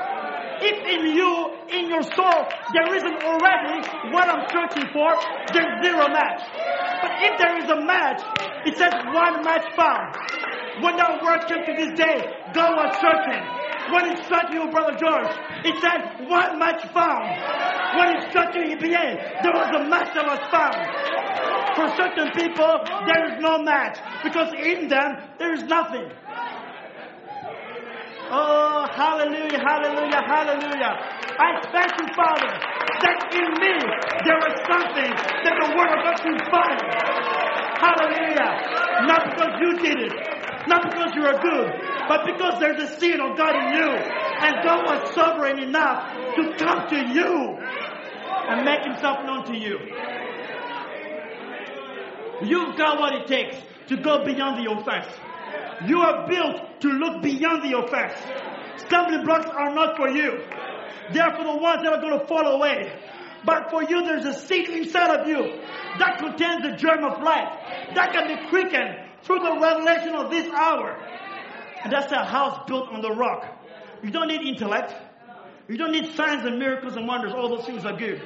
If 0.61 0.77
in 0.87 1.15
you, 1.15 1.51
in 1.67 1.89
your 1.89 2.03
soul, 2.03 2.47
there 2.71 2.95
isn't 2.95 3.23
already 3.23 3.87
what 4.11 4.29
I'm 4.29 4.47
searching 4.47 4.87
for, 4.93 5.19
there's 5.51 5.83
zero 5.83 6.07
match. 6.07 6.41
But 7.01 7.11
if 7.19 7.37
there 7.39 7.57
is 7.59 7.69
a 7.69 7.81
match, 7.83 8.21
it 8.65 8.77
says 8.77 8.93
one 9.11 9.43
match 9.43 9.67
found. 9.75 10.15
When 10.81 10.95
that 10.97 11.21
word 11.23 11.47
came 11.47 11.65
to 11.65 11.73
this 11.75 11.97
day, 11.99 12.23
God 12.53 12.71
was 12.75 12.95
searching. 12.99 13.64
When 13.91 14.05
it 14.11 14.25
struck 14.25 14.51
you, 14.51 14.69
Brother 14.71 14.97
George, 14.97 15.33
it 15.63 15.75
said 15.81 16.29
one 16.29 16.57
match 16.57 16.81
found. 16.93 17.29
When 17.97 18.17
it 18.17 18.29
struck 18.31 18.53
you, 18.55 18.61
EPA, 18.75 19.43
there 19.43 19.53
was 19.53 19.69
a 19.77 19.83
match 19.89 20.09
that 20.15 20.25
was 20.25 20.41
found. 20.49 20.79
For 21.75 21.87
certain 21.95 22.31
people, 22.33 22.71
there 23.05 23.23
is 23.29 23.41
no 23.41 23.59
match 23.61 23.99
because 24.23 24.53
in 24.57 24.87
them, 24.87 25.17
there 25.37 25.53
is 25.53 25.63
nothing. 25.63 26.09
Oh, 28.31 28.87
hallelujah, 28.95 29.59
hallelujah, 29.59 30.21
hallelujah. 30.25 30.93
I 31.37 31.61
thank 31.69 31.91
you, 31.99 32.07
Father, 32.17 32.51
that 33.05 33.19
in 33.37 33.49
me 33.61 33.75
there 34.25 34.41
is 34.49 34.57
something 34.65 35.11
that 35.13 35.55
the 35.61 35.69
Word 35.77 35.91
of 35.93 35.99
God 36.01 36.17
can 36.25 36.37
find. 36.49 36.79
Hallelujah. 37.85 38.49
Not 39.05 39.21
because 39.29 39.53
you 39.61 39.71
did 39.77 39.99
it, 40.09 40.13
not 40.67 40.83
because 40.83 41.11
you 41.15 41.23
are 41.25 41.39
good, 41.39 41.71
but 42.07 42.25
because 42.25 42.59
there's 42.59 42.81
a 42.81 42.99
seed 42.99 43.19
of 43.19 43.37
God 43.37 43.55
in 43.55 43.73
you. 43.77 43.89
And 43.89 44.55
God 44.63 44.85
was 44.85 45.13
sovereign 45.13 45.59
enough 45.59 46.11
to 46.35 46.53
come 46.57 46.87
to 46.89 46.97
you 47.13 47.57
and 48.49 48.65
make 48.65 48.83
himself 48.83 49.25
known 49.25 49.45
to 49.45 49.55
you. 49.57 49.79
You've 52.43 52.77
got 52.77 52.99
what 52.99 53.13
it 53.15 53.27
takes 53.27 53.57
to 53.87 53.97
go 53.97 54.25
beyond 54.25 54.65
the 54.65 54.71
offense. 54.71 55.07
You 55.87 55.99
are 55.99 56.27
built 56.27 56.81
to 56.81 56.89
look 56.89 57.23
beyond 57.23 57.63
the 57.63 57.77
offense. 57.77 58.19
Stumbling 58.85 59.23
blocks 59.23 59.49
are 59.49 59.73
not 59.73 59.95
for 59.97 60.09
you. 60.09 60.43
They 61.13 61.19
are 61.19 61.35
for 61.35 61.43
the 61.43 61.57
ones 61.57 61.81
that 61.83 61.93
are 61.93 62.01
going 62.01 62.19
to 62.19 62.25
fall 62.27 62.45
away. 62.45 62.91
But 63.45 63.69
for 63.69 63.83
you, 63.83 64.03
there's 64.03 64.25
a 64.25 64.33
seed 64.33 64.69
inside 64.69 65.19
of 65.19 65.27
you 65.27 65.37
that 65.99 66.17
contains 66.17 66.63
the 66.63 66.75
germ 66.75 67.03
of 67.03 67.21
life 67.21 67.53
that 67.93 68.11
can 68.11 68.27
be 68.27 68.49
quickened 68.49 69.04
through 69.25 69.39
the 69.39 69.59
revelation 69.59 70.15
of 70.15 70.31
this 70.31 70.51
hour. 70.53 70.97
And 71.83 71.91
that's 71.91 72.11
a 72.11 72.23
house 72.23 72.63
built 72.67 72.89
on 72.89 73.01
the 73.01 73.11
rock. 73.11 73.45
You 74.03 74.11
don't 74.11 74.27
need 74.27 74.41
intellect. 74.41 74.93
You 75.67 75.77
don't 75.77 75.91
need 75.91 76.13
signs 76.15 76.45
and 76.45 76.59
miracles 76.59 76.95
and 76.95 77.07
wonders. 77.07 77.33
All 77.33 77.49
those 77.49 77.65
things 77.65 77.85
are 77.85 77.97
good. 77.97 78.21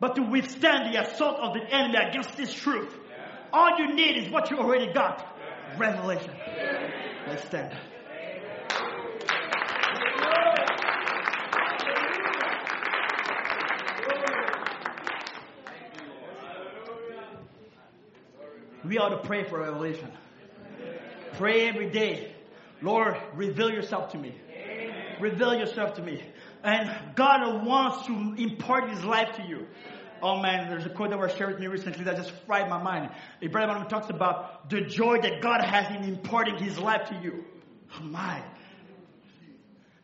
But 0.00 0.16
to 0.16 0.22
withstand 0.22 0.92
the 0.92 1.02
assault 1.02 1.38
of 1.38 1.54
the 1.54 1.62
enemy 1.70 1.96
against 1.96 2.36
this 2.36 2.52
truth, 2.52 2.92
all 3.52 3.78
you 3.78 3.94
need 3.94 4.16
is 4.16 4.30
what 4.30 4.50
you 4.50 4.58
already 4.58 4.92
got 4.92 5.26
revelation. 5.78 6.32
Let's 7.26 7.44
stand. 7.46 7.76
We 18.86 18.98
ought 18.98 19.08
to 19.08 19.18
pray 19.18 19.44
for 19.44 19.60
revelation. 19.60 20.10
Pray 21.34 21.68
every 21.68 21.90
day. 21.90 22.32
Lord, 22.82 23.16
reveal 23.34 23.70
yourself 23.70 24.12
to 24.12 24.18
me. 24.18 24.34
Reveal 25.20 25.54
yourself 25.54 25.94
to 25.94 26.02
me. 26.02 26.22
And 26.62 26.90
God 27.14 27.66
wants 27.66 28.06
to 28.06 28.12
impart 28.38 28.90
his 28.90 29.02
life 29.04 29.36
to 29.36 29.42
you. 29.42 29.66
Oh 30.22 30.40
man, 30.40 30.70
there's 30.70 30.86
a 30.86 30.90
quote 30.90 31.10
that 31.10 31.18
was 31.18 31.34
shared 31.34 31.52
with 31.52 31.60
me 31.60 31.66
recently 31.66 32.04
that 32.04 32.16
just 32.16 32.30
fried 32.46 32.70
my 32.70 32.82
mind. 32.82 33.10
A 33.42 33.48
brother 33.48 33.72
man 33.72 33.88
talks 33.88 34.08
about 34.08 34.70
the 34.70 34.82
joy 34.82 35.20
that 35.20 35.42
God 35.42 35.62
has 35.62 35.94
in 35.94 36.04
imparting 36.04 36.56
his 36.56 36.78
life 36.78 37.08
to 37.08 37.20
you. 37.22 37.44
Oh 37.98 38.04
my. 38.04 38.42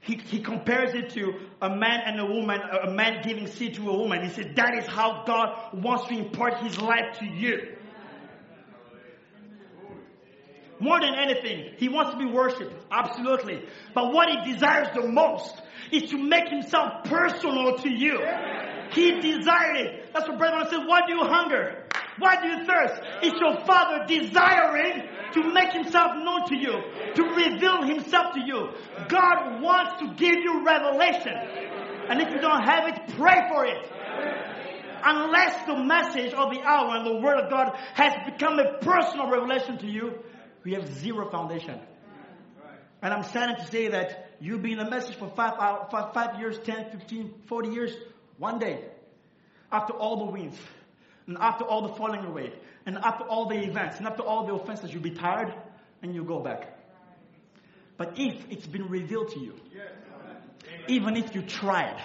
He, 0.00 0.16
he 0.16 0.40
compares 0.40 0.94
it 0.94 1.10
to 1.10 1.34
a 1.60 1.70
man 1.70 2.00
and 2.04 2.20
a 2.20 2.26
woman, 2.26 2.60
a 2.60 2.90
man 2.90 3.22
giving 3.22 3.46
seed 3.46 3.74
to 3.74 3.88
a 3.88 3.96
woman. 3.96 4.24
He 4.24 4.30
said 4.30 4.56
that 4.56 4.74
is 4.76 4.86
how 4.86 5.22
God 5.24 5.82
wants 5.82 6.08
to 6.08 6.14
impart 6.14 6.58
his 6.58 6.80
life 6.80 7.18
to 7.20 7.24
you. 7.24 7.76
More 10.82 11.00
than 11.00 11.14
anything, 11.14 11.74
he 11.76 11.88
wants 11.88 12.10
to 12.10 12.18
be 12.18 12.24
worshipped. 12.26 12.74
Absolutely. 12.90 13.62
But 13.94 14.12
what 14.12 14.28
he 14.28 14.52
desires 14.52 14.88
the 14.92 15.06
most 15.06 15.62
is 15.92 16.10
to 16.10 16.18
make 16.18 16.48
himself 16.48 17.04
personal 17.04 17.78
to 17.78 17.88
you. 17.88 18.18
He 18.90 19.20
desired 19.20 19.76
it. 19.76 20.12
That's 20.12 20.28
what 20.28 20.38
Brother 20.38 20.68
said. 20.68 20.80
Why 20.84 21.02
do 21.06 21.14
you 21.14 21.22
hunger? 21.22 21.86
Why 22.18 22.34
do 22.42 22.48
you 22.48 22.66
thirst? 22.66 23.00
It's 23.22 23.40
your 23.40 23.64
Father 23.64 24.04
desiring 24.08 25.06
to 25.34 25.52
make 25.52 25.72
himself 25.72 26.16
known 26.16 26.48
to 26.48 26.56
you, 26.56 26.82
to 27.14 27.22
reveal 27.22 27.84
himself 27.84 28.34
to 28.34 28.40
you. 28.40 28.70
God 29.08 29.62
wants 29.62 30.00
to 30.00 30.14
give 30.14 30.34
you 30.34 30.64
revelation. 30.66 31.32
And 32.08 32.20
if 32.20 32.28
you 32.34 32.40
don't 32.40 32.64
have 32.64 32.88
it, 32.88 33.16
pray 33.16 33.48
for 33.48 33.64
it. 33.66 33.88
Unless 35.04 35.66
the 35.66 35.76
message 35.84 36.34
of 36.34 36.52
the 36.52 36.60
hour 36.62 36.96
and 36.96 37.06
the 37.06 37.20
word 37.20 37.38
of 37.38 37.50
God 37.50 37.76
has 37.94 38.12
become 38.26 38.58
a 38.58 38.78
personal 38.78 39.30
revelation 39.30 39.78
to 39.78 39.86
you, 39.86 40.18
we 40.64 40.72
have 40.74 40.92
zero 41.00 41.30
foundation. 41.30 41.80
And 43.02 43.12
I'm 43.12 43.24
saddened 43.24 43.58
to 43.58 43.66
say 43.66 43.88
that 43.88 44.30
you've 44.40 44.62
been 44.62 44.78
a 44.78 44.88
message 44.88 45.16
for 45.16 45.28
five, 45.28 45.54
hours, 45.58 45.88
five, 45.90 46.14
five 46.14 46.38
years, 46.38 46.58
10, 46.58 46.90
15, 46.92 47.34
40 47.46 47.68
years, 47.70 47.92
one 48.38 48.58
day, 48.60 48.84
after 49.72 49.92
all 49.92 50.24
the 50.24 50.32
wins, 50.32 50.56
and 51.26 51.36
after 51.38 51.64
all 51.64 51.88
the 51.88 51.94
falling 51.94 52.24
away, 52.24 52.52
and 52.86 52.96
after 52.98 53.24
all 53.24 53.48
the 53.48 53.56
events, 53.56 53.98
and 53.98 54.06
after 54.06 54.22
all 54.22 54.46
the 54.46 54.54
offenses, 54.54 54.92
you'll 54.92 55.02
be 55.02 55.10
tired 55.10 55.52
and 56.02 56.14
you'll 56.14 56.24
go 56.24 56.40
back. 56.40 56.78
But 57.96 58.14
if 58.16 58.44
it's 58.50 58.66
been 58.66 58.88
revealed 58.88 59.30
to 59.32 59.40
you, 59.40 59.54
even 60.88 61.16
if 61.16 61.34
you 61.34 61.42
tried, 61.42 62.00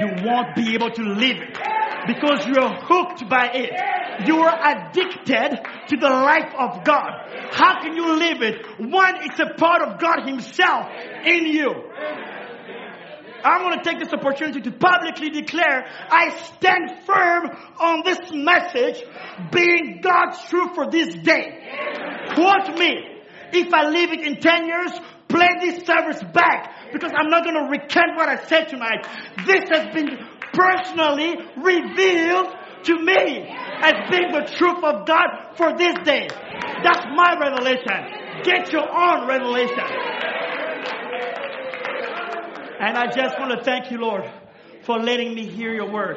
you 0.00 0.24
won't 0.24 0.54
be 0.54 0.74
able 0.74 0.90
to 0.90 1.02
live 1.02 1.36
it 1.38 1.58
because 2.06 2.46
you're 2.46 2.68
hooked 2.68 3.28
by 3.28 3.50
it. 3.52 3.99
You 4.26 4.38
are 4.40 4.88
addicted 4.88 5.60
to 5.88 5.96
the 5.96 6.08
life 6.08 6.52
of 6.58 6.84
God. 6.84 7.10
How 7.52 7.80
can 7.80 7.96
you 7.96 8.16
live 8.16 8.42
it? 8.42 8.66
One, 8.78 9.16
it's 9.22 9.40
a 9.40 9.54
part 9.54 9.82
of 9.82 9.98
God 9.98 10.26
Himself 10.26 10.86
in 11.24 11.46
you. 11.46 11.90
I'm 13.42 13.62
going 13.62 13.78
to 13.78 13.84
take 13.84 13.98
this 13.98 14.12
opportunity 14.12 14.60
to 14.60 14.72
publicly 14.72 15.30
declare 15.30 15.86
I 16.10 16.36
stand 16.56 17.04
firm 17.06 17.50
on 17.78 18.02
this 18.04 18.18
message 18.32 19.02
being 19.50 20.00
God's 20.02 20.38
truth 20.48 20.74
for 20.74 20.90
this 20.90 21.14
day. 21.14 22.26
Quote 22.34 22.78
me. 22.78 23.06
If 23.52 23.72
I 23.72 23.88
leave 23.88 24.12
it 24.12 24.20
in 24.20 24.36
10 24.36 24.66
years, 24.66 24.92
play 25.28 25.48
this 25.60 25.86
service 25.86 26.22
back 26.32 26.92
because 26.92 27.12
I'm 27.16 27.30
not 27.30 27.44
going 27.44 27.56
to 27.56 27.68
recant 27.70 28.16
what 28.16 28.28
I 28.28 28.44
said 28.46 28.68
tonight. 28.68 29.06
This 29.46 29.68
has 29.70 29.92
been 29.94 30.18
personally 30.52 31.36
revealed 31.56 32.54
to 32.84 32.98
me 32.98 33.48
as 33.82 34.10
being 34.10 34.32
the 34.32 34.46
truth 34.56 34.84
of 34.84 35.06
God 35.06 35.56
for 35.56 35.76
this 35.76 35.94
day. 36.04 36.28
That's 36.82 37.06
my 37.14 37.36
revelation. 37.40 38.42
Get 38.44 38.72
your 38.72 38.88
own 38.88 39.26
revelation. 39.26 39.84
And 42.80 42.96
I 42.96 43.06
just 43.14 43.38
want 43.38 43.58
to 43.58 43.62
thank 43.62 43.90
you, 43.90 43.98
Lord, 43.98 44.24
for 44.84 44.98
letting 44.98 45.34
me 45.34 45.46
hear 45.46 45.74
your 45.74 45.90
word. 45.90 46.16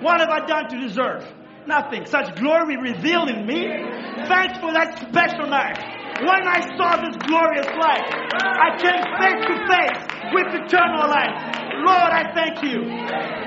What 0.00 0.20
have 0.20 0.30
I 0.30 0.46
done 0.46 0.68
to 0.70 0.80
deserve? 0.80 1.24
Nothing. 1.66 2.06
Such 2.06 2.34
glory 2.36 2.76
revealed 2.76 3.28
in 3.28 3.46
me. 3.46 3.68
Thanks 4.26 4.58
for 4.58 4.72
that 4.72 4.96
special 5.10 5.48
night. 5.48 5.76
When 6.20 6.48
I 6.48 6.60
saw 6.76 6.96
this 6.96 7.16
glorious 7.28 7.68
light, 7.76 8.08
I 8.08 8.74
came 8.80 9.04
face 9.20 9.42
to 9.46 9.54
face 9.68 10.00
with 10.32 10.48
eternal 10.64 11.08
life. 11.08 11.58
Lord, 11.84 12.10
I 12.10 12.32
thank 12.34 12.62
you. 12.64 12.82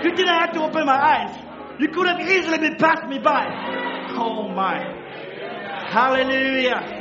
You 0.06 0.16
didn't 0.16 0.34
have 0.34 0.52
to 0.54 0.64
open 0.64 0.86
my 0.86 0.96
eyes. 0.96 1.51
You 1.80 1.88
could 1.90 2.08
have 2.08 2.20
easily 2.20 2.58
been 2.58 2.76
passed 2.76 3.08
me 3.08 3.20
by. 3.20 3.48
Oh 4.18 4.50
my. 4.50 4.80
Hallelujah. 5.90 7.00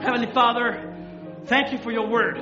Heavenly 0.00 0.32
Father, 0.32 0.94
thank 1.46 1.72
you 1.72 1.78
for 1.78 1.92
your 1.92 2.08
word. 2.08 2.38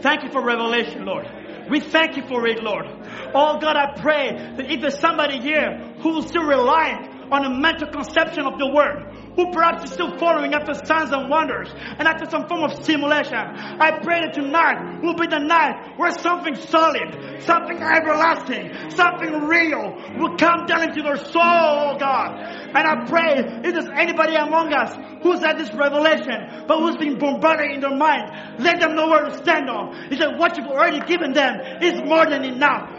Thank 0.00 0.22
you 0.22 0.30
for 0.30 0.44
revelation, 0.44 1.04
Lord. 1.04 1.26
We 1.70 1.80
thank 1.80 2.16
you 2.16 2.22
for 2.26 2.46
it, 2.46 2.62
Lord. 2.62 2.86
Oh 3.34 3.58
God, 3.58 3.76
I 3.76 4.00
pray 4.00 4.54
that 4.56 4.70
if 4.70 4.80
there's 4.80 4.98
somebody 4.98 5.40
here 5.40 5.78
who 6.00 6.18
is 6.18 6.26
still 6.26 6.44
reliant 6.44 7.32
on 7.32 7.44
a 7.44 7.50
mental 7.50 7.88
conception 7.88 8.46
of 8.46 8.58
the 8.58 8.68
word, 8.68 9.12
who 9.36 9.52
perhaps 9.52 9.84
is 9.84 9.90
still 9.92 10.16
following 10.18 10.54
after 10.54 10.74
signs 10.74 11.10
and 11.12 11.28
wonders 11.28 11.68
and 11.72 12.06
after 12.06 12.28
some 12.28 12.48
form 12.48 12.62
of 12.62 12.72
stimulation. 12.84 13.36
I 13.36 13.98
pray 14.02 14.20
that 14.20 14.34
tonight 14.34 15.00
will 15.02 15.14
be 15.14 15.26
the 15.26 15.38
night 15.38 15.94
where 15.96 16.10
something 16.10 16.54
solid, 16.54 17.42
something 17.42 17.78
everlasting, 17.80 18.90
something 18.90 19.46
real 19.46 19.94
will 20.18 20.36
come 20.36 20.66
down 20.66 20.88
into 20.88 21.02
their 21.02 21.16
soul, 21.16 21.42
oh 21.42 21.96
God. 21.98 22.38
And 22.74 22.86
I 22.86 23.06
pray 23.06 23.62
if 23.64 23.74
there's 23.74 23.88
anybody 23.94 24.34
among 24.34 24.72
us 24.72 24.94
who's 25.22 25.40
had 25.40 25.58
this 25.58 25.72
revelation, 25.74 26.64
but 26.66 26.78
who's 26.78 26.96
been 26.96 27.18
bombarded 27.18 27.72
in 27.72 27.80
their 27.80 27.96
mind, 27.96 28.62
let 28.62 28.80
them 28.80 28.94
know 28.94 29.08
where 29.08 29.24
to 29.24 29.36
stand 29.38 29.68
on. 29.70 30.10
He 30.10 30.16
said, 30.16 30.38
what 30.38 30.56
you've 30.56 30.66
already 30.66 31.00
given 31.00 31.32
them 31.32 31.82
is 31.82 32.00
more 32.04 32.26
than 32.26 32.44
enough. 32.44 32.90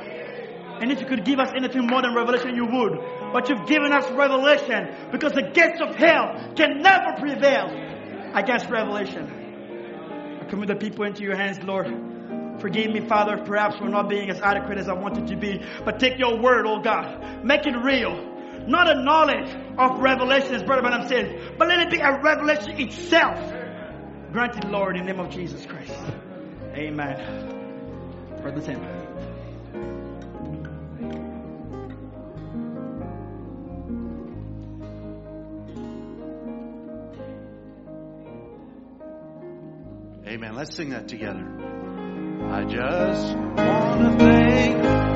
And 0.82 0.92
if 0.92 1.02
you 1.02 1.08
could 1.08 1.26
give 1.26 1.40
us 1.40 1.50
anything 1.56 1.88
more 1.88 2.02
than 2.02 2.16
revelation, 2.16 2.56
you 2.56 2.66
would. 2.66 3.19
But 3.32 3.50
you've 3.50 3.68
given 3.68 3.92
us 3.92 4.10
revelation 4.12 5.12
because 5.12 5.34
the 5.34 5.44
gates 5.54 5.80
of 5.82 5.96
hell 5.96 6.54
can 6.56 6.82
never 6.82 7.14
prevail 7.20 7.68
against 8.34 8.70
revelation. 8.70 10.40
I 10.42 10.46
commit 10.46 10.68
the 10.68 10.76
people 10.76 11.06
into 11.06 11.24
your 11.24 11.36
hands, 11.36 11.62
Lord. 11.64 11.88
Forgive 12.60 12.92
me, 12.92 13.08
Father, 13.08 13.38
perhaps 13.38 13.78
for 13.78 13.88
not 13.88 14.10
being 14.10 14.30
as 14.30 14.42
adequate 14.42 14.78
as 14.78 14.90
I 14.90 14.94
wanted 14.94 15.28
to 15.28 15.38
be. 15.38 15.62
But 15.86 16.00
take 16.00 16.18
your 16.18 16.42
word, 16.42 16.66
oh 16.66 16.82
God. 16.82 17.46
Make 17.46 17.66
it 17.66 17.76
real. 17.78 18.30
Not 18.68 18.90
a 18.90 19.02
knowledge 19.02 19.50
of 19.78 20.00
revelation, 20.00 20.54
as 20.54 20.64
Brother 20.64 20.82
Branham 20.82 21.08
says, 21.08 21.54
but 21.58 21.70
let 21.70 21.80
it 21.80 21.92
be 21.92 22.00
a 22.00 22.22
revelation 22.22 22.80
itself. 22.80 23.40
Granted, 24.32 24.66
Lord, 24.66 24.98
in 24.98 25.06
the 25.06 25.14
name 25.14 25.22
of 25.22 25.32
Jesus 25.32 25.66
Christ. 25.66 25.94
Amen. 26.76 28.40
Brother 28.42 28.62
Tim. 28.62 28.99
Amen. 40.30 40.54
Let's 40.54 40.76
sing 40.76 40.92
that 40.92 41.08
together. 41.08 41.44
I 42.52 42.64
just 42.66 43.36
want 43.36 44.20
to 44.20 44.26
thank 44.26 45.09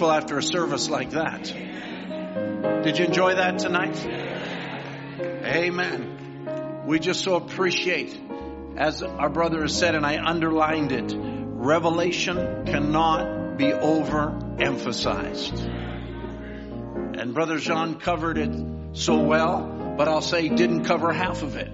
after 0.00 0.38
a 0.38 0.42
service 0.42 0.88
like 0.88 1.10
that. 1.10 1.44
Did 2.82 2.98
you 2.98 3.04
enjoy 3.04 3.34
that 3.34 3.58
tonight? 3.58 3.96
Amen. 5.20 6.84
We 6.86 6.98
just 6.98 7.20
so 7.20 7.36
appreciate, 7.36 8.18
as 8.76 9.02
our 9.02 9.28
brother 9.28 9.60
has 9.62 9.76
said, 9.78 9.94
and 9.94 10.04
I 10.06 10.18
underlined 10.24 10.92
it, 10.92 11.14
revelation 11.14 12.64
cannot 12.66 13.56
be 13.56 13.66
overemphasized. 13.66 15.60
And 17.20 17.34
Brother 17.34 17.58
John 17.58 18.00
covered 18.00 18.38
it 18.38 18.52
so 18.94 19.20
well, 19.20 19.94
but 19.96 20.08
I'll 20.08 20.22
say 20.22 20.48
didn't 20.48 20.84
cover 20.84 21.12
half 21.12 21.42
of 21.42 21.56
it. 21.56 21.70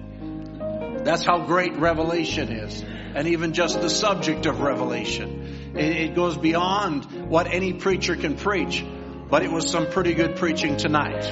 That's 1.05 1.25
how 1.25 1.45
great 1.45 1.77
revelation 1.77 2.51
is. 2.51 2.83
And 3.15 3.27
even 3.29 3.53
just 3.53 3.81
the 3.81 3.89
subject 3.89 4.45
of 4.45 4.59
revelation. 4.59 5.73
It 5.75 6.13
goes 6.13 6.37
beyond 6.37 7.07
what 7.29 7.53
any 7.53 7.73
preacher 7.73 8.15
can 8.15 8.35
preach, 8.35 8.83
but 9.29 9.43
it 9.43 9.51
was 9.51 9.69
some 9.69 9.85
pretty 9.85 10.15
good 10.15 10.35
preaching 10.35 10.77
tonight 10.77 11.31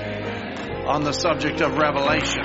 on 0.86 1.04
the 1.04 1.12
subject 1.12 1.60
of 1.60 1.76
Revelation. 1.76 2.44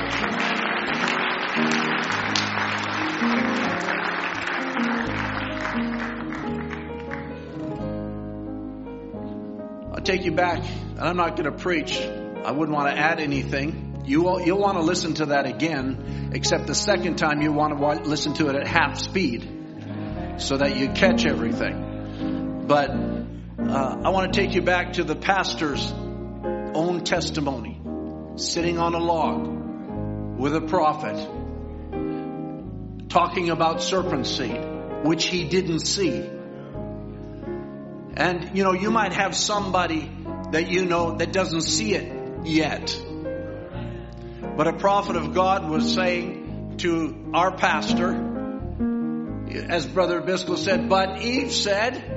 I'll 9.92 10.02
take 10.02 10.24
you 10.24 10.32
back, 10.32 10.64
and 10.64 11.00
I'm 11.00 11.18
not 11.18 11.36
going 11.36 11.44
to 11.44 11.52
preach. 11.52 12.00
I 12.00 12.52
wouldn't 12.52 12.74
want 12.74 12.88
to 12.88 12.98
add 12.98 13.20
anything. 13.20 14.02
You 14.06 14.22
will, 14.22 14.40
you'll 14.40 14.58
want 14.60 14.78
to 14.78 14.82
listen 14.82 15.12
to 15.14 15.26
that 15.26 15.44
again, 15.44 16.30
except 16.34 16.66
the 16.66 16.74
second 16.74 17.16
time 17.16 17.42
you 17.42 17.52
want 17.52 17.78
to 17.78 18.08
listen 18.08 18.32
to 18.34 18.48
it 18.48 18.56
at 18.56 18.66
half 18.66 18.98
speed 18.98 19.46
so 20.38 20.56
that 20.56 20.76
you 20.76 20.88
catch 20.88 21.26
everything. 21.26 22.64
But 22.66 23.11
uh, 23.72 24.02
I 24.04 24.10
want 24.10 24.30
to 24.30 24.38
take 24.38 24.54
you 24.54 24.60
back 24.60 24.92
to 24.94 25.04
the 25.04 25.16
pastor's 25.16 25.90
own 26.74 27.04
testimony, 27.04 27.80
sitting 28.36 28.78
on 28.78 28.94
a 28.94 28.98
log 28.98 30.38
with 30.38 30.54
a 30.54 30.60
prophet, 30.60 31.16
talking 33.08 33.48
about 33.48 33.82
serpent 33.82 34.26
seed, 34.26 34.62
which 35.04 35.24
he 35.24 35.48
didn't 35.48 35.78
see. 35.78 36.18
And 38.14 38.50
you 38.54 38.62
know, 38.62 38.74
you 38.74 38.90
might 38.90 39.14
have 39.14 39.34
somebody 39.34 40.12
that 40.50 40.68
you 40.68 40.84
know 40.84 41.16
that 41.16 41.32
doesn't 41.32 41.62
see 41.62 41.94
it 41.94 42.44
yet. 42.44 42.94
But 44.54 44.66
a 44.66 44.74
prophet 44.74 45.16
of 45.16 45.32
God 45.32 45.70
was 45.70 45.94
saying 45.94 46.74
to 46.78 47.30
our 47.32 47.56
pastor, 47.56 48.10
as 49.48 49.86
Brother 49.86 50.20
Biscoe 50.20 50.58
said, 50.58 50.90
but 50.90 51.22
Eve 51.22 51.50
said, 51.50 52.11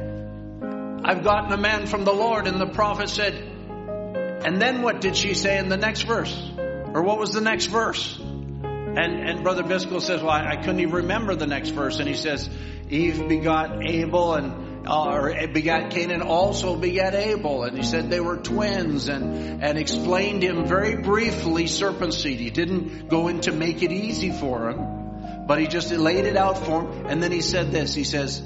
I've 1.07 1.23
gotten 1.23 1.53
a 1.53 1.57
man 1.57 1.85
from 1.85 2.03
the 2.03 2.11
Lord. 2.11 2.47
And 2.47 2.59
the 2.59 2.65
prophet 2.65 3.09
said, 3.09 3.35
and 3.35 4.59
then 4.59 4.81
what 4.81 5.01
did 5.01 5.15
she 5.15 5.35
say 5.35 5.59
in 5.59 5.69
the 5.69 5.77
next 5.77 6.01
verse? 6.01 6.35
Or 6.57 7.03
what 7.03 7.19
was 7.19 7.31
the 7.31 7.41
next 7.41 7.67
verse? 7.67 8.17
And, 8.19 8.97
and 8.97 9.43
Brother 9.43 9.61
Biscoe 9.61 10.01
says, 10.01 10.21
well, 10.21 10.31
I, 10.31 10.53
I 10.53 10.55
couldn't 10.55 10.79
even 10.79 10.95
remember 10.95 11.35
the 11.35 11.45
next 11.45 11.69
verse. 11.69 11.99
And 11.99 12.07
he 12.07 12.15
says, 12.15 12.49
Eve 12.89 13.27
begot 13.29 13.87
Abel 13.87 14.33
and 14.33 14.87
uh, 14.87 15.11
or 15.11 15.47
begat 15.47 15.91
Canaan 15.91 16.23
also 16.23 16.75
begat 16.75 17.13
Abel. 17.13 17.65
And 17.65 17.77
he 17.77 17.83
said 17.83 18.09
they 18.09 18.19
were 18.19 18.37
twins 18.37 19.07
and, 19.07 19.63
and 19.63 19.77
explained 19.77 20.41
him 20.41 20.65
very 20.65 20.95
briefly 20.95 21.67
serpent 21.67 22.15
seed. 22.15 22.39
He 22.39 22.49
didn't 22.49 23.09
go 23.09 23.27
in 23.27 23.41
to 23.41 23.51
make 23.51 23.83
it 23.83 23.91
easy 23.91 24.31
for 24.31 24.71
him, 24.71 25.45
but 25.45 25.59
he 25.59 25.67
just 25.67 25.91
laid 25.91 26.25
it 26.25 26.35
out 26.37 26.65
for 26.65 26.81
him. 26.81 27.05
And 27.05 27.21
then 27.21 27.31
he 27.31 27.41
said 27.41 27.71
this, 27.71 27.93
he 27.93 28.03
says, 28.03 28.41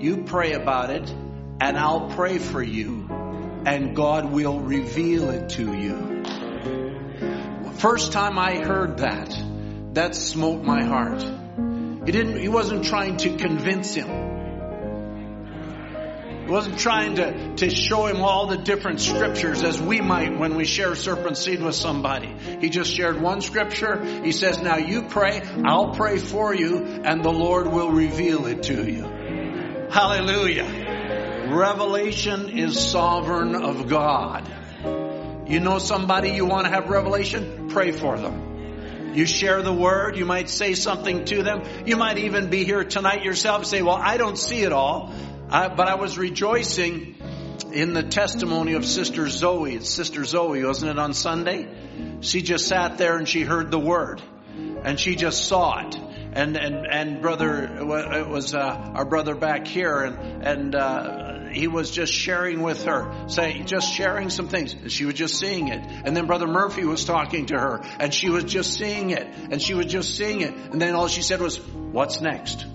you 0.00 0.24
pray 0.24 0.54
about 0.54 0.90
it 0.90 1.12
and 1.60 1.76
I'll 1.76 2.10
pray 2.10 2.38
for 2.38 2.62
you 2.62 3.08
and 3.66 3.94
God 3.94 4.32
will 4.32 4.60
reveal 4.60 5.30
it 5.30 5.50
to 5.50 5.74
you. 5.74 6.24
First 7.78 8.12
time 8.12 8.38
I 8.38 8.56
heard 8.56 8.98
that, 8.98 9.30
that 9.94 10.14
smote 10.16 10.64
my 10.64 10.84
heart. 10.84 11.22
He 11.22 12.12
didn't, 12.12 12.40
he 12.40 12.48
wasn't 12.48 12.84
trying 12.84 13.18
to 13.18 13.36
convince 13.36 13.94
him. 13.94 14.08
He 16.46 16.50
wasn't 16.50 16.78
trying 16.78 17.16
to, 17.16 17.56
to 17.56 17.70
show 17.70 18.06
him 18.06 18.22
all 18.22 18.46
the 18.46 18.56
different 18.56 19.00
scriptures 19.00 19.62
as 19.62 19.80
we 19.80 20.00
might 20.00 20.38
when 20.38 20.54
we 20.54 20.64
share 20.64 20.94
serpent 20.94 21.36
seed 21.36 21.60
with 21.62 21.74
somebody. 21.74 22.34
He 22.60 22.70
just 22.70 22.90
shared 22.90 23.20
one 23.20 23.42
scripture. 23.42 24.02
He 24.24 24.32
says, 24.32 24.60
now 24.60 24.78
you 24.78 25.02
pray, 25.02 25.42
I'll 25.64 25.94
pray 25.94 26.18
for 26.18 26.54
you, 26.54 26.78
and 27.04 27.22
the 27.22 27.30
Lord 27.30 27.68
will 27.68 27.90
reveal 27.90 28.46
it 28.46 28.62
to 28.64 28.90
you. 28.90 29.02
Hallelujah. 29.90 30.87
Revelation 31.50 32.58
is 32.58 32.78
sovereign 32.78 33.54
of 33.54 33.88
God. 33.88 34.46
You 35.48 35.60
know 35.60 35.78
somebody 35.78 36.30
you 36.32 36.44
want 36.44 36.66
to 36.66 36.72
have 36.72 36.90
revelation? 36.90 37.68
Pray 37.68 37.90
for 37.90 38.18
them. 38.18 39.14
You 39.14 39.24
share 39.24 39.62
the 39.62 39.72
word. 39.72 40.16
You 40.16 40.26
might 40.26 40.50
say 40.50 40.74
something 40.74 41.24
to 41.24 41.42
them. 41.42 41.62
You 41.86 41.96
might 41.96 42.18
even 42.18 42.50
be 42.50 42.64
here 42.64 42.84
tonight 42.84 43.24
yourself 43.24 43.60
and 43.60 43.66
say, 43.66 43.80
well, 43.80 43.96
I 43.96 44.18
don't 44.18 44.36
see 44.36 44.60
it 44.60 44.72
all. 44.72 45.14
But 45.48 45.88
I 45.88 45.94
was 45.94 46.18
rejoicing 46.18 47.16
in 47.72 47.94
the 47.94 48.02
testimony 48.02 48.74
of 48.74 48.84
Sister 48.84 49.30
Zoe. 49.30 49.74
It's 49.74 49.88
Sister 49.88 50.24
Zoe, 50.26 50.62
wasn't 50.62 50.90
it, 50.90 50.98
on 50.98 51.14
Sunday? 51.14 51.66
She 52.20 52.42
just 52.42 52.66
sat 52.66 52.98
there 52.98 53.16
and 53.16 53.26
she 53.26 53.40
heard 53.42 53.70
the 53.70 53.78
word. 53.78 54.20
And 54.84 55.00
she 55.00 55.16
just 55.16 55.46
saw 55.46 55.86
it. 55.86 55.98
And, 56.34 56.58
and, 56.58 56.86
and 56.86 57.22
brother, 57.22 57.64
it 57.64 58.28
was, 58.28 58.54
uh, 58.54 58.58
our 58.58 59.06
brother 59.06 59.34
back 59.34 59.66
here 59.66 60.02
and, 60.02 60.42
and, 60.46 60.74
uh, 60.74 61.27
he 61.52 61.68
was 61.68 61.90
just 61.90 62.12
sharing 62.12 62.62
with 62.62 62.84
her, 62.84 63.28
saying, 63.28 63.66
just 63.66 63.92
sharing 63.92 64.30
some 64.30 64.48
things. 64.48 64.74
And 64.74 64.90
she 64.90 65.04
was 65.04 65.14
just 65.14 65.38
seeing 65.38 65.68
it. 65.68 65.84
And 66.04 66.16
then 66.16 66.26
brother 66.26 66.46
Murphy 66.46 66.84
was 66.84 67.04
talking 67.04 67.46
to 67.46 67.58
her 67.58 67.80
and 67.98 68.12
she 68.12 68.28
was 68.30 68.44
just 68.44 68.74
seeing 68.74 69.10
it. 69.10 69.26
And 69.50 69.60
she 69.60 69.74
was 69.74 69.86
just 69.86 70.16
seeing 70.16 70.40
it. 70.40 70.54
And 70.54 70.80
then 70.80 70.94
all 70.94 71.08
she 71.08 71.22
said 71.22 71.40
was, 71.40 71.58
what's 71.60 72.20
next? 72.20 72.66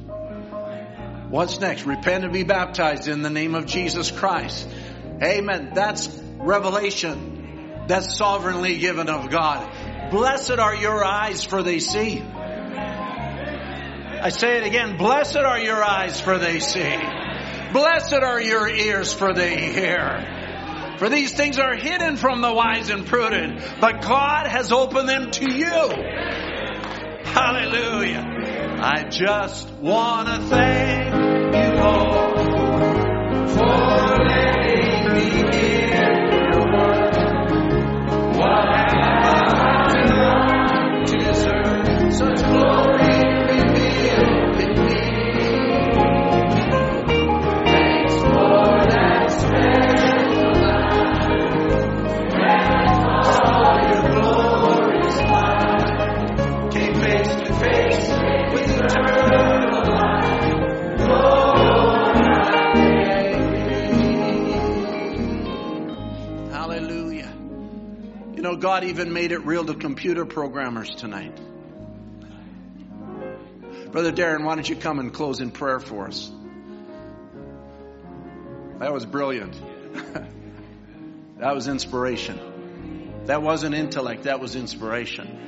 What's 1.29 1.59
next? 1.59 1.85
Repent 1.85 2.23
and 2.23 2.33
be 2.33 2.43
baptized 2.43 3.07
in 3.07 3.21
the 3.21 3.29
name 3.29 3.55
of 3.55 3.65
Jesus 3.65 4.11
Christ. 4.11 4.67
Amen. 5.21 5.71
That's 5.73 6.07
revelation. 6.37 7.85
That's 7.87 8.15
sovereignly 8.17 8.77
given 8.77 9.09
of 9.09 9.29
God. 9.29 10.11
Blessed 10.11 10.59
are 10.59 10.75
your 10.75 11.03
eyes 11.03 11.43
for 11.43 11.63
they 11.63 11.79
see. 11.79 12.21
I 14.21 14.29
say 14.29 14.57
it 14.57 14.63
again. 14.63 14.95
Blessed 14.97 15.37
are 15.37 15.59
your 15.59 15.83
eyes 15.83 16.21
for 16.21 16.37
they 16.37 16.59
see. 16.59 17.22
Blessed 17.73 18.13
are 18.13 18.39
your 18.39 18.69
ears 18.69 19.11
for 19.11 19.33
they 19.33 19.57
hear. 19.73 20.95
For 20.99 21.09
these 21.09 21.33
things 21.33 21.57
are 21.57 21.75
hidden 21.75 22.17
from 22.17 22.41
the 22.41 22.53
wise 22.53 22.89
and 22.89 23.05
prudent, 23.05 23.61
but 23.81 24.03
God 24.03 24.47
has 24.47 24.71
opened 24.71 25.09
them 25.09 25.31
to 25.31 25.51
you. 25.51 25.89
Hallelujah. 27.25 28.25
I 28.79 29.05
just 29.09 29.71
want 29.71 30.27
to 30.27 30.37
thank 30.49 31.15
you, 31.55 31.81
Lord, 31.81 33.49
for 33.49 34.42
know, 68.53 68.59
God 68.59 68.84
even 68.84 69.13
made 69.13 69.31
it 69.31 69.45
real 69.45 69.65
to 69.65 69.73
computer 69.73 70.25
programmers 70.25 70.89
tonight. 70.95 71.39
Brother 73.91 74.11
Darren, 74.11 74.43
why 74.43 74.55
don't 74.55 74.67
you 74.67 74.75
come 74.75 74.99
and 74.99 75.13
close 75.13 75.39
in 75.39 75.51
prayer 75.51 75.80
for 75.80 76.07
us? 76.07 76.31
That 78.80 78.91
was 78.91 79.05
brilliant. 79.05 79.59
that 81.38 81.55
was 81.55 81.67
inspiration. 81.67 82.39
That 83.25 83.41
wasn't 83.41 83.75
intellect, 83.75 84.23
that 84.23 84.39
was 84.39 84.55
inspiration. 84.55 85.39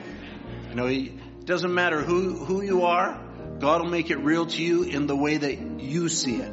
You 0.70 0.76
know, 0.76 0.86
it 0.86 1.46
doesn't 1.46 1.74
matter 1.74 2.02
who, 2.02 2.46
who 2.46 2.62
you 2.62 2.84
are, 2.84 3.20
God 3.60 3.82
will 3.82 3.90
make 3.90 4.12
it 4.12 4.18
real 4.18 4.46
to 4.46 4.64
you 4.64 4.84
in 4.84 5.08
the 5.08 5.16
way 5.16 5.38
that 5.38 5.82
you 5.82 6.08
see 6.10 6.36
it. 6.38 6.52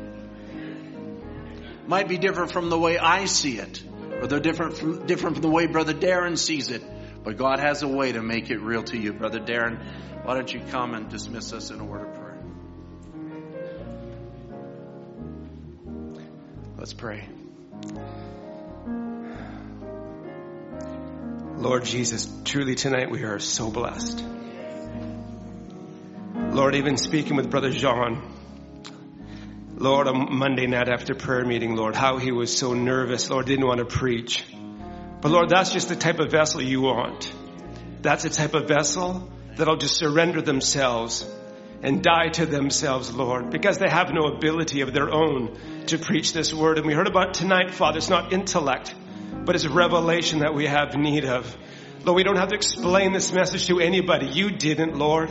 Might 1.87 2.09
be 2.09 2.16
different 2.16 2.53
from 2.53 2.70
the 2.70 2.79
way 2.79 2.97
I 2.99 3.27
see 3.27 3.59
it, 3.59 3.83
or 4.23 4.28
they're 4.28 4.39
different 4.39 4.78
from, 4.78 5.05
different 5.05 5.35
from 5.35 5.43
the 5.43 5.51
way 5.51 5.66
Brother 5.66 5.93
Darren 5.93 6.39
sees 6.39 6.70
it. 6.70 6.81
But 7.24 7.36
God 7.36 7.59
has 7.59 7.82
a 7.82 7.89
way 7.89 8.12
to 8.12 8.23
make 8.23 8.51
it 8.51 8.59
real 8.59 8.85
to 8.85 8.97
you. 8.97 9.12
Brother 9.12 9.40
Darren, 9.40 9.81
why 10.23 10.35
don't 10.35 10.53
you 10.53 10.61
come 10.70 10.94
and 10.94 11.09
dismiss 11.09 11.53
us 11.53 11.70
in 11.73 11.81
a 11.81 11.85
word 11.85 12.09
of 12.09 12.15
prayer? 12.15 12.39
Let's 16.78 16.93
pray. 16.93 17.28
Lord 21.57 21.85
Jesus, 21.85 22.31
truly 22.44 22.77
tonight 22.77 23.11
we 23.11 23.24
are 23.24 23.40
so 23.40 23.73
blessed. 23.73 24.24
Lord, 26.36 26.77
even 26.77 26.97
speaking 26.97 27.35
with 27.35 27.51
Brother 27.51 27.70
Jean, 27.70 28.23
Lord, 29.83 30.07
on 30.07 30.33
Monday 30.33 30.69
night 30.69 30.89
after 30.89 31.13
prayer 31.13 31.45
meeting, 31.45 31.75
Lord, 31.75 31.97
how 31.97 32.19
he 32.19 32.31
was 32.31 32.57
so 32.57 32.73
nervous, 32.73 33.29
Lord, 33.29 33.47
didn't 33.47 33.67
want 33.67 33.81
to 33.81 33.85
preach. 33.85 34.45
But 35.21 35.33
Lord, 35.33 35.49
that's 35.49 35.73
just 35.73 35.89
the 35.89 35.97
type 35.97 36.21
of 36.21 36.31
vessel 36.31 36.63
you 36.63 36.83
want. 36.83 37.33
That's 38.01 38.23
the 38.23 38.31
type 38.31 38.55
of 38.55 38.69
vessel 38.69 39.29
that'll 39.57 39.79
just 39.79 39.97
surrender 39.97 40.41
themselves 40.41 41.29
and 41.83 42.01
die 42.01 42.29
to 42.29 42.47
themselves, 42.47 43.13
Lord, 43.13 43.51
because 43.51 43.79
they 43.79 43.89
have 43.89 44.13
no 44.13 44.29
ability 44.29 44.83
of 44.83 44.93
their 44.93 45.11
own 45.11 45.59
to 45.87 45.99
preach 45.99 46.33
this 46.33 46.55
word. 46.55 46.79
And 46.79 46.87
we 46.87 46.95
heard 46.95 47.09
about 47.09 47.35
tonight, 47.35 47.73
Father, 47.73 47.99
it's 47.99 48.09
not 48.09 48.33
intellect, 48.33 48.95
but 49.45 49.57
it's 49.57 49.67
revelation 49.67 50.39
that 50.41 50.55
we 50.55 50.67
have 50.67 50.95
need 50.95 51.25
of. 51.25 51.57
Lord, 52.05 52.15
we 52.15 52.23
don't 52.23 52.37
have 52.37 52.51
to 52.51 52.55
explain 52.55 53.13
this 53.13 53.33
message 53.33 53.67
to 53.67 53.81
anybody. 53.81 54.29
You 54.29 54.53
didn't, 54.53 54.97
Lord. 54.97 55.29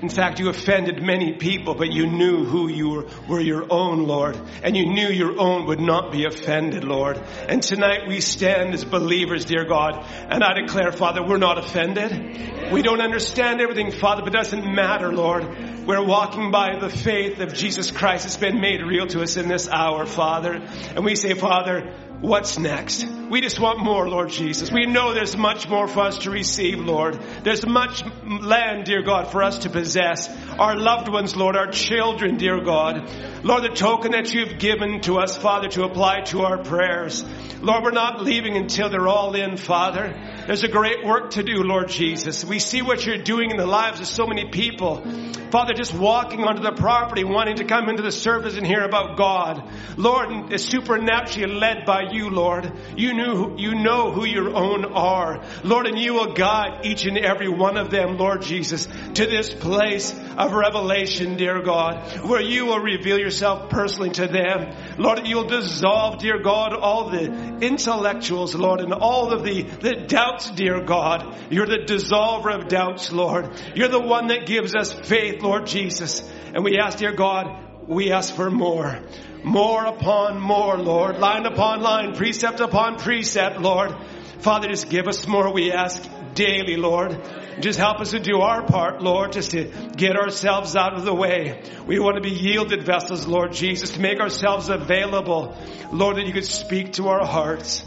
In 0.00 0.08
fact, 0.08 0.38
you 0.38 0.48
offended 0.48 1.02
many 1.02 1.32
people, 1.32 1.74
but 1.74 1.90
you 1.90 2.06
knew 2.06 2.44
who 2.44 2.68
you 2.68 2.88
were, 2.88 3.06
were 3.28 3.40
your 3.40 3.66
own, 3.68 4.06
Lord. 4.06 4.38
And 4.62 4.76
you 4.76 4.86
knew 4.86 5.08
your 5.08 5.40
own 5.40 5.66
would 5.66 5.80
not 5.80 6.12
be 6.12 6.24
offended, 6.24 6.84
Lord. 6.84 7.18
And 7.48 7.60
tonight 7.60 8.06
we 8.06 8.20
stand 8.20 8.74
as 8.74 8.84
believers, 8.84 9.44
dear 9.44 9.64
God. 9.64 10.06
And 10.30 10.44
I 10.44 10.52
declare, 10.60 10.92
Father, 10.92 11.26
we're 11.26 11.38
not 11.38 11.58
offended. 11.58 12.72
We 12.72 12.82
don't 12.82 13.00
understand 13.00 13.60
everything, 13.60 13.90
Father, 13.90 14.22
but 14.22 14.32
it 14.32 14.36
doesn't 14.36 14.72
matter, 14.72 15.12
Lord. 15.12 15.44
We're 15.84 16.04
walking 16.04 16.52
by 16.52 16.78
the 16.78 16.90
faith 16.90 17.40
of 17.40 17.54
Jesus 17.54 17.90
Christ. 17.90 18.24
It's 18.26 18.36
been 18.36 18.60
made 18.60 18.82
real 18.82 19.06
to 19.08 19.22
us 19.22 19.36
in 19.36 19.48
this 19.48 19.68
hour, 19.68 20.06
Father. 20.06 20.52
And 20.94 21.04
we 21.04 21.16
say, 21.16 21.34
Father, 21.34 21.92
What's 22.20 22.58
next? 22.58 23.06
We 23.30 23.40
just 23.40 23.60
want 23.60 23.78
more, 23.78 24.08
Lord 24.08 24.30
Jesus. 24.30 24.72
We 24.72 24.86
know 24.86 25.14
there's 25.14 25.36
much 25.36 25.68
more 25.68 25.86
for 25.86 26.00
us 26.00 26.18
to 26.20 26.30
receive, 26.30 26.80
Lord. 26.80 27.16
There's 27.44 27.64
much 27.64 28.02
land, 28.24 28.86
dear 28.86 29.02
God, 29.02 29.30
for 29.30 29.40
us 29.40 29.60
to 29.60 29.70
possess. 29.70 30.28
Our 30.58 30.74
loved 30.76 31.08
ones, 31.08 31.36
Lord, 31.36 31.56
our 31.56 31.70
children, 31.70 32.36
dear 32.36 32.60
God. 32.60 33.08
Lord, 33.44 33.62
the 33.62 33.68
token 33.68 34.12
that 34.12 34.34
you've 34.34 34.58
given 34.58 35.00
to 35.02 35.18
us, 35.18 35.36
Father, 35.36 35.68
to 35.68 35.84
apply 35.84 36.22
to 36.22 36.42
our 36.42 36.58
prayers. 36.58 37.24
Lord, 37.60 37.84
we're 37.84 37.92
not 37.92 38.20
leaving 38.20 38.56
until 38.56 38.90
they're 38.90 39.06
all 39.06 39.36
in, 39.36 39.56
Father. 39.56 40.12
There's 40.48 40.64
a 40.64 40.68
great 40.68 41.04
work 41.04 41.32
to 41.32 41.42
do, 41.42 41.62
Lord 41.62 41.88
Jesus. 41.88 42.42
We 42.42 42.58
see 42.58 42.80
what 42.80 43.04
you're 43.04 43.22
doing 43.22 43.50
in 43.50 43.58
the 43.58 43.66
lives 43.66 44.00
of 44.00 44.06
so 44.06 44.26
many 44.26 44.48
people. 44.48 45.04
Father, 45.50 45.74
just 45.74 45.92
walking 45.92 46.44
onto 46.44 46.62
the 46.62 46.72
property, 46.72 47.22
wanting 47.22 47.56
to 47.56 47.64
come 47.64 47.90
into 47.90 48.02
the 48.02 48.12
service 48.12 48.56
and 48.56 48.66
hear 48.66 48.82
about 48.82 49.18
God. 49.18 49.70
Lord, 49.98 50.50
is 50.50 50.64
supernaturally 50.64 51.54
led 51.54 51.84
by 51.84 52.12
you, 52.12 52.30
Lord. 52.30 52.72
You 52.96 53.12
knew, 53.12 53.56
you 53.58 53.74
know 53.74 54.10
who 54.10 54.24
your 54.24 54.54
own 54.54 54.86
are. 54.86 55.44
Lord, 55.64 55.86
and 55.86 55.98
you 55.98 56.14
will 56.14 56.32
guide 56.32 56.86
each 56.86 57.04
and 57.04 57.18
every 57.18 57.48
one 57.48 57.76
of 57.76 57.90
them, 57.90 58.16
Lord 58.16 58.40
Jesus, 58.40 58.86
to 59.14 59.26
this 59.26 59.52
place 59.52 60.14
of 60.38 60.52
revelation, 60.52 61.36
dear 61.36 61.62
God, 61.62 62.24
where 62.24 62.42
you 62.42 62.66
will 62.66 62.80
reveal 62.80 63.18
yourself 63.18 63.68
personally 63.68 64.10
to 64.10 64.26
them. 64.26 64.74
Lord, 64.96 65.26
you'll 65.26 65.48
dissolve, 65.48 66.18
dear 66.18 66.38
God, 66.42 66.72
all 66.74 67.10
the 67.10 67.58
intellectuals, 67.60 68.54
Lord, 68.54 68.80
and 68.80 68.92
all 68.94 69.32
of 69.32 69.44
the, 69.44 69.62
the 69.62 70.06
doubts, 70.38 70.50
dear 70.50 70.80
God. 70.80 71.36
You're 71.50 71.66
the 71.66 71.78
dissolver 71.78 72.54
of 72.54 72.68
doubts, 72.68 73.10
Lord. 73.12 73.50
You're 73.74 73.88
the 73.88 74.00
one 74.00 74.28
that 74.28 74.46
gives 74.46 74.74
us 74.74 74.92
faith, 74.92 75.42
Lord 75.42 75.66
Jesus. 75.66 76.22
And 76.54 76.64
we 76.64 76.78
ask, 76.78 76.98
dear 76.98 77.12
God, 77.12 77.88
we 77.88 78.12
ask 78.12 78.34
for 78.34 78.50
more. 78.50 79.00
More 79.42 79.84
upon 79.84 80.40
more, 80.40 80.76
Lord. 80.76 81.18
Line 81.18 81.46
upon 81.46 81.80
line, 81.80 82.14
precept 82.14 82.60
upon 82.60 82.98
precept, 82.98 83.60
Lord. 83.60 83.94
Father, 84.40 84.68
just 84.68 84.88
give 84.88 85.08
us 85.08 85.26
more, 85.26 85.52
we 85.52 85.72
ask 85.72 86.08
daily, 86.34 86.76
Lord. 86.76 87.18
Just 87.60 87.78
help 87.78 87.98
us 88.00 88.12
to 88.12 88.20
do 88.20 88.40
our 88.40 88.62
part, 88.62 89.02
Lord, 89.02 89.32
just 89.32 89.50
to 89.50 89.64
get 89.96 90.16
ourselves 90.16 90.76
out 90.76 90.94
of 90.94 91.04
the 91.04 91.14
way. 91.14 91.60
We 91.86 91.98
want 91.98 92.14
to 92.14 92.20
be 92.20 92.30
yielded 92.30 92.84
vessels, 92.84 93.26
Lord 93.26 93.52
Jesus, 93.52 93.90
to 93.90 94.00
make 94.00 94.20
ourselves 94.20 94.68
available, 94.68 95.56
Lord, 95.92 96.16
that 96.16 96.26
you 96.26 96.32
could 96.32 96.44
speak 96.44 96.92
to 96.94 97.08
our 97.08 97.26
hearts. 97.26 97.84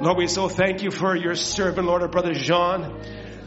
Lord, 0.00 0.18
we 0.18 0.26
so 0.26 0.48
thank 0.48 0.82
you 0.82 0.90
for 0.90 1.14
your 1.14 1.36
servant, 1.36 1.86
Lord, 1.86 2.02
our 2.02 2.08
brother 2.08 2.34
Jean. 2.34 3.00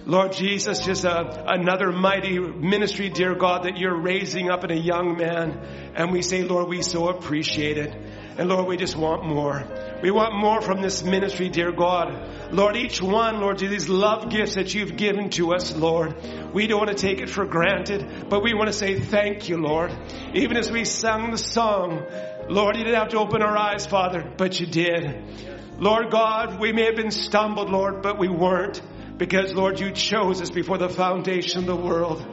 Lord 0.06 0.32
Jesus, 0.32 0.80
just 0.80 1.04
a, 1.04 1.44
another 1.52 1.92
mighty 1.92 2.40
ministry, 2.40 3.10
dear 3.10 3.36
God, 3.36 3.64
that 3.64 3.78
you're 3.78 4.00
raising 4.00 4.50
up 4.50 4.64
in 4.64 4.72
a 4.72 4.76
young 4.76 5.18
man. 5.18 5.60
And 5.94 6.14
we 6.14 6.22
say, 6.22 6.44
Lord, 6.44 6.70
we 6.70 6.82
so 6.82 7.10
appreciate 7.10 7.78
it. 7.78 7.94
And 8.38 8.48
Lord, 8.48 8.68
we 8.68 8.78
just 8.78 8.96
want 8.96 9.26
more. 9.26 9.62
We 10.02 10.10
want 10.10 10.36
more 10.36 10.62
from 10.62 10.82
this 10.82 11.04
ministry, 11.04 11.50
dear 11.50 11.74
God. 11.74 12.54
Lord, 12.54 12.78
each 12.78 13.02
one, 13.02 13.42
Lord, 13.42 13.60
these 13.60 13.90
love 13.90 14.30
gifts 14.30 14.56
that 14.56 14.74
you've 14.74 14.96
given 14.96 15.30
to 15.32 15.54
us, 15.54 15.76
Lord. 15.76 16.16
We 16.54 16.68
don't 16.68 16.80
want 16.80 16.98
to 16.98 17.08
take 17.08 17.20
it 17.20 17.30
for 17.30 17.46
granted, 17.46 18.30
but 18.30 18.42
we 18.42 18.54
want 18.54 18.68
to 18.68 18.74
say 18.74 19.02
thank 19.02 19.50
you, 19.50 19.58
Lord. 19.58 19.92
Even 20.34 20.56
as 20.56 20.72
we 20.72 20.86
sang 20.86 21.32
the 21.32 21.38
song, 21.38 22.06
Lord, 22.48 22.78
you 22.78 22.86
didn't 22.86 23.00
have 23.00 23.10
to 23.10 23.20
open 23.20 23.42
our 23.42 23.58
eyes, 23.58 23.86
Father, 23.86 24.24
but 24.38 24.58
you 24.62 24.68
did. 24.68 25.57
Lord 25.80 26.10
God, 26.10 26.60
we 26.60 26.72
may 26.72 26.86
have 26.86 26.96
been 26.96 27.12
stumbled, 27.12 27.70
Lord, 27.70 28.02
but 28.02 28.18
we 28.18 28.28
weren't. 28.28 28.82
Because, 29.18 29.54
Lord, 29.54 29.80
you 29.80 29.92
chose 29.92 30.42
us 30.42 30.50
before 30.50 30.78
the 30.78 30.90
foundation 30.90 31.60
of 31.60 31.66
the 31.66 31.76
world. 31.76 32.26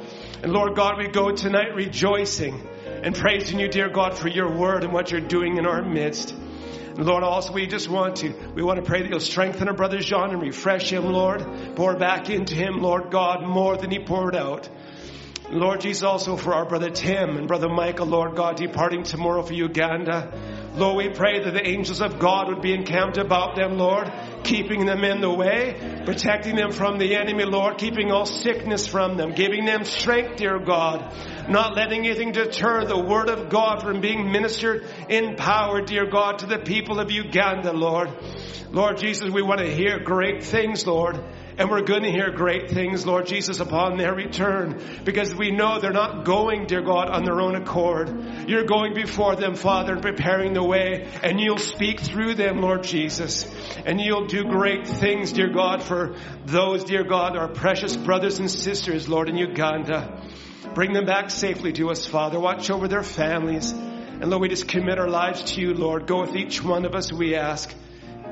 And 0.43 0.53
Lord 0.53 0.77
God, 0.77 0.99
we 0.99 1.09
go 1.09 1.31
tonight 1.31 1.75
rejoicing 1.75 2.67
and 2.87 3.15
praising 3.15 3.59
you, 3.59 3.69
dear 3.69 3.89
God, 3.89 4.19
for 4.19 4.29
your 4.29 4.55
word 4.55 4.85
and 4.85 4.93
what 4.93 5.11
you're 5.11 5.21
doing 5.21 5.57
in 5.57 5.67
our 5.67 5.83
midst. 5.83 6.33
And 6.33 7.05
Lord, 7.05 7.25
also 7.25 7.53
we 7.53 7.67
just 7.67 7.89
want 7.89 8.17
to, 8.17 8.35
we 8.55 8.63
want 8.63 8.79
to 8.79 8.85
pray 8.85 9.03
that 9.03 9.11
you'll 9.11 9.21
strengthen 9.21 9.69
our 9.69 9.75
brother 9.75 9.99
John 9.99 10.31
and 10.31 10.41
refresh 10.41 10.93
him, 10.93 11.07
Lord. 11.07 11.45
Pour 11.75 11.97
back 11.97 12.31
into 12.31 12.55
him, 12.55 12.81
Lord 12.81 13.11
God, 13.11 13.43
more 13.43 13.77
than 13.77 13.91
he 13.91 13.99
poured 13.99 14.37
out. 14.37 14.69
Lord 15.51 15.83
Jesus, 15.83 16.03
also 16.03 16.37
for 16.37 16.55
our 16.55 16.65
brother 16.65 16.89
Tim 16.89 17.37
and 17.37 17.47
brother 17.47 17.69
Michael, 17.69 18.07
Lord 18.07 18.35
God, 18.35 18.57
departing 18.57 19.03
tomorrow 19.03 19.43
for 19.43 19.53
Uganda. 19.53 20.33
Lord, 20.75 20.97
we 20.97 21.11
pray 21.11 21.45
that 21.45 21.53
the 21.53 21.67
angels 21.67 22.01
of 22.01 22.19
God 22.19 22.49
would 22.49 22.63
be 22.63 22.73
encamped 22.73 23.19
about 23.19 23.55
them, 23.55 23.77
Lord, 23.77 24.11
keeping 24.43 24.87
them 24.87 25.05
in 25.05 25.21
the 25.21 25.31
way, 25.31 26.03
protecting 26.07 26.57
them 26.57 26.73
from 26.73 26.99
the 26.99 27.15
enemy, 27.15 27.45
Lord, 27.45 27.77
keeping 27.77 28.11
all 28.11 28.25
sickness 28.25 28.87
from 28.87 29.19
them, 29.19 29.35
giving 29.35 29.67
them 29.67 29.85
strength, 29.85 30.37
dear 30.37 30.59
God, 30.59 31.15
not 31.49 31.77
letting 31.77 32.07
anything 32.07 32.33
deter 32.33 32.87
the 32.87 32.99
word 32.99 33.29
of 33.29 33.51
God 33.51 33.83
from 33.83 34.01
being 34.01 34.33
ministered 34.33 34.87
in 35.11 35.37
power, 35.37 35.83
dear 35.83 36.11
God, 36.11 36.39
to 36.39 36.47
the 36.47 36.59
people 36.59 36.99
of 36.99 37.11
Uganda, 37.11 37.73
Lord. 37.73 38.11
Lord 38.73 38.97
Jesus, 38.97 39.31
we 39.31 39.43
want 39.43 39.61
to 39.61 39.73
hear 39.73 40.01
great 40.01 40.43
things, 40.43 40.87
Lord. 40.87 41.23
And 41.57 41.71
we're 41.71 41.83
going 41.83 42.03
to 42.03 42.11
hear 42.11 42.33
great 42.33 42.71
things, 42.71 43.07
Lord 43.07 43.27
Jesus, 43.27 43.61
upon 43.61 43.97
their 43.97 44.13
return 44.13 44.83
because 45.05 45.33
we 45.33 45.53
know 45.53 45.79
they're 45.79 45.93
not 45.93 46.25
going, 46.25 46.67
dear 46.67 46.83
God, 46.83 47.09
on 47.09 47.25
their 47.25 47.41
own 47.41 47.55
accord. 47.55 48.49
You're 48.49 48.65
going 48.65 48.93
before 48.93 49.37
them, 49.37 49.55
Father, 49.55 49.93
and 49.93 50.03
preparing 50.03 50.53
the 50.53 50.65
way 50.65 51.09
and 51.23 51.39
you'll 51.39 51.59
speak 51.59 52.01
through 52.01 52.35
them, 52.35 52.61
Lord 52.61 52.83
Jesus. 52.83 53.49
And 53.87 54.01
you'll 54.01 54.27
do 54.27 54.43
great 54.43 54.89
things, 54.89 55.33
dear 55.33 55.49
God, 55.49 55.81
for 55.81 56.17
those, 56.45 56.83
dear 56.83 57.05
God, 57.05 57.37
our 57.37 57.49
precious 57.49 57.97
brothers 57.97 58.41
and 58.41 58.51
sisters, 58.51 59.09
Lord, 59.09 59.29
in 59.29 59.37
Uganda. 59.37 60.23
Bring 60.75 60.93
them 60.93 61.07
back 61.07 61.31
safely 61.31 61.73
to 61.75 61.91
us, 61.91 62.05
Father. 62.05 62.41
Watch 62.41 62.69
over 62.69 62.89
their 62.89 63.05
families. 63.05 63.71
And 63.71 64.29
Lord, 64.29 64.43
we 64.43 64.49
just 64.49 64.67
commit 64.67 64.99
our 64.99 65.09
lives 65.09 65.53
to 65.53 65.61
you, 65.61 65.73
Lord. 65.73 66.09
Go 66.09 66.23
with 66.23 66.35
each 66.35 66.65
one 66.65 66.85
of 66.85 66.97
us, 66.97 67.13
we 67.13 67.37
ask, 67.37 67.73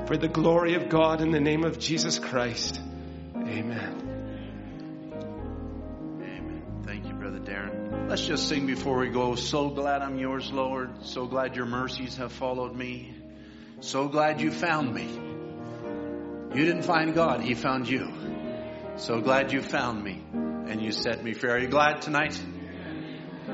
for 0.07 0.17
the 0.17 0.29
glory 0.29 0.75
of 0.75 0.89
God 0.89 1.21
in 1.21 1.31
the 1.31 1.41
name 1.41 1.63
of 1.63 1.79
Jesus 1.79 2.19
Christ. 2.19 2.81
Amen. 3.53 5.13
Amen. 6.23 6.83
Thank 6.87 7.07
you, 7.07 7.13
Brother 7.13 7.39
Darren. 7.39 8.09
Let's 8.09 8.27
just 8.27 8.49
sing 8.49 8.67
before 8.67 8.97
we 8.97 9.11
go. 9.11 9.35
So 9.35 9.69
glad 9.69 10.01
I'm 10.01 10.19
yours, 10.19 10.51
Lord. 10.51 11.05
So 11.05 11.27
glad 11.27 11.55
your 11.55 11.67
mercies 11.67 12.17
have 12.17 12.33
followed 12.33 12.75
me. 12.75 13.15
So 13.81 14.09
glad 14.09 14.41
you 14.41 14.51
found 14.51 14.95
me. 14.95 15.07
You 16.55 16.65
didn't 16.65 16.85
find 16.85 17.15
God, 17.15 17.43
He 17.43 17.53
found 17.53 17.89
you. 17.91 18.11
So 18.97 19.21
glad 19.21 19.53
you 19.53 19.61
found 19.61 20.03
me 20.03 20.23
and 20.33 20.81
you 20.81 20.91
set 20.91 21.23
me 21.23 21.35
free. 21.35 21.51
Are 21.51 21.59
you 21.59 21.69
glad 21.69 22.01
tonight? 22.01 22.41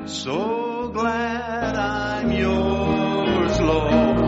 So 0.06 0.90
glad 0.94 1.74
I'm 1.76 2.30
yours, 2.30 3.60
Lord. 3.60 4.27